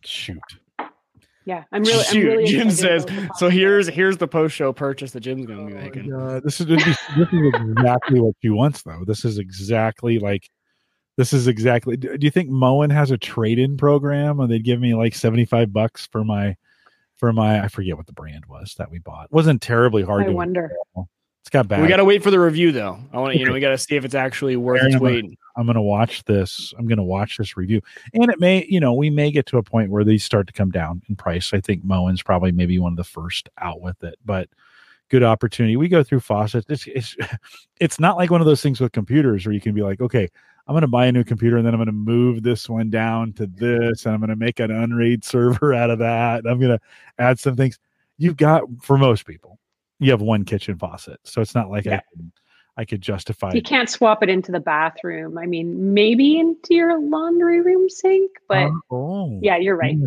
Shoot. 0.05 0.39
Yeah 1.45 1.65
i'm 1.73 1.83
really, 1.83 2.05
Shoot. 2.05 2.31
I'm 2.31 2.39
really 2.39 2.45
jim 2.47 2.71
says 2.71 3.07
so 3.37 3.49
here's 3.49 3.89
here's 3.89 4.19
the 4.19 4.29
post-show 4.29 4.75
purchase 4.75 5.13
that 5.13 5.21
jim's 5.21 5.47
gonna 5.47 5.67
be 5.67 5.73
oh 5.73 5.81
making. 5.81 6.13
Uh, 6.13 6.41
this 6.45 6.61
is 6.61 6.67
this 6.67 6.79
is 7.33 7.53
exactly 7.55 8.21
what 8.21 8.35
she 8.43 8.51
wants 8.51 8.83
though. 8.83 9.03
This 9.07 9.25
is 9.25 9.39
exactly 9.39 10.19
like 10.19 10.49
this 11.17 11.33
is 11.33 11.49
exactly 11.49 11.97
do 11.97 12.19
you 12.21 12.31
think 12.31 12.51
moen 12.51 12.91
has 12.91 13.11
a 13.11 13.19
trade-in 13.19 13.77
program 13.77 14.41
and 14.41 14.53
they'd 14.53 14.65
give 14.65 14.79
me 14.79 14.95
like 14.95 15.15
75 15.15 15.73
bucks 15.73 16.07
for 16.13 16.23
my 16.23 16.57
for 17.17 17.33
my 17.33 17.65
i 17.65 17.69
forget 17.69 17.97
what 17.97 18.07
the 18.07 18.13
brand 18.13 18.45
was 18.47 18.75
that 18.79 18.91
we 18.91 18.99
bought. 18.99 19.25
It 19.25 19.33
wasn't 19.33 19.63
terribly 19.63 20.03
hard 20.03 20.25
I 20.25 20.27
to 20.27 20.33
wonder 20.33 20.71
it's 21.49 21.55
got 21.55 21.67
bad. 21.67 21.81
We 21.81 21.89
got 21.89 21.97
to 21.97 22.05
wait 22.05 22.23
for 22.23 22.31
the 22.31 22.39
review 22.39 22.73
though. 22.73 22.99
I 23.11 23.19
want 23.19 23.33
to, 23.33 23.39
you 23.39 23.47
know, 23.47 23.55
we 23.55 23.61
got 23.61 23.71
to 23.71 23.79
see 23.79 23.97
if 23.97 24.05
it's 24.05 24.15
actually 24.15 24.57
worth 24.57 24.83
its 24.83 25.01
weight. 25.01 25.25
I'm 25.57 25.65
going 25.65 25.77
to 25.77 25.81
watch 25.81 26.23
this. 26.25 26.75
I'm 26.79 26.87
going 26.87 26.99
to 26.99 27.03
watch 27.03 27.39
this 27.39 27.57
review, 27.57 27.81
and 28.13 28.31
it 28.31 28.39
may, 28.39 28.67
you 28.69 28.79
know, 28.79 28.93
we 28.93 29.09
may 29.09 29.31
get 29.31 29.47
to 29.47 29.57
a 29.57 29.63
point 29.63 29.91
where 29.91 30.05
these 30.05 30.23
start 30.23 30.47
to 30.49 30.53
come 30.53 30.71
down 30.71 31.01
in 31.09 31.17
price. 31.17 31.55
I 31.55 31.61
think 31.63 31.83
Moen's 31.85 32.23
probably 32.23 32.53
maybe 32.53 32.79
one 32.79 32.93
of 32.93 32.99
the 32.99 33.05
first 33.05 33.49
out 33.63 33.81
with 33.81 34.05
it, 34.05 34.19
but 34.27 34.51
good 35.09 35.23
opportunity. 35.23 35.79
We 35.79 35.89
go 35.89 36.03
through 36.03 36.21
faucets. 36.21 36.67
It's 36.69 36.87
it's 36.87 37.17
it's 37.81 37.99
not 37.99 38.19
like 38.19 38.31
one 38.31 38.43
of 38.43 38.47
those 38.47 38.61
things 38.61 38.79
with 38.79 38.93
computers 38.93 39.47
where 39.47 39.55
you 39.55 39.61
can 39.63 39.75
be 39.75 39.83
like, 39.83 40.03
okay, 40.03 40.29
I'm 40.67 40.75
going 40.75 40.83
to 40.83 40.87
buy 40.87 41.07
a 41.07 41.13
new 41.13 41.25
computer 41.25 41.57
and 41.57 41.67
then 41.67 41.73
I'm 41.73 41.79
going 41.79 41.87
to 41.87 41.93
move 41.93 42.43
this 42.43 42.69
one 42.69 42.91
down 42.91 43.33
to 43.33 43.47
this, 43.47 44.05
and 44.05 44.13
I'm 44.13 44.21
going 44.21 44.29
to 44.29 44.37
make 44.37 44.61
an 44.61 44.71
Unraid 44.71 45.25
server 45.25 45.73
out 45.83 45.89
of 45.89 45.99
that. 46.01 46.41
and 46.41 46.47
I'm 46.47 46.61
going 46.61 46.77
to 46.77 46.81
add 47.19 47.39
some 47.39 47.57
things. 47.57 47.79
You've 48.19 48.37
got 48.37 48.65
for 48.83 48.99
most 48.99 49.25
people 49.25 49.59
you 49.99 50.11
have 50.11 50.21
one 50.21 50.45
kitchen 50.45 50.79
faucet, 50.79 51.21
so 51.25 51.41
it's 51.41 51.55
not 51.55 51.71
like 51.71 51.85
yeah. 51.85 51.97
I 51.97 52.23
I 52.79 52.85
could 52.85 53.01
justify. 53.01 53.51
You 53.53 53.63
can't 53.63 53.91
swap 53.91 54.23
it 54.23 54.29
into 54.29 54.53
the 54.53 54.61
bathroom. 54.61 55.37
I 55.37 55.47
mean, 55.47 55.93
maybe 55.93 56.39
into 56.39 56.75
your 56.75 57.01
laundry 57.01 57.61
room 57.61 57.91
sink, 57.91 58.31
but 58.49 58.69
uh, 58.69 58.71
oh, 58.93 59.41
yeah, 59.43 59.57
you're 59.57 59.77
right. 59.77 59.99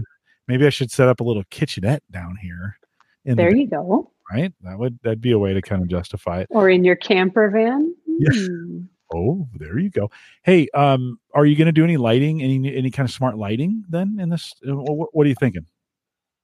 Maybe 0.48 0.66
I 0.66 0.70
should 0.70 0.90
set 0.90 1.10
up 1.10 1.20
a 1.20 1.24
little 1.24 1.44
kitchenette 1.50 2.02
down 2.12 2.38
here. 2.38 2.78
there 3.26 3.52
the, 3.52 3.58
you 3.60 3.68
go. 3.68 4.12
Right, 4.32 4.54
that 4.62 4.80
would 4.80 4.98
that'd 5.04 5.20
be 5.20 5.32
a 5.32 5.40
way 5.40 5.54
to 5.54 5.62
kind 5.62 5.82
of 5.82 5.90
justify 5.90 6.40
it. 6.40 6.48
Or 6.50 6.70
in 6.70 6.86
your 6.86 6.96
camper 6.96 7.50
van. 7.50 7.94
Yeah. 8.08 8.30
Mm. 8.30 8.88
Oh, 9.14 9.46
there 9.56 9.78
you 9.78 9.90
go. 9.90 10.10
Hey, 10.44 10.70
um, 10.74 11.20
are 11.34 11.46
you 11.46 11.58
going 11.58 11.66
to 11.66 11.74
do 11.74 11.84
any 11.84 11.98
lighting, 11.98 12.42
any 12.42 12.74
any 12.74 12.90
kind 12.90 13.06
of 13.06 13.14
smart 13.14 13.38
lighting 13.38 13.84
then 13.90 14.18
in 14.22 14.30
this? 14.30 14.54
Uh, 14.66 14.74
what, 14.74 15.10
what 15.12 15.26
are 15.26 15.28
you 15.28 15.36
thinking? 15.38 15.66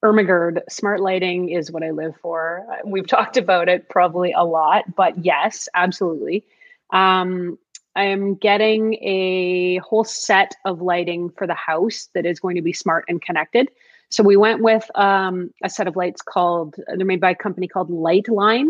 Ermagerd, 0.06 0.62
smart 0.70 1.00
lighting 1.00 1.50
is 1.50 1.72
what 1.72 1.84
I 1.84 1.90
live 1.90 2.16
for. 2.22 2.66
Uh, 2.72 2.78
we've 2.86 3.08
talked 3.16 3.38
about 3.38 3.68
it 3.68 3.90
probably 3.90 4.32
a 4.32 4.44
lot, 4.44 4.84
but 4.96 5.26
yes, 5.26 5.68
absolutely. 5.74 6.46
Um, 6.94 7.58
I 7.96 8.04
am 8.04 8.36
getting 8.36 8.94
a 9.04 9.78
whole 9.78 10.04
set 10.04 10.56
of 10.66 10.82
lighting 10.82 11.32
for 11.32 11.48
the 11.48 11.56
house 11.56 12.10
that 12.14 12.28
is 12.28 12.40
going 12.40 12.56
to 12.56 12.62
be 12.62 12.74
smart 12.74 13.06
and 13.08 13.22
connected. 13.22 13.70
So 14.10 14.24
we 14.24 14.38
went 14.38 14.62
with 14.62 14.90
um, 14.96 15.52
a 15.64 15.70
set 15.70 15.88
of 15.88 15.96
lights 15.96 16.22
called, 16.22 16.76
they're 16.96 17.06
made 17.06 17.20
by 17.20 17.32
a 17.32 17.36
company 17.36 17.68
called 17.68 17.90
Liteline. 17.90 18.70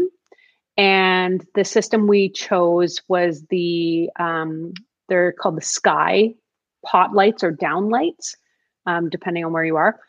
And 0.77 1.45
the 1.55 1.65
system 1.65 2.07
we 2.07 2.29
chose 2.29 3.01
was 3.09 3.43
the, 3.49 4.09
um, 4.17 4.73
they're 5.09 5.33
called 5.33 5.57
the 5.57 5.61
Sky 5.61 6.33
pot 6.85 7.13
lights 7.13 7.43
or 7.43 7.51
down 7.51 7.89
lights, 7.89 8.35
um, 8.85 9.09
depending 9.09 9.43
on 9.43 9.51
where 9.51 9.65
you 9.65 9.75
are 9.75 9.99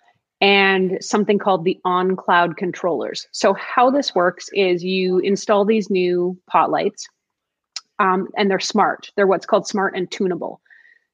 and 0.41 0.99
something 1.01 1.39
called 1.39 1.65
the 1.65 1.79
on 1.85 2.17
cloud 2.17 2.57
controllers. 2.57 3.27
So, 3.33 3.55
how 3.55 3.91
this 3.91 4.15
works 4.15 4.49
is 4.53 4.85
you 4.85 5.19
install 5.19 5.65
these 5.65 5.91
new 5.91 6.39
pot 6.47 6.71
lights, 6.71 7.07
um, 7.99 8.29
and 8.37 8.51
they're 8.51 8.61
smart. 8.61 9.11
They're 9.17 9.27
what's 9.27 9.47
called 9.47 9.67
smart 9.67 9.97
and 9.97 10.11
tunable. 10.11 10.61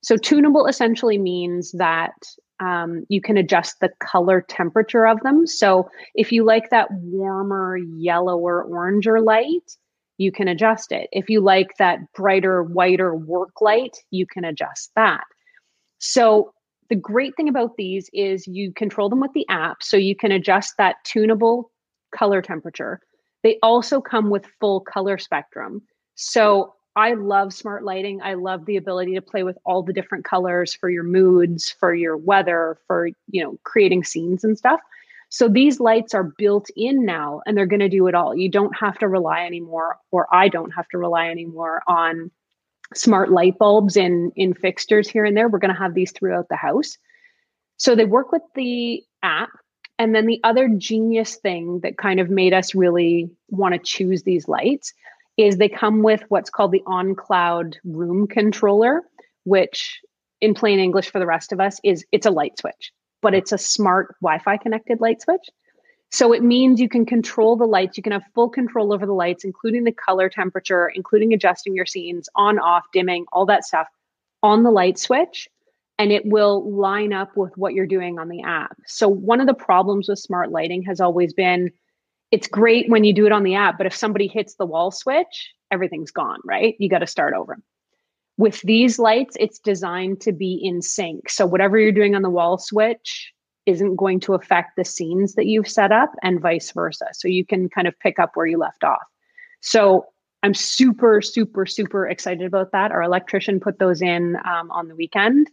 So, 0.03 0.17
tunable 0.17 0.67
essentially 0.67 1.19
means 1.19 1.73
that 1.73 2.13
um, 2.61 3.05
you 3.09 3.21
can 3.21 3.37
adjust 3.37 3.81
the 3.81 3.91
color 4.01 4.43
temperature 4.43 5.07
of 5.07 5.21
them. 5.21 5.47
So, 5.47 5.89
if 6.15 6.31
you 6.31 6.45
like 6.45 6.71
that 6.71 6.89
warmer, 6.93 7.79
yellower, 7.79 8.67
oranger 8.69 9.25
light, 9.25 9.77
you 10.19 10.31
can 10.31 10.49
adjust 10.49 10.93
it. 10.93 11.09
If 11.13 11.31
you 11.31 11.41
like 11.41 11.77
that 11.79 12.13
brighter, 12.13 12.63
whiter 12.63 13.15
work 13.15 13.61
light, 13.61 13.97
you 14.11 14.27
can 14.27 14.45
adjust 14.45 14.91
that. 14.97 15.25
So, 15.99 16.53
the 16.89 16.97
great 16.97 17.37
thing 17.37 17.49
about 17.49 17.77
these 17.77 18.11
is 18.13 18.47
you 18.47 18.73
control 18.73 19.09
them 19.09 19.21
with 19.21 19.33
the 19.33 19.47
app 19.49 19.83
so 19.83 19.97
you 19.97 20.17
can 20.17 20.33
adjust 20.33 20.75
that 20.79 20.97
tunable 21.05 21.71
color 22.15 22.43
temperature. 22.43 23.01
They 23.43 23.59
also 23.63 24.01
come 24.01 24.31
with 24.31 24.47
full 24.61 24.81
color 24.81 25.19
spectrum. 25.19 25.83
So 26.15 26.75
I 26.97 27.15
love 27.15 27.53
smart 27.53 27.85
lighting. 27.85 28.23
I 28.23 28.35
love 28.35 28.67
the 28.67 28.77
ability 28.77 29.15
to 29.15 29.23
play 29.23 29.43
with 29.43 29.59
all 29.65 29.83
the 29.83 29.93
different 29.93 30.25
colors 30.25 30.75
for 30.75 30.89
your 30.89 31.03
moods, 31.03 31.75
for 31.81 31.95
your 31.95 32.17
weather, 32.17 32.79
for 32.87 33.09
you 33.29 33.43
know, 33.43 33.59
creating 33.65 34.05
scenes 34.05 34.45
and 34.45 34.57
stuff. 34.57 34.81
So 35.29 35.49
these 35.49 35.81
lights 35.81 36.15
are 36.15 36.33
built 36.39 36.69
in 36.77 37.05
now 37.05 37.41
and 37.45 37.57
they're 37.57 37.67
going 37.67 37.81
to 37.81 37.89
do 37.89 38.07
it 38.07 38.15
all. 38.15 38.37
You 38.37 38.49
don't 38.49 38.77
have 38.77 38.97
to 38.99 39.09
rely 39.09 39.45
anymore 39.45 39.99
or 40.13 40.33
I 40.33 40.49
don't 40.49 40.71
have 40.71 40.89
to 40.91 40.99
rely 40.99 41.29
anymore 41.29 41.83
on 41.89 42.31
smart 42.97 43.31
light 43.31 43.59
bulbs 43.59 43.97
in 43.97 44.33
in 44.37 44.55
fixtures 44.55 45.09
here 45.09 45.25
and 45.25 45.37
there. 45.37 45.49
We're 45.49 45.59
going 45.59 45.75
to 45.75 45.81
have 45.81 45.95
these 45.95 46.13
throughout 46.13 46.49
the 46.49 46.57
house. 46.57 46.99
So 47.77 47.95
they 47.95 48.05
work 48.05 48.33
with 48.33 48.43
the 48.55 49.03
app. 49.23 49.51
And 49.99 50.15
then 50.15 50.27
the 50.27 50.41
other 50.43 50.69
genius 50.69 51.37
thing 51.37 51.81
that 51.85 51.99
kind 51.99 52.19
of 52.19 52.29
made 52.29 52.53
us 52.53 52.75
really 52.75 53.31
want 53.51 53.75
to 53.75 53.81
choose 53.81 54.25
these 54.25 54.49
lights 54.49 54.93
is 55.37 55.57
they 55.57 55.69
come 55.69 56.03
with 56.03 56.23
what's 56.29 56.51
called 56.51 56.73
the 56.73 56.83
on 56.87 57.15
cloud 57.15 57.77
room 57.85 58.27
controller, 58.27 59.03
which 59.45 60.01
in 60.41 60.55
plain 60.55 60.79
English 60.79 61.11
for 61.11 61.19
the 61.19 61.27
rest 61.27 61.53
of 61.53 61.61
us 61.61 61.81
is 61.85 62.05
it's 62.13 62.27
a 62.27 62.31
light 62.31 62.59
switch, 62.59 62.93
but 63.23 63.35
it's 63.35 63.53
a 63.53 63.59
smart 63.59 64.17
Wi-Fi 64.21 64.57
connected 64.59 65.01
light 65.01 65.23
switch. 65.23 65.49
So 66.15 66.33
it 66.33 66.45
means 66.45 66.81
you 66.81 66.89
can 66.89 67.05
control 67.05 67.57
the 67.57 67.67
lights. 67.67 67.97
You 67.97 68.03
can 68.05 68.13
have 68.13 68.23
full 68.37 68.49
control 68.49 68.93
over 68.95 69.05
the 69.05 69.13
lights, 69.13 69.43
including 69.43 69.83
the 69.83 69.91
color 69.91 70.29
temperature, 70.29 70.87
including 70.95 71.35
adjusting 71.35 71.75
your 71.75 71.87
scenes 71.87 72.29
on, 72.37 72.61
off, 72.61 72.85
dimming, 72.93 73.25
all 73.33 73.47
that 73.47 73.65
stuff 73.65 73.89
on 74.41 74.63
the 74.63 74.71
light 74.71 74.97
switch. 74.97 75.49
and 75.99 76.13
it 76.13 76.25
will 76.25 76.71
line 76.73 77.13
up 77.13 77.37
with 77.37 77.57
what 77.57 77.75
you're 77.75 77.87
doing 77.87 78.21
on 78.21 78.29
the 78.29 78.43
app. 78.43 78.77
So 78.87 79.09
one 79.09 79.41
of 79.41 79.49
the 79.49 79.55
problems 79.55 80.09
with 80.09 80.21
smart 80.21 80.53
lighting 80.53 80.85
has 80.85 81.01
always 81.01 81.33
been 81.33 81.73
it's 82.31 82.47
great 82.47 82.89
when 82.89 83.03
you 83.03 83.13
do 83.13 83.27
it 83.27 83.33
on 83.33 83.43
the 83.43 83.57
app, 83.57 83.77
but 83.77 83.87
if 83.87 83.95
somebody 83.95 84.29
hits 84.29 84.55
the 84.55 84.67
wall 84.67 84.93
switch, 84.93 85.53
everything's 85.73 86.13
gone, 86.13 86.39
right? 86.45 86.77
You 86.79 86.89
got 86.89 87.01
to 87.01 87.07
start 87.09 87.35
over. 87.35 87.59
With 88.37 88.61
these 88.63 88.99
lights, 89.01 89.37
it's 89.41 89.59
designed 89.59 90.21
to 90.23 90.33
be 90.33 90.61
in 90.63 90.81
sync. 90.81 91.29
So 91.29 91.45
whatever 91.45 91.77
you're 91.77 91.93
doing 91.93 92.15
on 92.15 92.23
the 92.23 92.31
wall 92.31 92.59
switch 92.59 93.34
isn't 93.67 93.97
going 93.97 94.21
to 94.21 94.35
affect 94.35 94.77
the 94.77 94.85
scenes 94.85 95.35
that 95.35 95.47
you've 95.47 95.69
set 95.69 95.93
up 95.93 96.13
and 96.23 96.41
vice 96.41 96.71
versa. 96.73 97.07
So 97.13 97.29
you 97.29 97.47
can 97.47 97.69
kind 97.69 97.87
of 97.87 97.99
pick 97.99 98.19
up 98.19 98.33
where 98.35 98.47
you 98.47 98.59
left 98.59 98.85
off. 98.85 99.03
So 99.61 100.07
I'm 100.43 100.55
super, 100.55 101.23
super, 101.23 101.65
super 101.65 102.07
excited 102.07 102.45
about 102.45 102.73
that. 102.73 102.93
Our 102.93 103.03
electrician 103.03 103.61
put 103.61 103.79
those 103.79 104.03
in 104.03 104.37
um, 104.37 104.71
on 104.71 104.89
the 104.89 104.95
weekend. 104.95 105.49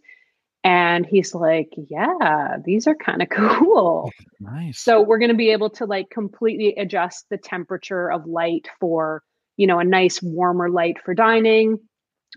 And 0.64 1.05
he's 1.05 1.34
like, 1.34 1.74
Yeah, 1.89 2.57
these 2.64 2.88
are 2.88 2.95
kind 2.95 3.22
of 3.22 3.30
cool. 3.32 4.12
Nice. 4.39 4.80
So 4.80 5.01
we're 5.01 5.18
going 5.18 5.32
to 5.32 5.36
be 5.36 5.51
able 5.51 5.70
to 5.72 5.86
like 5.86 6.09
completely 6.09 6.76
adjust 6.76 7.26
the 7.30 7.38
temperature 7.38 8.12
of 8.12 8.26
light 8.28 8.68
for, 8.80 9.24
you 9.57 9.66
know, 9.66 9.80
a 9.80 9.86
nice 9.86 10.22
warmer 10.22 10.70
light 10.70 10.97
for 11.03 11.14
dining, 11.14 11.80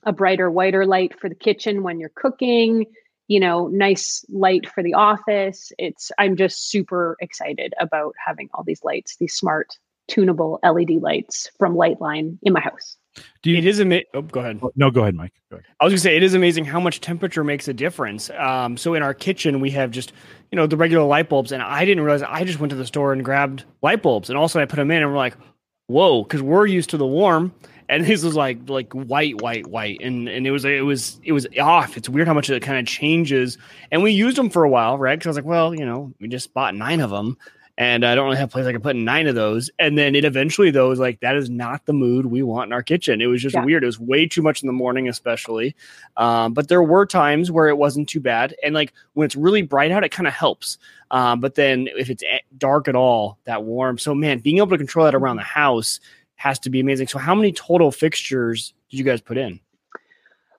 a 0.04 0.12
brighter, 0.12 0.50
whiter 0.50 0.86
light 0.86 1.18
for 1.18 1.28
the 1.28 1.34
kitchen 1.34 1.82
when 1.82 1.98
you're 1.98 2.12
cooking, 2.14 2.86
you 3.28 3.40
know, 3.40 3.68
nice 3.68 4.24
light 4.28 4.68
for 4.68 4.82
the 4.82 4.94
office. 4.94 5.72
It's, 5.78 6.10
I'm 6.18 6.36
just 6.36 6.70
super 6.70 7.16
excited 7.20 7.74
about 7.80 8.14
having 8.24 8.48
all 8.54 8.64
these 8.64 8.82
lights, 8.84 9.16
these 9.16 9.34
smart 9.34 9.78
tunable 10.08 10.58
LED 10.62 11.02
lights 11.02 11.50
from 11.58 11.74
Liteline 11.74 12.38
in 12.42 12.52
my 12.52 12.60
house. 12.60 12.96
Do 13.42 13.50
you, 13.50 13.58
it 13.58 13.64
is 13.64 13.78
amazing. 13.78 14.06
Oh, 14.12 14.22
go 14.22 14.40
ahead. 14.40 14.60
No, 14.74 14.90
go 14.90 15.02
ahead, 15.02 15.14
Mike. 15.14 15.32
Go 15.50 15.56
ahead. 15.56 15.66
I 15.80 15.84
was 15.84 15.92
gonna 15.92 16.00
say 16.00 16.16
it 16.16 16.22
is 16.22 16.34
amazing 16.34 16.64
how 16.64 16.80
much 16.80 17.00
temperature 17.00 17.44
makes 17.44 17.68
a 17.68 17.72
difference. 17.72 18.28
Um, 18.30 18.76
so 18.76 18.94
in 18.94 19.02
our 19.02 19.14
kitchen 19.14 19.60
we 19.60 19.70
have 19.70 19.92
just 19.92 20.12
you 20.50 20.56
know 20.56 20.66
the 20.66 20.76
regular 20.76 21.04
light 21.04 21.28
bulbs, 21.28 21.52
and 21.52 21.62
I 21.62 21.84
didn't 21.84 22.02
realize 22.02 22.22
I 22.22 22.42
just 22.42 22.58
went 22.58 22.70
to 22.70 22.76
the 22.76 22.86
store 22.86 23.12
and 23.12 23.24
grabbed 23.24 23.64
light 23.82 24.02
bulbs, 24.02 24.30
and 24.30 24.38
also 24.38 24.60
I 24.60 24.64
put 24.64 24.76
them 24.76 24.90
in, 24.90 25.02
and 25.02 25.12
we're 25.12 25.16
like, 25.16 25.36
whoa, 25.86 26.24
because 26.24 26.42
we're 26.42 26.66
used 26.66 26.90
to 26.90 26.96
the 26.96 27.06
warm, 27.06 27.54
and 27.88 28.04
this 28.04 28.22
was 28.22 28.34
like 28.34 28.68
like 28.68 28.92
white, 28.92 29.40
white, 29.40 29.66
white, 29.66 30.00
and 30.00 30.28
and 30.28 30.46
it 30.46 30.50
was 30.50 30.64
it 30.64 30.84
was 30.84 31.20
it 31.22 31.32
was 31.32 31.46
off. 31.60 31.96
It's 31.96 32.08
weird 32.08 32.26
how 32.26 32.34
much 32.34 32.50
it 32.50 32.62
kind 32.62 32.78
of 32.78 32.86
changes, 32.86 33.58
and 33.90 34.02
we 34.02 34.12
used 34.12 34.36
them 34.36 34.50
for 34.50 34.64
a 34.64 34.68
while, 34.68 34.98
right? 34.98 35.18
Because 35.18 35.26
I 35.26 35.30
was 35.30 35.36
like, 35.36 35.44
well, 35.44 35.74
you 35.74 35.84
know, 35.84 36.12
we 36.20 36.28
just 36.28 36.54
bought 36.54 36.74
nine 36.74 37.00
of 37.00 37.10
them, 37.10 37.36
and 37.76 38.04
I 38.04 38.14
don't 38.14 38.26
really 38.26 38.36
have 38.38 38.48
a 38.48 38.52
place 38.52 38.66
I 38.66 38.72
can 38.72 38.80
put 38.80 38.96
nine 38.96 39.26
of 39.26 39.34
those. 39.34 39.70
And 39.78 39.98
then 39.98 40.14
it 40.14 40.24
eventually, 40.24 40.70
though, 40.70 40.88
was 40.88 40.98
like 40.98 41.20
that 41.20 41.36
is 41.36 41.50
not 41.50 41.84
the 41.86 41.92
mood 41.92 42.26
we 42.26 42.42
want 42.42 42.68
in 42.68 42.72
our 42.72 42.82
kitchen. 42.82 43.20
It 43.20 43.26
was 43.26 43.42
just 43.42 43.54
yeah. 43.54 43.64
weird. 43.64 43.82
It 43.82 43.86
was 43.86 43.98
way 43.98 44.26
too 44.26 44.42
much 44.42 44.62
in 44.62 44.66
the 44.66 44.72
morning, 44.72 45.08
especially. 45.08 45.74
Um, 46.16 46.54
but 46.54 46.68
there 46.68 46.82
were 46.82 47.04
times 47.04 47.50
where 47.50 47.68
it 47.68 47.76
wasn't 47.76 48.08
too 48.08 48.20
bad, 48.20 48.54
and 48.62 48.74
like 48.74 48.92
when 49.14 49.26
it's 49.26 49.36
really 49.36 49.62
bright 49.62 49.90
out, 49.90 50.04
it 50.04 50.10
kind 50.10 50.26
of 50.26 50.34
helps. 50.34 50.78
Um, 51.10 51.40
but 51.40 51.54
then 51.54 51.88
if 51.96 52.10
it's 52.10 52.24
dark 52.56 52.88
at 52.88 52.96
all, 52.96 53.38
that 53.44 53.64
warm. 53.64 53.98
So 53.98 54.14
man, 54.14 54.38
being 54.38 54.58
able 54.58 54.68
to 54.68 54.78
control 54.78 55.04
that 55.04 55.14
around 55.14 55.36
the 55.36 55.42
house 55.42 56.00
has 56.36 56.58
to 56.60 56.70
be 56.70 56.80
amazing. 56.80 57.08
So 57.08 57.18
how 57.18 57.34
many 57.34 57.52
total 57.52 57.90
fixtures 57.90 58.74
did 58.90 58.98
you 58.98 59.04
guys 59.04 59.20
put 59.20 59.38
in? 59.38 59.60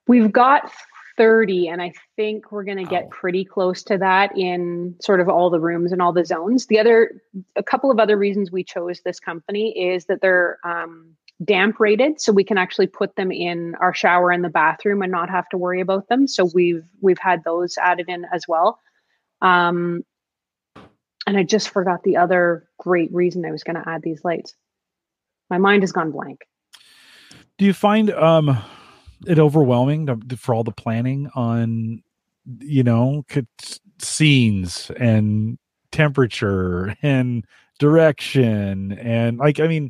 We've 0.07 0.31
got 0.31 0.71
30 1.17 1.69
and 1.69 1.81
i 1.81 1.93
think 2.17 2.51
we're 2.51 2.65
going 2.65 2.77
to 2.77 2.83
get 2.83 3.09
pretty 3.09 3.45
close 3.45 3.83
to 3.83 3.97
that 3.97 4.37
in 4.37 4.93
sort 5.01 5.21
of 5.21 5.29
all 5.29 5.49
the 5.49 5.61
rooms 5.61 5.93
and 5.93 6.01
all 6.01 6.11
the 6.11 6.25
zones. 6.25 6.67
The 6.67 6.79
other 6.79 7.21
a 7.55 7.63
couple 7.63 7.89
of 7.89 7.99
other 7.99 8.17
reasons 8.17 8.51
we 8.51 8.63
chose 8.63 9.01
this 9.01 9.19
company 9.19 9.71
is 9.79 10.05
that 10.05 10.21
they're 10.21 10.59
um, 10.65 11.15
damp 11.43 11.79
rated 11.79 12.19
so 12.19 12.31
we 12.31 12.43
can 12.43 12.57
actually 12.57 12.87
put 12.87 13.15
them 13.15 13.31
in 13.31 13.75
our 13.75 13.93
shower 13.93 14.31
in 14.31 14.41
the 14.41 14.49
bathroom 14.49 15.01
and 15.01 15.11
not 15.11 15.29
have 15.29 15.47
to 15.49 15.57
worry 15.57 15.81
about 15.81 16.07
them. 16.09 16.27
So 16.27 16.49
we've 16.53 16.83
we've 17.01 17.19
had 17.19 17.43
those 17.43 17.77
added 17.77 18.09
in 18.09 18.25
as 18.33 18.45
well. 18.47 18.79
Um, 19.41 20.03
and 21.27 21.37
i 21.37 21.43
just 21.43 21.69
forgot 21.69 22.03
the 22.03 22.17
other 22.17 22.67
great 22.77 23.11
reason 23.13 23.45
i 23.45 23.51
was 23.51 23.63
going 23.63 23.75
to 23.75 23.89
add 23.89 24.01
these 24.03 24.23
lights 24.23 24.55
my 25.49 25.57
mind 25.57 25.83
has 25.83 25.91
gone 25.91 26.11
blank. 26.11 26.41
Do 27.57 27.65
you 27.65 27.73
find 27.73 28.11
um 28.11 28.57
it 29.25 29.39
overwhelming 29.39 30.05
to, 30.07 30.37
for 30.37 30.53
all 30.53 30.63
the 30.63 30.71
planning 30.71 31.29
on 31.35 32.03
you 32.59 32.83
know 32.83 33.23
scenes 33.99 34.91
and 34.99 35.57
temperature 35.91 36.95
and 37.01 37.45
direction 37.79 38.91
and 38.93 39.37
like 39.37 39.59
i 39.59 39.67
mean 39.67 39.89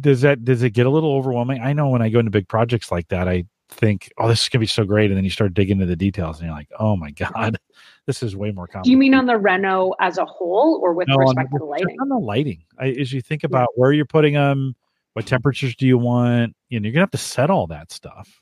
does 0.00 0.22
that 0.22 0.44
does 0.44 0.62
it 0.62 0.70
get 0.70 0.86
a 0.86 0.90
little 0.90 1.12
overwhelming? 1.12 1.60
I 1.60 1.72
know 1.72 1.88
when 1.88 2.02
i 2.02 2.08
go 2.08 2.18
into 2.18 2.30
big 2.30 2.48
projects 2.48 2.90
like 2.90 3.08
that 3.08 3.28
i 3.28 3.44
think 3.68 4.12
oh 4.18 4.28
this 4.28 4.42
is 4.42 4.48
going 4.48 4.58
to 4.58 4.62
be 4.62 4.66
so 4.66 4.84
great 4.84 5.10
and 5.10 5.16
then 5.16 5.24
you 5.24 5.30
start 5.30 5.54
digging 5.54 5.76
into 5.76 5.86
the 5.86 5.96
details 5.96 6.38
and 6.38 6.46
you're 6.46 6.56
like 6.56 6.70
oh 6.78 6.96
my 6.96 7.10
god 7.32 7.58
this 8.06 8.22
is 8.22 8.34
way 8.34 8.50
more 8.50 8.66
complicated 8.66 8.84
do 8.84 8.90
you 8.90 8.96
mean 8.96 9.14
on 9.14 9.26
the 9.26 9.36
reno 9.36 9.92
as 10.00 10.18
a 10.18 10.24
whole 10.24 10.80
or 10.82 10.94
with 10.94 11.06
no, 11.08 11.16
respect 11.16 11.52
on, 11.52 11.52
to 11.52 11.58
the 11.58 11.64
lighting? 11.64 11.96
on 12.00 12.08
the 12.08 12.18
lighting. 12.18 12.62
I, 12.78 12.88
as 12.90 13.12
you 13.12 13.20
think 13.20 13.44
about 13.44 13.68
yeah. 13.72 13.80
where 13.80 13.92
you're 13.92 14.06
putting 14.06 14.34
them 14.34 14.74
what 15.12 15.26
temperatures 15.26 15.76
do 15.76 15.86
you 15.86 15.98
want 15.98 16.54
you 16.68 16.80
know 16.80 16.84
you're 16.84 16.92
gonna 16.92 17.02
have 17.02 17.10
to 17.10 17.18
set 17.18 17.50
all 17.50 17.66
that 17.68 17.92
stuff. 17.92 18.40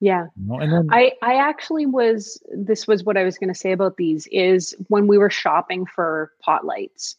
Yeah. 0.00 0.26
You 0.36 0.46
know? 0.46 0.60
and 0.60 0.72
then, 0.72 0.88
i 0.90 1.12
i 1.22 1.34
actually 1.34 1.86
was 1.86 2.40
this 2.50 2.86
was 2.86 3.04
what 3.04 3.16
i 3.16 3.24
was 3.24 3.36
going 3.36 3.52
to 3.52 3.58
say 3.58 3.72
about 3.72 3.96
these 3.96 4.26
is 4.30 4.74
when 4.88 5.06
we 5.06 5.18
were 5.18 5.30
shopping 5.30 5.86
for 5.86 6.32
pot 6.40 6.64
lights. 6.64 7.16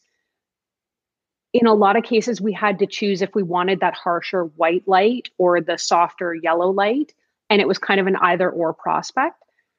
In 1.52 1.66
a 1.66 1.74
lot 1.74 1.96
of 1.96 2.04
cases 2.04 2.40
we 2.40 2.52
had 2.52 2.78
to 2.78 2.86
choose 2.86 3.20
if 3.20 3.34
we 3.34 3.42
wanted 3.42 3.80
that 3.80 3.94
harsher 3.94 4.44
white 4.44 4.88
light 4.88 5.28
or 5.36 5.60
the 5.60 5.76
softer 5.76 6.34
yellow 6.34 6.70
light 6.70 7.12
and 7.52 7.60
it 7.60 7.68
was 7.68 7.78
kind 7.78 8.00
of 8.00 8.06
an 8.06 8.16
either 8.16 8.50
or 8.50 8.72
prospect 8.72 9.36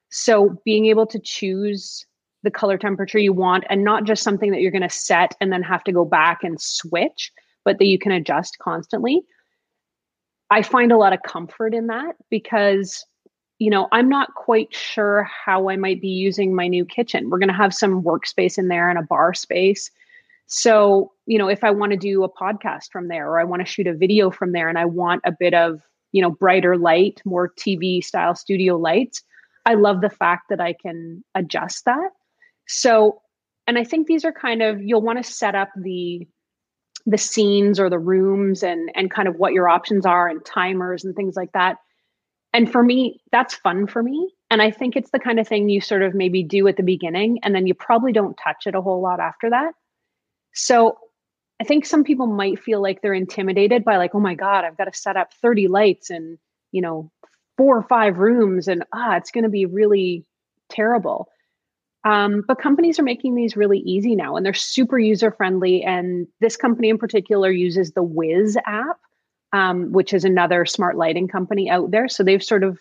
so 0.09 0.61
being 0.63 0.85
able 0.85 1.05
to 1.07 1.19
choose 1.19 2.05
the 2.43 2.51
color 2.51 2.77
temperature 2.77 3.19
you 3.19 3.33
want 3.33 3.63
and 3.69 3.83
not 3.83 4.03
just 4.03 4.23
something 4.23 4.51
that 4.51 4.61
you're 4.61 4.71
going 4.71 4.81
to 4.81 4.89
set 4.89 5.35
and 5.41 5.51
then 5.51 5.63
have 5.63 5.83
to 5.83 5.91
go 5.91 6.05
back 6.05 6.43
and 6.43 6.61
switch 6.61 7.31
but 7.63 7.79
that 7.79 7.87
you 7.87 7.97
can 7.97 8.11
adjust 8.11 8.57
constantly. 8.59 9.23
I 10.49 10.61
find 10.61 10.91
a 10.91 10.97
lot 10.97 11.13
of 11.13 11.23
comfort 11.23 11.73
in 11.73 11.87
that 11.87 12.15
because, 12.29 13.05
you 13.59 13.69
know, 13.69 13.87
I'm 13.91 14.09
not 14.09 14.35
quite 14.35 14.73
sure 14.73 15.23
how 15.23 15.69
I 15.69 15.77
might 15.77 16.01
be 16.01 16.09
using 16.09 16.55
my 16.55 16.67
new 16.67 16.85
kitchen. 16.85 17.29
We're 17.29 17.39
going 17.39 17.47
to 17.47 17.55
have 17.55 17.73
some 17.73 18.03
workspace 18.03 18.57
in 18.57 18.67
there 18.67 18.89
and 18.89 18.99
a 18.99 19.03
bar 19.03 19.33
space. 19.33 19.89
So, 20.45 21.11
you 21.25 21.37
know, 21.37 21.47
if 21.47 21.63
I 21.63 21.71
want 21.71 21.91
to 21.93 21.97
do 21.97 22.23
a 22.23 22.29
podcast 22.29 22.91
from 22.91 23.07
there 23.07 23.27
or 23.27 23.39
I 23.39 23.45
want 23.45 23.61
to 23.61 23.71
shoot 23.71 23.87
a 23.87 23.93
video 23.93 24.29
from 24.29 24.51
there 24.51 24.69
and 24.69 24.77
I 24.77 24.85
want 24.85 25.21
a 25.25 25.31
bit 25.31 25.53
of, 25.53 25.81
you 26.13 26.21
know, 26.21 26.31
brighter 26.31 26.77
light, 26.77 27.21
more 27.25 27.49
TV 27.49 28.01
style 28.01 28.35
studio 28.35 28.77
lights, 28.77 29.21
I 29.65 29.73
love 29.73 29.99
the 29.99 30.09
fact 30.09 30.45
that 30.49 30.61
I 30.61 30.73
can 30.73 31.23
adjust 31.35 31.83
that. 31.85 32.11
So, 32.67 33.21
and 33.67 33.77
I 33.77 33.83
think 33.83 34.07
these 34.07 34.23
are 34.23 34.31
kind 34.31 34.61
of, 34.61 34.81
you'll 34.81 35.01
want 35.01 35.23
to 35.23 35.29
set 35.29 35.55
up 35.55 35.69
the 35.75 36.25
the 37.05 37.17
scenes 37.17 37.79
or 37.79 37.89
the 37.89 37.99
rooms 37.99 38.63
and 38.63 38.89
and 38.95 39.11
kind 39.11 39.27
of 39.27 39.35
what 39.35 39.51
your 39.51 39.67
options 39.67 40.05
are 40.05 40.29
and 40.29 40.45
timers 40.45 41.03
and 41.03 41.15
things 41.15 41.35
like 41.35 41.51
that. 41.53 41.77
And 42.53 42.71
for 42.71 42.81
me 42.81 43.19
that's 43.31 43.55
fun 43.55 43.87
for 43.87 44.01
me. 44.01 44.33
And 44.49 44.61
i 44.61 44.71
think 44.71 44.95
it's 44.95 45.11
the 45.11 45.19
kind 45.19 45.39
of 45.39 45.47
thing 45.47 45.67
you 45.67 45.81
sort 45.81 46.01
of 46.01 46.13
maybe 46.13 46.43
do 46.43 46.67
at 46.67 46.77
the 46.77 46.83
beginning 46.83 47.39
and 47.43 47.53
then 47.53 47.67
you 47.67 47.73
probably 47.73 48.13
don't 48.13 48.39
touch 48.41 48.67
it 48.67 48.75
a 48.75 48.81
whole 48.81 49.01
lot 49.01 49.19
after 49.19 49.49
that. 49.49 49.73
So 50.53 50.97
i 51.63 51.65
think 51.65 51.85
some 51.85 52.03
people 52.03 52.27
might 52.27 52.59
feel 52.59 52.81
like 52.81 53.01
they're 53.01 53.13
intimidated 53.13 53.85
by 53.85 53.95
like 53.95 54.13
oh 54.13 54.19
my 54.19 54.35
god 54.35 54.65
i've 54.65 54.77
got 54.77 54.91
to 54.91 54.99
set 54.99 55.15
up 55.15 55.33
30 55.41 55.67
lights 55.69 56.09
and 56.09 56.37
you 56.71 56.81
know 56.81 57.09
four 57.57 57.77
or 57.77 57.83
five 57.83 58.17
rooms 58.17 58.67
and 58.67 58.83
ah 58.93 59.15
it's 59.15 59.31
going 59.31 59.43
to 59.43 59.49
be 59.49 59.65
really 59.65 60.25
terrible 60.69 61.29
um, 62.05 62.43
but 62.47 62.59
companies 62.59 62.99
are 62.99 63.03
making 63.03 63.35
these 63.35 63.55
really 63.55 63.79
easy 63.79 64.15
now 64.15 64.35
and 64.35 64.45
they're 64.45 64.53
super 64.53 64.99
user 64.99 65.31
friendly. 65.31 65.83
And 65.83 66.27
this 66.41 66.57
company 66.57 66.89
in 66.89 66.97
particular 66.97 67.49
uses 67.49 67.91
the 67.91 68.03
Wiz 68.03 68.57
app, 68.65 68.99
um, 69.53 69.91
which 69.91 70.13
is 70.13 70.25
another 70.25 70.65
smart 70.65 70.97
lighting 70.97 71.27
company 71.27 71.69
out 71.69 71.91
there. 71.91 72.09
So 72.09 72.23
they've 72.23 72.43
sort 72.43 72.63
of, 72.63 72.77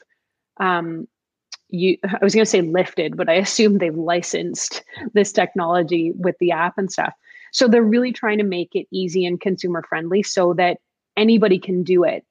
um, 0.59 1.07
you, 1.69 1.99
I 2.05 2.19
was 2.25 2.35
going 2.35 2.45
to 2.45 2.51
say 2.51 2.63
lifted, 2.63 3.17
but 3.17 3.29
I 3.29 3.35
assume 3.35 3.79
they've 3.79 3.95
licensed 3.95 4.83
this 5.15 5.33
technology 5.33 6.13
with 6.17 6.37
the 6.41 6.51
app 6.51 6.77
and 6.77 6.91
stuff. 6.91 7.15
So 7.53 7.69
they're 7.69 7.83
really 7.83 8.13
trying 8.13 8.39
to 8.39 8.45
make 8.45 8.75
it 8.75 8.87
easy 8.91 9.25
and 9.25 9.41
consumer 9.41 9.83
friendly 9.89 10.23
so 10.23 10.55
that 10.55 10.79
anybody 11.17 11.59
can 11.59 11.83
do 11.85 12.03
it. 12.03 12.25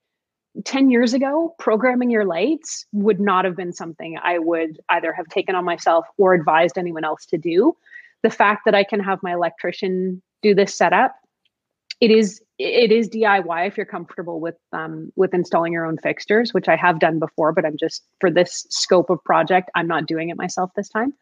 10 0.65 0.89
years 0.91 1.13
ago, 1.13 1.55
programming 1.59 2.11
your 2.11 2.25
lights 2.25 2.85
would 2.91 3.21
not 3.21 3.45
have 3.45 3.55
been 3.55 3.71
something 3.71 4.17
I 4.21 4.37
would 4.37 4.81
either 4.89 5.13
have 5.13 5.27
taken 5.27 5.55
on 5.55 5.63
myself 5.63 6.05
or 6.17 6.33
advised 6.33 6.77
anyone 6.77 7.05
else 7.05 7.25
to 7.27 7.37
do. 7.37 7.77
The 8.21 8.29
fact 8.29 8.63
that 8.65 8.75
I 8.75 8.83
can 8.83 8.99
have 8.99 9.23
my 9.23 9.33
electrician 9.33 10.21
do 10.41 10.53
this 10.53 10.75
setup, 10.75 11.15
it 12.01 12.11
is 12.11 12.41
it 12.57 12.91
is 12.91 13.09
DIY 13.09 13.67
if 13.67 13.77
you're 13.77 13.85
comfortable 13.85 14.39
with 14.39 14.57
um, 14.73 15.11
with 15.15 15.33
installing 15.33 15.73
your 15.73 15.85
own 15.85 15.97
fixtures, 15.97 16.53
which 16.53 16.67
I 16.67 16.75
have 16.75 16.99
done 16.99 17.17
before, 17.17 17.53
but 17.53 17.65
I'm 17.65 17.77
just 17.77 18.03
for 18.19 18.29
this 18.29 18.65
scope 18.69 19.09
of 19.09 19.23
project, 19.23 19.71
I'm 19.73 19.87
not 19.87 20.05
doing 20.05 20.29
it 20.29 20.37
myself 20.37 20.71
this 20.75 20.89
time. 20.89 21.13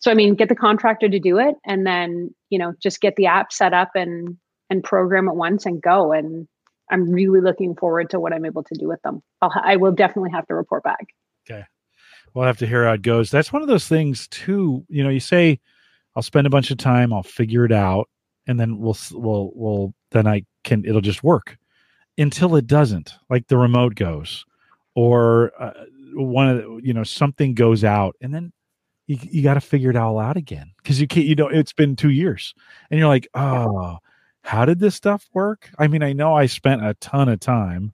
So 0.00 0.10
I 0.10 0.14
mean, 0.14 0.34
get 0.34 0.48
the 0.48 0.54
contractor 0.54 1.08
to 1.08 1.18
do 1.18 1.38
it, 1.38 1.54
and 1.64 1.86
then 1.86 2.34
you 2.50 2.58
know 2.58 2.74
just 2.82 3.00
get 3.00 3.16
the 3.16 3.26
app 3.26 3.52
set 3.52 3.72
up 3.72 3.90
and 3.94 4.36
and 4.70 4.82
program 4.82 5.28
it 5.28 5.34
once 5.34 5.66
and 5.66 5.80
go 5.82 6.12
and 6.12 6.48
I'm 6.90 7.10
really 7.10 7.40
looking 7.40 7.74
forward 7.74 8.10
to 8.10 8.20
what 8.20 8.32
I'm 8.32 8.44
able 8.44 8.62
to 8.62 8.74
do 8.74 8.88
with 8.88 9.00
them. 9.02 9.22
I'll, 9.40 9.52
I 9.62 9.76
will 9.76 9.92
definitely 9.92 10.30
have 10.32 10.46
to 10.48 10.54
report 10.54 10.82
back. 10.84 11.06
Okay. 11.48 11.64
we'll 12.34 12.46
have 12.46 12.58
to 12.58 12.66
hear 12.66 12.84
how 12.84 12.92
it 12.92 13.02
goes. 13.02 13.30
That's 13.30 13.52
one 13.52 13.62
of 13.62 13.68
those 13.68 13.88
things 13.88 14.28
too. 14.28 14.84
You 14.88 15.04
know, 15.04 15.10
you 15.10 15.20
say, 15.20 15.60
"I'll 16.14 16.22
spend 16.22 16.46
a 16.46 16.50
bunch 16.50 16.70
of 16.70 16.78
time, 16.78 17.12
I'll 17.12 17.22
figure 17.22 17.64
it 17.64 17.72
out, 17.72 18.08
and 18.46 18.58
then 18.58 18.78
we'll 18.78 18.96
we'll 19.12 19.52
we'll 19.54 19.94
then 20.10 20.26
I 20.26 20.44
can 20.62 20.84
it'll 20.84 21.00
just 21.00 21.24
work." 21.24 21.56
Until 22.16 22.54
it 22.54 22.66
doesn't, 22.68 23.14
like 23.28 23.48
the 23.48 23.58
remote 23.58 23.96
goes, 23.96 24.44
or 24.94 25.52
uh, 25.60 25.72
one 26.14 26.48
of 26.48 26.56
the, 26.58 26.80
you 26.82 26.94
know 26.94 27.04
something 27.04 27.54
goes 27.54 27.82
out, 27.82 28.14
and 28.20 28.32
then 28.34 28.52
you 29.06 29.18
you 29.20 29.42
got 29.42 29.54
to 29.54 29.60
figure 29.60 29.90
it 29.90 29.96
all 29.96 30.18
out 30.18 30.36
again 30.36 30.72
because 30.78 31.00
you 31.00 31.06
can't. 31.06 31.26
You 31.26 31.34
know, 31.34 31.48
it's 31.48 31.72
been 31.72 31.96
two 31.96 32.10
years, 32.10 32.54
and 32.90 32.98
you're 32.98 33.08
like, 33.08 33.28
"Oh, 33.34 33.98
how 34.42 34.64
did 34.64 34.78
this 34.78 34.94
stuff 34.94 35.28
work?" 35.32 35.70
I 35.78 35.88
mean, 35.88 36.02
I 36.02 36.12
know 36.12 36.34
I 36.34 36.46
spent 36.46 36.84
a 36.84 36.94
ton 36.94 37.28
of 37.28 37.40
time 37.40 37.92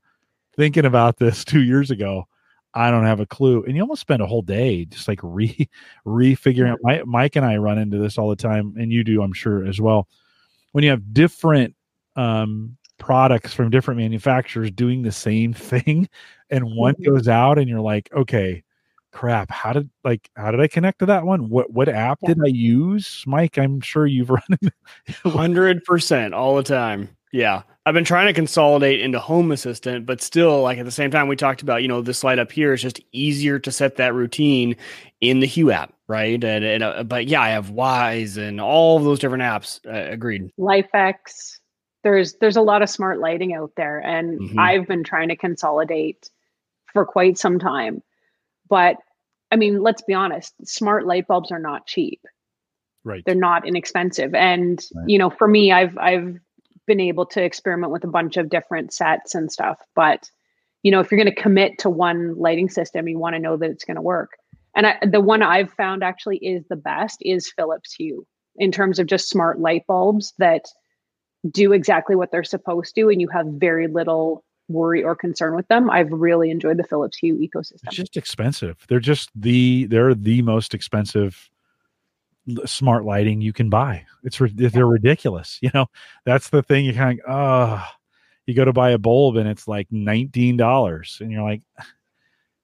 thinking 0.57 0.85
about 0.85 1.19
this 1.19 1.45
two 1.47 1.63
years 1.63 1.91
ago 1.91 2.27
I 2.75 2.91
don't 2.91 3.05
have 3.05 3.21
a 3.21 3.27
clue. 3.27 3.65
And 3.65 3.75
you 3.75 3.83
almost 3.83 4.01
spend 4.01 4.23
a 4.23 4.27
whole 4.27 4.43
day 4.43 4.85
just 4.85 5.09
like 5.09 5.21
re 5.23 5.69
refiguring 6.07 6.71
out. 6.71 6.79
My, 6.83 7.03
Mike 7.05 7.37
and 7.37 7.45
I 7.45 7.57
run 7.57 7.79
into 7.79 7.99
this 7.99 8.17
all 8.19 8.29
the 8.31 8.37
time, 8.37 8.75
and 8.79 8.93
you 8.93 9.03
do, 9.05 9.23
I'm 9.23 9.33
sure, 9.33 9.67
as 9.67 9.81
well. 9.81 10.07
When 10.73 10.85
you 10.85 10.91
have 10.91 11.13
different 11.13 11.75
um, 12.17 12.77
products 12.99 13.53
from 13.55 13.71
different 13.71 13.99
manufacturers 13.99 14.71
doing 14.71 15.03
the 15.03 15.13
same 15.13 15.53
thing, 15.55 16.09
and 16.51 16.65
one 16.77 16.95
Mhm. 16.95 17.07
goes 17.07 17.29
out, 17.29 17.59
and 17.59 17.69
you're 17.69 17.81
like, 17.81 18.09
okay, 18.13 18.63
crap, 19.13 19.51
how 19.51 19.73
did 19.73 19.91
like 20.05 20.31
how 20.37 20.51
did 20.51 20.61
I 20.61 20.69
connect 20.69 21.01
to 21.01 21.07
that 21.07 21.25
one? 21.25 21.49
What 21.49 21.73
what 21.73 21.89
app 21.89 22.19
did 22.25 22.39
I 22.43 22.49
use? 22.49 23.25
Mike, 23.27 23.59
I'm 23.59 23.81
sure 23.81 24.07
you've 24.07 24.31
run 24.31 24.43
into 24.51 24.73
Hundred 25.31 25.85
percent 25.85 26.35
all 26.35 26.57
the 26.57 26.63
time. 26.63 27.09
Yeah. 27.33 27.63
I've 27.87 27.95
been 27.95 28.05
trying 28.05 28.27
to 28.27 28.33
consolidate 28.35 29.01
into 29.01 29.19
Home 29.19 29.51
Assistant, 29.53 30.05
but 30.05 30.21
still, 30.21 30.63
like 30.63 30.79
at 30.79 30.85
the 30.85 30.91
same 30.91 31.11
time, 31.11 31.29
we 31.29 31.35
talked 31.37 31.63
about, 31.63 31.81
you 31.81 31.89
know, 31.89 32.03
this 32.03 32.23
light 32.23 32.39
up 32.39 32.53
here 32.53 32.73
is 32.75 32.83
just 32.83 33.01
easier 33.13 33.59
to 33.61 33.73
set 33.73 33.97
that 33.97 34.13
routine 34.15 34.77
in 35.23 35.41
the 35.41 35.47
Hue 35.47 35.71
app, 35.71 35.93
right? 36.07 36.43
And, 36.45 36.65
and 36.65 36.83
uh, 36.83 37.03
but 37.05 37.27
yeah, 37.27 37.41
I 37.41 37.49
have 37.51 37.71
Wyze 37.71 38.37
and 38.37 38.61
all 38.61 38.99
of 38.99 39.05
those 39.05 39.19
different 39.19 39.43
apps. 39.45 39.81
Uh, 39.87 40.13
agreed. 40.13 40.51
LIFX. 40.59 41.59
There's 42.03 42.35
there's 42.35 42.57
a 42.57 42.63
lot 42.63 42.83
of 42.83 42.91
smart 42.91 43.19
lighting 43.21 43.55
out 43.55 43.73
there, 43.77 43.99
and 43.99 44.39
Mhm. 44.41 44.59
I've 44.59 44.87
been 44.87 45.03
trying 45.05 45.29
to 45.29 45.37
consolidate 45.37 46.31
for 46.93 47.05
quite 47.07 47.39
some 47.39 47.59
time. 47.59 48.03
But 48.71 48.97
I 49.51 49.57
mean, 49.57 49.83
let's 49.83 50.03
be 50.03 50.15
honest, 50.15 50.55
smart 50.65 51.07
light 51.07 51.27
bulbs 51.27 51.51
are 51.53 51.59
not 51.59 51.87
cheap. 51.87 52.21
right. 53.05 53.23
They're 53.27 53.35
not 53.35 53.67
inexpensive. 53.67 54.35
And 54.35 54.81
Right. 54.95 55.09
you 55.09 55.19
know, 55.19 55.29
for 55.31 55.49
me, 55.49 55.73
I've 55.73 55.99
I've 55.99 56.37
been 56.87 57.01
able 57.01 57.27
to 57.27 57.43
experiment 57.43 57.93
with 57.93 58.05
a 58.05 58.09
bunch 58.09 58.37
of 58.37 58.49
different 58.49 58.93
sets 58.93 59.35
and 59.35 59.51
stuff. 59.53 59.79
But 59.95 60.31
you 60.83 60.91
know, 60.91 61.01
if 61.01 61.11
you're 61.11 61.23
going 61.23 61.35
to 61.35 61.43
commit 61.43 61.79
to 61.81 61.91
one 61.91 62.37
lighting 62.39 62.69
system, 62.71 63.07
you 63.09 63.19
want 63.19 63.35
to 63.35 63.41
know 63.41 63.57
that 63.59 63.71
it's 63.71 63.85
going 63.85 63.97
to 63.97 64.03
work. 64.03 64.31
And 64.75 64.87
I, 64.87 64.99
the 65.03 65.21
one 65.21 65.43
I've 65.43 65.73
found 65.73 66.03
actually 66.05 66.39
is 66.39 66.65
the 66.69 66.77
best 66.77 67.19
is 67.21 67.53
Philips 67.55 67.93
Hue 67.93 68.27
in 68.57 68.71
terms 68.73 68.99
of 68.99 69.07
just 69.07 69.29
smart 69.29 69.59
light 69.61 69.83
bulbs 69.87 70.33
that 70.39 70.65
do 71.51 71.73
exactly 71.73 72.17
what 72.17 72.31
they're 72.31 72.45
supposed 72.45 72.95
to, 72.95 73.09
and 73.09 73.21
you 73.21 73.29
have 73.29 73.47
very 73.47 73.89
little 73.89 74.45
worry 74.71 75.03
or 75.03 75.15
concern 75.15 75.55
with 75.55 75.69
them. 75.69 75.91
I've 75.91 76.11
really 76.11 76.51
enjoyed 76.51 76.77
the 76.77 76.85
Philips 76.85 77.19
Hue 77.19 77.37
ecosystem. 77.37 77.85
It's 77.85 77.97
just 77.97 78.17
expensive. 78.17 78.77
They're 78.89 79.01
just 79.01 79.31
the 79.35 79.87
they're 79.87 80.15
the 80.15 80.43
most 80.43 80.75
expensive 80.75 81.51
smart 82.67 83.05
lighting 83.05 83.41
you 83.41 83.53
can 83.53 83.71
buy. 83.71 84.05
It's 84.25 84.41
they're 84.55 84.87
ridiculous. 84.87 85.59
You 85.63 85.71
know, 85.75 85.87
that's 86.25 86.51
the 86.51 86.63
thing. 86.63 86.85
You 86.85 86.95
kind 86.95 87.21
of 87.21 87.31
uh 87.31 87.85
you 88.47 88.55
go 88.55 88.65
to 88.65 88.73
buy 88.73 88.91
a 88.91 88.99
bulb 88.99 89.37
and 89.37 89.49
it's 89.49 89.69
like 89.69 89.87
nineteen 89.91 90.57
dollars, 90.57 91.19
and 91.21 91.31
you're 91.31 91.43
like, 91.43 91.63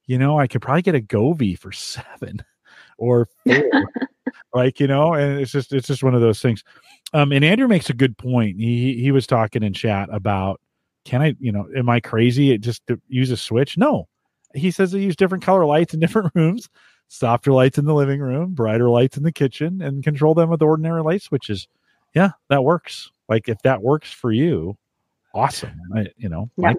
you 0.07 0.19
know, 0.19 0.39
I 0.39 0.47
could 0.47 0.63
probably 0.63 0.83
get 0.83 0.95
a 0.95 1.01
Govee 1.01 1.59
for 1.59 1.73
seven 1.73 2.45
or 2.99 3.29
four. 3.45 3.71
like 4.55 4.81
you 4.81 4.87
know, 4.87 5.15
and 5.15 5.41
it's 5.41 5.53
just 5.53 5.73
it's 5.73 5.89
just 5.89 6.03
one 6.03 6.15
of 6.15 6.21
those 6.21 6.41
things. 6.41 6.65
Um, 7.13 7.33
and 7.33 7.45
Andrew 7.45 7.69
makes 7.69 7.91
a 7.91 7.95
good 7.95 8.17
point. 8.19 8.59
He 8.59 9.01
he 9.01 9.13
was 9.13 9.27
talking 9.27 9.63
in 9.63 9.73
chat 9.73 10.09
about 10.11 10.61
can 11.07 11.23
I, 11.23 11.35
you 11.39 11.53
know, 11.53 11.69
am 11.77 11.89
I 11.89 12.01
crazy? 12.01 12.51
It 12.51 12.61
just 12.61 12.83
use 13.09 13.31
a 13.31 13.37
switch? 13.37 13.79
No, 13.79 14.09
he 14.55 14.71
says 14.73 14.91
they 14.91 14.99
use 14.99 15.15
different 15.17 15.45
color 15.45 15.65
lights 15.65 15.95
in 15.95 16.01
different 16.01 16.33
rooms, 16.35 16.69
softer 17.09 17.53
lights 17.53 17.79
in 17.79 17.85
the 17.85 17.95
living 17.95 18.21
room, 18.21 18.55
brighter 18.55 18.91
lights 18.91 19.17
in 19.17 19.23
the 19.23 19.33
kitchen, 19.33 19.81
and 19.81 20.03
control 20.03 20.35
them 20.35 20.51
with 20.51 20.61
ordinary 20.63 21.03
light 21.03 21.23
switches. 21.23 21.69
Yeah, 22.15 22.31
that 22.51 22.65
works. 22.65 23.11
Like 23.29 23.49
if 23.49 23.63
that 23.63 23.83
works 23.83 24.13
for 24.13 24.33
you, 24.33 24.77
awesome. 25.33 25.79
I, 25.95 26.09
you 26.17 26.29
know, 26.29 26.51
Yeah. 26.57 26.75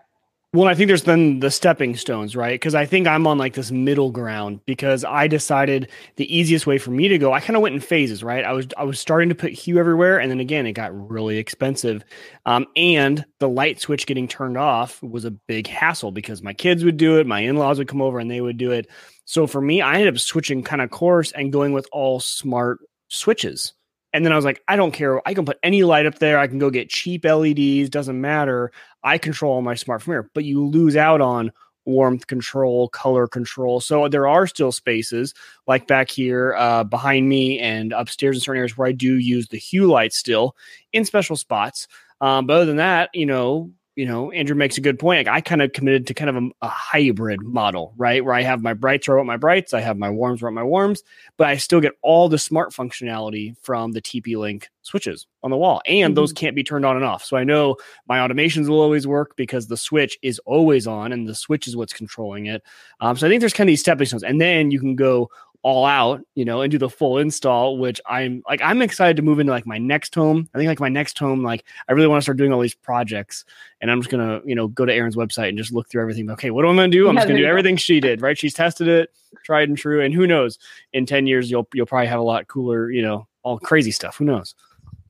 Well, 0.53 0.67
I 0.67 0.75
think 0.75 0.87
there's 0.87 1.03
then 1.03 1.41
the 1.41 1.51
stepping 1.51 1.95
stones, 1.97 2.35
right? 2.35 2.53
Because 2.53 2.73
I 2.73 2.85
think 2.85 3.05
I'm 3.05 3.27
on 3.27 3.37
like 3.37 3.53
this 3.53 3.69
middle 3.69 4.11
ground 4.11 4.61
because 4.65 5.03
I 5.03 5.27
decided 5.27 5.89
the 6.15 6.35
easiest 6.35 6.65
way 6.65 6.77
for 6.77 6.89
me 6.89 7.09
to 7.09 7.17
go. 7.17 7.33
I 7.33 7.41
kind 7.41 7.57
of 7.57 7.61
went 7.61 7.75
in 7.75 7.81
phases, 7.81 8.23
right? 8.23 8.45
I 8.45 8.53
was 8.53 8.65
I 8.77 8.85
was 8.85 8.97
starting 8.99 9.27
to 9.29 9.35
put 9.35 9.51
hue 9.51 9.77
everywhere, 9.77 10.19
and 10.19 10.31
then 10.31 10.39
again, 10.39 10.65
it 10.65 10.71
got 10.71 11.09
really 11.09 11.37
expensive, 11.37 12.03
um, 12.45 12.65
and 12.77 13.25
the 13.39 13.49
light 13.49 13.81
switch 13.81 14.07
getting 14.07 14.27
turned 14.27 14.57
off 14.57 15.03
was 15.03 15.25
a 15.25 15.31
big 15.31 15.67
hassle 15.67 16.11
because 16.11 16.41
my 16.41 16.53
kids 16.53 16.83
would 16.85 16.97
do 16.97 17.19
it, 17.19 17.27
my 17.27 17.41
in-laws 17.41 17.77
would 17.77 17.89
come 17.89 18.01
over, 18.01 18.17
and 18.17 18.31
they 18.31 18.41
would 18.41 18.57
do 18.57 18.71
it. 18.71 18.87
So 19.25 19.47
for 19.47 19.61
me, 19.61 19.81
I 19.81 19.95
ended 19.95 20.13
up 20.13 20.19
switching 20.19 20.63
kind 20.63 20.81
of 20.81 20.89
course 20.89 21.33
and 21.33 21.51
going 21.51 21.73
with 21.73 21.87
all 21.91 22.21
smart 22.21 22.79
switches. 23.09 23.73
And 24.17 24.25
then 24.25 24.33
I 24.33 24.35
was 24.35 24.45
like, 24.45 24.63
I 24.67 24.75
don't 24.75 24.93
care. 24.93 25.25
I 25.27 25.35
can 25.35 25.45
put 25.45 25.59
any 25.61 25.83
light 25.83 26.07
up 26.07 26.17
there. 26.17 26.39
I 26.39 26.47
can 26.47 26.57
go 26.57 26.71
get 26.71 26.89
cheap 26.89 27.23
LEDs. 27.23 27.87
Doesn't 27.87 28.19
matter. 28.19 28.71
I 29.03 29.19
control 29.19 29.53
all 29.53 29.61
my 29.61 29.75
smart 29.75 30.01
from 30.01 30.13
here, 30.13 30.31
but 30.33 30.43
you 30.43 30.65
lose 30.65 30.95
out 30.95 31.21
on 31.21 31.51
warmth 31.85 32.25
control, 32.25 32.89
color 32.89 33.27
control. 33.27 33.79
So 33.79 34.07
there 34.07 34.27
are 34.27 34.47
still 34.47 34.71
spaces 34.71 35.35
like 35.67 35.85
back 35.85 36.09
here 36.09 36.55
uh, 36.57 36.83
behind 36.83 37.29
me 37.29 37.59
and 37.59 37.93
upstairs 37.93 38.37
in 38.37 38.41
certain 38.41 38.57
areas 38.57 38.75
where 38.75 38.87
I 38.87 38.91
do 38.91 39.19
use 39.19 39.49
the 39.49 39.59
hue 39.59 39.85
light 39.85 40.13
still 40.13 40.55
in 40.93 41.05
special 41.05 41.35
spots. 41.35 41.87
Um, 42.19 42.47
but 42.47 42.55
other 42.55 42.65
than 42.65 42.77
that, 42.77 43.11
you 43.13 43.27
know, 43.27 43.69
you 43.97 44.05
know, 44.05 44.31
Andrew 44.31 44.55
makes 44.55 44.77
a 44.77 44.81
good 44.81 44.99
point. 44.99 45.25
Like 45.25 45.35
I 45.35 45.41
kind 45.41 45.59
of 45.59 45.73
committed 45.73 46.05
to 46.05 46.13
kind 46.13 46.29
of 46.29 46.35
a, 46.35 46.49
a 46.61 46.67
hybrid 46.67 47.41
model, 47.41 47.95
right? 47.97 48.23
Where 48.23 48.35
I 48.35 48.43
have 48.43 48.61
my 48.61 48.75
brights 48.75 49.09
are 49.09 49.17
what 49.17 49.25
my 49.25 49.37
brights, 49.37 49.73
I 49.73 49.81
have 49.81 49.97
my 49.97 50.11
warms 50.11 50.43
are 50.43 50.45
what 50.45 50.53
my 50.53 50.63
warms, 50.63 51.01
but 51.35 51.47
I 51.47 51.57
still 51.57 51.81
get 51.81 51.93
all 52.03 52.29
the 52.29 52.37
smart 52.37 52.71
functionality 52.71 53.57
from 53.63 53.93
the 53.93 54.01
TP 54.01 54.37
Link 54.37 54.69
switches 54.83 55.25
on 55.41 55.49
the 55.49 55.57
wall, 55.57 55.81
and 55.87 56.15
those 56.15 56.31
can't 56.31 56.55
be 56.55 56.63
turned 56.63 56.85
on 56.85 56.95
and 56.95 57.03
off. 57.03 57.25
So 57.25 57.37
I 57.37 57.43
know 57.43 57.77
my 58.07 58.19
automations 58.19 58.69
will 58.69 58.81
always 58.81 59.07
work 59.07 59.35
because 59.35 59.65
the 59.65 59.75
switch 59.75 60.19
is 60.21 60.39
always 60.45 60.85
on, 60.85 61.11
and 61.11 61.27
the 61.27 61.33
switch 61.33 61.67
is 61.67 61.75
what's 61.75 61.91
controlling 61.91 62.45
it. 62.45 62.61
Um, 62.99 63.17
so 63.17 63.25
I 63.25 63.31
think 63.31 63.39
there's 63.39 63.53
kind 63.53 63.67
of 63.67 63.71
these 63.71 63.79
stepping 63.79 64.05
stones, 64.05 64.23
and 64.23 64.39
then 64.39 64.69
you 64.69 64.79
can 64.79 64.95
go 64.95 65.31
all 65.67 65.85
out, 65.85 66.21
you 66.33 66.45
know, 66.45 66.61
and 66.61 66.71
do 66.71 66.77
the 66.77 66.89
full 66.89 67.17
install, 67.17 67.77
which 67.77 67.99
I'm 68.05 68.41
like, 68.47 68.61
I'm 68.63 68.81
excited 68.81 69.17
to 69.17 69.21
move 69.21 69.39
into 69.41 69.51
like 69.51 69.65
my 69.65 69.77
next 69.77 70.15
home. 70.15 70.47
I 70.53 70.57
think 70.57 70.69
like 70.69 70.79
my 70.79 70.87
next 70.87 71.19
home, 71.19 71.43
like 71.43 71.65
I 71.89 71.91
really 71.91 72.07
want 72.07 72.19
to 72.19 72.23
start 72.23 72.37
doing 72.37 72.53
all 72.53 72.61
these 72.61 72.73
projects 72.73 73.43
and 73.81 73.91
I'm 73.91 73.99
just 73.99 74.09
gonna, 74.09 74.39
you 74.45 74.55
know, 74.55 74.69
go 74.69 74.85
to 74.85 74.93
Erin's 74.93 75.17
website 75.17 75.49
and 75.49 75.57
just 75.57 75.73
look 75.73 75.89
through 75.89 76.03
everything. 76.03 76.29
Okay, 76.31 76.51
what 76.51 76.63
am 76.63 76.71
I 76.71 76.83
gonna 76.83 76.87
do? 76.87 77.09
I'm 77.09 77.15
Yeah, 77.15 77.19
just 77.19 77.27
gonna 77.27 77.41
do 77.41 77.45
everything 77.45 77.75
she 77.75 77.99
did, 77.99 78.21
right? 78.21 78.37
She's 78.37 78.53
tested 78.53 78.87
it, 78.87 79.09
tried 79.43 79.67
and 79.67 79.77
true, 79.77 80.01
and 80.01 80.13
who 80.13 80.25
knows? 80.25 80.57
In 80.93 81.05
10 81.05 81.27
years, 81.27 81.51
you'll 81.51 81.67
you'll 81.73 81.85
probably 81.85 82.07
have 82.07 82.21
a 82.21 82.23
lot 82.23 82.47
cooler, 82.47 82.89
you 82.89 83.01
know, 83.01 83.27
all 83.43 83.59
crazy 83.59 83.91
stuff. 83.91 84.15
Who 84.15 84.23
knows? 84.23 84.55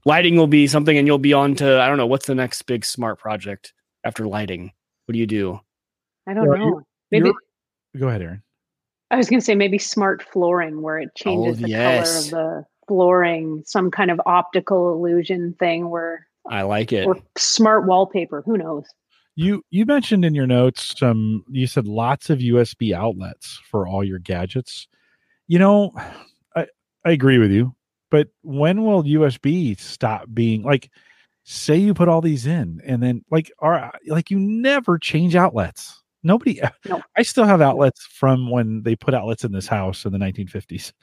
Lighting 0.06 0.38
will 0.38 0.48
be 0.48 0.66
something, 0.66 0.98
and 0.98 1.06
you'll 1.06 1.20
be 1.20 1.34
on 1.34 1.54
to 1.56 1.80
I 1.80 1.88
don't 1.88 1.98
know 1.98 2.08
what's 2.08 2.26
the 2.26 2.34
next 2.34 2.64
big 2.64 2.84
smart 2.84 3.20
project 3.20 3.74
after 4.04 4.26
lighting. 4.26 4.72
What 5.06 5.14
do 5.14 5.20
you 5.20 5.28
do? 5.28 5.60
I 6.26 6.34
don't 6.34 6.48
Well, 6.48 6.58
know. 6.58 6.82
Maybe 7.12 7.26
you're- 7.28 7.38
Go 8.00 8.08
ahead, 8.10 8.24
Aaron. 8.24 8.42
I 9.12 9.16
was 9.16 9.30
going 9.30 9.40
to 9.40 9.46
say 9.46 9.56
maybe 9.56 9.78
smart 9.78 10.22
flooring 10.24 10.82
where 10.82 11.00
it 11.00 11.10
changes 11.16 11.60
Oh, 11.60 11.62
the 11.62 11.70
yes. 11.70 11.82
color 12.06 12.20
of 12.20 12.30
the 12.32 12.66
flooring, 12.88 13.64
some 13.66 13.92
kind 13.92 14.12
of 14.12 14.20
optical 14.26 14.94
illusion 14.94 15.56
thing 15.60 15.90
where 15.90 16.28
I 16.50 16.64
like 16.64 16.92
it. 16.94 17.06
or 17.06 17.18
smart 17.38 17.86
wallpaper, 17.86 18.42
who 18.46 18.58
knows. 18.58 18.86
You 19.36 19.64
you 19.70 19.86
mentioned 19.86 20.26
in 20.26 20.34
your 20.34 20.48
notes 20.48 20.98
some 20.98 21.44
you 21.50 21.68
said 21.68 21.88
lots 21.88 22.30
of 22.30 22.40
USB 22.40 22.94
outlets 22.94 23.60
for 23.70 23.88
all 23.88 24.04
your 24.04 24.20
gadgets. 24.20 24.88
You 25.48 25.60
know, 25.60 25.92
I 26.56 26.68
I 27.06 27.12
agree 27.12 27.38
with 27.38 27.52
you, 27.52 27.76
but 28.10 28.30
when 28.42 28.84
will 28.84 29.04
USB 29.04 29.80
stop 29.80 30.26
being 30.34 30.64
like 30.64 30.90
say 31.44 31.78
you 31.78 31.94
put 31.94 32.10
all 32.10 32.20
these 32.22 32.46
in 32.48 32.82
and 32.86 33.02
then 33.04 33.24
like 33.30 33.52
are 33.60 33.94
like 34.08 34.32
you 34.32 34.40
never 34.40 34.98
change 34.98 35.36
outlets. 35.36 36.02
Nobody 36.24 36.62
No. 36.88 37.02
I 37.16 37.22
still 37.22 37.46
have 37.46 37.62
outlets 37.62 38.06
from 38.06 38.50
when 38.50 38.84
they 38.84 38.96
put 38.96 39.14
outlets 39.14 39.44
in 39.44 39.52
this 39.52 39.68
house 39.68 40.06
in 40.06 40.12
the 40.12 40.18
1950s. 40.18 40.94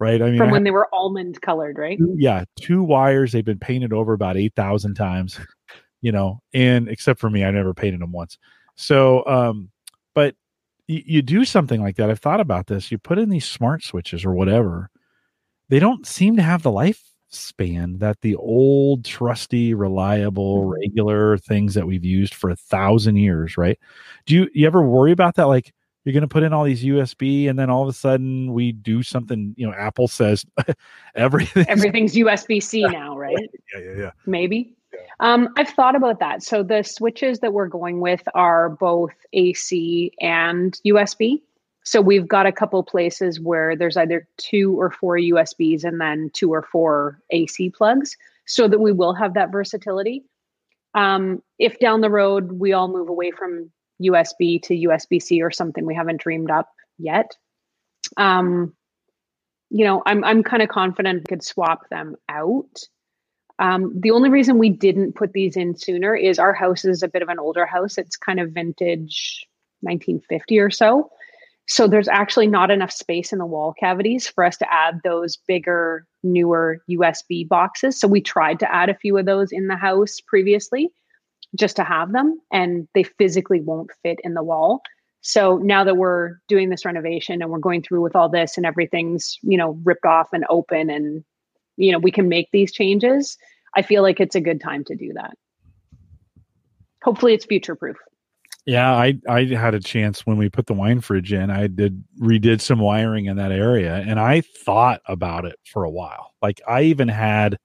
Right? 0.00 0.20
I 0.20 0.30
mean 0.30 0.38
From 0.38 0.48
I 0.48 0.52
when 0.52 0.64
they 0.64 0.72
were 0.72 0.88
almond 0.92 1.40
colored, 1.40 1.78
right? 1.78 1.98
yeah, 2.16 2.44
two 2.56 2.82
wires. 2.82 3.32
They've 3.32 3.44
been 3.44 3.60
painted 3.60 3.92
over 3.92 4.12
about 4.12 4.36
eight 4.36 4.54
thousand 4.56 4.94
times, 4.94 5.38
you 6.00 6.10
know. 6.10 6.40
And 6.52 6.88
except 6.88 7.20
for 7.20 7.30
me, 7.30 7.44
I 7.44 7.50
never 7.52 7.72
painted 7.74 8.00
them 8.00 8.10
once. 8.12 8.36
So, 8.74 9.24
um, 9.26 9.70
but 10.14 10.34
you 10.88 11.22
do 11.22 11.44
something 11.44 11.80
like 11.80 11.96
that. 11.96 12.10
I've 12.10 12.18
thought 12.18 12.40
about 12.40 12.66
this. 12.66 12.90
You 12.90 12.98
put 12.98 13.18
in 13.18 13.30
these 13.30 13.48
smart 13.48 13.82
switches 13.84 14.24
or 14.24 14.34
whatever. 14.34 14.90
They 15.70 15.78
don't 15.78 16.06
seem 16.06 16.36
to 16.36 16.42
have 16.42 16.62
the 16.62 16.72
lifespan 17.34 17.98
that 17.98 18.20
the 18.20 18.36
old, 18.36 19.04
trusty, 19.04 19.74
reliable, 19.74 20.66
regular 20.66 21.38
things 21.38 21.74
that 21.74 21.86
we've 21.86 22.04
used 22.04 22.34
for 22.34 22.50
a 22.50 22.56
thousand 22.56 23.16
years. 23.16 23.56
Right? 23.56 23.78
Do 24.26 24.34
you 24.34 24.48
you 24.52 24.66
ever 24.66 24.82
worry 24.82 25.12
about 25.12 25.36
that? 25.36 25.44
Like, 25.44 25.72
you're 26.04 26.12
going 26.12 26.22
to 26.22 26.28
put 26.28 26.42
in 26.42 26.52
all 26.52 26.64
these 26.64 26.84
USB, 26.84 27.48
and 27.48 27.58
then 27.58 27.70
all 27.70 27.82
of 27.82 27.88
a 27.88 27.92
sudden 27.92 28.52
we 28.52 28.72
do 28.72 29.02
something. 29.02 29.54
You 29.56 29.66
know, 29.66 29.74
Apple 29.74 30.08
says 30.08 30.44
everything 31.14 31.66
everything's 31.68 32.14
USB 32.14 32.62
C 32.62 32.82
now, 32.88 33.16
right? 33.16 33.36
yeah, 33.74 33.80
yeah, 33.80 33.96
yeah. 33.96 34.10
Maybe. 34.26 34.74
Um, 35.20 35.48
I've 35.56 35.68
thought 35.70 35.96
about 35.96 36.20
that. 36.20 36.42
So 36.42 36.62
the 36.62 36.82
switches 36.82 37.40
that 37.40 37.52
we're 37.52 37.68
going 37.68 38.00
with 38.00 38.22
are 38.34 38.68
both 38.68 39.12
AC 39.32 40.12
and 40.20 40.78
USB. 40.86 41.40
So 41.84 42.00
we've 42.00 42.26
got 42.26 42.46
a 42.46 42.52
couple 42.52 42.82
places 42.82 43.38
where 43.38 43.76
there's 43.76 43.96
either 43.96 44.26
two 44.38 44.80
or 44.80 44.90
four 44.90 45.16
USBs 45.16 45.84
and 45.84 46.00
then 46.00 46.30
two 46.32 46.52
or 46.52 46.62
four 46.62 47.20
AC 47.30 47.70
plugs, 47.70 48.16
so 48.46 48.66
that 48.68 48.80
we 48.80 48.92
will 48.92 49.14
have 49.14 49.34
that 49.34 49.52
versatility. 49.52 50.24
Um, 50.94 51.42
if 51.58 51.78
down 51.78 52.00
the 52.00 52.10
road 52.10 52.52
we 52.52 52.72
all 52.72 52.88
move 52.88 53.08
away 53.08 53.30
from 53.32 53.70
USB 54.02 54.62
to 54.62 54.74
USB 54.74 55.20
C 55.20 55.42
or 55.42 55.50
something 55.50 55.84
we 55.84 55.94
haven't 55.94 56.20
dreamed 56.20 56.50
up 56.50 56.70
yet, 56.98 57.36
um, 58.16 58.74
you 59.70 59.84
know, 59.84 60.02
I'm 60.06 60.24
I'm 60.24 60.42
kind 60.42 60.62
of 60.62 60.70
confident 60.70 61.24
we 61.28 61.36
could 61.36 61.44
swap 61.44 61.88
them 61.90 62.16
out. 62.28 62.80
Um, 63.58 63.92
the 64.00 64.10
only 64.10 64.30
reason 64.30 64.58
we 64.58 64.70
didn't 64.70 65.14
put 65.14 65.32
these 65.32 65.56
in 65.56 65.76
sooner 65.76 66.16
is 66.16 66.38
our 66.38 66.54
house 66.54 66.84
is 66.84 67.02
a 67.02 67.08
bit 67.08 67.22
of 67.22 67.28
an 67.28 67.38
older 67.38 67.66
house. 67.66 67.98
It's 67.98 68.16
kind 68.16 68.40
of 68.40 68.52
vintage 68.52 69.46
1950 69.82 70.58
or 70.58 70.70
so. 70.70 71.10
So 71.66 71.88
there's 71.88 72.08
actually 72.08 72.46
not 72.46 72.70
enough 72.70 72.92
space 72.92 73.32
in 73.32 73.38
the 73.38 73.46
wall 73.46 73.74
cavities 73.78 74.28
for 74.28 74.44
us 74.44 74.56
to 74.58 74.72
add 74.72 75.00
those 75.02 75.38
bigger, 75.48 76.06
newer 76.22 76.82
USB 76.90 77.48
boxes. 77.48 77.98
So 77.98 78.06
we 78.06 78.20
tried 78.20 78.60
to 78.60 78.74
add 78.74 78.90
a 78.90 78.96
few 78.96 79.16
of 79.16 79.24
those 79.24 79.50
in 79.50 79.68
the 79.68 79.76
house 79.76 80.20
previously 80.26 80.90
just 81.58 81.76
to 81.76 81.84
have 81.84 82.12
them, 82.12 82.38
and 82.52 82.88
they 82.94 83.04
physically 83.04 83.60
won't 83.60 83.90
fit 84.02 84.18
in 84.24 84.34
the 84.34 84.42
wall. 84.42 84.82
So 85.22 85.56
now 85.56 85.84
that 85.84 85.96
we're 85.96 86.36
doing 86.48 86.68
this 86.68 86.84
renovation 86.84 87.40
and 87.40 87.50
we're 87.50 87.58
going 87.58 87.82
through 87.82 88.02
with 88.02 88.14
all 88.14 88.28
this 88.28 88.58
and 88.58 88.66
everything's, 88.66 89.38
you 89.42 89.56
know, 89.56 89.80
ripped 89.84 90.04
off 90.04 90.28
and 90.32 90.44
open 90.50 90.90
and 90.90 91.24
you 91.76 91.92
know, 91.92 91.98
we 91.98 92.10
can 92.10 92.28
make 92.28 92.48
these 92.52 92.72
changes, 92.72 93.36
I 93.76 93.82
feel 93.82 94.02
like 94.02 94.20
it's 94.20 94.34
a 94.34 94.40
good 94.40 94.60
time 94.60 94.84
to 94.84 94.94
do 94.94 95.12
that. 95.14 95.36
Hopefully 97.02 97.34
it's 97.34 97.44
future 97.44 97.74
proof. 97.74 97.96
Yeah, 98.66 98.94
I 98.94 99.18
I 99.28 99.44
had 99.44 99.74
a 99.74 99.80
chance 99.80 100.24
when 100.26 100.38
we 100.38 100.48
put 100.48 100.66
the 100.66 100.72
wine 100.74 101.00
fridge 101.00 101.32
in. 101.32 101.50
I 101.50 101.66
did 101.66 102.02
redid 102.18 102.62
some 102.62 102.78
wiring 102.78 103.26
in 103.26 103.36
that 103.36 103.52
area, 103.52 103.96
and 104.06 104.18
I 104.18 104.40
thought 104.40 105.02
about 105.06 105.44
it 105.44 105.56
for 105.70 105.84
a 105.84 105.90
while. 105.90 106.32
Like 106.40 106.62
I 106.66 106.82
even 106.84 107.08
had 107.08 107.58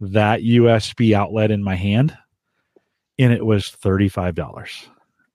that 0.00 0.42
USB 0.42 1.14
outlet 1.14 1.50
in 1.50 1.64
my 1.64 1.74
hand, 1.74 2.16
and 3.18 3.32
it 3.32 3.46
was 3.46 3.70
thirty 3.70 4.08
five 4.08 4.34
dollars, 4.34 4.88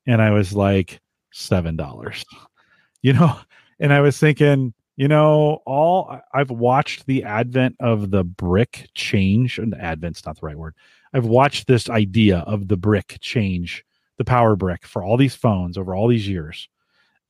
and 0.06 0.22
I 0.22 0.32
was 0.32 0.54
like 0.54 1.02
seven 1.32 1.76
dollars, 1.76 2.24
you 3.02 3.14
know. 3.14 3.38
And 3.80 3.92
I 3.94 4.02
was 4.02 4.20
thinking, 4.20 4.74
you 4.98 5.08
know, 5.08 5.62
all 5.66 6.16
I've 6.34 6.52
watched 6.52 7.08
the 7.08 7.24
advent 7.24 7.76
of 7.80 8.12
the 8.12 8.24
brick 8.24 8.88
change, 8.94 9.58
and 9.58 9.74
advent's 9.76 10.26
not 10.28 10.40
the 10.40 10.46
right 10.46 10.58
word. 10.58 10.76
I've 11.14 11.26
watched 11.26 11.66
this 11.68 11.90
idea 11.90 12.40
of 12.40 12.68
the 12.68 12.78
brick 12.78 13.18
change 13.22 13.84
the 14.22 14.26
power 14.26 14.56
brick 14.56 14.86
for 14.86 15.04
all 15.04 15.18
these 15.18 15.34
phones 15.34 15.80
over 15.80 15.96
all 15.96 16.08
these 16.08 16.28
years. 16.28 16.70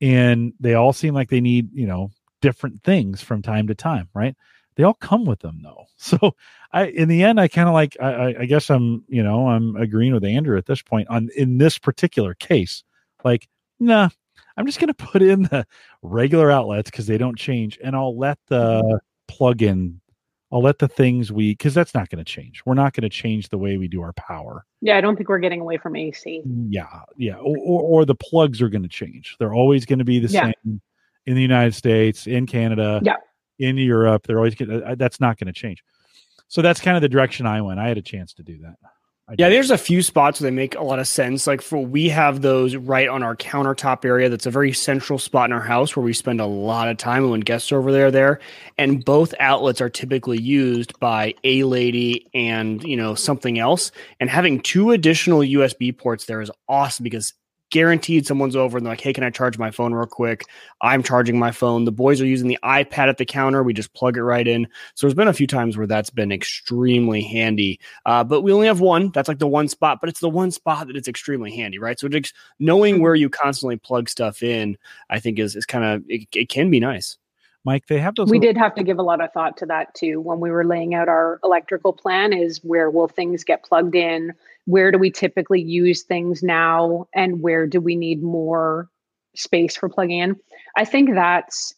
And 0.02 0.54
they 0.60 0.74
all 0.74 0.92
seem 0.92 1.14
like 1.14 1.30
they 1.30 1.40
need 1.40 1.70
you 1.74 1.88
know 1.88 2.12
different 2.42 2.84
things 2.84 3.22
from 3.22 3.42
time 3.42 3.68
to 3.68 3.76
time 3.76 4.10
right? 4.14 4.36
They 4.76 4.84
all 4.84 4.96
come 4.96 5.26
with 5.26 5.40
them 5.40 5.62
though. 5.64 5.86
So 5.98 6.36
i 6.74 6.86
in 6.86 7.10
the 7.10 7.24
end 7.24 7.40
i 7.40 7.48
kind 7.48 7.68
of 7.68 7.74
like 7.74 7.96
I, 8.02 8.34
I 8.40 8.46
guess 8.46 8.70
i'm 8.70 9.04
you 9.08 9.22
know 9.22 9.50
i'm 9.50 9.76
agreeing 9.76 10.14
with 10.14 10.24
andrew 10.24 10.58
at 10.58 10.66
this 10.66 10.82
point 10.82 11.10
on 11.10 11.30
in 11.38 11.58
this 11.58 11.78
particular 11.78 12.34
case. 12.34 12.84
Like 13.24 13.48
nah 13.80 14.10
i'm 14.58 14.66
just 14.66 14.80
to 14.80 14.94
put 15.12 15.22
in 15.22 15.44
the 15.44 15.66
regular 16.02 16.52
outlets 16.52 16.90
because 16.90 17.08
they 17.08 17.18
don't 17.18 17.38
change 17.38 17.80
and 17.84 17.96
i'll 17.96 18.18
let 18.18 18.40
the 18.48 18.82
mm-hmm. 18.82 18.98
plug 19.28 19.62
in 19.62 20.02
I'll 20.52 20.62
let 20.62 20.80
the 20.80 20.88
things 20.88 21.32
we 21.32 21.54
because 21.54 21.74
that's 21.74 21.94
not 21.94 22.10
going 22.10 22.24
to 22.24 22.30
change. 22.30 22.62
We're 22.66 22.74
not 22.74 22.94
going 22.94 23.04
to 23.04 23.10
change 23.10 23.50
the 23.50 23.58
way 23.58 23.78
we 23.78 23.88
do 23.88 24.02
our 24.02 24.14
power. 24.14 24.66
Yeah, 24.82 24.98
I 24.98 25.02
don't 25.02 25.16
think 25.16 25.30
we're 25.30 25.40
getting 25.40 25.62
away 25.62 25.78
from 25.78 25.96
AC. 25.96 26.42
Yeah, 26.46 26.86
yeah, 27.18 27.36
or, 27.36 27.58
or, 27.58 27.82
or 27.82 28.06
the 28.06 28.16
plugs 28.16 28.62
are 28.62 28.70
going 28.70 28.84
to 28.84 28.90
change. 28.90 29.38
They're 29.40 29.54
always 29.54 29.86
going 29.86 30.00
to 30.00 30.06
be 30.06 30.20
the 30.20 30.28
yeah. 30.28 30.52
same 30.66 30.82
in 31.26 31.36
the 31.36 31.42
United 31.42 31.76
States, 31.76 32.28
in 32.28 32.48
Canada, 32.48 33.00
yeah. 33.04 33.16
in 33.60 33.78
Europe. 33.78 34.28
They're 34.28 34.38
always 34.38 34.56
gonna, 34.56 34.80
uh, 34.80 34.96
that's 34.96 35.20
not 35.20 35.38
going 35.38 35.48
to 35.48 35.58
change. 35.60 35.84
So 36.48 36.62
that's 36.62 36.82
kind 36.82 36.98
of 36.98 37.02
the 37.02 37.10
direction 37.10 37.46
I 37.46 37.62
went. 37.62 37.80
I 37.80 37.88
had 37.88 37.98
a 37.98 38.02
chance 38.02 38.34
to 38.34 38.44
do 38.44 38.58
that 38.60 38.76
yeah, 39.38 39.50
there's 39.50 39.72
a 39.72 39.78
few 39.78 40.02
spots 40.02 40.40
where 40.40 40.50
they 40.50 40.56
make 40.56 40.76
a 40.76 40.84
lot 40.84 41.00
of 41.00 41.08
sense. 41.08 41.48
Like 41.48 41.62
for 41.62 41.80
we 41.80 42.10
have 42.10 42.42
those 42.42 42.76
right 42.76 43.08
on 43.08 43.24
our 43.24 43.36
countertop 43.36 44.04
area. 44.04 44.30
That's 44.30 44.46
a 44.46 44.52
very 44.52 44.74
central 44.74 45.20
spot 45.20 45.50
in 45.50 45.54
our 45.54 45.62
house 45.62 45.96
where 45.96 46.04
we 46.04 46.14
spend 46.14 46.42
a 46.42 46.46
lot 46.46 46.90
of 46.90 46.98
time 46.98 47.30
when 47.30 47.40
guests 47.40 47.72
are 47.72 47.78
over 47.78 47.92
there. 47.92 48.12
There, 48.12 48.40
and 48.78 49.04
both 49.04 49.34
outlets 49.40 49.80
are 49.82 49.90
typically 49.90 50.40
used 50.40 51.00
by 51.00 51.34
a 51.44 51.64
lady 51.64 52.30
and 52.34 52.84
you 52.84 52.98
know 52.98 53.16
something 53.16 53.60
else. 53.60 53.92
And 54.20 54.30
having 54.30 54.60
two 54.60 54.92
additional 54.92 55.40
USB 55.40 55.98
ports 55.98 56.26
there 56.26 56.42
is 56.42 56.52
awesome 56.68 57.04
because 57.04 57.34
guaranteed 57.72 58.28
someone's 58.28 58.56
over 58.56 58.78
and 58.78 58.86
they're 58.86 58.92
like, 58.92 59.02
hey, 59.02 59.14
can 59.14 59.24
I 59.24 59.30
charge 59.30 59.58
my 59.58 59.72
phone 59.72 59.94
real 59.94 60.06
quick? 60.06 60.46
I'm 60.82 61.02
charging 61.02 61.40
my 61.40 61.52
phone. 61.52 61.86
The 61.86 61.92
boys 61.92 62.22
are 62.22 62.26
using 62.26 62.48
the 62.48 62.60
iPad 62.64 63.08
at 63.10 63.18
the 63.18 63.26
counter. 63.26 63.64
We 63.64 63.74
just 63.74 63.94
plug 63.94 64.18
it 64.18 64.24
right 64.24 64.48
in. 64.48 64.68
So 64.94 65.08
there's 65.08 65.16
been 65.16 65.28
a 65.28 65.34
few 65.34 65.48
times 65.48 65.78
where 65.78 65.88
that's 65.88 66.10
been 66.10 66.32
extremely 66.32 67.22
handy. 67.22 67.80
Uh, 68.06 68.24
but 68.24 68.42
we 68.42 68.54
only 68.54 68.68
have 68.68 68.82
one. 68.82 69.10
That's 69.12 69.28
like 69.28 69.40
the 69.40 69.48
one 69.48 69.68
spot, 69.68 70.00
but 70.02 70.10
it's 70.10 70.20
the 70.20 70.30
one 70.30 70.52
spot 70.52 70.88
that 70.88 70.96
it's 70.96 71.08
extremely 71.08 71.56
handy, 71.56 71.80
right? 71.80 72.00
So 72.00 72.08
just 72.08 72.36
knowing 72.60 73.02
where 73.02 73.16
you 73.16 73.30
constantly 73.30 73.78
plug 73.78 74.10
stuff 74.10 74.44
in, 74.44 74.78
I 75.10 75.20
think 75.20 75.40
is, 75.40 75.56
is 75.56 75.66
kind 75.66 75.86
of, 75.86 76.04
it, 76.08 76.28
it 76.36 76.50
can 76.50 76.70
be 76.70 76.80
nice. 76.80 77.18
Mike, 77.64 77.86
they 77.88 78.00
have 78.00 78.16
those. 78.16 78.30
We 78.30 78.40
little- 78.40 78.54
did 78.54 78.58
have 78.58 78.76
to 78.76 78.84
give 78.84 78.98
a 78.98 79.04
lot 79.04 79.22
of 79.22 79.32
thought 79.34 79.58
to 79.58 79.66
that 79.68 79.94
too 79.94 80.20
when 80.20 80.40
we 80.40 80.50
were 80.50 80.66
laying 80.66 80.96
out 80.96 81.08
our 81.08 81.40
electrical 81.44 81.94
plan. 81.94 82.34
Is 82.34 82.64
where 82.64 82.90
will 82.90 83.08
things 83.08 83.44
get 83.44 83.64
plugged 83.64 83.96
in? 83.96 84.34
Where 84.66 84.92
do 84.92 84.98
we 84.98 85.12
typically 85.12 85.62
use 85.62 86.04
things 86.04 86.42
now, 86.42 87.08
and 87.14 87.42
where 87.42 87.68
do 87.68 87.80
we 87.80 87.96
need 87.96 88.24
more 88.24 88.90
space 89.36 89.76
for 89.78 89.90
plugging 89.90 90.20
in? 90.20 90.36
I 90.76 90.86
think 90.86 91.14
that's 91.14 91.74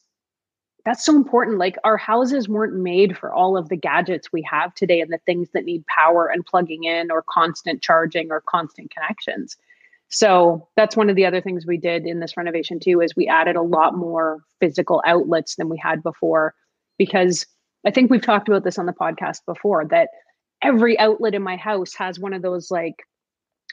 that's 0.86 1.06
so 1.06 1.16
important. 1.16 1.58
Like 1.58 1.78
our 1.84 1.98
houses 1.98 2.50
weren't 2.50 2.76
made 2.76 3.18
for 3.18 3.34
all 3.34 3.58
of 3.58 3.70
the 3.70 3.78
gadgets 3.78 4.34
we 4.34 4.42
have 4.44 4.74
today 4.76 5.02
and 5.02 5.12
the 5.12 5.20
things 5.26 5.50
that 5.54 5.66
need 5.66 5.86
power 5.88 6.28
and 6.28 6.46
plugging 6.46 6.84
in 6.84 7.10
or 7.10 7.24
constant 7.30 7.82
charging 7.82 8.32
or 8.32 8.42
constant 8.42 8.92
connections. 8.92 9.56
So 10.14 10.68
that's 10.76 10.96
one 10.96 11.10
of 11.10 11.16
the 11.16 11.26
other 11.26 11.42
things 11.42 11.66
we 11.66 11.78
did 11.78 12.06
in 12.06 12.20
this 12.20 12.38
renovation 12.38 12.80
too 12.80 13.02
is 13.02 13.16
we 13.16 13.28
added 13.28 13.56
a 13.56 13.64
lot 13.64 13.98
more 13.98 14.44
physical 14.60 15.02
outlets 15.06 15.56
than 15.56 15.70
we 15.70 15.78
had 15.78 16.04
before. 16.04 16.54
Because 17.00 17.48
I 17.84 17.90
think 17.90 18.12
we've 18.12 18.22
talked 18.22 18.48
about 18.48 18.64
this 18.64 18.78
on 18.78 18.86
the 18.86 18.94
podcast 18.94 19.40
before 19.48 19.86
that 19.88 20.10
every 20.62 21.00
outlet 21.00 21.34
in 21.34 21.42
my 21.42 21.56
house 21.56 21.96
has 21.96 22.20
one 22.20 22.34
of 22.34 22.44
those 22.44 22.70
like 22.70 23.04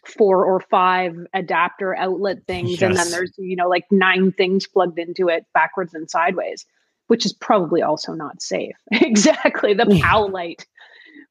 four 0.07 0.47
or 0.47 0.61
five 0.61 1.15
adapter 1.35 1.95
outlet 1.95 2.39
things 2.47 2.81
yes. 2.81 2.83
and 2.83 2.97
then 2.97 3.11
there's 3.11 3.33
you 3.37 3.55
know 3.55 3.69
like 3.69 3.85
nine 3.91 4.33
things 4.33 4.67
plugged 4.67 4.99
into 4.99 5.29
it 5.29 5.45
backwards 5.53 5.93
and 5.93 6.11
sideways 6.11 6.65
which 7.09 7.27
is 7.27 7.33
probably 7.33 7.83
also 7.83 8.13
not 8.13 8.41
safe. 8.41 8.77
Exactly 8.93 9.75
the 9.75 9.85
Powlite 9.85 10.65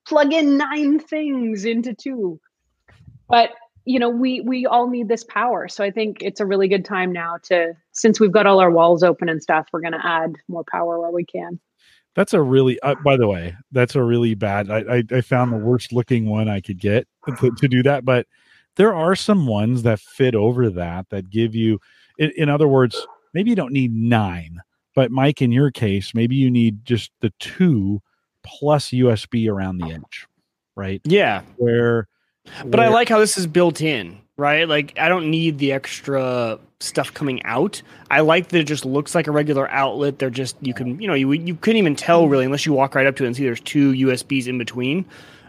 plug 0.05 0.33
in 0.33 0.57
nine 0.57 0.99
things 0.99 1.65
into 1.65 1.93
two. 1.93 2.39
But 3.29 3.51
you 3.89 3.97
know 3.97 4.09
we 4.09 4.41
we 4.41 4.67
all 4.67 4.87
need 4.87 5.07
this 5.07 5.23
power. 5.23 5.67
So 5.67 5.83
i 5.83 5.89
think 5.89 6.21
it's 6.21 6.39
a 6.39 6.45
really 6.45 6.67
good 6.67 6.85
time 6.85 7.11
now 7.11 7.37
to 7.43 7.73
since 7.91 8.19
we've 8.19 8.31
got 8.31 8.45
all 8.45 8.59
our 8.59 8.69
walls 8.69 9.01
open 9.01 9.29
and 9.29 9.41
stuff 9.41 9.67
we're 9.73 9.81
going 9.81 9.93
to 9.93 10.05
add 10.05 10.35
more 10.47 10.63
power 10.63 10.99
where 10.99 11.11
we 11.11 11.25
can. 11.25 11.59
That's 12.15 12.33
a 12.33 12.41
really 12.41 12.79
uh, 12.81 12.95
by 13.03 13.17
the 13.17 13.27
way 13.27 13.55
that's 13.71 13.95
a 13.95 14.03
really 14.03 14.35
bad 14.35 14.69
I, 14.69 14.97
I, 14.97 15.03
I 15.11 15.21
found 15.21 15.51
the 15.51 15.57
worst 15.57 15.93
looking 15.93 16.27
one 16.27 16.49
i 16.49 16.59
could 16.59 16.79
get 16.79 17.07
to, 17.39 17.51
to, 17.51 17.67
do 17.67 17.81
that 17.83 18.03
but 18.03 18.27
there 18.75 18.93
are 18.93 19.15
some 19.15 19.47
ones 19.47 19.83
that 19.83 19.99
fit 19.99 20.35
over 20.35 20.69
that 20.69 21.09
that 21.09 21.29
give 21.29 21.55
you 21.55 21.79
in, 22.17 22.31
in 22.35 22.49
other 22.49 22.67
words 22.67 23.07
maybe 23.33 23.51
you 23.51 23.55
don't 23.55 23.71
need 23.71 23.93
nine 23.93 24.59
but 24.95 25.11
mike 25.11 25.41
in 25.41 25.51
your 25.51 25.71
case 25.71 26.13
maybe 26.13 26.35
you 26.35 26.51
need 26.51 26.83
just 26.83 27.11
the 27.21 27.31
two 27.39 28.01
plus 28.43 28.89
usb 28.89 29.49
around 29.49 29.77
the 29.77 29.91
edge 29.91 30.27
right? 30.79 31.01
Yeah. 31.03 31.41
Where 31.57 32.07
but 32.65 32.79
I 32.79 32.89
like 32.89 33.09
how 33.09 33.19
this 33.19 33.37
is 33.37 33.47
built 33.47 33.81
in, 33.81 34.17
right? 34.37 34.67
Like 34.67 34.97
I 34.97 35.09
don't 35.09 35.29
need 35.29 35.57
the 35.57 35.71
extra 35.71 36.59
stuff 36.79 37.13
coming 37.13 37.43
out. 37.43 37.81
I 38.09 38.21
like 38.21 38.49
that 38.49 38.59
it 38.59 38.67
just 38.67 38.85
looks 38.85 39.13
like 39.13 39.27
a 39.27 39.31
regular 39.31 39.69
outlet. 39.69 40.19
They're 40.19 40.29
just 40.29 40.55
you 40.61 40.73
can 40.73 41.01
you 41.01 41.07
know 41.07 41.13
you 41.13 41.31
you 41.31 41.55
couldn't 41.55 41.77
even 41.77 41.95
tell 41.95 42.27
really 42.27 42.45
unless 42.45 42.65
you 42.65 42.73
walk 42.73 42.95
right 42.95 43.07
up 43.07 43.15
to 43.17 43.23
it 43.23 43.27
and 43.27 43.35
see 43.35 43.43
there's 43.43 43.61
two 43.61 43.93
USBs 43.93 44.47
in 44.47 44.57
between. 44.57 45.05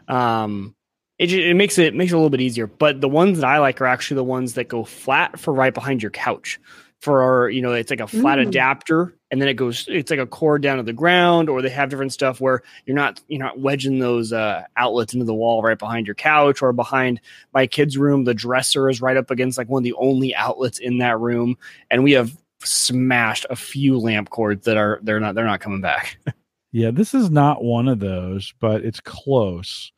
Um, 0.09 0.75
it 1.19 1.33
it 1.33 1.55
makes 1.55 1.79
it 1.79 1.95
makes 1.95 2.13
it 2.13 2.15
a 2.15 2.19
little 2.19 2.31
bit 2.31 2.41
easier. 2.41 2.67
But 2.67 3.01
the 3.01 3.09
ones 3.09 3.39
that 3.41 3.47
I 3.47 3.59
like 3.59 3.81
are 3.81 3.87
actually 3.87 4.17
the 4.17 4.25
ones 4.25 4.55
that 4.55 4.69
go 4.69 4.85
flat 4.85 5.39
for 5.39 5.53
right 5.53 5.73
behind 5.73 6.03
your 6.03 6.11
couch 6.11 6.59
for 7.01 7.23
our, 7.23 7.51
you 7.51 7.63
know, 7.63 7.73
it's 7.73 7.91
like 7.91 8.01
a 8.01 8.07
flat 8.07 8.39
mm. 8.39 8.49
adapter 8.49 9.15
and 9.31 9.41
then 9.41 9.49
it 9.49 9.55
goes, 9.55 9.87
it's 9.89 10.11
like 10.11 10.21
a 10.21 10.27
cord 10.27 10.61
down 10.61 10.77
to 10.77 10.83
the 10.83 10.93
ground, 10.93 11.49
or 11.49 11.63
they 11.63 11.71
have 11.71 11.89
different 11.89 12.13
stuff 12.13 12.41
where 12.41 12.63
you're 12.85 12.97
not, 12.97 13.21
you're 13.29 13.43
not 13.43 13.59
wedging 13.59 13.99
those 13.99 14.33
uh, 14.33 14.65
outlets 14.77 15.15
into 15.15 15.25
the 15.25 15.35
wall 15.35 15.63
right 15.63 15.79
behind 15.79 16.07
your 16.07 16.15
couch 16.15 16.63
or 16.63 16.73
behind 16.73 17.21
my 17.55 17.67
kid's 17.67 17.97
room. 17.97 18.25
The 18.25 18.35
dresser 18.35 18.91
is 18.91 19.01
right 19.01 19.17
up 19.17 19.31
against 19.31 19.57
like 19.57 19.69
one 19.69 19.81
of 19.81 19.85
the 19.85 19.95
only 19.95 20.35
outlets 20.35 20.79
in 20.79 20.99
that 20.99 21.19
room. 21.19 21.57
And 21.91 22.05
we 22.05 22.13
have 22.13 22.37
smashed 22.65 23.47
a 23.49 23.57
few 23.57 23.99
lamp 23.99 24.31
cords 24.31 24.65
that 24.65 24.77
are 24.77 25.01
they're 25.03 25.21
not 25.21 25.35
they're 25.35 25.45
not 25.45 25.61
coming 25.61 25.81
back. 25.81 26.19
yeah, 26.73 26.91
this 26.91 27.15
is 27.15 27.31
not 27.31 27.63
one 27.63 27.89
of 27.89 28.01
those, 28.01 28.53
but 28.61 28.85
it's 28.85 29.01
close. 29.01 29.93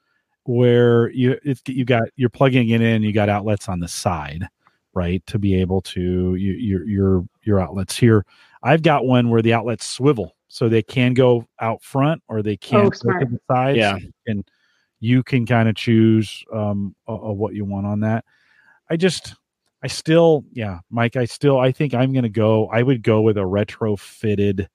Where 0.44 1.10
you 1.10 1.38
it's 1.44 1.62
you 1.66 1.84
got 1.84 2.04
you're 2.16 2.28
plugging 2.28 2.70
it 2.70 2.80
in, 2.80 3.02
you 3.02 3.12
got 3.12 3.28
outlets 3.28 3.68
on 3.68 3.80
the 3.80 3.88
side, 3.88 4.48
right, 4.94 5.24
to 5.26 5.38
be 5.38 5.54
able 5.60 5.80
to 5.82 6.34
you, 6.34 6.52
your 6.52 6.86
your 6.86 7.24
your 7.42 7.60
outlets 7.60 7.96
here. 7.96 8.24
I've 8.62 8.82
got 8.82 9.04
one 9.06 9.30
where 9.30 9.42
the 9.42 9.52
outlets 9.54 9.86
swivel, 9.86 10.36
so 10.48 10.68
they 10.68 10.82
can 10.82 11.14
go 11.14 11.46
out 11.60 11.82
front 11.82 12.22
or 12.28 12.42
they 12.42 12.56
can 12.56 12.86
Oh, 12.86 12.90
go 12.90 13.18
to 13.18 13.24
the 13.26 13.38
sides. 13.50 13.78
Yeah. 13.78 13.98
and 14.26 14.44
you 15.00 15.22
can 15.24 15.44
kind 15.46 15.68
of 15.68 15.74
choose 15.74 16.44
um 16.52 16.94
uh, 17.08 17.14
uh, 17.14 17.32
what 17.32 17.54
you 17.54 17.64
want 17.64 17.86
on 17.86 18.00
that. 18.00 18.24
I 18.90 18.96
just 18.96 19.34
I 19.82 19.88
still 19.88 20.44
yeah, 20.52 20.78
Mike, 20.90 21.16
I 21.16 21.24
still 21.24 21.58
I 21.58 21.72
think 21.72 21.92
I'm 21.94 22.12
going 22.12 22.22
to 22.22 22.28
go 22.28 22.68
I 22.68 22.82
would 22.82 23.02
go 23.02 23.20
with 23.20 23.36
a 23.36 23.40
retrofitted 23.40 24.66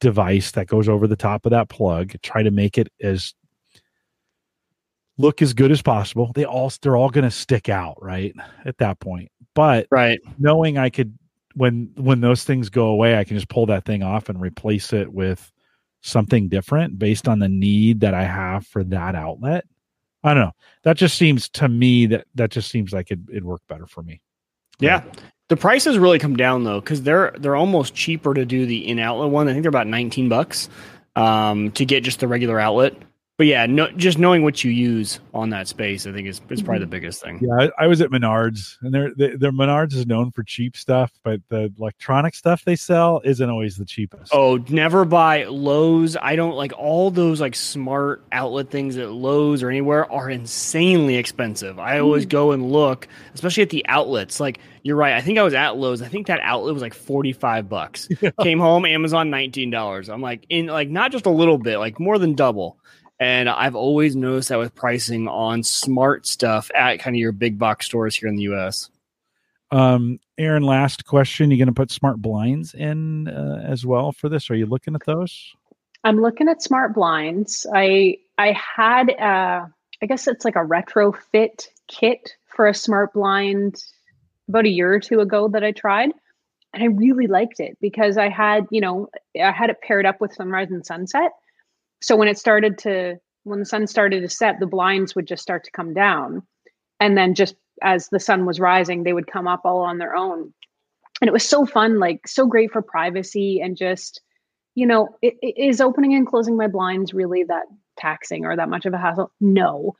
device 0.00 0.50
that 0.52 0.66
goes 0.68 0.88
over 0.88 1.06
the 1.08 1.16
top 1.16 1.46
of 1.46 1.50
that 1.50 1.68
plug, 1.68 2.12
try 2.22 2.42
to 2.44 2.50
make 2.52 2.78
it 2.78 2.88
as 3.02 3.34
look 5.18 5.40
as 5.42 5.52
good 5.54 5.72
as 5.72 5.82
possible. 5.82 6.30
They 6.34 6.44
all 6.44 6.70
they're 6.82 6.96
all 6.96 7.10
going 7.10 7.24
to 7.24 7.30
stick 7.30 7.68
out, 7.68 7.96
right? 8.00 8.34
At 8.64 8.78
that 8.78 9.00
point. 9.00 9.30
But 9.56 9.88
Right. 9.90 10.20
knowing 10.38 10.78
I 10.78 10.90
could 10.90 11.18
when 11.54 11.90
when 11.96 12.20
those 12.20 12.44
things 12.44 12.68
go 12.68 12.86
away, 12.88 13.18
I 13.18 13.24
can 13.24 13.36
just 13.36 13.48
pull 13.48 13.66
that 13.66 13.84
thing 13.84 14.04
off 14.04 14.28
and 14.28 14.40
replace 14.40 14.92
it 14.92 15.12
with 15.12 15.50
something 16.02 16.48
different 16.48 16.98
based 16.98 17.26
on 17.26 17.40
the 17.40 17.48
need 17.48 18.00
that 18.00 18.14
I 18.14 18.24
have 18.24 18.66
for 18.66 18.84
that 18.84 19.16
outlet. 19.16 19.64
I 20.22 20.34
don't 20.34 20.44
know. 20.44 20.52
That 20.82 20.96
just 20.96 21.16
seems 21.16 21.48
to 21.50 21.68
me 21.68 22.06
that 22.06 22.26
that 22.34 22.50
just 22.50 22.70
seems 22.70 22.92
like 22.92 23.10
it, 23.10 23.18
it'd 23.30 23.44
work 23.44 23.62
better 23.68 23.86
for 23.86 24.02
me. 24.02 24.20
Yeah. 24.78 25.02
The 25.48 25.56
prices 25.56 25.96
really 25.96 26.18
come 26.18 26.36
down 26.36 26.64
though, 26.64 26.80
because 26.80 27.02
they're 27.02 27.34
they're 27.38 27.56
almost 27.56 27.94
cheaper 27.94 28.34
to 28.34 28.44
do 28.44 28.66
the 28.66 28.86
in 28.86 28.98
outlet 28.98 29.30
one. 29.30 29.48
I 29.48 29.52
think 29.52 29.62
they're 29.62 29.70
about 29.70 29.86
19 29.86 30.28
bucks 30.28 30.68
um, 31.14 31.70
to 31.72 31.84
get 31.84 32.04
just 32.04 32.20
the 32.20 32.28
regular 32.28 32.60
outlet. 32.60 32.94
But 33.38 33.46
yeah, 33.48 33.66
no, 33.66 33.90
just 33.90 34.18
knowing 34.18 34.42
what 34.42 34.64
you 34.64 34.70
use 34.70 35.20
on 35.34 35.50
that 35.50 35.68
space, 35.68 36.06
I 36.06 36.12
think 36.12 36.26
is, 36.26 36.40
is 36.48 36.62
probably 36.62 36.78
the 36.78 36.84
mm-hmm. 36.86 36.90
biggest 36.90 37.22
thing. 37.22 37.38
Yeah, 37.42 37.68
I, 37.78 37.84
I 37.84 37.86
was 37.86 38.00
at 38.00 38.08
Menards, 38.08 38.78
and 38.80 38.94
their 38.94 39.12
their 39.14 39.36
their 39.36 39.52
Menards 39.52 39.92
is 39.92 40.06
known 40.06 40.30
for 40.30 40.42
cheap 40.42 40.74
stuff, 40.74 41.12
but 41.22 41.42
the 41.50 41.70
electronic 41.78 42.34
stuff 42.34 42.64
they 42.64 42.76
sell 42.76 43.20
isn't 43.24 43.50
always 43.50 43.76
the 43.76 43.84
cheapest. 43.84 44.32
Oh, 44.32 44.56
never 44.70 45.04
buy 45.04 45.44
Lowe's. 45.44 46.16
I 46.16 46.34
don't 46.34 46.56
like 46.56 46.72
all 46.78 47.10
those 47.10 47.38
like 47.38 47.54
smart 47.54 48.24
outlet 48.32 48.70
things 48.70 48.96
at 48.96 49.10
Lowe's 49.10 49.62
or 49.62 49.68
anywhere 49.68 50.10
are 50.10 50.30
insanely 50.30 51.16
expensive. 51.16 51.78
I 51.78 51.98
always 51.98 52.22
mm-hmm. 52.22 52.30
go 52.30 52.52
and 52.52 52.72
look, 52.72 53.06
especially 53.34 53.64
at 53.64 53.70
the 53.70 53.84
outlets. 53.86 54.40
Like 54.40 54.60
you're 54.82 54.96
right. 54.96 55.12
I 55.12 55.20
think 55.20 55.38
I 55.38 55.42
was 55.42 55.52
at 55.52 55.76
Lowe's. 55.76 56.00
I 56.00 56.08
think 56.08 56.28
that 56.28 56.40
outlet 56.40 56.72
was 56.72 56.82
like 56.82 56.94
45 56.94 57.68
bucks. 57.68 58.08
Came 58.40 58.60
home, 58.60 58.86
Amazon 58.86 59.30
$19. 59.30 60.08
I'm 60.08 60.22
like 60.22 60.46
in 60.48 60.68
like 60.68 60.88
not 60.88 61.12
just 61.12 61.26
a 61.26 61.30
little 61.30 61.58
bit, 61.58 61.76
like 61.76 62.00
more 62.00 62.18
than 62.18 62.34
double. 62.34 62.78
And 63.18 63.48
I've 63.48 63.74
always 63.74 64.14
noticed 64.14 64.50
that 64.50 64.58
with 64.58 64.74
pricing 64.74 65.26
on 65.26 65.62
smart 65.62 66.26
stuff 66.26 66.70
at 66.74 66.98
kind 66.98 67.16
of 67.16 67.20
your 67.20 67.32
big 67.32 67.58
box 67.58 67.86
stores 67.86 68.14
here 68.14 68.28
in 68.28 68.36
the 68.36 68.42
US. 68.54 68.90
Um, 69.70 70.20
Erin, 70.38 70.62
last 70.62 71.06
question: 71.06 71.50
You 71.50 71.56
going 71.56 71.66
to 71.66 71.72
put 71.72 71.90
smart 71.90 72.20
blinds 72.20 72.74
in 72.74 73.28
uh, 73.28 73.64
as 73.66 73.86
well 73.86 74.12
for 74.12 74.28
this? 74.28 74.50
Are 74.50 74.54
you 74.54 74.66
looking 74.66 74.94
at 74.94 75.04
those? 75.06 75.54
I'm 76.04 76.20
looking 76.20 76.48
at 76.48 76.62
smart 76.62 76.94
blinds. 76.94 77.66
I 77.74 78.18
I 78.38 78.52
had 78.52 79.10
uh 79.10 79.66
I 80.02 80.06
guess 80.06 80.28
it's 80.28 80.44
like 80.44 80.56
a 80.56 80.60
retrofit 80.60 81.68
kit 81.88 82.36
for 82.44 82.66
a 82.66 82.74
smart 82.74 83.12
blind 83.12 83.82
about 84.48 84.66
a 84.66 84.70
year 84.70 84.92
or 84.92 85.00
two 85.00 85.20
ago 85.20 85.48
that 85.48 85.64
I 85.64 85.72
tried. 85.72 86.10
And 86.72 86.82
I 86.82 86.86
really 86.86 87.26
liked 87.26 87.60
it 87.60 87.78
because 87.80 88.18
I 88.18 88.28
had, 88.28 88.66
you 88.70 88.80
know, 88.80 89.08
I 89.40 89.50
had 89.50 89.70
it 89.70 89.80
paired 89.80 90.04
up 90.04 90.20
with 90.20 90.34
sunrise 90.34 90.70
and 90.70 90.84
sunset. 90.84 91.32
So 92.02 92.16
when 92.16 92.28
it 92.28 92.38
started 92.38 92.78
to 92.78 93.16
when 93.44 93.60
the 93.60 93.66
sun 93.66 93.86
started 93.86 94.20
to 94.22 94.28
set, 94.28 94.58
the 94.58 94.66
blinds 94.66 95.14
would 95.14 95.26
just 95.26 95.42
start 95.42 95.62
to 95.64 95.70
come 95.70 95.94
down. 95.94 96.42
And 96.98 97.16
then 97.16 97.34
just 97.34 97.54
as 97.82 98.08
the 98.08 98.18
sun 98.18 98.44
was 98.46 98.58
rising, 98.58 99.02
they 99.04 99.12
would 99.12 99.28
come 99.28 99.46
up 99.46 99.60
all 99.64 99.80
on 99.80 99.98
their 99.98 100.16
own. 100.16 100.52
And 101.20 101.28
it 101.28 101.32
was 101.32 101.48
so 101.48 101.64
fun, 101.64 101.98
like 101.98 102.26
so 102.26 102.46
great 102.46 102.72
for 102.72 102.82
privacy 102.82 103.60
and 103.60 103.76
just 103.76 104.20
you 104.74 104.86
know, 104.86 105.08
i- 105.24 105.34
i- 105.42 105.54
is 105.56 105.80
opening 105.80 106.14
and 106.14 106.26
closing 106.26 106.56
my 106.56 106.66
blinds 106.68 107.14
really 107.14 107.42
that 107.44 107.64
taxing 107.96 108.44
or 108.44 108.54
that 108.56 108.68
much 108.68 108.84
of 108.84 108.92
a 108.92 108.98
hassle? 108.98 109.32
No. 109.40 109.96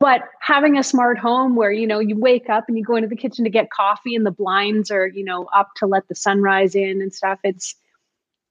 But 0.00 0.22
having 0.40 0.76
a 0.78 0.82
smart 0.82 1.18
home 1.18 1.56
where, 1.56 1.72
you 1.72 1.86
know, 1.86 2.00
you 2.00 2.16
wake 2.18 2.50
up 2.50 2.64
and 2.68 2.76
you 2.78 2.84
go 2.84 2.96
into 2.96 3.08
the 3.08 3.16
kitchen 3.16 3.44
to 3.44 3.50
get 3.50 3.70
coffee 3.70 4.14
and 4.16 4.26
the 4.26 4.32
blinds 4.32 4.90
are, 4.90 5.06
you 5.06 5.24
know, 5.24 5.46
up 5.54 5.70
to 5.76 5.86
let 5.86 6.08
the 6.08 6.14
sunrise 6.16 6.74
in 6.74 7.00
and 7.02 7.14
stuff, 7.14 7.38
it's, 7.44 7.76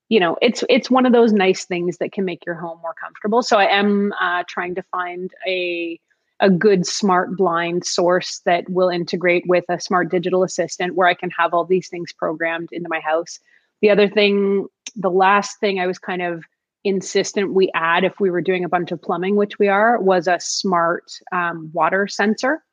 you 0.09 0.19
know, 0.19 0.37
it's 0.41 0.63
it's 0.69 0.89
one 0.89 1.05
of 1.05 1.13
those 1.13 1.33
nice 1.33 1.65
things 1.65 1.97
that 1.97 2.11
can 2.11 2.25
make 2.25 2.45
your 2.45 2.55
home 2.55 2.79
more 2.81 2.93
comfortable. 2.93 3.41
So 3.41 3.57
I 3.57 3.65
am 3.65 4.13
uh, 4.21 4.43
trying 4.47 4.75
to 4.75 4.83
find 4.83 5.31
a 5.47 5.99
a 6.39 6.49
good 6.49 6.85
smart 6.85 7.35
blind 7.35 7.83
source 7.83 8.41
that 8.45 8.69
will 8.69 8.89
integrate 8.89 9.43
with 9.47 9.65
a 9.69 9.79
smart 9.79 10.11
digital 10.11 10.43
assistant 10.43 10.95
where 10.95 11.07
I 11.07 11.15
can 11.15 11.31
have 11.31 11.53
all 11.53 11.65
these 11.65 11.89
things 11.89 12.13
programmed 12.13 12.69
into 12.71 12.89
my 12.89 12.99
house. 12.99 13.39
The 13.81 13.89
other 13.89 14.07
thing 14.07 14.67
the 14.95 15.11
last 15.11 15.59
thing 15.59 15.79
I 15.79 15.87
was 15.87 15.99
kind 15.99 16.21
of 16.21 16.43
insistent 16.83 17.53
we 17.53 17.69
add 17.75 18.03
if 18.03 18.19
we 18.19 18.31
were 18.31 18.41
doing 18.41 18.63
a 18.63 18.69
bunch 18.69 18.91
of 18.91 19.01
plumbing, 19.01 19.35
which 19.35 19.59
we 19.59 19.67
are, 19.67 20.01
was 20.01 20.27
a 20.27 20.39
smart 20.39 21.03
um, 21.33 21.69
water 21.73 22.07
sensor, 22.07 22.63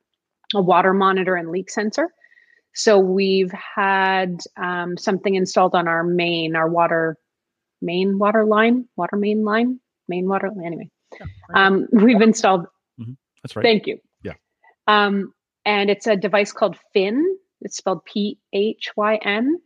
a 0.54 0.62
water 0.62 0.94
monitor 0.94 1.34
and 1.34 1.50
leak 1.50 1.68
sensor. 1.68 2.10
So 2.74 2.98
we've 2.98 3.52
had 3.52 4.38
um, 4.56 4.96
something 4.96 5.34
installed 5.34 5.74
on 5.74 5.88
our 5.88 6.04
main, 6.04 6.56
our 6.56 6.68
water 6.68 7.16
main 7.84 8.18
water 8.18 8.44
line, 8.44 8.88
water 8.96 9.16
main 9.16 9.44
line, 9.44 9.78
main 10.08 10.26
water. 10.26 10.50
Anyway, 10.64 10.90
um, 11.54 11.86
we've 11.92 12.20
installed. 12.20 12.66
That's 13.42 13.56
right. 13.56 13.62
Thank 13.62 13.86
you. 13.86 13.98
Yeah. 14.22 14.32
Um, 14.88 15.32
and 15.64 15.90
it's 15.90 16.06
a 16.06 16.16
device 16.16 16.52
called 16.52 16.76
Phyn. 16.94 17.22
It's 17.60 17.76
spelled 17.76 18.04
P 18.04 18.38
H 18.52 18.90
Y 18.96 19.16
N, 19.22 19.58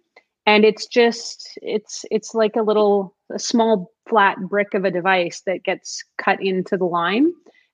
and 0.46 0.64
it's 0.64 0.86
just 0.86 1.58
it's 1.62 2.04
it's 2.10 2.34
like 2.34 2.56
a 2.56 2.62
little 2.62 3.16
a 3.32 3.38
small 3.38 3.92
flat 4.08 4.38
brick 4.48 4.74
of 4.74 4.84
a 4.84 4.90
device 4.90 5.42
that 5.46 5.64
gets 5.64 6.04
cut 6.16 6.42
into 6.42 6.76
the 6.76 6.84
line, 6.84 7.32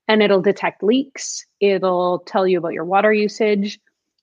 and 0.08 0.22
it'll 0.22 0.42
detect 0.42 0.82
leaks. 0.82 1.44
It'll 1.60 2.20
tell 2.20 2.46
you 2.46 2.58
about 2.58 2.72
your 2.72 2.84
water 2.84 3.12
usage. 3.12 3.78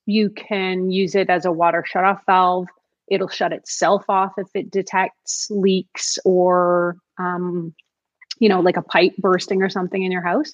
You 0.05 0.29
can 0.29 0.89
use 0.91 1.15
it 1.15 1.29
as 1.29 1.45
a 1.45 1.51
water 1.51 1.85
shutoff 1.91 2.21
valve. 2.25 2.67
It'll 3.11 3.27
shut 3.27 3.53
itself 3.53 4.05
off 4.09 4.31
if 4.37 4.47
it 4.55 4.71
detects 4.71 5.47
leaks 5.51 6.17
or 6.25 6.97
um, 7.19 7.75
you 8.39 8.49
know 8.49 8.61
like 8.61 8.77
a 8.77 8.81
pipe 8.81 9.15
bursting 9.17 9.61
or 9.61 9.69
something 9.69 10.01
in 10.01 10.11
your 10.11 10.23
house. 10.23 10.53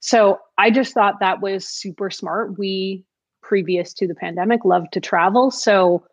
So 0.00 0.38
I 0.56 0.70
just 0.70 0.94
thought 0.94 1.20
that 1.20 1.40
was 1.40 1.66
super 1.66 2.10
smart. 2.10 2.58
We, 2.58 3.04
previous 3.42 3.92
to 3.94 4.06
the 4.06 4.14
pandemic, 4.14 4.64
loved 4.64 4.92
to 4.92 5.00
travel. 5.00 5.50
So, 5.50 6.04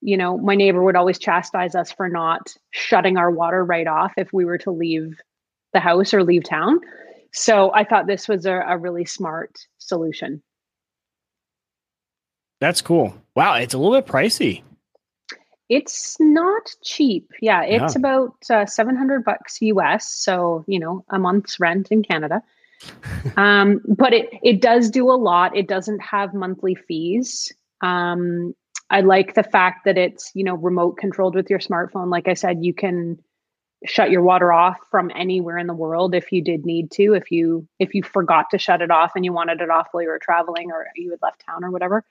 you 0.00 0.16
know, 0.16 0.38
my 0.38 0.54
neighbor 0.54 0.82
would 0.82 0.96
always 0.96 1.18
chastise 1.18 1.74
us 1.74 1.90
for 1.90 2.08
not 2.08 2.54
shutting 2.70 3.16
our 3.16 3.30
water 3.30 3.64
right 3.64 3.86
off 3.86 4.12
if 4.16 4.32
we 4.32 4.44
were 4.44 4.58
to 4.58 4.70
leave 4.70 5.18
the 5.72 5.80
house 5.80 6.14
or 6.14 6.22
leave 6.22 6.44
town. 6.44 6.80
So 7.32 7.72
I 7.74 7.84
thought 7.84 8.06
this 8.06 8.28
was 8.28 8.46
a, 8.46 8.54
a 8.54 8.78
really 8.78 9.04
smart 9.04 9.58
solution. 9.78 10.42
That's 12.60 12.80
cool. 12.80 13.16
Wow, 13.34 13.54
it's 13.54 13.74
a 13.74 13.78
little 13.78 14.00
bit 14.00 14.06
pricey. 14.06 14.62
It's 15.72 16.18
not 16.20 16.74
cheap. 16.82 17.30
Yeah, 17.40 17.62
it's 17.62 17.94
Yeah. 17.94 17.98
about 17.98 18.34
uh, 18.50 18.66
700 18.66 19.24
bucks 19.24 19.62
US. 19.62 20.06
So, 20.12 20.64
you 20.66 20.78
know, 20.78 21.02
a 21.08 21.18
month's 21.18 21.58
rent 21.58 21.90
in 21.90 22.02
Canada. 22.02 22.42
um, 23.38 23.80
but 23.88 24.12
it, 24.12 24.28
it 24.42 24.60
does 24.60 24.90
do 24.90 25.10
a 25.10 25.16
lot. 25.16 25.56
It 25.56 25.68
doesn't 25.68 26.00
have 26.00 26.34
monthly 26.34 26.74
fees. 26.74 27.50
Um, 27.80 28.54
I 28.90 29.00
like 29.00 29.32
the 29.32 29.42
fact 29.42 29.86
that 29.86 29.96
it's, 29.96 30.30
you 30.34 30.44
know, 30.44 30.56
remote 30.56 30.98
controlled 30.98 31.34
with 31.34 31.48
your 31.48 31.58
smartphone. 31.58 32.10
Like 32.10 32.28
I 32.28 32.34
said, 32.34 32.62
you 32.62 32.74
can 32.74 33.18
shut 33.86 34.10
your 34.10 34.22
water 34.22 34.52
off 34.52 34.76
from 34.90 35.10
anywhere 35.16 35.56
in 35.56 35.68
the 35.68 35.74
world 35.74 36.14
if 36.14 36.30
you 36.32 36.42
did 36.44 36.66
need 36.66 36.90
to. 36.92 37.14
If 37.14 37.30
you 37.30 37.66
if 37.78 37.94
you 37.94 38.02
forgot 38.02 38.50
to 38.50 38.58
shut 38.58 38.82
it 38.82 38.90
off 38.90 39.12
and 39.16 39.24
you 39.24 39.32
wanted 39.32 39.62
it 39.62 39.70
off 39.70 39.88
while 39.92 40.02
you 40.02 40.10
were 40.10 40.18
traveling 40.18 40.70
or 40.70 40.86
you 40.96 41.10
had 41.10 41.22
left 41.22 41.42
town 41.46 41.64
or 41.64 41.70
whatever. 41.70 42.04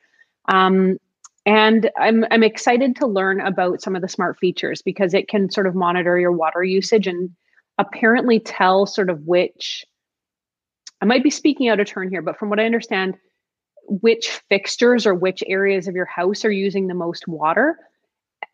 Um, 0.47 0.97
and 1.45 1.89
I'm 1.97 2.25
I'm 2.29 2.43
excited 2.43 2.95
to 2.97 3.07
learn 3.07 3.41
about 3.41 3.81
some 3.81 3.95
of 3.95 4.01
the 4.01 4.07
smart 4.07 4.37
features 4.39 4.81
because 4.81 5.13
it 5.13 5.27
can 5.27 5.49
sort 5.49 5.67
of 5.67 5.75
monitor 5.75 6.19
your 6.19 6.31
water 6.31 6.63
usage 6.63 7.07
and 7.07 7.31
apparently 7.77 8.39
tell 8.39 8.85
sort 8.85 9.09
of 9.09 9.25
which 9.25 9.85
I 11.01 11.05
might 11.05 11.23
be 11.23 11.31
speaking 11.31 11.67
out 11.67 11.79
of 11.79 11.87
turn 11.87 12.09
here, 12.09 12.21
but 12.21 12.37
from 12.37 12.49
what 12.49 12.59
I 12.59 12.65
understand, 12.65 13.15
which 13.87 14.29
fixtures 14.49 15.07
or 15.07 15.15
which 15.15 15.43
areas 15.47 15.87
of 15.87 15.95
your 15.95 16.05
house 16.05 16.45
are 16.45 16.51
using 16.51 16.87
the 16.87 16.93
most 16.93 17.27
water. 17.27 17.77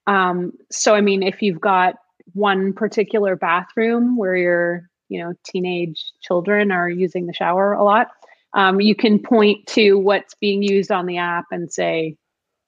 Um, 0.07 0.53
so 0.71 0.95
I 0.95 1.01
mean, 1.01 1.23
if 1.23 1.41
you've 1.41 1.59
got 1.59 1.95
one 2.33 2.73
particular 2.73 3.35
bathroom 3.35 4.17
where 4.17 4.35
your 4.35 4.89
you 5.09 5.21
know 5.21 5.33
teenage 5.45 6.11
children 6.21 6.71
are 6.71 6.89
using 6.89 7.27
the 7.27 7.33
shower 7.33 7.73
a 7.73 7.83
lot, 7.83 8.07
um, 8.53 8.79
you 8.79 8.95
can 8.95 9.19
point 9.19 9.67
to 9.67 9.95
what's 9.95 10.35
being 10.35 10.63
used 10.63 10.91
on 10.91 11.05
the 11.05 11.17
app 11.17 11.45
and 11.51 11.71
say, 11.71 12.15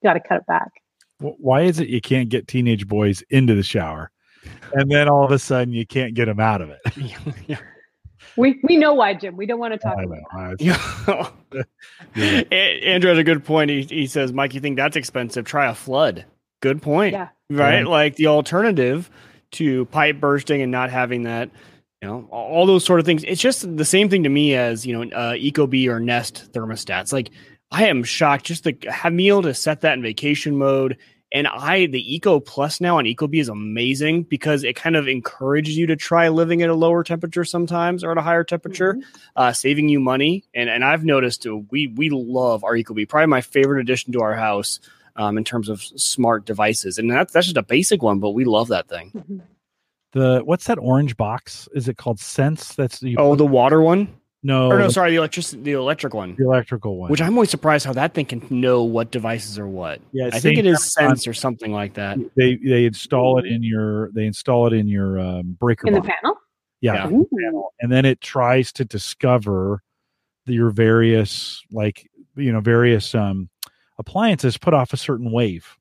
got 0.03 0.13
to 0.13 0.19
cut 0.19 0.37
it 0.37 0.47
back. 0.47 0.71
Why 1.19 1.61
is 1.61 1.79
it 1.79 1.89
you 1.89 1.99
can't 1.99 2.29
get 2.29 2.47
teenage 2.47 2.87
boys 2.87 3.21
into 3.29 3.53
the 3.53 3.63
shower, 3.63 4.09
and 4.73 4.89
then 4.89 5.09
all 5.09 5.25
of 5.25 5.31
a 5.31 5.39
sudden 5.39 5.73
you 5.73 5.85
can't 5.85 6.13
get 6.13 6.25
them 6.25 6.39
out 6.39 6.61
of 6.61 6.69
it? 6.69 7.59
We 8.37 8.59
we 8.63 8.77
know 8.77 8.93
why, 8.93 9.13
Jim. 9.15 9.35
We 9.35 9.45
don't 9.45 9.59
want 9.59 9.73
to 9.73 9.77
talk 9.77 9.97
I 9.97 10.03
about 10.03 10.57
know. 10.57 11.29
that. 11.51 11.65
Yeah. 12.15 12.43
Andrew 12.85 13.09
has 13.09 13.17
a 13.17 13.23
good 13.23 13.43
point. 13.43 13.69
He, 13.69 13.83
he 13.83 14.07
says, 14.07 14.31
Mike, 14.31 14.53
you 14.53 14.61
think 14.61 14.77
that's 14.77 14.95
expensive? 14.95 15.45
Try 15.45 15.67
a 15.67 15.75
flood. 15.75 16.25
Good 16.61 16.81
point. 16.81 17.13
Yeah. 17.13 17.29
Right? 17.49 17.79
Yeah. 17.79 17.87
Like 17.87 18.15
the 18.15 18.27
alternative 18.27 19.09
to 19.51 19.85
pipe 19.85 20.19
bursting 20.19 20.61
and 20.61 20.71
not 20.71 20.89
having 20.89 21.23
that, 21.23 21.49
you 22.01 22.07
know, 22.07 22.27
all 22.31 22.65
those 22.65 22.85
sort 22.85 22.99
of 22.99 23.05
things. 23.05 23.23
It's 23.23 23.41
just 23.41 23.75
the 23.77 23.85
same 23.85 24.09
thing 24.09 24.23
to 24.23 24.29
me 24.29 24.55
as, 24.55 24.85
you 24.85 24.93
know, 24.93 25.15
uh, 25.15 25.33
Ecobee 25.33 25.87
or 25.87 25.99
Nest 25.99 26.51
thermostats. 26.53 27.11
Like 27.11 27.31
I 27.71 27.85
am 27.87 28.03
shocked 28.03 28.45
just 28.45 28.63
to 28.63 28.75
have 28.89 29.13
me 29.13 29.27
able 29.29 29.43
to 29.43 29.53
set 29.53 29.81
that 29.81 29.93
in 29.93 30.01
vacation 30.01 30.57
mode. 30.57 30.97
And 31.31 31.45
I, 31.47 31.85
the 31.85 32.15
Eco 32.15 32.39
Plus 32.39 32.81
now 32.81 32.97
on 32.97 33.05
Ecobee 33.05 33.39
is 33.39 33.49
amazing 33.49 34.23
because 34.23 34.63
it 34.63 34.75
kind 34.75 34.95
of 34.95 35.07
encourages 35.07 35.77
you 35.77 35.85
to 35.85 35.95
try 35.95 36.27
living 36.29 36.63
at 36.63 36.71
a 36.71 36.73
lower 36.73 37.03
temperature 37.03 37.45
sometimes 37.45 38.03
or 38.03 38.11
at 38.11 38.17
a 38.17 38.21
higher 38.23 38.43
temperature 38.43 38.95
Mhm. 38.95 39.03
uh, 39.35 39.53
saving 39.53 39.89
you 39.89 39.99
money. 39.99 40.43
And 40.55 40.69
and 40.71 40.83
I've 40.83 41.05
noticed 41.05 41.45
uh, 41.45 41.57
we 41.69 41.85
we 41.87 42.09
love 42.09 42.63
our 42.63 42.73
Ecobee, 42.73 43.07
probably 43.07 43.27
my 43.27 43.41
favorite 43.41 43.79
addition 43.81 44.11
to 44.13 44.21
our 44.21 44.33
house 44.33 44.79
um, 45.17 45.37
in 45.37 45.43
terms 45.43 45.69
of 45.69 45.83
smart 45.83 46.45
devices. 46.45 46.97
And 46.97 47.11
that's 47.11 47.31
that's 47.31 47.45
just 47.45 47.57
a 47.57 47.61
basic 47.63 48.01
one, 48.01 48.17
but 48.17 48.31
we 48.31 48.45
love 48.45 48.69
that 48.69 48.87
thing. 48.89 49.11
Mhm. 49.15 49.41
the 50.13 50.41
what's 50.43 50.65
that 50.65 50.79
orange 50.79 51.15
box? 51.15 51.69
Is 51.75 51.87
it 51.87 51.97
called 51.97 52.19
Sense? 52.19 52.73
That's 52.73 53.03
you 53.03 53.17
Oh, 53.19 53.35
the 53.35 53.45
water 53.45 53.79
one, 53.83 54.07
no, 54.41 54.69
or 54.69 54.79
no, 54.79 54.87
the, 54.87 54.93
sorry, 54.93 55.11
the 55.11 55.17
electric 55.17 55.45
the 55.63 55.73
electric 55.73 56.13
one. 56.13 56.35
the 56.37 56.45
electrical 56.45 56.97
one. 56.97 57.11
Which 57.11 57.21
I'm 57.21 57.33
always 57.33 57.49
surprised 57.49 57.85
how 57.85 57.93
that 57.93 58.13
thing 58.13 58.25
can 58.25 58.45
know 58.49 58.83
what 58.83 59.11
devices 59.11 59.59
are 59.59 59.67
what. 59.67 59.99
yeah, 60.11 60.29
I 60.31 60.39
think 60.39 60.57
it 60.57 60.65
is 60.65 60.93
kind 60.95 61.11
of 61.11 61.17
Sense 61.17 61.27
or 61.27 61.33
something 61.33 61.71
like 61.71 61.95
that. 61.95 62.17
They 62.35 62.55
they 62.55 62.85
install 62.85 63.39
it 63.39 63.45
in 63.45 63.63
your 63.63 64.11
they 64.11 64.25
install 64.25 64.67
it 64.67 64.73
in 64.73 64.87
your 64.87 65.19
um, 65.19 65.57
breaker 65.59 65.87
In 65.87 65.93
the 65.93 66.01
panel. 66.01 66.37
yeah, 66.81 67.09
Yeah. 67.09 67.61
And 67.81 67.91
then 67.91 68.05
it 68.05 68.21
tries 68.21 68.71
to 68.73 68.85
discover 68.85 69.83
the, 70.45 70.53
your 70.53 70.69
various 70.69 71.61
like 71.71 72.09
you 72.35 72.51
know 72.53 72.61
various 72.61 73.13
um 73.13 73.49
appliances 73.97 74.57
put 74.57 74.73
off 74.73 74.93
a 74.93 74.97
certain 74.97 75.31
wave 75.31 75.77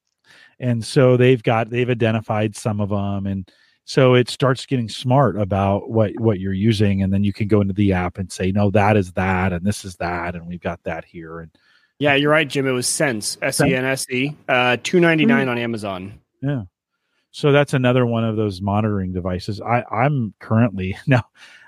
and 0.61 0.85
so 0.85 1.17
they've 1.17 1.43
got 1.43 1.71
they've 1.71 1.91
identified 1.91 2.57
some 2.57 2.81
of 2.81 2.89
them 2.89 3.27
and 3.27 3.51
so 3.89 4.13
it 4.13 4.29
starts 4.29 4.67
getting 4.67 4.87
smart 4.87 5.41
about 5.41 5.89
what 5.89 6.13
what 6.21 6.39
you're 6.39 6.53
using 6.53 7.03
and 7.03 7.11
then 7.11 7.25
you 7.25 7.33
can 7.33 7.49
go 7.49 7.63
into 7.63 7.73
the 7.73 7.91
app 7.95 8.19
and 8.19 8.31
say 8.31 8.53
no 8.53 8.71
that 8.71 8.99
is 8.99 9.13
that 9.13 9.51
and 9.51 9.65
this 9.65 9.83
is 9.83 9.97
that 9.97 10.35
and 10.35 10.47
we've 10.47 10.61
got 10.61 10.83
that 10.85 11.07
here 11.07 11.41
and 11.41 11.51
Yeah, 11.99 12.15
you're 12.15 12.31
right, 12.31 12.47
Jim. 12.47 12.67
It 12.67 12.73
was 12.73 12.87
Sense, 12.87 13.39
S 13.43 13.61
E 13.61 13.75
N 13.75 13.85
S 13.85 14.09
E, 14.11 14.37
uh, 14.49 14.77
two 14.83 15.01
ninety 15.01 15.27
nine 15.27 15.49
on 15.49 15.59
Amazon. 15.59 16.21
Yeah. 16.43 16.65
So 17.31 17.51
that's 17.51 17.75
another 17.75 18.07
one 18.07 18.25
of 18.25 18.37
those 18.37 18.61
monitoring 18.61 19.13
devices. 19.13 19.61
I, 19.61 19.83
I'm 19.91 20.35
currently 20.39 20.97
now, 21.07 21.25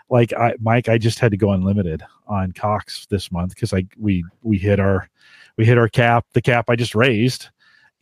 like 0.08 0.32
I, 0.32 0.54
Mike, 0.60 0.88
I 0.88 0.98
just 0.98 1.18
had 1.18 1.32
to 1.32 1.36
go 1.36 1.52
unlimited 1.52 2.02
on 2.26 2.52
Cox 2.52 3.06
this 3.06 3.32
month 3.32 3.54
because 3.54 3.72
I 3.72 3.86
we 3.98 4.24
we 4.42 4.58
hit 4.58 4.78
our 4.78 5.08
we 5.56 5.64
hit 5.64 5.78
our 5.78 5.88
cap, 5.88 6.26
the 6.32 6.42
cap 6.42 6.68
I 6.68 6.76
just 6.76 6.94
raised, 6.94 7.48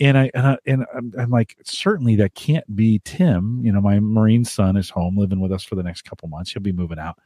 and 0.01 0.17
I 0.17 0.31
and, 0.35 0.47
I, 0.47 0.59
and 0.67 0.87
I'm, 0.95 1.13
I'm 1.19 1.31
like 1.31 1.57
certainly 1.65 2.17
that 2.17 2.35
can't 2.35 2.75
be 2.77 3.01
Tim. 3.05 3.61
You 3.65 3.73
know, 3.73 3.81
my 3.81 4.01
Marine 4.01 4.45
son 4.45 4.77
is 4.77 4.91
home 4.91 5.17
living 5.17 5.41
with 5.41 5.53
us 5.53 5.65
for 5.65 5.75
the 5.75 5.83
next 5.83 6.03
couple 6.03 6.29
months. 6.29 6.53
He'll 6.53 6.63
be 6.63 6.73
moving 6.73 6.99
out. 6.99 7.19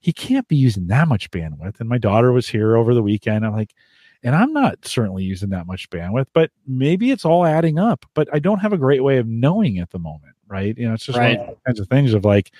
He 0.00 0.12
can't 0.12 0.46
be 0.48 0.56
using 0.56 0.88
that 0.88 1.08
much 1.08 1.30
bandwidth. 1.30 1.80
And 1.80 1.88
my 1.88 1.98
daughter 1.98 2.30
was 2.30 2.46
here 2.46 2.76
over 2.76 2.92
the 2.92 3.02
weekend. 3.02 3.46
I'm 3.46 3.54
like, 3.54 3.74
and 4.22 4.34
I'm 4.34 4.52
not 4.52 4.84
certainly 4.86 5.24
using 5.24 5.50
that 5.50 5.66
much 5.66 5.88
bandwidth, 5.90 6.26
but 6.34 6.50
maybe 6.66 7.10
it's 7.10 7.24
all 7.24 7.46
adding 7.46 7.78
up. 7.78 8.04
But 8.14 8.28
I 8.32 8.38
don't 8.38 8.58
have 8.58 8.72
a 8.72 8.78
great 8.78 9.02
way 9.02 9.18
of 9.18 9.26
knowing 9.26 9.78
at 9.78 9.90
the 9.90 9.98
moment, 9.98 10.34
right? 10.46 10.76
You 10.76 10.88
know, 10.88 10.94
it's 10.94 11.06
just 11.06 11.18
one 11.18 11.32
of 11.32 11.38
Right. 11.38 11.58
kinds 11.66 11.80
of 11.80 11.88
things 11.88 12.12
of 12.12 12.24
like, 12.24 12.52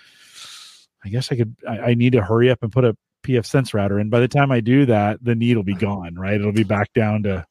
I 1.05 1.11
guess 1.11 1.31
I 1.31 1.37
could, 1.37 1.55
I, 1.69 1.79
I 1.79 1.95
need 1.95 2.13
to 2.15 2.23
hurry 2.23 2.51
up 2.51 2.63
and 2.63 2.73
put 2.73 2.85
a 2.85 2.97
pfSense 3.25 3.75
router 3.75 3.99
in. 3.99 4.09
By 4.11 4.21
the 4.21 4.29
time 4.29 4.51
I 4.51 4.61
do 4.61 4.87
that, 4.87 5.23
the 5.23 5.35
need 5.35 5.57
will 5.57 5.65
be 5.65 5.75
gone, 5.75 6.15
right? 6.15 6.35
It'll 6.35 6.53
be 6.53 6.65
back 6.65 6.93
down 6.95 7.23
to, 7.25 7.47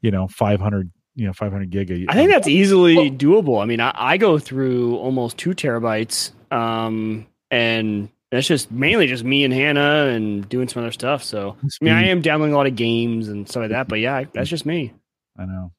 you 0.00 0.10
know, 0.10 0.28
500, 0.28 0.90
you 1.14 1.26
know, 1.26 1.32
500 1.32 1.70
gig. 1.70 1.90
A, 1.90 2.06
I 2.08 2.14
think 2.14 2.30
that's 2.30 2.48
easily 2.48 3.10
doable. 3.10 3.62
I 3.62 3.66
mean, 3.66 3.80
I, 3.80 3.92
I 3.94 4.16
go 4.16 4.38
through 4.38 4.96
almost 4.96 5.38
two 5.38 5.50
terabytes, 5.50 6.32
um, 6.52 7.26
and 7.50 8.08
that's 8.30 8.46
just 8.46 8.70
mainly 8.70 9.06
just 9.06 9.24
me 9.24 9.44
and 9.44 9.54
Hannah 9.54 10.06
and 10.06 10.48
doing 10.48 10.68
some 10.68 10.82
other 10.82 10.92
stuff. 10.92 11.22
So, 11.22 11.56
I 11.62 11.84
mean, 11.84 11.94
I 11.94 12.08
am 12.08 12.20
downloading 12.20 12.54
a 12.54 12.56
lot 12.56 12.66
of 12.66 12.74
games 12.74 13.28
and 13.28 13.48
stuff 13.48 13.62
like 13.62 13.70
that, 13.70 13.88
but 13.88 14.00
yeah, 14.00 14.24
that's 14.32 14.50
just 14.50 14.66
me. 14.66 14.92
I 15.38 15.44
know. 15.44 15.72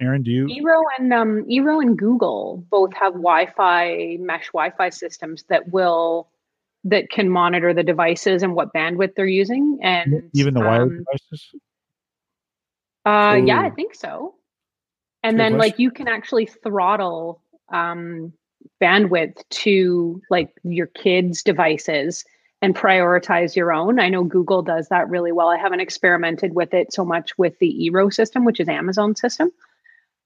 Erin, 0.00 0.22
do 0.22 0.30
you? 0.30 0.46
Eero 0.46 0.82
and 0.98 1.12
um, 1.12 1.44
Eero 1.44 1.82
and 1.82 1.98
Google 1.98 2.64
both 2.70 2.92
have 2.94 3.12
Wi-Fi 3.12 4.16
mesh 4.18 4.46
Wi-Fi 4.46 4.88
systems 4.88 5.44
that 5.48 5.68
will 5.72 6.28
that 6.84 7.10
can 7.10 7.28
monitor 7.28 7.74
the 7.74 7.82
devices 7.82 8.42
and 8.42 8.54
what 8.54 8.72
bandwidth 8.72 9.14
they're 9.14 9.26
using, 9.26 9.78
and 9.82 10.30
Even 10.32 10.54
the 10.54 10.60
wired 10.60 10.88
um, 10.88 11.04
devices? 11.04 11.50
Uh, 13.04 13.40
yeah, 13.44 13.60
I 13.60 13.70
think 13.70 13.94
so. 13.94 14.34
And 15.22 15.36
Good 15.36 15.40
then, 15.40 15.52
question. 15.52 15.58
like, 15.58 15.78
you 15.78 15.90
can 15.90 16.08
actually 16.08 16.46
throttle 16.46 17.42
um, 17.72 18.32
bandwidth 18.80 19.42
to 19.50 20.22
like 20.30 20.50
your 20.62 20.86
kids' 20.86 21.42
devices 21.42 22.24
and 22.62 22.74
prioritize 22.74 23.56
your 23.56 23.72
own. 23.72 23.98
I 24.00 24.08
know 24.08 24.24
Google 24.24 24.62
does 24.62 24.88
that 24.88 25.08
really 25.08 25.32
well. 25.32 25.48
I 25.48 25.56
haven't 25.56 25.80
experimented 25.80 26.54
with 26.54 26.74
it 26.74 26.92
so 26.92 27.04
much 27.04 27.36
with 27.38 27.58
the 27.58 27.90
Eero 27.90 28.12
system, 28.12 28.44
which 28.44 28.60
is 28.60 28.68
Amazon 28.68 29.16
system. 29.16 29.50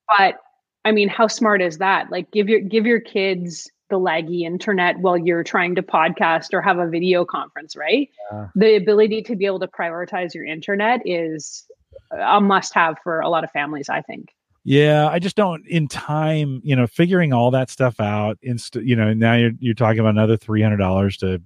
But 0.08 0.36
I 0.84 0.92
mean, 0.92 1.08
how 1.08 1.28
smart 1.28 1.62
is 1.62 1.78
that? 1.78 2.10
Like, 2.10 2.30
give 2.30 2.48
your 2.48 2.60
give 2.60 2.86
your 2.86 3.00
kids 3.00 3.70
the 3.90 3.98
laggy 3.98 4.42
internet 4.42 4.98
while 4.98 5.16
you're 5.16 5.44
trying 5.44 5.74
to 5.76 5.82
podcast 5.82 6.52
or 6.52 6.60
have 6.60 6.78
a 6.78 6.88
video 6.88 7.24
conference, 7.24 7.76
right? 7.76 8.08
Yeah. 8.32 8.48
The 8.54 8.76
ability 8.76 9.22
to 9.22 9.36
be 9.36 9.46
able 9.46 9.60
to 9.60 9.68
prioritize 9.68 10.34
your 10.34 10.44
internet 10.44 11.02
is 11.04 11.64
a 12.10 12.40
must 12.40 12.74
have 12.74 12.96
for 13.02 13.20
a 13.20 13.28
lot 13.28 13.44
of 13.44 13.50
families, 13.50 13.88
I 13.88 14.00
think. 14.02 14.30
Yeah, 14.64 15.08
I 15.08 15.18
just 15.18 15.36
don't 15.36 15.66
in 15.66 15.88
time, 15.88 16.60
you 16.64 16.74
know, 16.74 16.86
figuring 16.86 17.32
all 17.34 17.50
that 17.50 17.68
stuff 17.68 18.00
out. 18.00 18.38
Inst- 18.42 18.76
you 18.76 18.96
know, 18.96 19.12
now 19.12 19.34
you're 19.34 19.52
you're 19.60 19.74
talking 19.74 20.00
about 20.00 20.10
another 20.10 20.36
three 20.38 20.62
hundred 20.62 20.78
dollars 20.78 21.18
to 21.18 21.42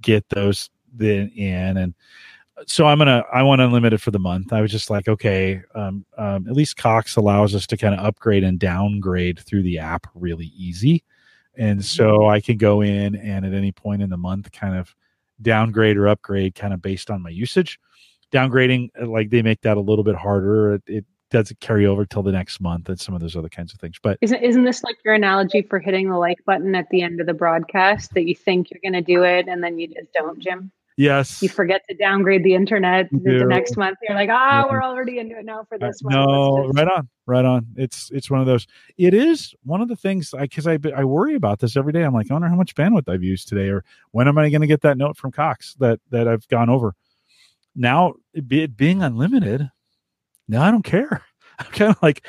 get 0.00 0.28
those 0.28 0.70
then 0.92 1.28
in, 1.30 1.76
and 1.76 1.94
so 2.66 2.86
I'm 2.86 2.98
gonna 2.98 3.24
I 3.32 3.42
want 3.42 3.62
unlimited 3.62 4.02
for 4.02 4.12
the 4.12 4.20
month. 4.20 4.52
I 4.52 4.60
was 4.60 4.70
just 4.70 4.90
like, 4.90 5.08
okay, 5.08 5.62
um, 5.74 6.04
um, 6.18 6.46
at 6.48 6.54
least 6.54 6.76
Cox 6.76 7.16
allows 7.16 7.54
us 7.54 7.66
to 7.68 7.76
kind 7.76 7.94
of 7.94 8.04
upgrade 8.04 8.44
and 8.44 8.58
downgrade 8.60 9.40
through 9.40 9.62
the 9.64 9.78
app 9.78 10.06
really 10.14 10.52
easy, 10.56 11.04
and 11.56 11.84
so 11.84 12.28
I 12.28 12.40
can 12.40 12.58
go 12.58 12.82
in 12.82 13.16
and 13.16 13.44
at 13.46 13.54
any 13.54 13.72
point 13.72 14.02
in 14.02 14.10
the 14.10 14.16
month 14.16 14.52
kind 14.52 14.76
of 14.76 14.94
downgrade 15.42 15.96
or 15.96 16.08
upgrade 16.08 16.54
kind 16.54 16.72
of 16.74 16.82
based 16.82 17.10
on 17.10 17.22
my 17.22 17.30
usage. 17.30 17.80
Downgrading, 18.32 18.90
uh, 19.00 19.06
like 19.06 19.30
they 19.30 19.42
make 19.42 19.60
that 19.62 19.76
a 19.76 19.80
little 19.80 20.04
bit 20.04 20.14
harder. 20.16 20.74
It, 20.74 20.82
it 20.86 21.04
doesn't 21.32 21.58
carry 21.60 21.86
over 21.86 22.04
till 22.06 22.22
the 22.22 22.32
next 22.32 22.60
month 22.60 22.88
and 22.88 23.00
some 23.00 23.14
of 23.14 23.20
those 23.20 23.34
other 23.36 23.48
kinds 23.48 23.72
of 23.72 23.80
things. 23.80 23.96
But 24.02 24.18
Isn't 24.20 24.42
isn't 24.42 24.64
this 24.64 24.82
like 24.84 24.96
your 25.04 25.14
analogy 25.14 25.62
for 25.62 25.78
hitting 25.80 26.08
the 26.10 26.16
like 26.18 26.38
button 26.46 26.74
at 26.74 26.88
the 26.90 27.02
end 27.02 27.20
of 27.20 27.26
the 27.26 27.34
broadcast 27.34 28.14
that 28.14 28.26
you 28.28 28.34
think 28.34 28.70
you're 28.70 28.80
going 28.82 29.02
to 29.04 29.06
do 29.14 29.24
it 29.24 29.48
and 29.48 29.62
then 29.64 29.78
you 29.78 29.88
just 29.88 30.12
don't, 30.12 30.38
Jim? 30.38 30.70
yes, 30.98 31.42
You 31.42 31.48
forget 31.48 31.80
to 31.88 31.96
downgrade 31.96 32.44
the 32.44 32.54
internet 32.54 33.08
the, 33.10 33.44
next 33.46 33.78
month. 33.78 33.96
You're 34.06 34.14
like, 34.14 34.28
ah, 34.30 34.64
Yeah. 34.66 34.70
we're 34.70 34.82
already 34.82 35.18
into 35.18 35.38
it 35.38 35.44
now 35.46 35.64
for 35.68 35.76
Uh, 35.76 35.86
this 35.88 36.00
one. 36.02 36.14
no, 36.14 36.64
just-" 36.66 36.78
right 36.78 36.88
on, 36.88 37.08
right 37.26 37.44
on. 37.46 37.66
It's 37.76 38.10
it's 38.10 38.30
one 38.30 38.40
of 38.40 38.46
those. 38.46 38.66
It 38.98 39.14
is 39.14 39.54
one 39.64 39.80
of 39.80 39.88
the 39.88 39.96
things 39.96 40.34
I 40.34 40.42
because 40.42 40.66
I, 40.66 40.78
I 40.94 41.04
worry 41.04 41.34
about 41.34 41.60
this 41.60 41.76
every 41.78 41.92
day. 41.94 42.02
I'm 42.02 42.12
like, 42.12 42.30
I 42.30 42.34
wonder 42.34 42.48
how 42.48 42.56
much 42.56 42.74
bandwidth 42.74 43.08
I've 43.08 43.22
used 43.24 43.48
today, 43.48 43.68
or 43.70 43.84
when 44.10 44.28
am 44.28 44.36
I 44.36 44.50
going 44.50 44.60
to 44.60 44.66
get 44.66 44.82
that 44.82 44.98
note 44.98 45.16
from 45.16 45.32
Cox 45.32 45.74
that 45.80 45.98
that 46.10 46.28
I've 46.28 46.46
gone 46.48 46.68
over. 46.68 46.94
Now, 47.74 48.12
it, 48.34 48.46
be, 48.46 48.62
it 48.64 48.76
being 48.76 49.02
unlimited, 49.02 49.70
now 50.48 50.62
I 50.62 50.70
don't 50.70 50.84
care. 50.84 51.22
I'm 51.58 51.70
kind 51.72 51.90
of 51.90 52.02
like 52.02 52.26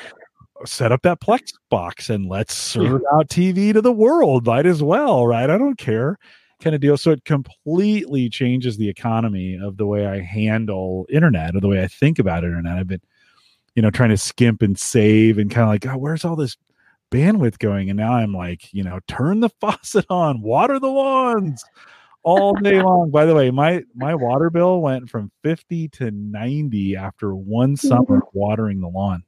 set 0.66 0.92
up 0.92 1.02
that 1.02 1.20
Plex 1.20 1.52
box 1.70 2.10
and 2.10 2.26
let's 2.28 2.54
serve 2.72 3.02
out 3.12 3.28
TV 3.28 3.72
to 3.72 3.80
the 3.80 3.92
world. 3.92 4.46
Might 4.46 4.66
as 4.66 4.82
well, 4.82 5.26
right? 5.26 5.50
I 5.50 5.58
don't 5.58 5.78
care 5.78 6.18
kind 6.64 6.74
of 6.74 6.80
deal. 6.80 6.96
So 6.96 7.10
it 7.10 7.24
completely 7.24 8.28
changes 8.28 8.76
the 8.76 8.88
economy 8.88 9.58
of 9.60 9.76
the 9.76 9.86
way 9.86 10.06
I 10.06 10.20
handle 10.20 11.06
internet 11.10 11.54
or 11.54 11.60
the 11.60 11.68
way 11.68 11.82
I 11.82 11.86
think 11.86 12.18
about 12.18 12.42
internet. 12.42 12.78
I've 12.78 12.88
been, 12.88 13.02
you 13.74 13.82
know, 13.82 13.90
trying 13.90 14.10
to 14.10 14.16
skimp 14.16 14.62
and 14.62 14.78
save 14.78 15.38
and 15.38 15.50
kind 15.50 15.64
of 15.64 15.68
like, 15.68 15.86
oh, 15.86 15.98
where's 15.98 16.24
all 16.24 16.36
this 16.36 16.56
bandwidth 17.10 17.58
going? 17.58 17.90
And 17.90 17.98
now 17.98 18.14
I'm 18.14 18.32
like, 18.32 18.72
you 18.72 18.82
know, 18.82 19.00
turn 19.06 19.40
the 19.40 19.50
faucet 19.60 20.06
on, 20.08 20.40
water 20.40 20.80
the 20.80 20.88
lawns 20.88 21.64
all 22.24 22.54
day 22.54 22.82
long. 22.82 23.10
By 23.10 23.24
the 23.26 23.34
way, 23.34 23.50
my 23.50 23.82
my 23.94 24.14
water 24.14 24.50
bill 24.50 24.80
went 24.80 25.08
from 25.08 25.30
50 25.42 25.88
to 25.90 26.10
90 26.10 26.96
after 26.96 27.34
one 27.34 27.76
summer 27.76 28.22
watering 28.32 28.80
the 28.80 28.88
lawn. 28.88 29.22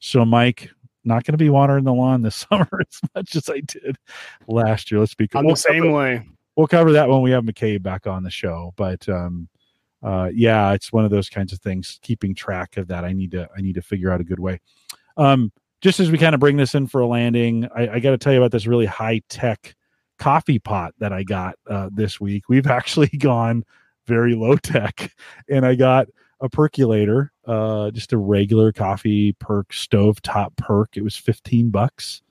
So 0.00 0.24
Mike, 0.24 0.70
not 1.04 1.24
going 1.24 1.32
to 1.32 1.38
be 1.38 1.50
watering 1.50 1.84
the 1.84 1.94
lawn 1.94 2.22
this 2.22 2.36
summer 2.50 2.68
as 2.80 3.00
much 3.14 3.36
as 3.36 3.48
I 3.48 3.60
did 3.60 3.96
last 4.46 4.90
year. 4.90 5.00
Let's 5.00 5.14
be 5.14 5.28
I'm 5.34 5.44
we'll 5.44 5.54
the 5.54 5.60
same 5.60 5.82
cover- 5.84 5.94
way. 5.94 6.26
we'll 6.56 6.66
cover 6.66 6.92
that 6.92 7.08
when 7.08 7.22
we 7.22 7.30
have 7.30 7.44
McCabe 7.44 7.82
back 7.82 8.06
on 8.06 8.22
the 8.22 8.30
show. 8.30 8.72
But 8.76 9.08
um, 9.08 9.48
uh, 10.02 10.30
yeah, 10.32 10.72
it's 10.72 10.92
one 10.92 11.04
of 11.04 11.10
those 11.10 11.28
kinds 11.28 11.52
of 11.52 11.60
things. 11.60 11.98
Keeping 12.02 12.34
track 12.34 12.76
of 12.76 12.88
that, 12.88 13.04
I 13.04 13.12
need 13.12 13.30
to 13.32 13.48
I 13.56 13.60
need 13.60 13.74
to 13.74 13.82
figure 13.82 14.10
out 14.10 14.20
a 14.20 14.24
good 14.24 14.40
way. 14.40 14.60
Um, 15.16 15.52
just 15.80 16.00
as 16.00 16.10
we 16.10 16.18
kind 16.18 16.34
of 16.34 16.40
bring 16.40 16.56
this 16.56 16.74
in 16.74 16.86
for 16.88 17.00
a 17.00 17.06
landing, 17.06 17.68
I, 17.74 17.88
I 17.88 17.98
got 18.00 18.10
to 18.10 18.18
tell 18.18 18.32
you 18.32 18.38
about 18.40 18.50
this 18.50 18.66
really 18.66 18.86
high 18.86 19.20
tech 19.28 19.76
coffee 20.18 20.58
pot 20.58 20.94
that 20.98 21.12
I 21.12 21.22
got 21.22 21.56
uh, 21.68 21.90
this 21.92 22.20
week. 22.20 22.48
We've 22.48 22.66
actually 22.68 23.08
gone 23.08 23.64
very 24.06 24.34
low 24.34 24.56
tech, 24.56 25.14
and 25.48 25.66
I 25.66 25.74
got 25.74 26.08
a 26.40 26.48
percolator, 26.48 27.32
uh, 27.46 27.90
just 27.90 28.12
a 28.12 28.18
regular 28.18 28.72
coffee 28.72 29.32
perk 29.34 29.72
stove 29.72 30.22
top 30.22 30.56
perk. 30.56 30.96
It 30.96 31.02
was 31.02 31.16
15 31.16 31.70
bucks, 31.70 32.22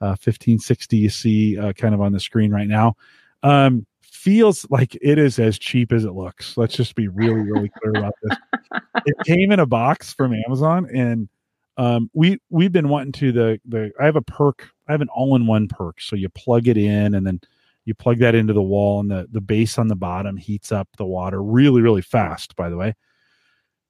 uh, 0.00 0.14
1560 0.14 0.96
you 0.96 1.08
see 1.08 1.58
uh, 1.58 1.72
kind 1.72 1.94
of 1.94 2.00
on 2.00 2.12
the 2.12 2.20
screen 2.20 2.52
right 2.52 2.68
now. 2.68 2.94
Um, 3.42 3.86
feels 4.02 4.66
like 4.70 4.96
it 5.00 5.18
is 5.18 5.38
as 5.38 5.58
cheap 5.58 5.92
as 5.92 6.04
it 6.04 6.12
looks. 6.12 6.56
Let's 6.56 6.74
just 6.74 6.94
be 6.94 7.08
really, 7.08 7.42
really 7.42 7.70
clear 7.80 7.92
about 7.96 8.14
this. 8.22 8.38
it 9.06 9.14
came 9.24 9.52
in 9.52 9.60
a 9.60 9.66
box 9.66 10.12
from 10.12 10.34
Amazon 10.46 10.88
and 10.92 11.28
um, 11.76 12.10
we 12.14 12.38
we've 12.50 12.72
been 12.72 12.88
wanting 12.88 13.12
to 13.12 13.32
the 13.32 13.60
the 13.66 13.92
I 14.00 14.04
have 14.04 14.16
a 14.16 14.22
perk 14.22 14.70
I 14.88 14.92
have 14.92 15.00
an 15.00 15.08
all 15.08 15.34
in 15.36 15.46
one 15.46 15.68
perk 15.68 16.00
so 16.00 16.16
you 16.16 16.28
plug 16.28 16.68
it 16.68 16.76
in 16.76 17.14
and 17.14 17.26
then 17.26 17.40
you 17.84 17.94
plug 17.94 18.18
that 18.18 18.34
into 18.34 18.52
the 18.52 18.62
wall 18.62 19.00
and 19.00 19.10
the 19.10 19.28
the 19.30 19.40
base 19.40 19.78
on 19.78 19.88
the 19.88 19.96
bottom 19.96 20.36
heats 20.36 20.72
up 20.72 20.88
the 20.96 21.06
water 21.06 21.42
really 21.42 21.82
really 21.82 22.02
fast 22.02 22.56
by 22.56 22.68
the 22.68 22.76
way. 22.76 22.94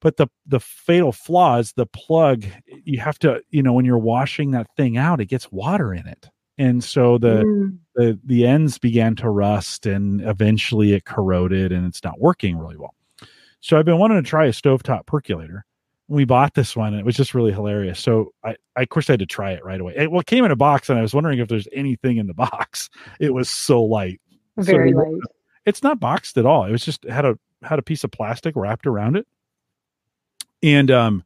But 0.00 0.16
the 0.16 0.28
the 0.46 0.60
fatal 0.60 1.12
flaw 1.12 1.58
is 1.58 1.72
the 1.72 1.86
plug 1.86 2.44
you 2.84 3.00
have 3.00 3.18
to 3.20 3.42
you 3.50 3.62
know 3.62 3.72
when 3.72 3.84
you're 3.84 3.98
washing 3.98 4.52
that 4.52 4.68
thing 4.76 4.96
out 4.96 5.20
it 5.20 5.26
gets 5.26 5.50
water 5.50 5.92
in 5.92 6.06
it. 6.06 6.28
And 6.58 6.82
so 6.82 7.18
the 7.18 7.44
mm. 7.44 7.78
the 7.94 8.18
the 8.24 8.46
ends 8.46 8.78
began 8.78 9.16
to 9.16 9.30
rust 9.30 9.86
and 9.86 10.20
eventually 10.22 10.92
it 10.92 11.04
corroded 11.04 11.72
and 11.72 11.86
it's 11.86 12.04
not 12.04 12.20
working 12.20 12.58
really 12.58 12.76
well. 12.76 12.94
So 13.60 13.78
i've 13.78 13.84
been 13.84 13.98
wanting 13.98 14.22
to 14.22 14.28
try 14.28 14.46
a 14.46 14.52
stovetop 14.52 15.06
percolator 15.06 15.64
we 16.08 16.24
bought 16.24 16.54
this 16.54 16.76
one 16.76 16.92
and 16.92 17.00
it 17.00 17.04
was 17.04 17.16
just 17.16 17.34
really 17.34 17.52
hilarious. 17.52 17.98
So 17.98 18.32
I, 18.44 18.56
I 18.76 18.82
of 18.82 18.88
course 18.88 19.10
I 19.10 19.14
had 19.14 19.20
to 19.20 19.26
try 19.26 19.52
it 19.52 19.64
right 19.64 19.80
away. 19.80 19.94
It, 19.96 20.10
well, 20.10 20.20
it 20.20 20.26
came 20.26 20.44
in 20.44 20.50
a 20.50 20.56
box 20.56 20.88
and 20.88 20.98
I 20.98 21.02
was 21.02 21.14
wondering 21.14 21.38
if 21.38 21.48
there's 21.48 21.68
anything 21.72 22.18
in 22.18 22.26
the 22.26 22.34
box. 22.50 22.88
It 23.20 23.34
was 23.34 23.48
so 23.50 23.82
light. 23.82 24.20
Very 24.56 24.92
so, 24.92 24.98
light. 24.98 25.20
It's 25.64 25.82
not 25.82 25.98
boxed 25.98 26.38
at 26.38 26.46
all. 26.46 26.64
It 26.64 26.72
was 26.72 26.84
just 26.84 27.04
had 27.04 27.24
a 27.24 27.38
had 27.62 27.78
a 27.78 27.82
piece 27.82 28.04
of 28.04 28.10
plastic 28.10 28.54
wrapped 28.54 28.86
around 28.86 29.16
it. 29.16 29.26
And 30.62 30.90
um 30.90 31.24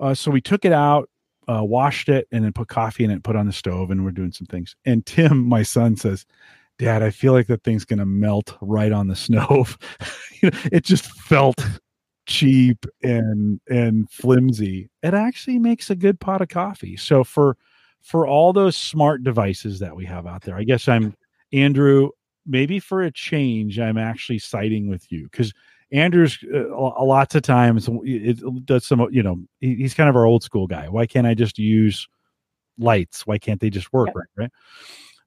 uh, 0.00 0.14
so 0.14 0.30
we 0.30 0.40
took 0.40 0.64
it 0.64 0.72
out, 0.72 1.10
uh, 1.46 1.62
washed 1.62 2.08
it, 2.08 2.26
and 2.32 2.42
then 2.42 2.54
put 2.54 2.68
coffee 2.68 3.04
in 3.04 3.10
it, 3.10 3.22
put 3.22 3.36
on 3.36 3.46
the 3.46 3.52
stove, 3.52 3.90
and 3.90 4.02
we're 4.02 4.10
doing 4.10 4.32
some 4.32 4.46
things. 4.46 4.74
And 4.86 5.04
Tim, 5.04 5.44
my 5.48 5.62
son, 5.62 5.96
says, 5.96 6.24
Dad, 6.78 7.02
I 7.02 7.10
feel 7.10 7.34
like 7.34 7.46
that 7.48 7.62
thing's 7.62 7.84
gonna 7.84 8.06
melt 8.06 8.56
right 8.62 8.92
on 8.92 9.08
the 9.08 9.16
stove. 9.16 9.76
you 10.40 10.50
know, 10.50 10.58
it 10.72 10.84
just 10.84 11.04
felt 11.04 11.62
cheap 12.30 12.86
and 13.02 13.60
and 13.68 14.08
flimsy 14.08 14.88
it 15.02 15.14
actually 15.14 15.58
makes 15.58 15.90
a 15.90 15.96
good 15.96 16.20
pot 16.20 16.40
of 16.40 16.48
coffee. 16.48 16.96
So 16.96 17.24
for 17.24 17.56
for 18.02 18.24
all 18.24 18.52
those 18.52 18.76
smart 18.76 19.24
devices 19.24 19.80
that 19.80 19.94
we 19.94 20.06
have 20.06 20.26
out 20.26 20.40
there 20.42 20.56
i 20.56 20.62
guess 20.62 20.88
i'm 20.88 21.14
andrew 21.52 22.08
maybe 22.46 22.78
for 22.78 23.02
a 23.02 23.10
change 23.10 23.78
i'm 23.78 23.98
actually 23.98 24.38
siding 24.38 24.88
with 24.88 25.10
you 25.12 25.24
because 25.24 25.52
andrew's 25.92 26.38
uh, 26.54 26.72
a 26.72 27.04
lots 27.04 27.34
of 27.34 27.42
times 27.42 27.88
it 28.04 28.64
does 28.64 28.86
some 28.86 29.06
you 29.10 29.22
know 29.22 29.36
he, 29.58 29.74
he's 29.74 29.92
kind 29.92 30.08
of 30.08 30.16
our 30.16 30.24
old 30.24 30.42
school 30.42 30.66
guy. 30.66 30.88
Why 30.88 31.06
can't 31.06 31.26
i 31.26 31.34
just 31.34 31.58
use 31.58 32.06
lights? 32.78 33.26
Why 33.26 33.38
can't 33.38 33.60
they 33.60 33.70
just 33.70 33.92
work 33.92 34.06
yep. 34.08 34.16
right 34.16 34.28
right? 34.36 34.50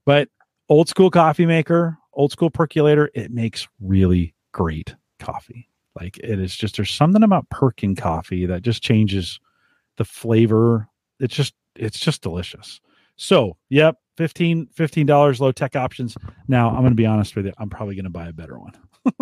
But 0.06 0.30
old 0.70 0.88
school 0.88 1.12
coffee 1.12 1.46
maker 1.46 1.98
old 2.14 2.32
school 2.32 2.50
percolator 2.50 3.12
it 3.14 3.30
makes 3.30 3.68
really 3.82 4.34
great 4.54 4.96
coffee 5.20 5.68
like 6.00 6.18
it 6.18 6.40
is 6.40 6.56
just 6.56 6.78
there's 6.78 6.92
something 6.92 7.24
about 7.24 7.50
Perkin 7.50 7.96
coffee 7.96 8.46
that 8.46 8.62
just 8.62 8.82
changes 8.84 9.40
the 9.98 10.06
flavor. 10.06 10.88
It's 11.20 11.36
just 11.36 11.54
it's 11.76 12.00
just 12.00 12.22
delicious. 12.22 12.82
So, 13.16 13.58
yep, 13.70 13.98
15 14.18 14.68
dollars 15.06 15.40
low 15.40 15.52
tech 15.52 15.76
options. 15.76 16.18
Now, 16.48 16.70
I'm 16.70 16.82
going 16.82 16.92
to 16.92 16.96
be 16.96 17.06
honest 17.06 17.36
with 17.36 17.46
you, 17.46 17.54
I'm 17.58 17.70
probably 17.70 17.96
going 17.96 18.06
to 18.06 18.10
buy 18.10 18.28
a 18.28 18.34
better 18.34 18.58
one. 18.60 18.74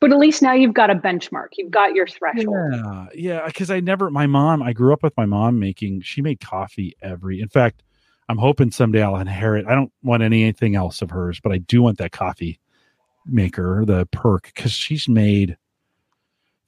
but 0.00 0.12
at 0.12 0.18
least 0.18 0.42
now 0.42 0.52
you've 0.52 0.74
got 0.74 0.90
a 0.90 0.94
benchmark. 0.94 1.48
You've 1.56 1.70
got 1.70 1.94
your 1.94 2.06
threshold. 2.06 2.56
Yeah, 2.72 3.06
yeah. 3.14 3.46
Because 3.46 3.70
I 3.70 3.80
never, 3.80 4.10
my 4.10 4.26
mom, 4.26 4.62
I 4.62 4.72
grew 4.72 4.92
up 4.92 5.02
with 5.02 5.16
my 5.16 5.26
mom 5.26 5.58
making. 5.58 6.02
She 6.02 6.22
made 6.22 6.40
coffee 6.40 6.96
every. 7.02 7.40
In 7.40 7.48
fact, 7.48 7.82
I'm 8.28 8.38
hoping 8.38 8.70
someday 8.70 9.02
I'll 9.02 9.16
inherit. 9.16 9.66
I 9.66 9.74
don't 9.74 9.92
want 10.02 10.22
anything 10.22 10.76
else 10.76 11.02
of 11.02 11.10
hers, 11.10 11.40
but 11.40 11.52
I 11.52 11.58
do 11.58 11.82
want 11.82 11.98
that 11.98 12.12
coffee 12.12 12.60
maker, 13.26 13.84
the 13.84 14.06
perk, 14.06 14.50
because 14.54 14.72
she's 14.72 15.08
made 15.08 15.56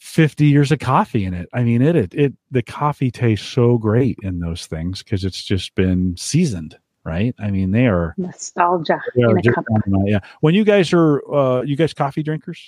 50 0.02 0.46
years 0.46 0.72
of 0.72 0.80
coffee 0.80 1.24
in 1.24 1.32
it. 1.32 1.48
I 1.52 1.62
mean, 1.62 1.80
it, 1.80 1.94
it, 1.94 2.14
it 2.14 2.32
the 2.50 2.62
coffee 2.62 3.10
tastes 3.10 3.46
so 3.46 3.78
great 3.78 4.18
in 4.22 4.40
those 4.40 4.66
things 4.66 5.02
because 5.02 5.24
it's 5.24 5.44
just 5.44 5.74
been 5.74 6.16
seasoned, 6.16 6.76
right? 7.04 7.34
I 7.38 7.50
mean, 7.50 7.70
they 7.70 7.86
are 7.86 8.14
nostalgia. 8.18 9.00
They 9.14 9.22
are 9.22 9.38
just, 9.38 9.56
yeah. 10.04 10.18
When 10.40 10.54
you 10.54 10.64
guys 10.64 10.92
are, 10.92 11.22
uh, 11.32 11.62
you 11.62 11.76
guys 11.76 11.94
coffee 11.94 12.24
drinkers, 12.24 12.60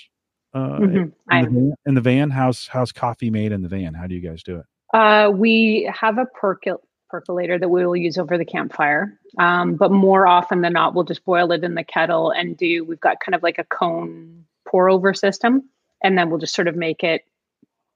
uh, 0.55 0.79
mm-hmm. 0.79 0.85
in, 0.85 0.93
the 0.93 1.13
van, 1.29 1.75
in, 1.87 1.95
the 1.95 2.01
van, 2.01 2.31
how's, 2.31 2.69
how's 2.69 2.93
coffee 2.93 3.31
made 3.31 3.51
in 3.51 3.63
the 3.63 3.69
van? 3.69 3.95
How 3.95 4.07
do 4.07 4.15
you 4.15 4.21
guys 4.21 4.45
do 4.45 4.59
it? 4.59 4.67
Uh, 4.97 5.29
we 5.31 5.91
have 5.93 6.19
a 6.19 6.27
percol- 6.41 6.79
percolator 7.11 7.59
that 7.59 7.69
we 7.69 7.85
will 7.85 7.97
use 7.97 8.19
over 8.19 8.39
the 8.39 8.45
campfire. 8.45 9.19
Um, 9.39 9.75
but 9.77 9.91
more 9.91 10.27
often 10.27 10.61
than 10.61 10.73
not, 10.73 10.95
we'll 10.95 11.05
just 11.05 11.25
boil 11.25 11.53
it 11.53 11.65
in 11.65 11.75
the 11.75 11.85
kettle 11.85 12.31
and 12.31 12.57
do, 12.57 12.85
we've 12.85 13.01
got 13.01 13.21
kind 13.21 13.35
of 13.35 13.43
like 13.43 13.59
a 13.59 13.65
cone 13.65 14.45
pour 14.67 14.91
over 14.91 15.15
system. 15.15 15.69
And 16.03 16.19
then 16.19 16.29
we'll 16.29 16.39
just 16.39 16.55
sort 16.55 16.69
of 16.69 16.77
make 16.77 17.03
it 17.03 17.25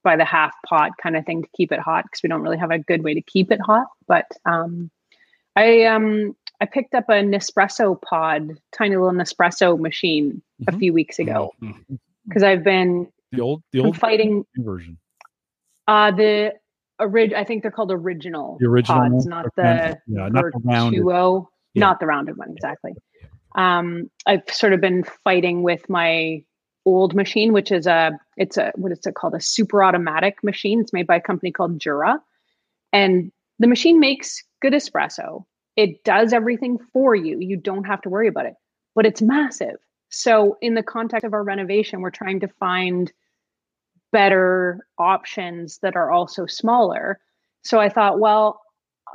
by 0.05 0.17
the 0.17 0.25
half 0.25 0.55
pot 0.67 0.93
kind 1.03 1.17
of 1.17 1.27
thing 1.27 1.43
to 1.43 1.49
keep 1.57 1.73
it 1.73 1.81
hot 1.81 2.05
because 2.05 2.23
we 2.23 2.29
don't 2.29 2.43
really 2.43 2.59
have 2.59 2.71
a 2.71 2.79
good 2.79 3.03
way 3.03 3.15
to 3.15 3.21
keep 3.23 3.51
it 3.51 3.61
hot. 3.61 3.87
But 4.07 4.27
um, 4.45 4.91
I, 5.57 5.85
um, 5.85 6.37
I 6.61 6.67
picked 6.67 6.95
up 6.95 7.09
a 7.09 7.23
Nespresso 7.23 8.01
pod, 8.01 8.59
tiny 8.77 8.97
little 8.97 9.13
Nespresso 9.13 9.79
machine 9.79 10.43
mm-hmm. 10.61 10.75
a 10.75 10.79
few 10.79 10.93
weeks 10.93 11.19
ago 11.19 11.53
because 11.61 12.43
mm-hmm. 12.43 12.45
I've 12.45 12.65
been 12.65 13.09
the 13.33 13.41
old 13.41 13.63
the 13.73 13.81
old 13.81 13.97
fighting 13.97 14.45
version. 14.57 14.99
Uh 15.87 16.11
the 16.11 16.55
orig- 16.99 17.35
I 17.35 17.45
think 17.45 17.63
they're 17.63 17.71
called 17.71 17.93
original. 17.93 18.57
The 18.61 18.67
original 18.67 18.99
pods, 18.99 19.27
not 19.27 19.47
the 19.57 19.99
yeah, 20.07 20.29
not 20.29 20.45
the 20.53 20.61
rounded. 20.65 21.05
Yeah. 21.75 21.81
not 21.81 22.01
the 22.01 22.07
rounded 22.07 22.37
one 22.37 22.51
exactly. 22.51 22.95
Um, 23.55 24.11
I've 24.27 24.49
sort 24.51 24.73
of 24.73 24.81
been 24.81 25.05
fighting 25.25 25.63
with 25.63 25.89
my 25.89 26.43
old 26.85 27.15
machine, 27.15 27.53
which 27.53 27.71
is 27.71 27.87
a 27.87 28.19
it's 28.37 28.57
a 28.57 28.73
what 28.77 28.93
is 28.93 29.05
it 29.07 29.15
called 29.15 29.35
a 29.35 29.41
super 29.41 29.83
automatic 29.83 30.43
machine. 30.43 30.81
It's 30.81 30.93
made 30.93 31.07
by 31.07 31.17
a 31.17 31.21
company 31.21 31.53
called 31.53 31.79
Jura, 31.79 32.21
and 32.93 33.33
the 33.59 33.67
machine 33.67 34.01
makes 34.01 34.43
good 34.61 34.73
espresso. 34.73 35.45
It 35.77 36.03
does 36.05 36.33
everything 36.33 36.79
for 36.93 37.15
you. 37.15 37.39
You 37.39 37.57
don't 37.57 37.85
have 37.85 38.01
to 38.03 38.09
worry 38.09 38.29
about 38.29 38.47
it, 38.47 38.55
but 38.95 39.07
it's 39.07 39.23
massive. 39.23 39.77
So, 40.11 40.57
in 40.63 40.75
the 40.75 40.83
context 40.83 41.25
of 41.25 41.35
our 41.35 41.45
renovation, 41.45 42.01
we're 42.01 42.11
trying 42.11 42.41
to 42.41 42.49
find 42.49 43.13
better 44.13 44.87
options 44.99 45.79
that 45.83 45.97
are 45.97 46.11
also 46.11 46.47
smaller. 46.47 47.21
So 47.63 47.79
I 47.81 47.89
thought, 47.89 48.21
well, 48.21 48.61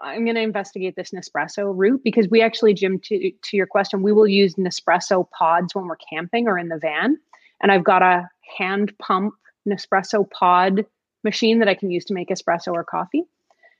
I'm 0.01 0.25
going 0.25 0.35
to 0.35 0.41
investigate 0.41 0.95
this 0.95 1.11
Nespresso 1.11 1.71
route 1.75 2.01
because 2.03 2.27
we 2.29 2.41
actually, 2.41 2.73
Jim, 2.73 2.99
to, 3.05 3.31
to 3.31 3.57
your 3.57 3.67
question, 3.67 4.01
we 4.01 4.11
will 4.11 4.27
use 4.27 4.55
Nespresso 4.55 5.29
pods 5.29 5.75
when 5.75 5.85
we're 5.85 5.97
camping 6.09 6.47
or 6.47 6.57
in 6.57 6.69
the 6.69 6.79
van. 6.79 7.17
And 7.61 7.71
I've 7.71 7.83
got 7.83 8.01
a 8.01 8.29
hand 8.57 8.93
pump 8.99 9.33
Nespresso 9.67 10.29
pod 10.29 10.85
machine 11.23 11.59
that 11.59 11.69
I 11.69 11.75
can 11.75 11.89
use 11.89 12.05
to 12.05 12.13
make 12.13 12.29
espresso 12.29 12.73
or 12.73 12.83
coffee. 12.83 13.23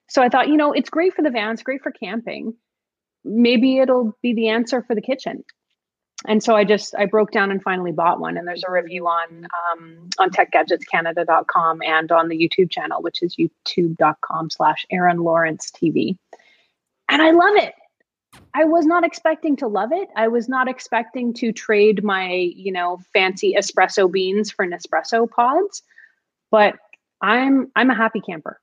So 0.10 0.22
I 0.22 0.30
thought, 0.30 0.48
you 0.48 0.58
know, 0.58 0.72
it's 0.72 0.90
great 0.90 1.14
for 1.14 1.22
the 1.22 1.30
van, 1.30 1.54
it's 1.54 1.64
great 1.64 1.82
for 1.82 1.92
camping. 1.92 2.54
Maybe 3.26 3.80
it'll 3.80 4.18
be 4.22 4.34
the 4.34 4.50
answer 4.50 4.84
for 4.84 4.96
the 4.96 5.02
kitchen 5.02 5.44
and 6.26 6.42
so 6.44 6.56
I 6.56 6.64
just 6.64 6.96
I 6.96 7.06
broke 7.06 7.32
down 7.32 7.52
and 7.52 7.62
finally 7.62 7.92
bought 7.92 8.20
one. 8.20 8.38
And 8.38 8.48
there's 8.48 8.64
a 8.68 8.72
review 8.72 9.08
on 9.08 9.48
um, 9.72 10.10
on 10.20 10.30
techgadgetscanada.com 10.30 11.82
and 11.82 12.12
on 12.12 12.30
the 12.30 12.38
YouTube 12.38 12.70
channel, 12.72 13.02
which 13.02 13.22
is 13.22 13.36
youtube.com 13.36 14.50
slash 14.50 14.86
Erin 14.90 15.18
Lawrence 15.18 15.72
TV. 15.72 16.18
And 17.10 17.22
I 17.22 17.32
love 17.32 17.56
it. 17.56 17.74
I 18.54 18.64
was 18.64 18.86
not 18.86 19.04
expecting 19.04 19.56
to 19.58 19.68
love 19.68 19.92
it. 19.92 20.10
I 20.16 20.28
was 20.28 20.48
not 20.48 20.68
expecting 20.68 21.34
to 21.36 21.52
trade 21.52 22.04
my, 22.04 22.32
you 22.32 22.72
know, 22.72 23.00
fancy 23.14 23.56
espresso 23.58 24.12
beans 24.12 24.50
for 24.52 24.66
Nespresso 24.66 25.30
pods, 25.30 25.84
but 26.52 26.76
I'm 27.22 27.72
I'm 27.76 27.90
a 27.90 27.96
happy 27.96 28.22
camper. 28.22 28.60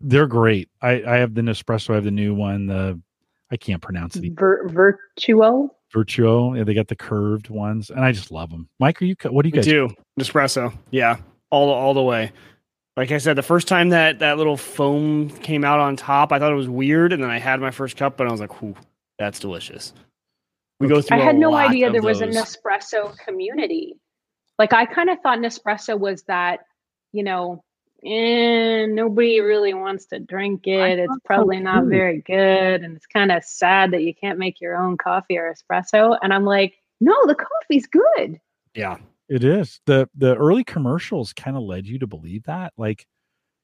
They're 0.00 0.26
great. 0.26 0.70
I, 0.80 1.02
I 1.02 1.16
have 1.16 1.34
the 1.34 1.42
Nespresso. 1.42 1.90
I 1.90 1.94
have 1.96 2.04
the 2.04 2.10
new 2.10 2.34
one, 2.34 2.66
the 2.66 3.00
I 3.52 3.56
can't 3.58 3.82
pronounce 3.82 4.16
it. 4.16 4.32
Ver, 4.32 4.66
Vertuo. 4.68 5.68
Vertuo. 5.94 6.56
Yeah, 6.56 6.64
they 6.64 6.72
got 6.72 6.88
the 6.88 6.96
curved 6.96 7.50
ones, 7.50 7.90
and 7.90 8.00
I 8.00 8.10
just 8.10 8.32
love 8.32 8.48
them. 8.48 8.66
Mike, 8.80 9.00
are 9.02 9.04
you? 9.04 9.14
What 9.28 9.42
do 9.42 9.50
you 9.50 9.54
guys 9.54 9.66
do? 9.66 9.90
Nespresso. 10.18 10.72
Yeah, 10.90 11.18
all 11.50 11.68
all 11.68 11.92
the 11.92 12.02
way. 12.02 12.32
Like 12.96 13.12
I 13.12 13.18
said, 13.18 13.36
the 13.36 13.42
first 13.42 13.68
time 13.68 13.90
that 13.90 14.20
that 14.20 14.38
little 14.38 14.56
foam 14.56 15.28
came 15.28 15.64
out 15.64 15.80
on 15.80 15.96
top, 15.96 16.32
I 16.32 16.38
thought 16.38 16.50
it 16.50 16.56
was 16.56 16.68
weird, 16.68 17.12
and 17.12 17.22
then 17.22 17.30
I 17.30 17.38
had 17.38 17.60
my 17.60 17.70
first 17.70 17.98
cup, 17.98 18.18
and 18.20 18.28
I 18.28 18.32
was 18.32 18.40
like, 18.40 18.62
"Ooh, 18.62 18.74
that's 19.18 19.38
delicious." 19.38 19.92
We 20.80 20.88
go 20.88 21.02
through. 21.02 21.18
I 21.18 21.20
had 21.20 21.36
no 21.36 21.54
idea 21.54 21.92
there 21.92 22.00
those. 22.00 22.20
was 22.20 22.22
a 22.22 22.26
Nespresso 22.26 23.16
community. 23.18 23.96
Like 24.58 24.72
I 24.72 24.86
kind 24.86 25.10
of 25.10 25.20
thought 25.20 25.38
Nespresso 25.38 25.98
was 25.98 26.22
that, 26.24 26.60
you 27.12 27.22
know, 27.22 27.62
and 28.04 28.94
nobody 28.94 29.40
really 29.40 29.74
wants 29.74 30.06
to 30.06 30.18
drink 30.18 30.66
it. 30.66 30.98
It's 30.98 31.18
probably 31.24 31.58
so 31.58 31.64
not 31.64 31.84
very 31.86 32.20
good. 32.20 32.82
And 32.82 32.96
it's 32.96 33.06
kind 33.06 33.30
of 33.30 33.44
sad 33.44 33.92
that 33.92 34.02
you 34.02 34.14
can't 34.14 34.38
make 34.38 34.60
your 34.60 34.76
own 34.76 34.96
coffee 34.96 35.38
or 35.38 35.52
espresso. 35.52 36.18
And 36.22 36.32
I'm 36.32 36.44
like, 36.44 36.74
no, 37.00 37.14
the 37.26 37.34
coffee's 37.34 37.86
good. 37.86 38.40
Yeah. 38.74 38.98
It 39.28 39.44
is. 39.44 39.80
The 39.86 40.10
the 40.14 40.36
early 40.36 40.62
commercials 40.62 41.32
kind 41.32 41.56
of 41.56 41.62
led 41.62 41.86
you 41.86 41.98
to 42.00 42.06
believe 42.06 42.44
that. 42.44 42.74
Like, 42.76 43.06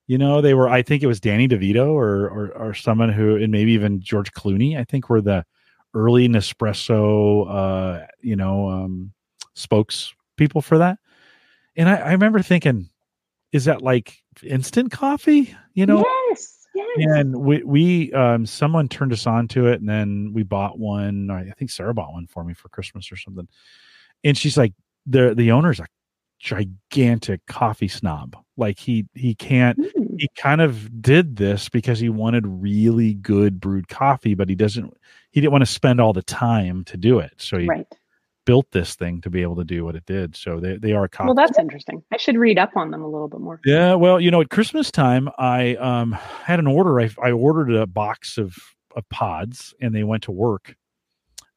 you 0.06 0.16
know, 0.16 0.40
they 0.40 0.54
were 0.54 0.68
I 0.68 0.80
think 0.80 1.02
it 1.02 1.06
was 1.06 1.20
Danny 1.20 1.46
DeVito 1.46 1.88
or 1.92 2.28
or 2.28 2.52
or 2.56 2.74
someone 2.74 3.10
who 3.10 3.36
and 3.36 3.52
maybe 3.52 3.72
even 3.72 4.00
George 4.00 4.32
Clooney, 4.32 4.78
I 4.78 4.84
think 4.84 5.10
were 5.10 5.20
the 5.20 5.44
early 5.92 6.26
Nespresso 6.26 7.46
uh, 7.50 8.06
you 8.22 8.34
know, 8.34 8.70
um 8.70 9.12
spokes 9.54 10.14
people 10.36 10.62
for 10.62 10.78
that. 10.78 10.98
And 11.76 11.88
I, 11.88 11.96
I 11.96 12.12
remember 12.12 12.40
thinking, 12.40 12.88
is 13.52 13.66
that 13.66 13.82
like 13.82 14.22
instant 14.44 14.90
coffee? 14.90 15.54
You 15.74 15.86
know? 15.86 16.04
Yes. 16.28 16.54
Yes. 16.74 16.88
And 16.98 17.36
we 17.36 17.62
we 17.64 18.12
um 18.12 18.46
someone 18.46 18.88
turned 18.88 19.12
us 19.12 19.26
on 19.26 19.48
to 19.48 19.66
it 19.66 19.80
and 19.80 19.88
then 19.88 20.32
we 20.32 20.42
bought 20.42 20.78
one. 20.78 21.30
I 21.30 21.50
think 21.58 21.70
Sarah 21.70 21.94
bought 21.94 22.12
one 22.12 22.26
for 22.26 22.44
me 22.44 22.54
for 22.54 22.68
Christmas 22.68 23.10
or 23.10 23.16
something. 23.16 23.48
And 24.22 24.36
she's 24.36 24.56
like, 24.56 24.74
the 25.06 25.34
the 25.34 25.50
owner's 25.50 25.80
a 25.80 25.86
gigantic 26.38 27.44
coffee 27.46 27.88
snob. 27.88 28.36
Like 28.56 28.78
he 28.78 29.06
he 29.14 29.34
can't 29.34 29.78
mm. 29.78 30.14
he 30.18 30.28
kind 30.36 30.60
of 30.60 31.02
did 31.02 31.36
this 31.36 31.68
because 31.68 31.98
he 31.98 32.08
wanted 32.08 32.44
really 32.46 33.14
good 33.14 33.60
brewed 33.60 33.88
coffee, 33.88 34.34
but 34.34 34.48
he 34.48 34.54
doesn't 34.54 34.92
he 35.30 35.40
didn't 35.40 35.52
want 35.52 35.62
to 35.62 35.72
spend 35.72 36.00
all 36.00 36.12
the 36.12 36.22
time 36.22 36.84
to 36.84 36.96
do 36.96 37.18
it. 37.18 37.32
So 37.38 37.58
he 37.58 37.66
right 37.66 37.86
built 38.48 38.70
this 38.70 38.94
thing 38.94 39.20
to 39.20 39.28
be 39.28 39.42
able 39.42 39.56
to 39.56 39.64
do 39.64 39.84
what 39.84 39.94
it 39.94 40.06
did. 40.06 40.34
So 40.34 40.58
they, 40.58 40.78
they 40.78 40.92
are 40.92 41.06
coffee. 41.06 41.26
Well, 41.26 41.34
that's 41.34 41.58
interesting. 41.58 42.02
I 42.10 42.16
should 42.16 42.38
read 42.38 42.58
up 42.58 42.74
on 42.76 42.90
them 42.90 43.02
a 43.02 43.06
little 43.06 43.28
bit 43.28 43.40
more. 43.40 43.60
Yeah. 43.66 43.92
Well, 43.92 44.18
you 44.18 44.30
know, 44.30 44.40
at 44.40 44.48
Christmas 44.48 44.90
time, 44.90 45.28
I 45.36 45.74
um, 45.74 46.12
had 46.12 46.58
an 46.58 46.66
order. 46.66 46.98
I, 46.98 47.10
I 47.22 47.30
ordered 47.30 47.70
a 47.74 47.86
box 47.86 48.38
of, 48.38 48.56
of 48.96 49.06
pods 49.10 49.74
and 49.82 49.94
they 49.94 50.02
went 50.02 50.22
to 50.22 50.32
work. 50.32 50.74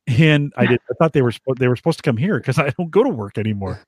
And 0.06 0.52
I 0.58 0.66
did, 0.66 0.82
I 0.90 0.94
thought 1.00 1.14
they 1.14 1.22
were, 1.22 1.32
they 1.58 1.70
were 1.70 1.78
supposed 1.78 2.00
to 2.00 2.04
come 2.04 2.18
here 2.18 2.38
because 2.38 2.60
I 2.60 2.72
don't 2.72 2.92
go 2.92 3.04
to 3.04 3.10
work 3.10 3.38
anymore. 3.38 3.80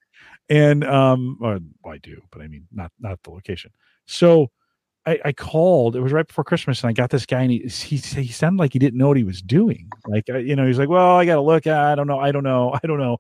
And, 0.48 0.86
um, 0.86 1.38
well, 1.42 1.60
I 1.86 1.98
do, 1.98 2.22
but 2.32 2.42
I 2.42 2.48
mean, 2.48 2.68
not, 2.72 2.94
not 3.02 3.22
the 3.24 3.32
location. 3.32 3.72
So, 4.06 4.50
I, 5.06 5.20
I, 5.26 5.32
called. 5.34 5.96
It 5.96 6.02
was 6.02 6.14
right 6.14 6.26
before 6.26 6.44
Christmas, 6.44 6.82
and 6.82 6.90
I 6.90 6.94
got 6.94 7.10
this 7.10 7.26
guy, 7.26 7.42
and 7.42 7.52
he 7.52 7.60
he, 7.68 7.98
he 7.98 8.28
sounded 8.32 8.60
like 8.60 8.74
he 8.74 8.80
didn't 8.80 8.98
know 8.98 9.10
what 9.10 9.18
he 9.18 9.24
was 9.24 9.42
doing. 9.42 9.90
Like 10.08 10.28
you 10.28 10.56
know, 10.56 10.66
he's 10.66 10.80
like, 10.80 10.90
"Well, 10.90 11.18
I 11.18 11.26
got 11.26 11.36
to 11.36 11.42
look. 11.42 11.68
At, 11.68 11.78
I 11.78 11.96
don't 11.96 12.08
know. 12.08 12.20
I 12.20 12.32
don't 12.32 12.44
know. 12.44 12.74
I 12.82 12.88
don't 12.88 13.00
know." 13.00 13.18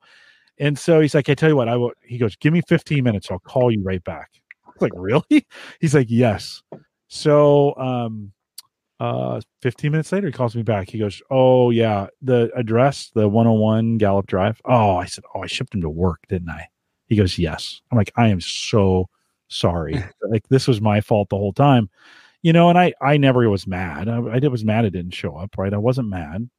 And 0.59 0.77
so 0.77 1.01
he's 1.01 1.13
like, 1.15 1.29
"I 1.29 1.35
tell 1.35 1.49
you 1.49 1.55
what, 1.55 1.67
I 1.67 1.75
will." 1.75 1.91
He 2.03 2.17
goes, 2.17 2.35
"Give 2.37 2.53
me 2.53 2.61
15 2.67 3.03
minutes. 3.03 3.29
I'll 3.31 3.39
call 3.39 3.71
you 3.71 3.83
right 3.83 4.03
back." 4.03 4.29
I 4.67 4.69
was 4.69 4.81
like, 4.81 4.93
"Really?" 4.95 5.45
He's 5.81 5.95
like, 5.95 6.07
"Yes." 6.09 6.63
So, 7.09 7.75
um, 7.75 8.31
uh, 8.99 9.41
15 9.61 9.91
minutes 9.91 10.11
later, 10.11 10.27
he 10.27 10.33
calls 10.33 10.55
me 10.55 10.63
back. 10.63 10.89
He 10.89 10.99
goes, 10.99 11.21
"Oh 11.29 11.69
yeah, 11.71 12.07
the 12.21 12.51
address, 12.55 13.11
the 13.13 13.27
101 13.27 13.97
Gallup 13.97 14.27
Drive." 14.27 14.61
Oh, 14.65 14.97
I 14.97 15.05
said, 15.05 15.25
"Oh, 15.35 15.41
I 15.43 15.47
shipped 15.47 15.75
him 15.75 15.81
to 15.81 15.89
work, 15.89 16.21
didn't 16.29 16.49
I?" 16.49 16.67
He 17.07 17.15
goes, 17.17 17.37
"Yes." 17.37 17.81
I'm 17.91 17.97
like, 17.97 18.11
"I 18.15 18.29
am 18.29 18.41
so." 18.41 19.09
Sorry. 19.53 20.03
Like 20.29 20.47
this 20.49 20.67
was 20.67 20.81
my 20.81 20.99
fault 20.99 21.29
the 21.29 21.37
whole 21.37 21.53
time. 21.53 21.89
You 22.41 22.53
know 22.53 22.69
and 22.69 22.77
i 22.77 22.93
i 23.01 23.17
never 23.17 23.47
was 23.49 23.67
mad. 23.67 24.09
I, 24.09 24.17
I 24.17 24.47
was 24.47 24.65
mad 24.65 24.85
it 24.85 24.91
didn't 24.91 25.13
show 25.13 25.35
up 25.35 25.57
right? 25.57 25.73
I 25.73 25.77
wasn't 25.77 26.09
mad. 26.09 26.49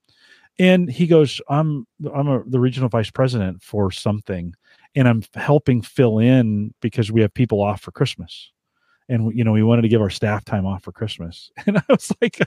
And 0.59 0.91
he 0.91 1.07
goes 1.07 1.41
i'm 1.49 1.87
i'm 2.15 2.29
a, 2.29 2.43
the 2.47 2.61
regional 2.61 2.89
vice 2.89 3.11
president 3.11 3.63
for 3.63 3.91
something 3.91 4.55
and 4.95 5.09
i'm 5.09 5.23
helping 5.35 5.83
fill 5.83 6.19
in 6.19 6.73
because 6.81 7.11
we 7.11 7.21
have 7.21 7.35
people 7.35 7.61
off 7.61 7.81
for 7.83 7.91
christmas. 7.91 8.51
And 9.09 9.37
you 9.37 9.45
know 9.45 9.53
we 9.53 9.63
wanted 9.63 9.83
to 9.83 9.89
give 9.89 10.01
our 10.01 10.11
staff 10.11 10.45
time 10.45 10.65
off 10.65 10.85
for 10.85 10.93
christmas. 10.93 11.51
And 11.67 11.77
i 11.79 11.83
was 11.89 12.13
like 12.23 12.39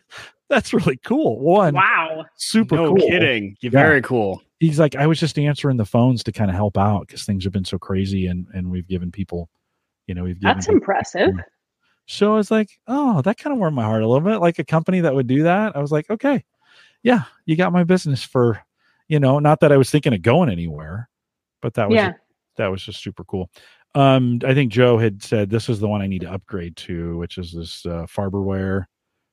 that's 0.49 0.73
really 0.73 0.97
cool. 0.97 1.39
One 1.39 1.73
wow. 1.75 2.25
super 2.37 2.75
no 2.75 2.95
cool. 2.95 3.07
kidding. 3.07 3.57
Yeah. 3.59 3.69
very 3.69 4.01
cool. 4.01 4.41
He's 4.59 4.79
like 4.79 4.95
i 4.95 5.05
was 5.05 5.19
just 5.19 5.37
answering 5.37 5.77
the 5.77 5.85
phones 5.85 6.23
to 6.23 6.31
kind 6.31 6.49
of 6.49 6.55
help 6.55 6.77
out 6.77 7.05
because 7.05 7.25
things 7.25 7.43
have 7.43 7.53
been 7.53 7.65
so 7.65 7.77
crazy 7.77 8.25
and 8.27 8.47
and 8.53 8.71
we've 8.71 8.87
given 8.87 9.11
people 9.11 9.49
you 10.07 10.15
know, 10.15 10.23
we've 10.23 10.39
that's 10.41 10.67
impressive. 10.67 11.35
So 12.07 12.33
I 12.33 12.37
was 12.37 12.49
like, 12.49 12.69
oh, 12.87 13.21
that 13.23 13.37
kind 13.37 13.53
of 13.53 13.59
warmed 13.59 13.75
my 13.75 13.83
heart 13.83 14.01
a 14.01 14.07
little 14.07 14.27
bit. 14.27 14.39
Like 14.39 14.59
a 14.59 14.63
company 14.63 15.01
that 15.01 15.13
would 15.13 15.27
do 15.27 15.43
that. 15.43 15.75
I 15.75 15.79
was 15.79 15.91
like, 15.91 16.09
okay, 16.09 16.43
yeah, 17.03 17.23
you 17.45 17.57
got 17.57 17.73
my 17.73 17.83
business 17.83 18.23
for, 18.23 18.61
you 19.09 19.19
know, 19.19 19.39
not 19.39 19.59
that 19.59 19.73
I 19.73 19.77
was 19.77 19.91
thinking 19.91 20.13
of 20.13 20.21
going 20.21 20.49
anywhere, 20.49 21.09
but 21.61 21.73
that 21.73 21.89
was 21.89 21.97
yeah. 21.97 22.13
that 22.55 22.67
was 22.67 22.81
just 22.81 23.03
super 23.03 23.25
cool. 23.25 23.49
Um, 23.93 24.39
I 24.45 24.53
think 24.53 24.71
Joe 24.71 24.97
had 24.97 25.21
said 25.21 25.49
this 25.49 25.69
is 25.69 25.79
the 25.79 25.87
one 25.87 26.01
I 26.01 26.07
need 26.07 26.21
to 26.21 26.31
upgrade 26.31 26.77
to, 26.77 27.17
which 27.17 27.37
is 27.37 27.51
this 27.51 27.85
uh, 27.85 28.05
Farberware 28.05 28.85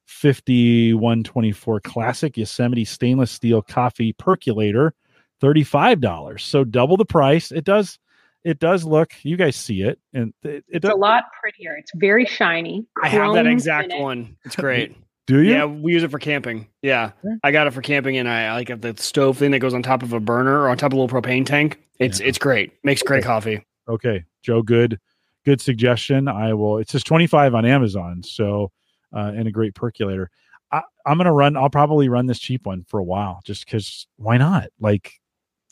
5124 0.07 1.81
classic 1.81 2.37
Yosemite 2.37 2.85
stainless 2.85 3.31
steel 3.31 3.63
coffee 3.63 4.13
percolator, 4.15 4.95
$35. 5.43 6.41
So 6.41 6.65
double 6.65 6.97
the 6.97 7.05
price. 7.05 7.53
It 7.53 7.65
does 7.65 7.99
it 8.45 8.59
does 8.59 8.85
look 8.85 9.13
you 9.23 9.37
guys 9.37 9.57
see 9.57 9.83
it 9.83 9.99
and 10.13 10.33
it, 10.43 10.49
it 10.49 10.65
it's 10.69 10.89
a 10.89 10.95
lot 10.95 11.25
prettier. 11.41 11.77
It's 11.77 11.91
very 11.97 12.27
shiny. 12.27 12.87
I 13.03 13.09
have 13.09 13.35
that 13.35 13.47
exact 13.47 13.93
one. 13.95 14.37
It's 14.45 14.57
great. 14.57 14.97
Do 15.27 15.41
you? 15.41 15.53
Yeah 15.53 15.65
we 15.65 15.93
use 15.93 16.03
it 16.03 16.11
for 16.11 16.19
camping. 16.19 16.69
Yeah. 16.83 17.13
I 17.43 17.51
got 17.51 17.67
it 17.67 17.73
for 17.73 17.83
camping 17.83 18.19
and 18.19 18.29
i, 18.29 18.45
I 18.45 18.53
like 18.53 18.81
the 18.81 18.95
stove 18.99 19.39
thing 19.39 19.51
that 19.53 19.61
goes 19.61 19.75
on 19.75 19.83
top 19.83 20.03
of 20.03 20.13
a 20.13 20.21
burner 20.21 20.61
or 20.61 20.69
on 20.69 20.77
top 20.77 20.93
of 20.93 20.99
a 20.99 21.01
little 21.01 21.21
propane 21.21 21.47
tank. 21.47 21.81
It's 21.99 22.21
yeah. 22.21 22.27
it's 22.27 22.39
great. 22.39 22.73
Makes 22.85 23.03
great 23.03 23.19
okay. 23.19 23.27
coffee. 23.27 23.67
Okay. 23.89 24.25
Joe 24.43 24.63
good 24.63 25.01
good 25.45 25.61
suggestion. 25.61 26.29
I 26.29 26.53
will 26.55 26.79
it 26.79 26.91
says 26.91 27.03
25 27.03 27.55
on 27.55 27.65
amazon 27.65 28.23
so 28.23 28.71
uh 29.17 29.33
and 29.35 29.49
a 29.49 29.51
great 29.51 29.75
percolator. 29.75 30.31
I, 30.71 30.83
i'm 31.07 31.19
gonna 31.19 31.33
run 31.33 31.57
i'll 31.57 31.71
probably 31.71 32.09
run 32.09 32.27
this 32.27 32.39
cheap 32.39 32.67
one 32.67 32.85
for 32.89 32.99
a 32.99 33.05
while 33.05 33.41
just 33.45 33.65
because 33.65 34.07
why 34.17 34.37
not? 34.37 34.69
Like 34.81 35.13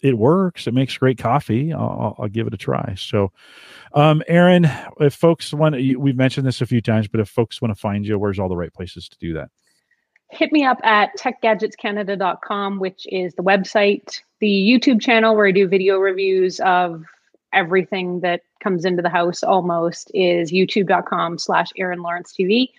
it 0.02 0.18
works. 0.18 0.66
It 0.66 0.74
makes 0.74 0.96
great 0.98 1.16
coffee. 1.16 1.72
I'll, 1.72 2.16
I'll 2.18 2.28
give 2.28 2.46
it 2.46 2.54
a 2.54 2.58
try. 2.58 2.94
So, 2.96 3.32
um, 3.94 4.22
Erin, 4.26 4.68
if 5.00 5.14
folks 5.14 5.54
want, 5.54 5.76
we've 5.76 6.16
mentioned 6.16 6.46
this 6.46 6.60
a 6.60 6.66
few 6.66 6.80
times, 6.80 7.08
but 7.08 7.20
if 7.20 7.28
folks 7.28 7.62
want 7.62 7.74
to 7.74 7.80
find 7.80 8.04
you, 8.04 8.18
where's 8.18 8.38
all 8.38 8.48
the 8.48 8.56
right 8.56 8.72
places 8.72 9.08
to 9.08 9.18
do 9.18 9.34
that? 9.34 9.50
Hit 10.30 10.50
me 10.50 10.64
up 10.64 10.78
at 10.82 11.10
techgadgetscanada.com, 11.18 12.78
which 12.78 13.06
is 13.10 13.34
the 13.34 13.42
website, 13.42 14.20
the 14.40 14.48
YouTube 14.48 15.00
channel 15.00 15.36
where 15.36 15.46
I 15.46 15.52
do 15.52 15.68
video 15.68 15.98
reviews 15.98 16.58
of 16.60 17.04
everything 17.52 18.20
that 18.20 18.40
comes 18.62 18.84
into 18.84 19.02
the 19.02 19.10
house 19.10 19.42
almost 19.42 20.10
is 20.14 20.50
youtube.com 20.50 21.38
slash 21.38 21.68
Erin 21.76 22.00
Lawrence 22.00 22.32
TV. 22.32 22.70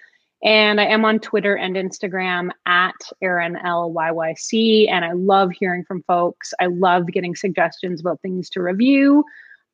And 0.43 0.81
I 0.81 0.85
am 0.85 1.05
on 1.05 1.19
Twitter 1.19 1.55
and 1.55 1.75
Instagram 1.75 2.51
at 2.65 2.95
Erin 3.21 3.57
LYYC. 3.63 4.89
And 4.89 5.05
I 5.05 5.13
love 5.13 5.51
hearing 5.51 5.85
from 5.85 6.03
folks. 6.03 6.53
I 6.59 6.65
love 6.65 7.07
getting 7.07 7.35
suggestions 7.35 8.01
about 8.01 8.21
things 8.21 8.49
to 8.51 8.61
review. 8.61 9.23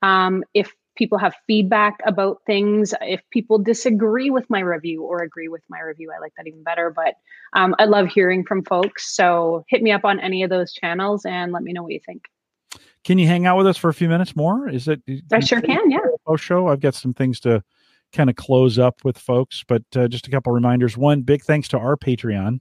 Um, 0.04 0.44
if 0.54 0.72
people 0.96 1.18
have 1.18 1.34
feedback 1.48 2.00
about 2.06 2.42
things, 2.46 2.94
if 3.02 3.22
people 3.32 3.58
disagree 3.58 4.30
with 4.30 4.48
my 4.50 4.60
review 4.60 5.02
or 5.04 5.24
agree 5.24 5.48
with 5.48 5.64
my 5.70 5.80
review, 5.80 6.12
I 6.16 6.20
like 6.20 6.34
that 6.38 6.46
even 6.46 6.62
better. 6.62 6.92
But 6.96 7.16
um, 7.54 7.74
I 7.80 7.86
love 7.86 8.08
hearing 8.08 8.46
from 8.46 8.64
folks. 8.64 9.16
So 9.16 9.66
hit 9.70 9.82
me 9.82 9.92
up 9.92 10.06
on 10.06 10.20
any 10.20 10.44
of 10.44 10.52
those 10.52 10.72
channels 10.72 11.26
and 11.26 11.52
let 11.52 11.64
me 11.64 11.74
know 11.74 11.82
what 11.82 11.94
you 11.94 12.02
think. 12.06 12.26
Can 13.04 13.18
you 13.18 13.26
hang 13.26 13.48
out 13.48 13.58
with 13.58 13.66
us 13.66 13.78
for 13.78 13.90
a 13.90 13.94
few 13.94 14.10
minutes 14.10 14.36
more? 14.36 14.70
Is 14.70 14.88
it? 14.88 15.02
I 15.32 15.40
sure 15.40 15.62
can. 15.62 15.90
Yeah. 15.90 16.00
Post 16.28 16.44
show. 16.44 16.68
I've 16.68 16.82
got 16.82 16.94
some 16.94 17.14
things 17.14 17.40
to 17.40 17.64
kind 18.14 18.30
of 18.30 18.36
close 18.36 18.80
up 18.80 19.04
with 19.04 19.18
folks. 19.18 19.64
But 19.68 19.84
uh, 19.96 20.08
just 20.08 20.28
a 20.28 20.32
couple 20.32 20.52
reminders. 20.54 20.98
One, 20.98 21.22
big 21.22 21.44
thanks 21.44 21.68
to 21.70 21.80
our 21.80 21.98
Patreon 21.98 22.60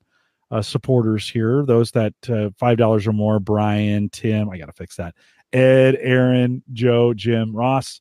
uh, 0.50 0.62
supporters 0.62 1.28
here, 1.28 1.64
those 1.66 1.90
that 1.92 2.14
uh, 2.24 2.50
$5 2.60 3.06
or 3.06 3.12
more 3.12 3.38
Brian, 3.38 4.08
Tim, 4.10 4.48
I 4.50 4.58
got 4.58 4.66
to 4.66 4.72
fix 4.72 4.96
that. 4.96 5.14
Ed, 5.52 5.96
Aaron, 6.00 6.62
Joe, 6.72 7.14
Jim, 7.14 7.54
Ross, 7.54 8.00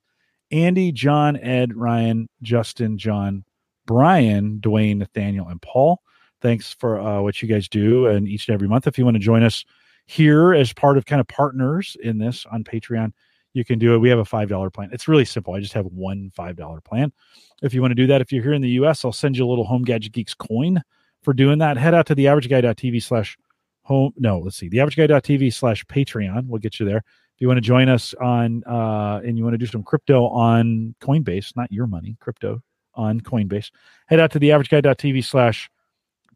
Andy, 0.51 0.91
John, 0.91 1.37
Ed, 1.37 1.75
Ryan, 1.75 2.29
Justin, 2.41 2.97
John, 2.97 3.43
Brian, 3.85 4.59
Dwayne, 4.59 4.97
Nathaniel, 4.97 5.47
and 5.47 5.61
Paul. 5.61 6.01
Thanks 6.41 6.73
for 6.73 6.99
uh, 6.99 7.21
what 7.21 7.41
you 7.41 7.47
guys 7.47 7.67
do 7.67 8.07
and 8.07 8.27
each 8.27 8.47
and 8.47 8.53
every 8.53 8.67
month. 8.67 8.87
If 8.87 8.97
you 8.97 9.05
want 9.05 9.15
to 9.15 9.19
join 9.19 9.43
us 9.43 9.65
here 10.05 10.53
as 10.53 10.71
part 10.71 10.97
of 10.97 11.05
kind 11.05 11.19
of 11.19 11.27
partners 11.27 11.97
in 12.01 12.17
this 12.17 12.45
on 12.51 12.63
Patreon, 12.63 13.11
you 13.57 13.65
can 13.65 13.79
do 13.79 13.95
it. 13.95 13.97
We 13.97 14.09
have 14.09 14.19
a 14.19 14.23
$5 14.23 14.73
plan. 14.73 14.89
It's 14.93 15.07
really 15.07 15.25
simple. 15.25 15.55
I 15.55 15.59
just 15.59 15.73
have 15.73 15.87
one 15.87 16.31
$5 16.37 16.83
plan. 16.85 17.11
If 17.63 17.73
you 17.73 17.81
want 17.81 17.91
to 17.91 17.95
do 17.95 18.05
that, 18.05 18.21
if 18.21 18.31
you're 18.31 18.43
here 18.43 18.53
in 18.53 18.61
the 18.61 18.69
US, 18.81 19.03
I'll 19.03 19.11
send 19.11 19.35
you 19.35 19.45
a 19.45 19.49
little 19.49 19.65
Home 19.65 19.83
Gadget 19.83 20.13
Geeks 20.13 20.35
coin 20.35 20.81
for 21.23 21.33
doing 21.33 21.57
that. 21.57 21.75
Head 21.75 21.95
out 21.95 22.05
to 22.05 22.15
the 22.15 22.25
averageguy.tv 22.25 23.01
slash 23.01 23.35
home. 23.81 24.13
No, 24.15 24.37
let's 24.37 24.57
see. 24.57 24.69
The 24.69 24.77
averageguy.tv 24.77 25.51
slash 25.51 25.83
Patreon. 25.85 26.45
We'll 26.45 26.59
get 26.59 26.79
you 26.79 26.85
there. 26.85 26.97
If 26.97 27.41
you 27.41 27.47
want 27.47 27.57
to 27.57 27.61
join 27.61 27.89
us 27.89 28.13
on, 28.21 28.63
uh, 28.65 29.21
and 29.25 29.39
you 29.39 29.43
want 29.43 29.55
to 29.55 29.57
do 29.57 29.65
some 29.65 29.81
crypto 29.81 30.27
on 30.27 30.93
Coinbase, 31.01 31.55
not 31.55 31.71
your 31.71 31.87
money, 31.87 32.15
crypto 32.19 32.61
on 32.93 33.19
Coinbase, 33.21 33.71
head 34.05 34.19
out 34.19 34.31
to 34.31 34.39
the 34.39 34.49
averageguy.tv 34.49 35.25
slash 35.25 35.67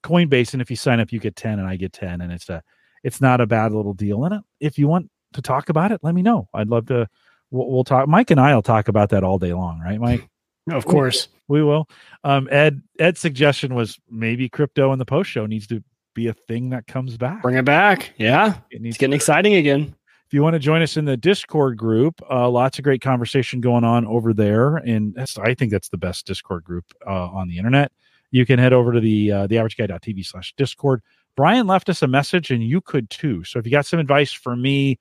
Coinbase. 0.02 0.54
And 0.54 0.62
if 0.62 0.72
you 0.72 0.76
sign 0.76 1.00
up, 1.00 1.12
you 1.12 1.20
get 1.20 1.36
10 1.36 1.60
and 1.60 1.68
I 1.68 1.76
get 1.76 1.94
10. 1.94 2.22
And 2.22 2.32
it's 2.32 2.50
a, 2.50 2.64
it's 3.04 3.22
not 3.22 3.42
a 3.42 3.46
bad 3.46 3.74
little 3.74 3.94
deal 3.94 4.26
in 4.26 4.34
it. 4.34 4.42
If 4.60 4.80
you 4.80 4.88
want 4.88 5.11
to 5.34 5.42
talk 5.42 5.70
about 5.70 5.92
it, 5.92 6.00
let 6.04 6.14
me 6.16 6.22
know. 6.22 6.48
I'd 6.54 6.68
love 6.70 6.88
to. 6.88 7.08
We'll, 7.52 7.70
we'll 7.70 7.84
talk. 7.84 8.08
Mike 8.08 8.32
and 8.32 8.40
I 8.40 8.54
will 8.56 8.62
talk 8.62 8.88
about 8.88 9.10
that 9.10 9.24
all 9.24 9.38
day 9.40 9.54
long, 9.54 9.80
right, 9.80 10.00
Mike? 10.00 10.28
Of 10.72 10.86
course. 10.86 11.28
We 11.48 11.64
will. 11.64 11.90
Um, 12.24 12.48
Ed 12.52 12.84
Ed's 13.00 13.20
suggestion 13.20 13.74
was 13.74 14.00
maybe 14.10 14.48
crypto 14.48 14.94
in 14.94 15.00
the 15.00 15.06
post 15.06 15.30
show 15.32 15.48
needs 15.48 15.66
to 15.68 15.84
be 16.14 16.28
a 16.28 16.34
thing 16.34 16.70
that 16.70 16.86
comes 16.86 17.18
back. 17.18 17.42
Bring 17.42 17.56
it 17.58 17.66
back. 17.66 18.12
Yeah. 18.18 18.54
It 18.70 18.80
needs 18.80 18.94
It's 18.96 19.00
getting 19.00 19.16
exciting 19.16 19.56
again. 19.56 19.96
if 20.28 20.34
you 20.36 20.44
want 20.44 20.54
to 20.54 20.60
join 20.60 20.84
us 20.84 20.98
in 20.98 21.06
the 21.06 21.18
discord 21.18 21.78
group 21.78 22.22
uh, 22.30 22.48
lots 22.48 22.78
of 22.78 22.84
great 22.84 23.02
conversation 23.02 23.60
going 23.60 23.84
on 23.84 24.06
over 24.06 24.34
there 24.34 24.78
and 24.78 25.16
that's, 25.16 25.38
i 25.40 25.54
think 25.56 25.72
that's 25.72 25.90
the 25.90 25.98
best 25.98 26.26
discord 26.28 26.64
group 26.64 26.86
uh, 27.08 27.28
on 27.30 27.48
the 27.50 27.58
internet 27.58 27.92
you 28.30 28.46
can 28.46 28.60
head 28.60 28.72
over 28.72 28.94
to 28.94 29.00
the 29.02 29.32
uh, 29.32 29.48
theaverageguy.tv 29.48 30.24
slash 30.26 30.54
discord 30.56 31.02
brian 31.36 31.66
left 31.68 31.90
us 31.90 32.02
a 32.02 32.08
message 32.08 32.50
and 32.52 32.64
you 32.64 32.80
could 32.82 33.10
too 33.10 33.44
so 33.44 33.58
if 33.60 33.66
you 33.66 33.72
got 33.72 33.86
some 33.86 34.00
advice 34.00 34.32
for 34.32 34.56
me 34.56 34.98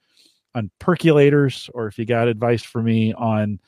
on 0.54 0.70
percolators 0.80 1.68
or 1.74 1.86
if 1.86 1.98
you 1.98 2.04
got 2.04 2.28
advice 2.28 2.62
for 2.62 2.82
me 2.82 3.12
on 3.14 3.58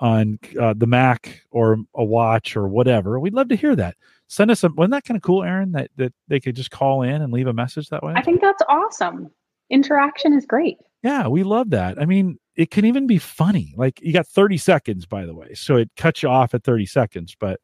on 0.00 0.38
uh, 0.60 0.74
the 0.76 0.86
mac 0.86 1.42
or 1.50 1.78
a 1.94 2.04
watch 2.04 2.56
or 2.56 2.68
whatever 2.68 3.18
we'd 3.18 3.34
love 3.34 3.48
to 3.48 3.56
hear 3.56 3.74
that 3.74 3.96
send 4.28 4.50
us 4.50 4.62
a 4.62 4.68
wasn't 4.70 4.92
that 4.92 5.04
kind 5.04 5.16
of 5.16 5.22
cool 5.22 5.42
erin 5.42 5.72
that 5.72 5.90
that 5.96 6.12
they 6.28 6.38
could 6.38 6.54
just 6.54 6.70
call 6.70 7.02
in 7.02 7.20
and 7.22 7.32
leave 7.32 7.46
a 7.48 7.52
message 7.52 7.88
that 7.88 8.02
way 8.02 8.12
I 8.14 8.22
think 8.22 8.40
that's 8.40 8.62
awesome. 8.68 9.30
Interaction 9.70 10.32
is 10.32 10.46
great. 10.46 10.78
yeah, 11.02 11.28
we 11.28 11.42
love 11.42 11.68
that. 11.70 12.00
I 12.00 12.06
mean, 12.06 12.38
it 12.56 12.70
can 12.70 12.84
even 12.86 13.06
be 13.06 13.18
funny. 13.18 13.74
Like 13.76 14.00
you 14.00 14.12
got 14.14 14.26
30 14.26 14.56
seconds, 14.56 15.04
by 15.04 15.26
the 15.26 15.34
way. 15.34 15.52
So 15.54 15.76
it 15.76 15.90
cuts 15.96 16.22
you 16.22 16.30
off 16.30 16.54
at 16.54 16.64
30 16.64 16.86
seconds, 16.86 17.36
but 17.38 17.60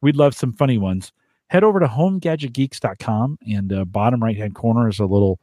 we'd 0.00 0.14
love 0.16 0.34
some 0.36 0.52
funny 0.52 0.78
ones. 0.78 1.12
Head 1.48 1.64
over 1.64 1.80
to 1.80 1.86
homegadgetgeeks.com 1.86 3.38
and 3.46 3.72
uh, 3.72 3.84
bottom 3.86 4.22
right 4.22 4.36
hand 4.36 4.54
corner 4.54 4.88
is 4.88 5.00
a 5.00 5.06
little 5.06 5.40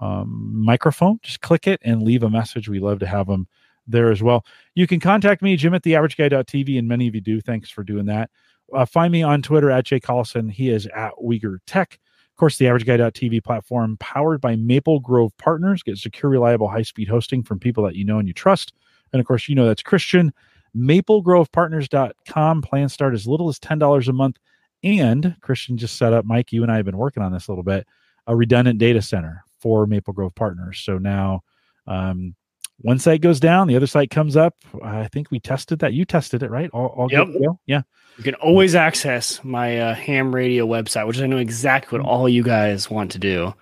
um, 0.00 0.52
microphone. 0.54 1.18
Just 1.22 1.40
click 1.40 1.66
it 1.66 1.80
and 1.84 2.02
leave 2.02 2.22
a 2.22 2.30
message. 2.30 2.68
We 2.68 2.80
love 2.80 2.98
to 3.00 3.06
have 3.06 3.26
them 3.26 3.46
there 3.86 4.10
as 4.10 4.22
well. 4.22 4.44
You 4.74 4.86
can 4.86 5.00
contact 5.00 5.42
me, 5.42 5.56
Jim 5.56 5.74
at 5.74 5.82
theaverageguy.tv, 5.82 6.78
and 6.78 6.88
many 6.88 7.06
of 7.06 7.14
you 7.14 7.20
do. 7.20 7.40
Thanks 7.40 7.70
for 7.70 7.84
doing 7.84 8.06
that. 8.06 8.30
Uh, 8.72 8.86
find 8.86 9.12
me 9.12 9.22
on 9.22 9.42
Twitter 9.42 9.70
at 9.70 9.84
Jay 9.84 10.00
Collison. 10.00 10.50
He 10.50 10.70
is 10.70 10.86
at 10.86 11.12
WiegerTech. 11.22 11.92
Of 11.92 12.36
course, 12.36 12.58
the 12.58 12.64
AverageGuy.tv 12.64 13.44
platform 13.44 13.96
powered 14.00 14.40
by 14.40 14.56
Maple 14.56 15.00
Grove 15.00 15.36
Partners. 15.38 15.82
Get 15.82 15.98
secure, 15.98 16.30
reliable, 16.30 16.68
high 16.68 16.82
speed 16.82 17.08
hosting 17.08 17.42
from 17.42 17.60
people 17.60 17.84
that 17.84 17.94
you 17.94 18.04
know 18.04 18.18
and 18.18 18.26
you 18.26 18.34
trust. 18.34 18.72
And 19.12 19.20
of 19.20 19.26
course, 19.26 19.48
you 19.48 19.54
know 19.54 19.66
that's 19.66 19.82
Christian. 19.82 20.32
MapleGrovePartners.com. 20.76 22.62
Plans 22.62 22.92
start 22.92 23.14
as 23.14 23.28
little 23.28 23.48
as 23.48 23.60
$10 23.60 24.08
a 24.08 24.12
month. 24.12 24.38
And 24.82 25.36
Christian 25.40 25.78
just 25.78 25.96
set 25.96 26.12
up, 26.12 26.24
Mike, 26.24 26.52
you 26.52 26.62
and 26.62 26.72
I 26.72 26.76
have 26.76 26.84
been 26.84 26.98
working 26.98 27.22
on 27.22 27.32
this 27.32 27.46
a 27.46 27.52
little 27.52 27.64
bit, 27.64 27.86
a 28.26 28.34
redundant 28.34 28.78
data 28.78 29.00
center 29.00 29.43
for 29.64 29.86
Maple 29.86 30.12
Grove 30.12 30.34
Partners. 30.34 30.78
So 30.84 30.98
now, 30.98 31.40
um, 31.86 32.34
one 32.80 32.98
site 32.98 33.22
goes 33.22 33.40
down, 33.40 33.66
the 33.66 33.76
other 33.76 33.86
site 33.86 34.10
comes 34.10 34.36
up. 34.36 34.56
I 34.82 35.08
think 35.08 35.30
we 35.30 35.40
tested 35.40 35.78
that. 35.78 35.94
You 35.94 36.04
tested 36.04 36.42
it, 36.42 36.50
right? 36.50 36.68
All, 36.74 36.88
all 36.88 37.08
Yep. 37.10 37.26
good? 37.28 37.46
Yeah. 37.64 37.80
You 38.18 38.24
can 38.24 38.34
always 38.34 38.74
access 38.74 39.42
my 39.42 39.80
uh, 39.80 39.94
ham 39.94 40.34
radio 40.34 40.66
website, 40.66 41.06
which 41.06 41.18
I 41.18 41.26
know 41.26 41.38
exactly 41.38 41.98
what 41.98 42.06
all 42.06 42.28
you 42.28 42.42
guys 42.42 42.90
want 42.90 43.12
to 43.12 43.18
do. 43.18 43.54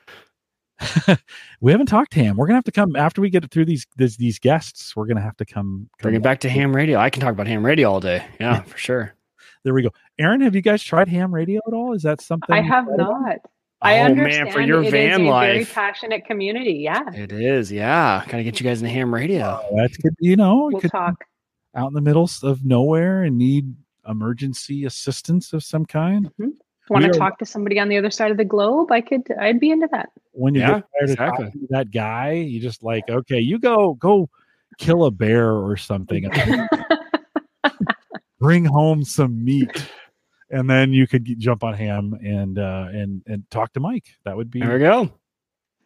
we 1.60 1.70
haven't 1.70 1.86
talked 1.86 2.10
to 2.14 2.18
him. 2.18 2.36
We're 2.36 2.46
gonna 2.48 2.56
have 2.56 2.64
to 2.64 2.72
come 2.72 2.96
after 2.96 3.20
we 3.20 3.30
get 3.30 3.48
through 3.52 3.66
these 3.66 3.86
these, 3.96 4.16
these 4.16 4.38
guests. 4.40 4.96
We're 4.96 5.06
gonna 5.06 5.20
have 5.20 5.36
to 5.36 5.44
come, 5.44 5.88
Bring 6.00 6.16
it 6.16 6.22
back 6.22 6.40
to 6.40 6.48
ham 6.48 6.74
radio. 6.74 6.98
I 6.98 7.08
can 7.10 7.22
talk 7.22 7.32
about 7.32 7.46
ham 7.46 7.64
radio 7.64 7.92
all 7.92 8.00
day. 8.00 8.24
Yeah, 8.40 8.62
for 8.62 8.76
sure. 8.78 9.14
There 9.62 9.72
we 9.72 9.82
go. 9.82 9.90
Erin, 10.18 10.40
have 10.40 10.56
you 10.56 10.62
guys 10.62 10.82
tried 10.82 11.06
ham 11.08 11.32
radio 11.32 11.60
at 11.68 11.72
all? 11.72 11.94
Is 11.94 12.02
that 12.02 12.20
something 12.20 12.52
I 12.52 12.62
have 12.62 12.86
not. 12.96 13.36
I 13.82 13.98
oh 13.98 14.02
understand 14.04 14.44
man, 14.44 14.52
for 14.52 14.60
your 14.60 14.82
it 14.82 14.86
is 14.86 14.92
van 14.92 15.26
a 15.26 15.30
very 15.30 15.64
passionate 15.64 16.24
community. 16.24 16.74
Yeah. 16.74 17.00
it 17.12 17.32
is. 17.32 17.72
Yeah, 17.72 18.24
gotta 18.26 18.44
get 18.44 18.60
you 18.60 18.64
guys 18.64 18.80
in 18.80 18.86
the 18.86 18.92
ham 18.92 19.12
radio. 19.12 19.60
Oh, 19.62 19.76
that's 19.76 19.96
good. 19.96 20.14
You 20.20 20.36
know, 20.36 20.68
you 20.68 20.74
We'll 20.74 20.80
could 20.82 20.92
talk. 20.92 21.24
out 21.74 21.88
in 21.88 21.94
the 21.94 22.00
middle 22.00 22.28
of 22.42 22.64
nowhere 22.64 23.24
and 23.24 23.36
need 23.36 23.74
emergency 24.08 24.84
assistance 24.84 25.52
of 25.52 25.64
some 25.64 25.84
kind. 25.84 26.30
Want 26.90 27.04
to 27.04 27.10
are- 27.10 27.12
talk 27.12 27.38
to 27.38 27.46
somebody 27.46 27.78
on 27.78 27.88
the 27.88 27.96
other 27.96 28.10
side 28.10 28.30
of 28.30 28.36
the 28.36 28.44
globe? 28.44 28.90
I 28.92 29.00
could 29.00 29.22
I'd 29.40 29.60
be 29.60 29.70
into 29.70 29.88
that. 29.92 30.10
When 30.32 30.54
you 30.54 30.60
Yeah, 30.60 30.68
get 30.68 30.84
tired 31.00 31.10
exactly. 31.10 31.46
of 31.46 31.52
to 31.52 31.66
that 31.70 31.90
guy, 31.90 32.32
you 32.32 32.60
just 32.60 32.82
like, 32.82 33.04
okay, 33.08 33.38
you 33.40 33.58
go 33.58 33.94
go 33.94 34.28
kill 34.78 35.04
a 35.04 35.10
bear 35.10 35.52
or 35.52 35.76
something. 35.76 36.30
Bring 38.40 38.64
home 38.64 39.04
some 39.04 39.44
meat. 39.44 39.86
And 40.52 40.68
then 40.68 40.92
you 40.92 41.06
could 41.08 41.24
get, 41.24 41.38
jump 41.38 41.64
on 41.64 41.74
ham 41.74 42.12
and 42.22 42.58
uh, 42.58 42.86
and 42.92 43.22
and 43.26 43.50
talk 43.50 43.72
to 43.72 43.80
Mike. 43.80 44.06
That 44.24 44.36
would 44.36 44.50
be. 44.50 44.60
There 44.60 44.74
we 44.74 44.78
go. 44.80 45.10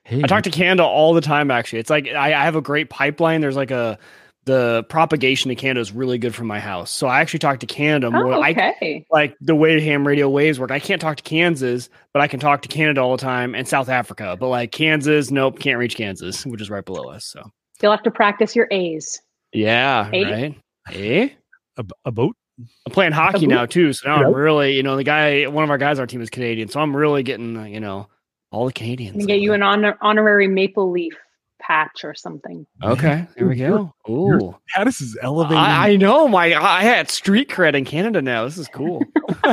Hey, 0.03 0.23
I 0.23 0.27
talk 0.27 0.43
to 0.43 0.51
Canada 0.51 0.85
all 0.85 1.15
the 1.15 1.21
time. 1.21 1.51
Actually, 1.51 1.79
it's 1.79 1.91
like 1.91 2.09
I, 2.09 2.35
I 2.35 2.45
have 2.45 2.57
a 2.57 2.61
great 2.61 2.91
pipeline. 2.91 3.41
There's 3.41 3.57
like 3.57 3.71
a 3.71 3.99
the 4.45 4.85
propagation 4.89 5.49
to 5.49 5.55
Canada 5.57 5.81
is 5.81 5.91
really 5.93 6.19
good 6.19 6.33
from 6.35 6.47
my 6.47 6.61
house. 6.61 6.91
So 6.91 7.09
I 7.09 7.21
actually 7.21 7.41
talk 7.41 7.59
to 7.61 7.67
Canada 7.67 8.11
more. 8.13 8.33
Oh, 8.35 8.41
I 8.41 8.51
okay. 8.51 9.05
like 9.11 9.37
the 9.41 9.57
way 9.57 9.81
ham 9.81 10.07
radio 10.07 10.29
waves 10.29 10.61
work. 10.61 10.71
I 10.71 10.79
can't 10.79 11.01
talk 11.01 11.17
to 11.17 11.23
Kansas, 11.25 11.89
but 12.13 12.23
I 12.23 12.29
can 12.29 12.39
talk 12.39 12.63
to 12.63 12.69
Canada 12.69 13.01
all 13.01 13.17
the 13.17 13.23
time 13.23 13.57
and 13.57 13.67
South 13.67 13.89
Africa. 13.89 14.37
But 14.39 14.49
like 14.49 14.71
Kansas, 14.71 15.33
nope, 15.33 15.59
can't 15.59 15.79
reach 15.79 15.97
Kansas, 15.97 16.47
which 16.47 16.61
is 16.61 16.71
right 16.71 16.85
below 16.85 17.11
us. 17.11 17.25
So 17.25 17.51
You'll 17.83 17.91
have 17.91 18.05
to 18.05 18.11
practice 18.13 18.55
your 18.55 18.69
A's. 18.71 19.21
yeah, 19.53 20.09
Eh? 20.13 20.23
right. 20.23 20.95
Eh? 20.95 21.29
a, 21.77 21.85
a 22.05 22.13
boat. 22.13 22.37
I'm 22.59 22.93
playing 22.93 23.13
hockey 23.13 23.47
now 23.47 23.67
too, 23.67 23.93
so 23.93 24.09
now 24.09 24.17
I'm 24.25 24.33
really, 24.35 24.75
you 24.77 24.83
know, 24.83 24.97
the 24.97 25.05
guy, 25.05 25.47
one 25.47 25.63
of 25.65 25.71
our 25.71 25.79
guys 25.79 25.99
on 25.99 26.03
our 26.03 26.07
team 26.07 26.21
is 26.23 26.31
Canadian, 26.31 26.69
so 26.69 26.81
I'm 26.81 26.97
really 26.97 27.23
getting, 27.23 27.57
uh, 27.57 27.65
you 27.65 27.81
know, 27.81 28.09
all 28.51 28.67
the 28.67 28.73
Canadians. 28.73 29.21
I'm 29.21 29.27
get 29.27 29.41
you 29.41 29.53
an 29.53 29.63
honor, 29.63 29.99
honorary 30.01 30.49
maple 30.49 30.91
leaf 30.91 31.13
patch 31.61 32.05
or 32.05 32.15
something. 32.15 32.67
Okay, 32.83 33.27
there 33.37 33.47
we 33.47 33.57
go. 33.57 33.93
You're- 34.09 34.39
Ooh, 34.43 34.57
Status 34.69 35.01
is 35.03 35.19
elevating. 35.21 35.59
I, 35.59 35.91
I 35.91 35.97
know 35.97 36.29
my 36.29 36.55
I 36.55 36.83
had 36.83 37.11
street 37.11 37.49
cred 37.51 37.75
in 37.75 37.85
Canada 37.85 38.23
now. 38.23 38.45
This 38.45 38.57
is 38.57 38.69
cool. 38.69 39.03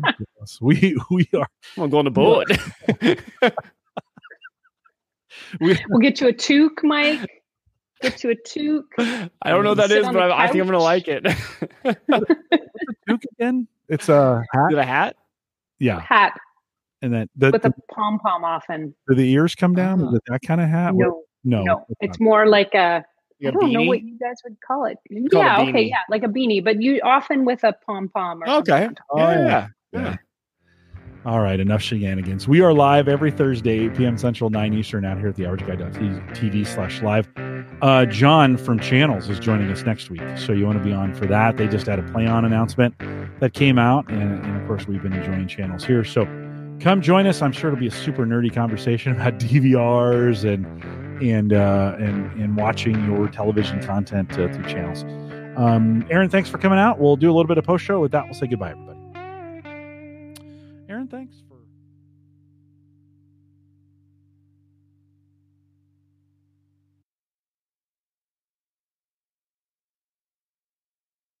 we 0.60 0.96
we 1.10 1.28
are 1.34 1.48
I'm 1.76 1.90
going 1.90 2.04
to 2.04 2.10
boat. 2.10 2.48
we 5.60 5.78
We'll 5.88 6.00
get 6.00 6.20
you 6.20 6.28
a 6.28 6.32
toque, 6.32 6.82
Mike. 6.84 7.42
Get 8.04 8.22
you 8.22 8.30
a 8.30 8.34
toque. 8.36 9.30
I 9.42 9.50
don't 9.50 9.64
know 9.64 9.70
what 9.70 9.78
that 9.78 9.88
Sit 9.88 9.98
is, 10.00 10.06
on 10.06 10.12
but 10.14 10.30
I, 10.30 10.44
I 10.44 10.48
think 10.48 10.62
I'm 10.62 10.70
gonna 10.70 10.78
couch. 10.78 10.84
like 10.84 11.08
it. 11.08 11.26
is 12.88 12.96
toque 13.08 13.24
again. 13.38 13.66
It's 13.88 14.08
a 14.08 14.44
hat. 14.52 14.72
it 14.72 14.78
a 14.78 14.84
hat? 14.84 15.16
Yeah, 15.78 16.00
Hat 16.00 16.38
and 17.02 17.12
then 17.12 17.28
the 17.36 17.50
with 17.50 17.64
a 17.64 17.72
pom 17.90 18.18
pom 18.18 18.44
often. 18.44 18.94
do 19.08 19.14
the 19.14 19.28
ears 19.30 19.54
come 19.54 19.74
down. 19.74 20.02
Ah. 20.04 20.08
Is 20.08 20.14
it 20.16 20.22
that 20.28 20.40
kind 20.42 20.60
of 20.60 20.68
hat? 20.68 20.94
No, 20.94 21.22
no, 21.44 21.62
no. 21.62 21.84
it's 21.88 21.98
It's 22.00 22.20
more 22.20 22.46
like 22.46 22.74
a 22.74 23.04
You 23.38 23.48
I 23.48 23.52
don't 23.52 23.72
know 23.72 23.82
what 23.82 24.02
you 24.02 24.18
guys 24.18 24.36
would 24.44 24.56
call 24.66 24.84
it. 24.84 24.98
call 25.30 25.40
it 25.40 25.44
yeah, 25.44 25.60
okay, 25.62 25.82
yeah, 25.82 25.96
like 26.08 26.22
a 26.22 26.28
beanie, 26.28 26.62
but 26.62 26.80
you 26.80 27.00
often 27.02 27.44
with 27.44 27.64
a 27.64 27.72
pom 27.86 28.08
pom 28.08 28.42
or 28.42 28.46
something 28.46 28.74
Okay. 28.74 28.86
on. 28.86 28.96
Oh, 29.10 29.18
yeah. 29.18 29.38
yeah. 29.92 30.00
yeah. 30.00 30.16
All 31.26 31.40
right, 31.40 31.58
enough 31.58 31.80
shenanigans. 31.80 32.46
We 32.46 32.60
are 32.60 32.74
live 32.74 33.08
every 33.08 33.30
Thursday, 33.30 33.86
8 33.86 33.96
p.m. 33.96 34.18
Central, 34.18 34.50
9 34.50 34.74
Eastern, 34.74 35.06
out 35.06 35.16
here 35.16 35.28
at 35.28 35.36
the 35.36 35.44
averageguy.tv 35.44 36.66
slash 36.66 37.00
live. 37.00 37.26
Uh, 37.80 38.04
John 38.04 38.58
from 38.58 38.78
Channels 38.78 39.30
is 39.30 39.38
joining 39.38 39.70
us 39.70 39.84
next 39.84 40.10
week. 40.10 40.20
So 40.36 40.52
you 40.52 40.66
want 40.66 40.76
to 40.76 40.84
be 40.84 40.92
on 40.92 41.14
for 41.14 41.24
that. 41.24 41.56
They 41.56 41.66
just 41.66 41.86
had 41.86 41.98
a 41.98 42.02
play 42.02 42.26
on 42.26 42.44
announcement 42.44 42.94
that 43.40 43.54
came 43.54 43.78
out. 43.78 44.06
And, 44.10 44.44
and 44.44 44.60
of 44.60 44.66
course, 44.66 44.86
we've 44.86 45.02
been 45.02 45.14
enjoying 45.14 45.48
Channels 45.48 45.82
here. 45.82 46.04
So 46.04 46.26
come 46.80 47.00
join 47.00 47.26
us. 47.26 47.40
I'm 47.40 47.52
sure 47.52 47.70
it'll 47.70 47.80
be 47.80 47.86
a 47.86 47.90
super 47.90 48.26
nerdy 48.26 48.52
conversation 48.52 49.12
about 49.18 49.38
DVRs 49.38 50.44
and 50.44 50.66
and 51.22 51.54
uh, 51.54 51.94
and 51.98 52.30
and 52.38 52.56
watching 52.56 53.02
your 53.06 53.28
television 53.28 53.82
content 53.82 54.32
uh, 54.32 54.52
through 54.52 54.64
channels. 54.64 55.04
Um, 55.56 56.04
Erin, 56.10 56.28
thanks 56.28 56.50
for 56.50 56.58
coming 56.58 56.78
out. 56.78 56.98
We'll 56.98 57.16
do 57.16 57.30
a 57.30 57.32
little 57.32 57.46
bit 57.46 57.56
of 57.56 57.64
post 57.64 57.84
show. 57.84 58.00
With 58.00 58.12
that, 58.12 58.24
we'll 58.24 58.34
say 58.34 58.46
goodbye, 58.46 58.72
everybody. 58.72 58.93
Erin, 61.04 61.08
thanks. 61.08 61.43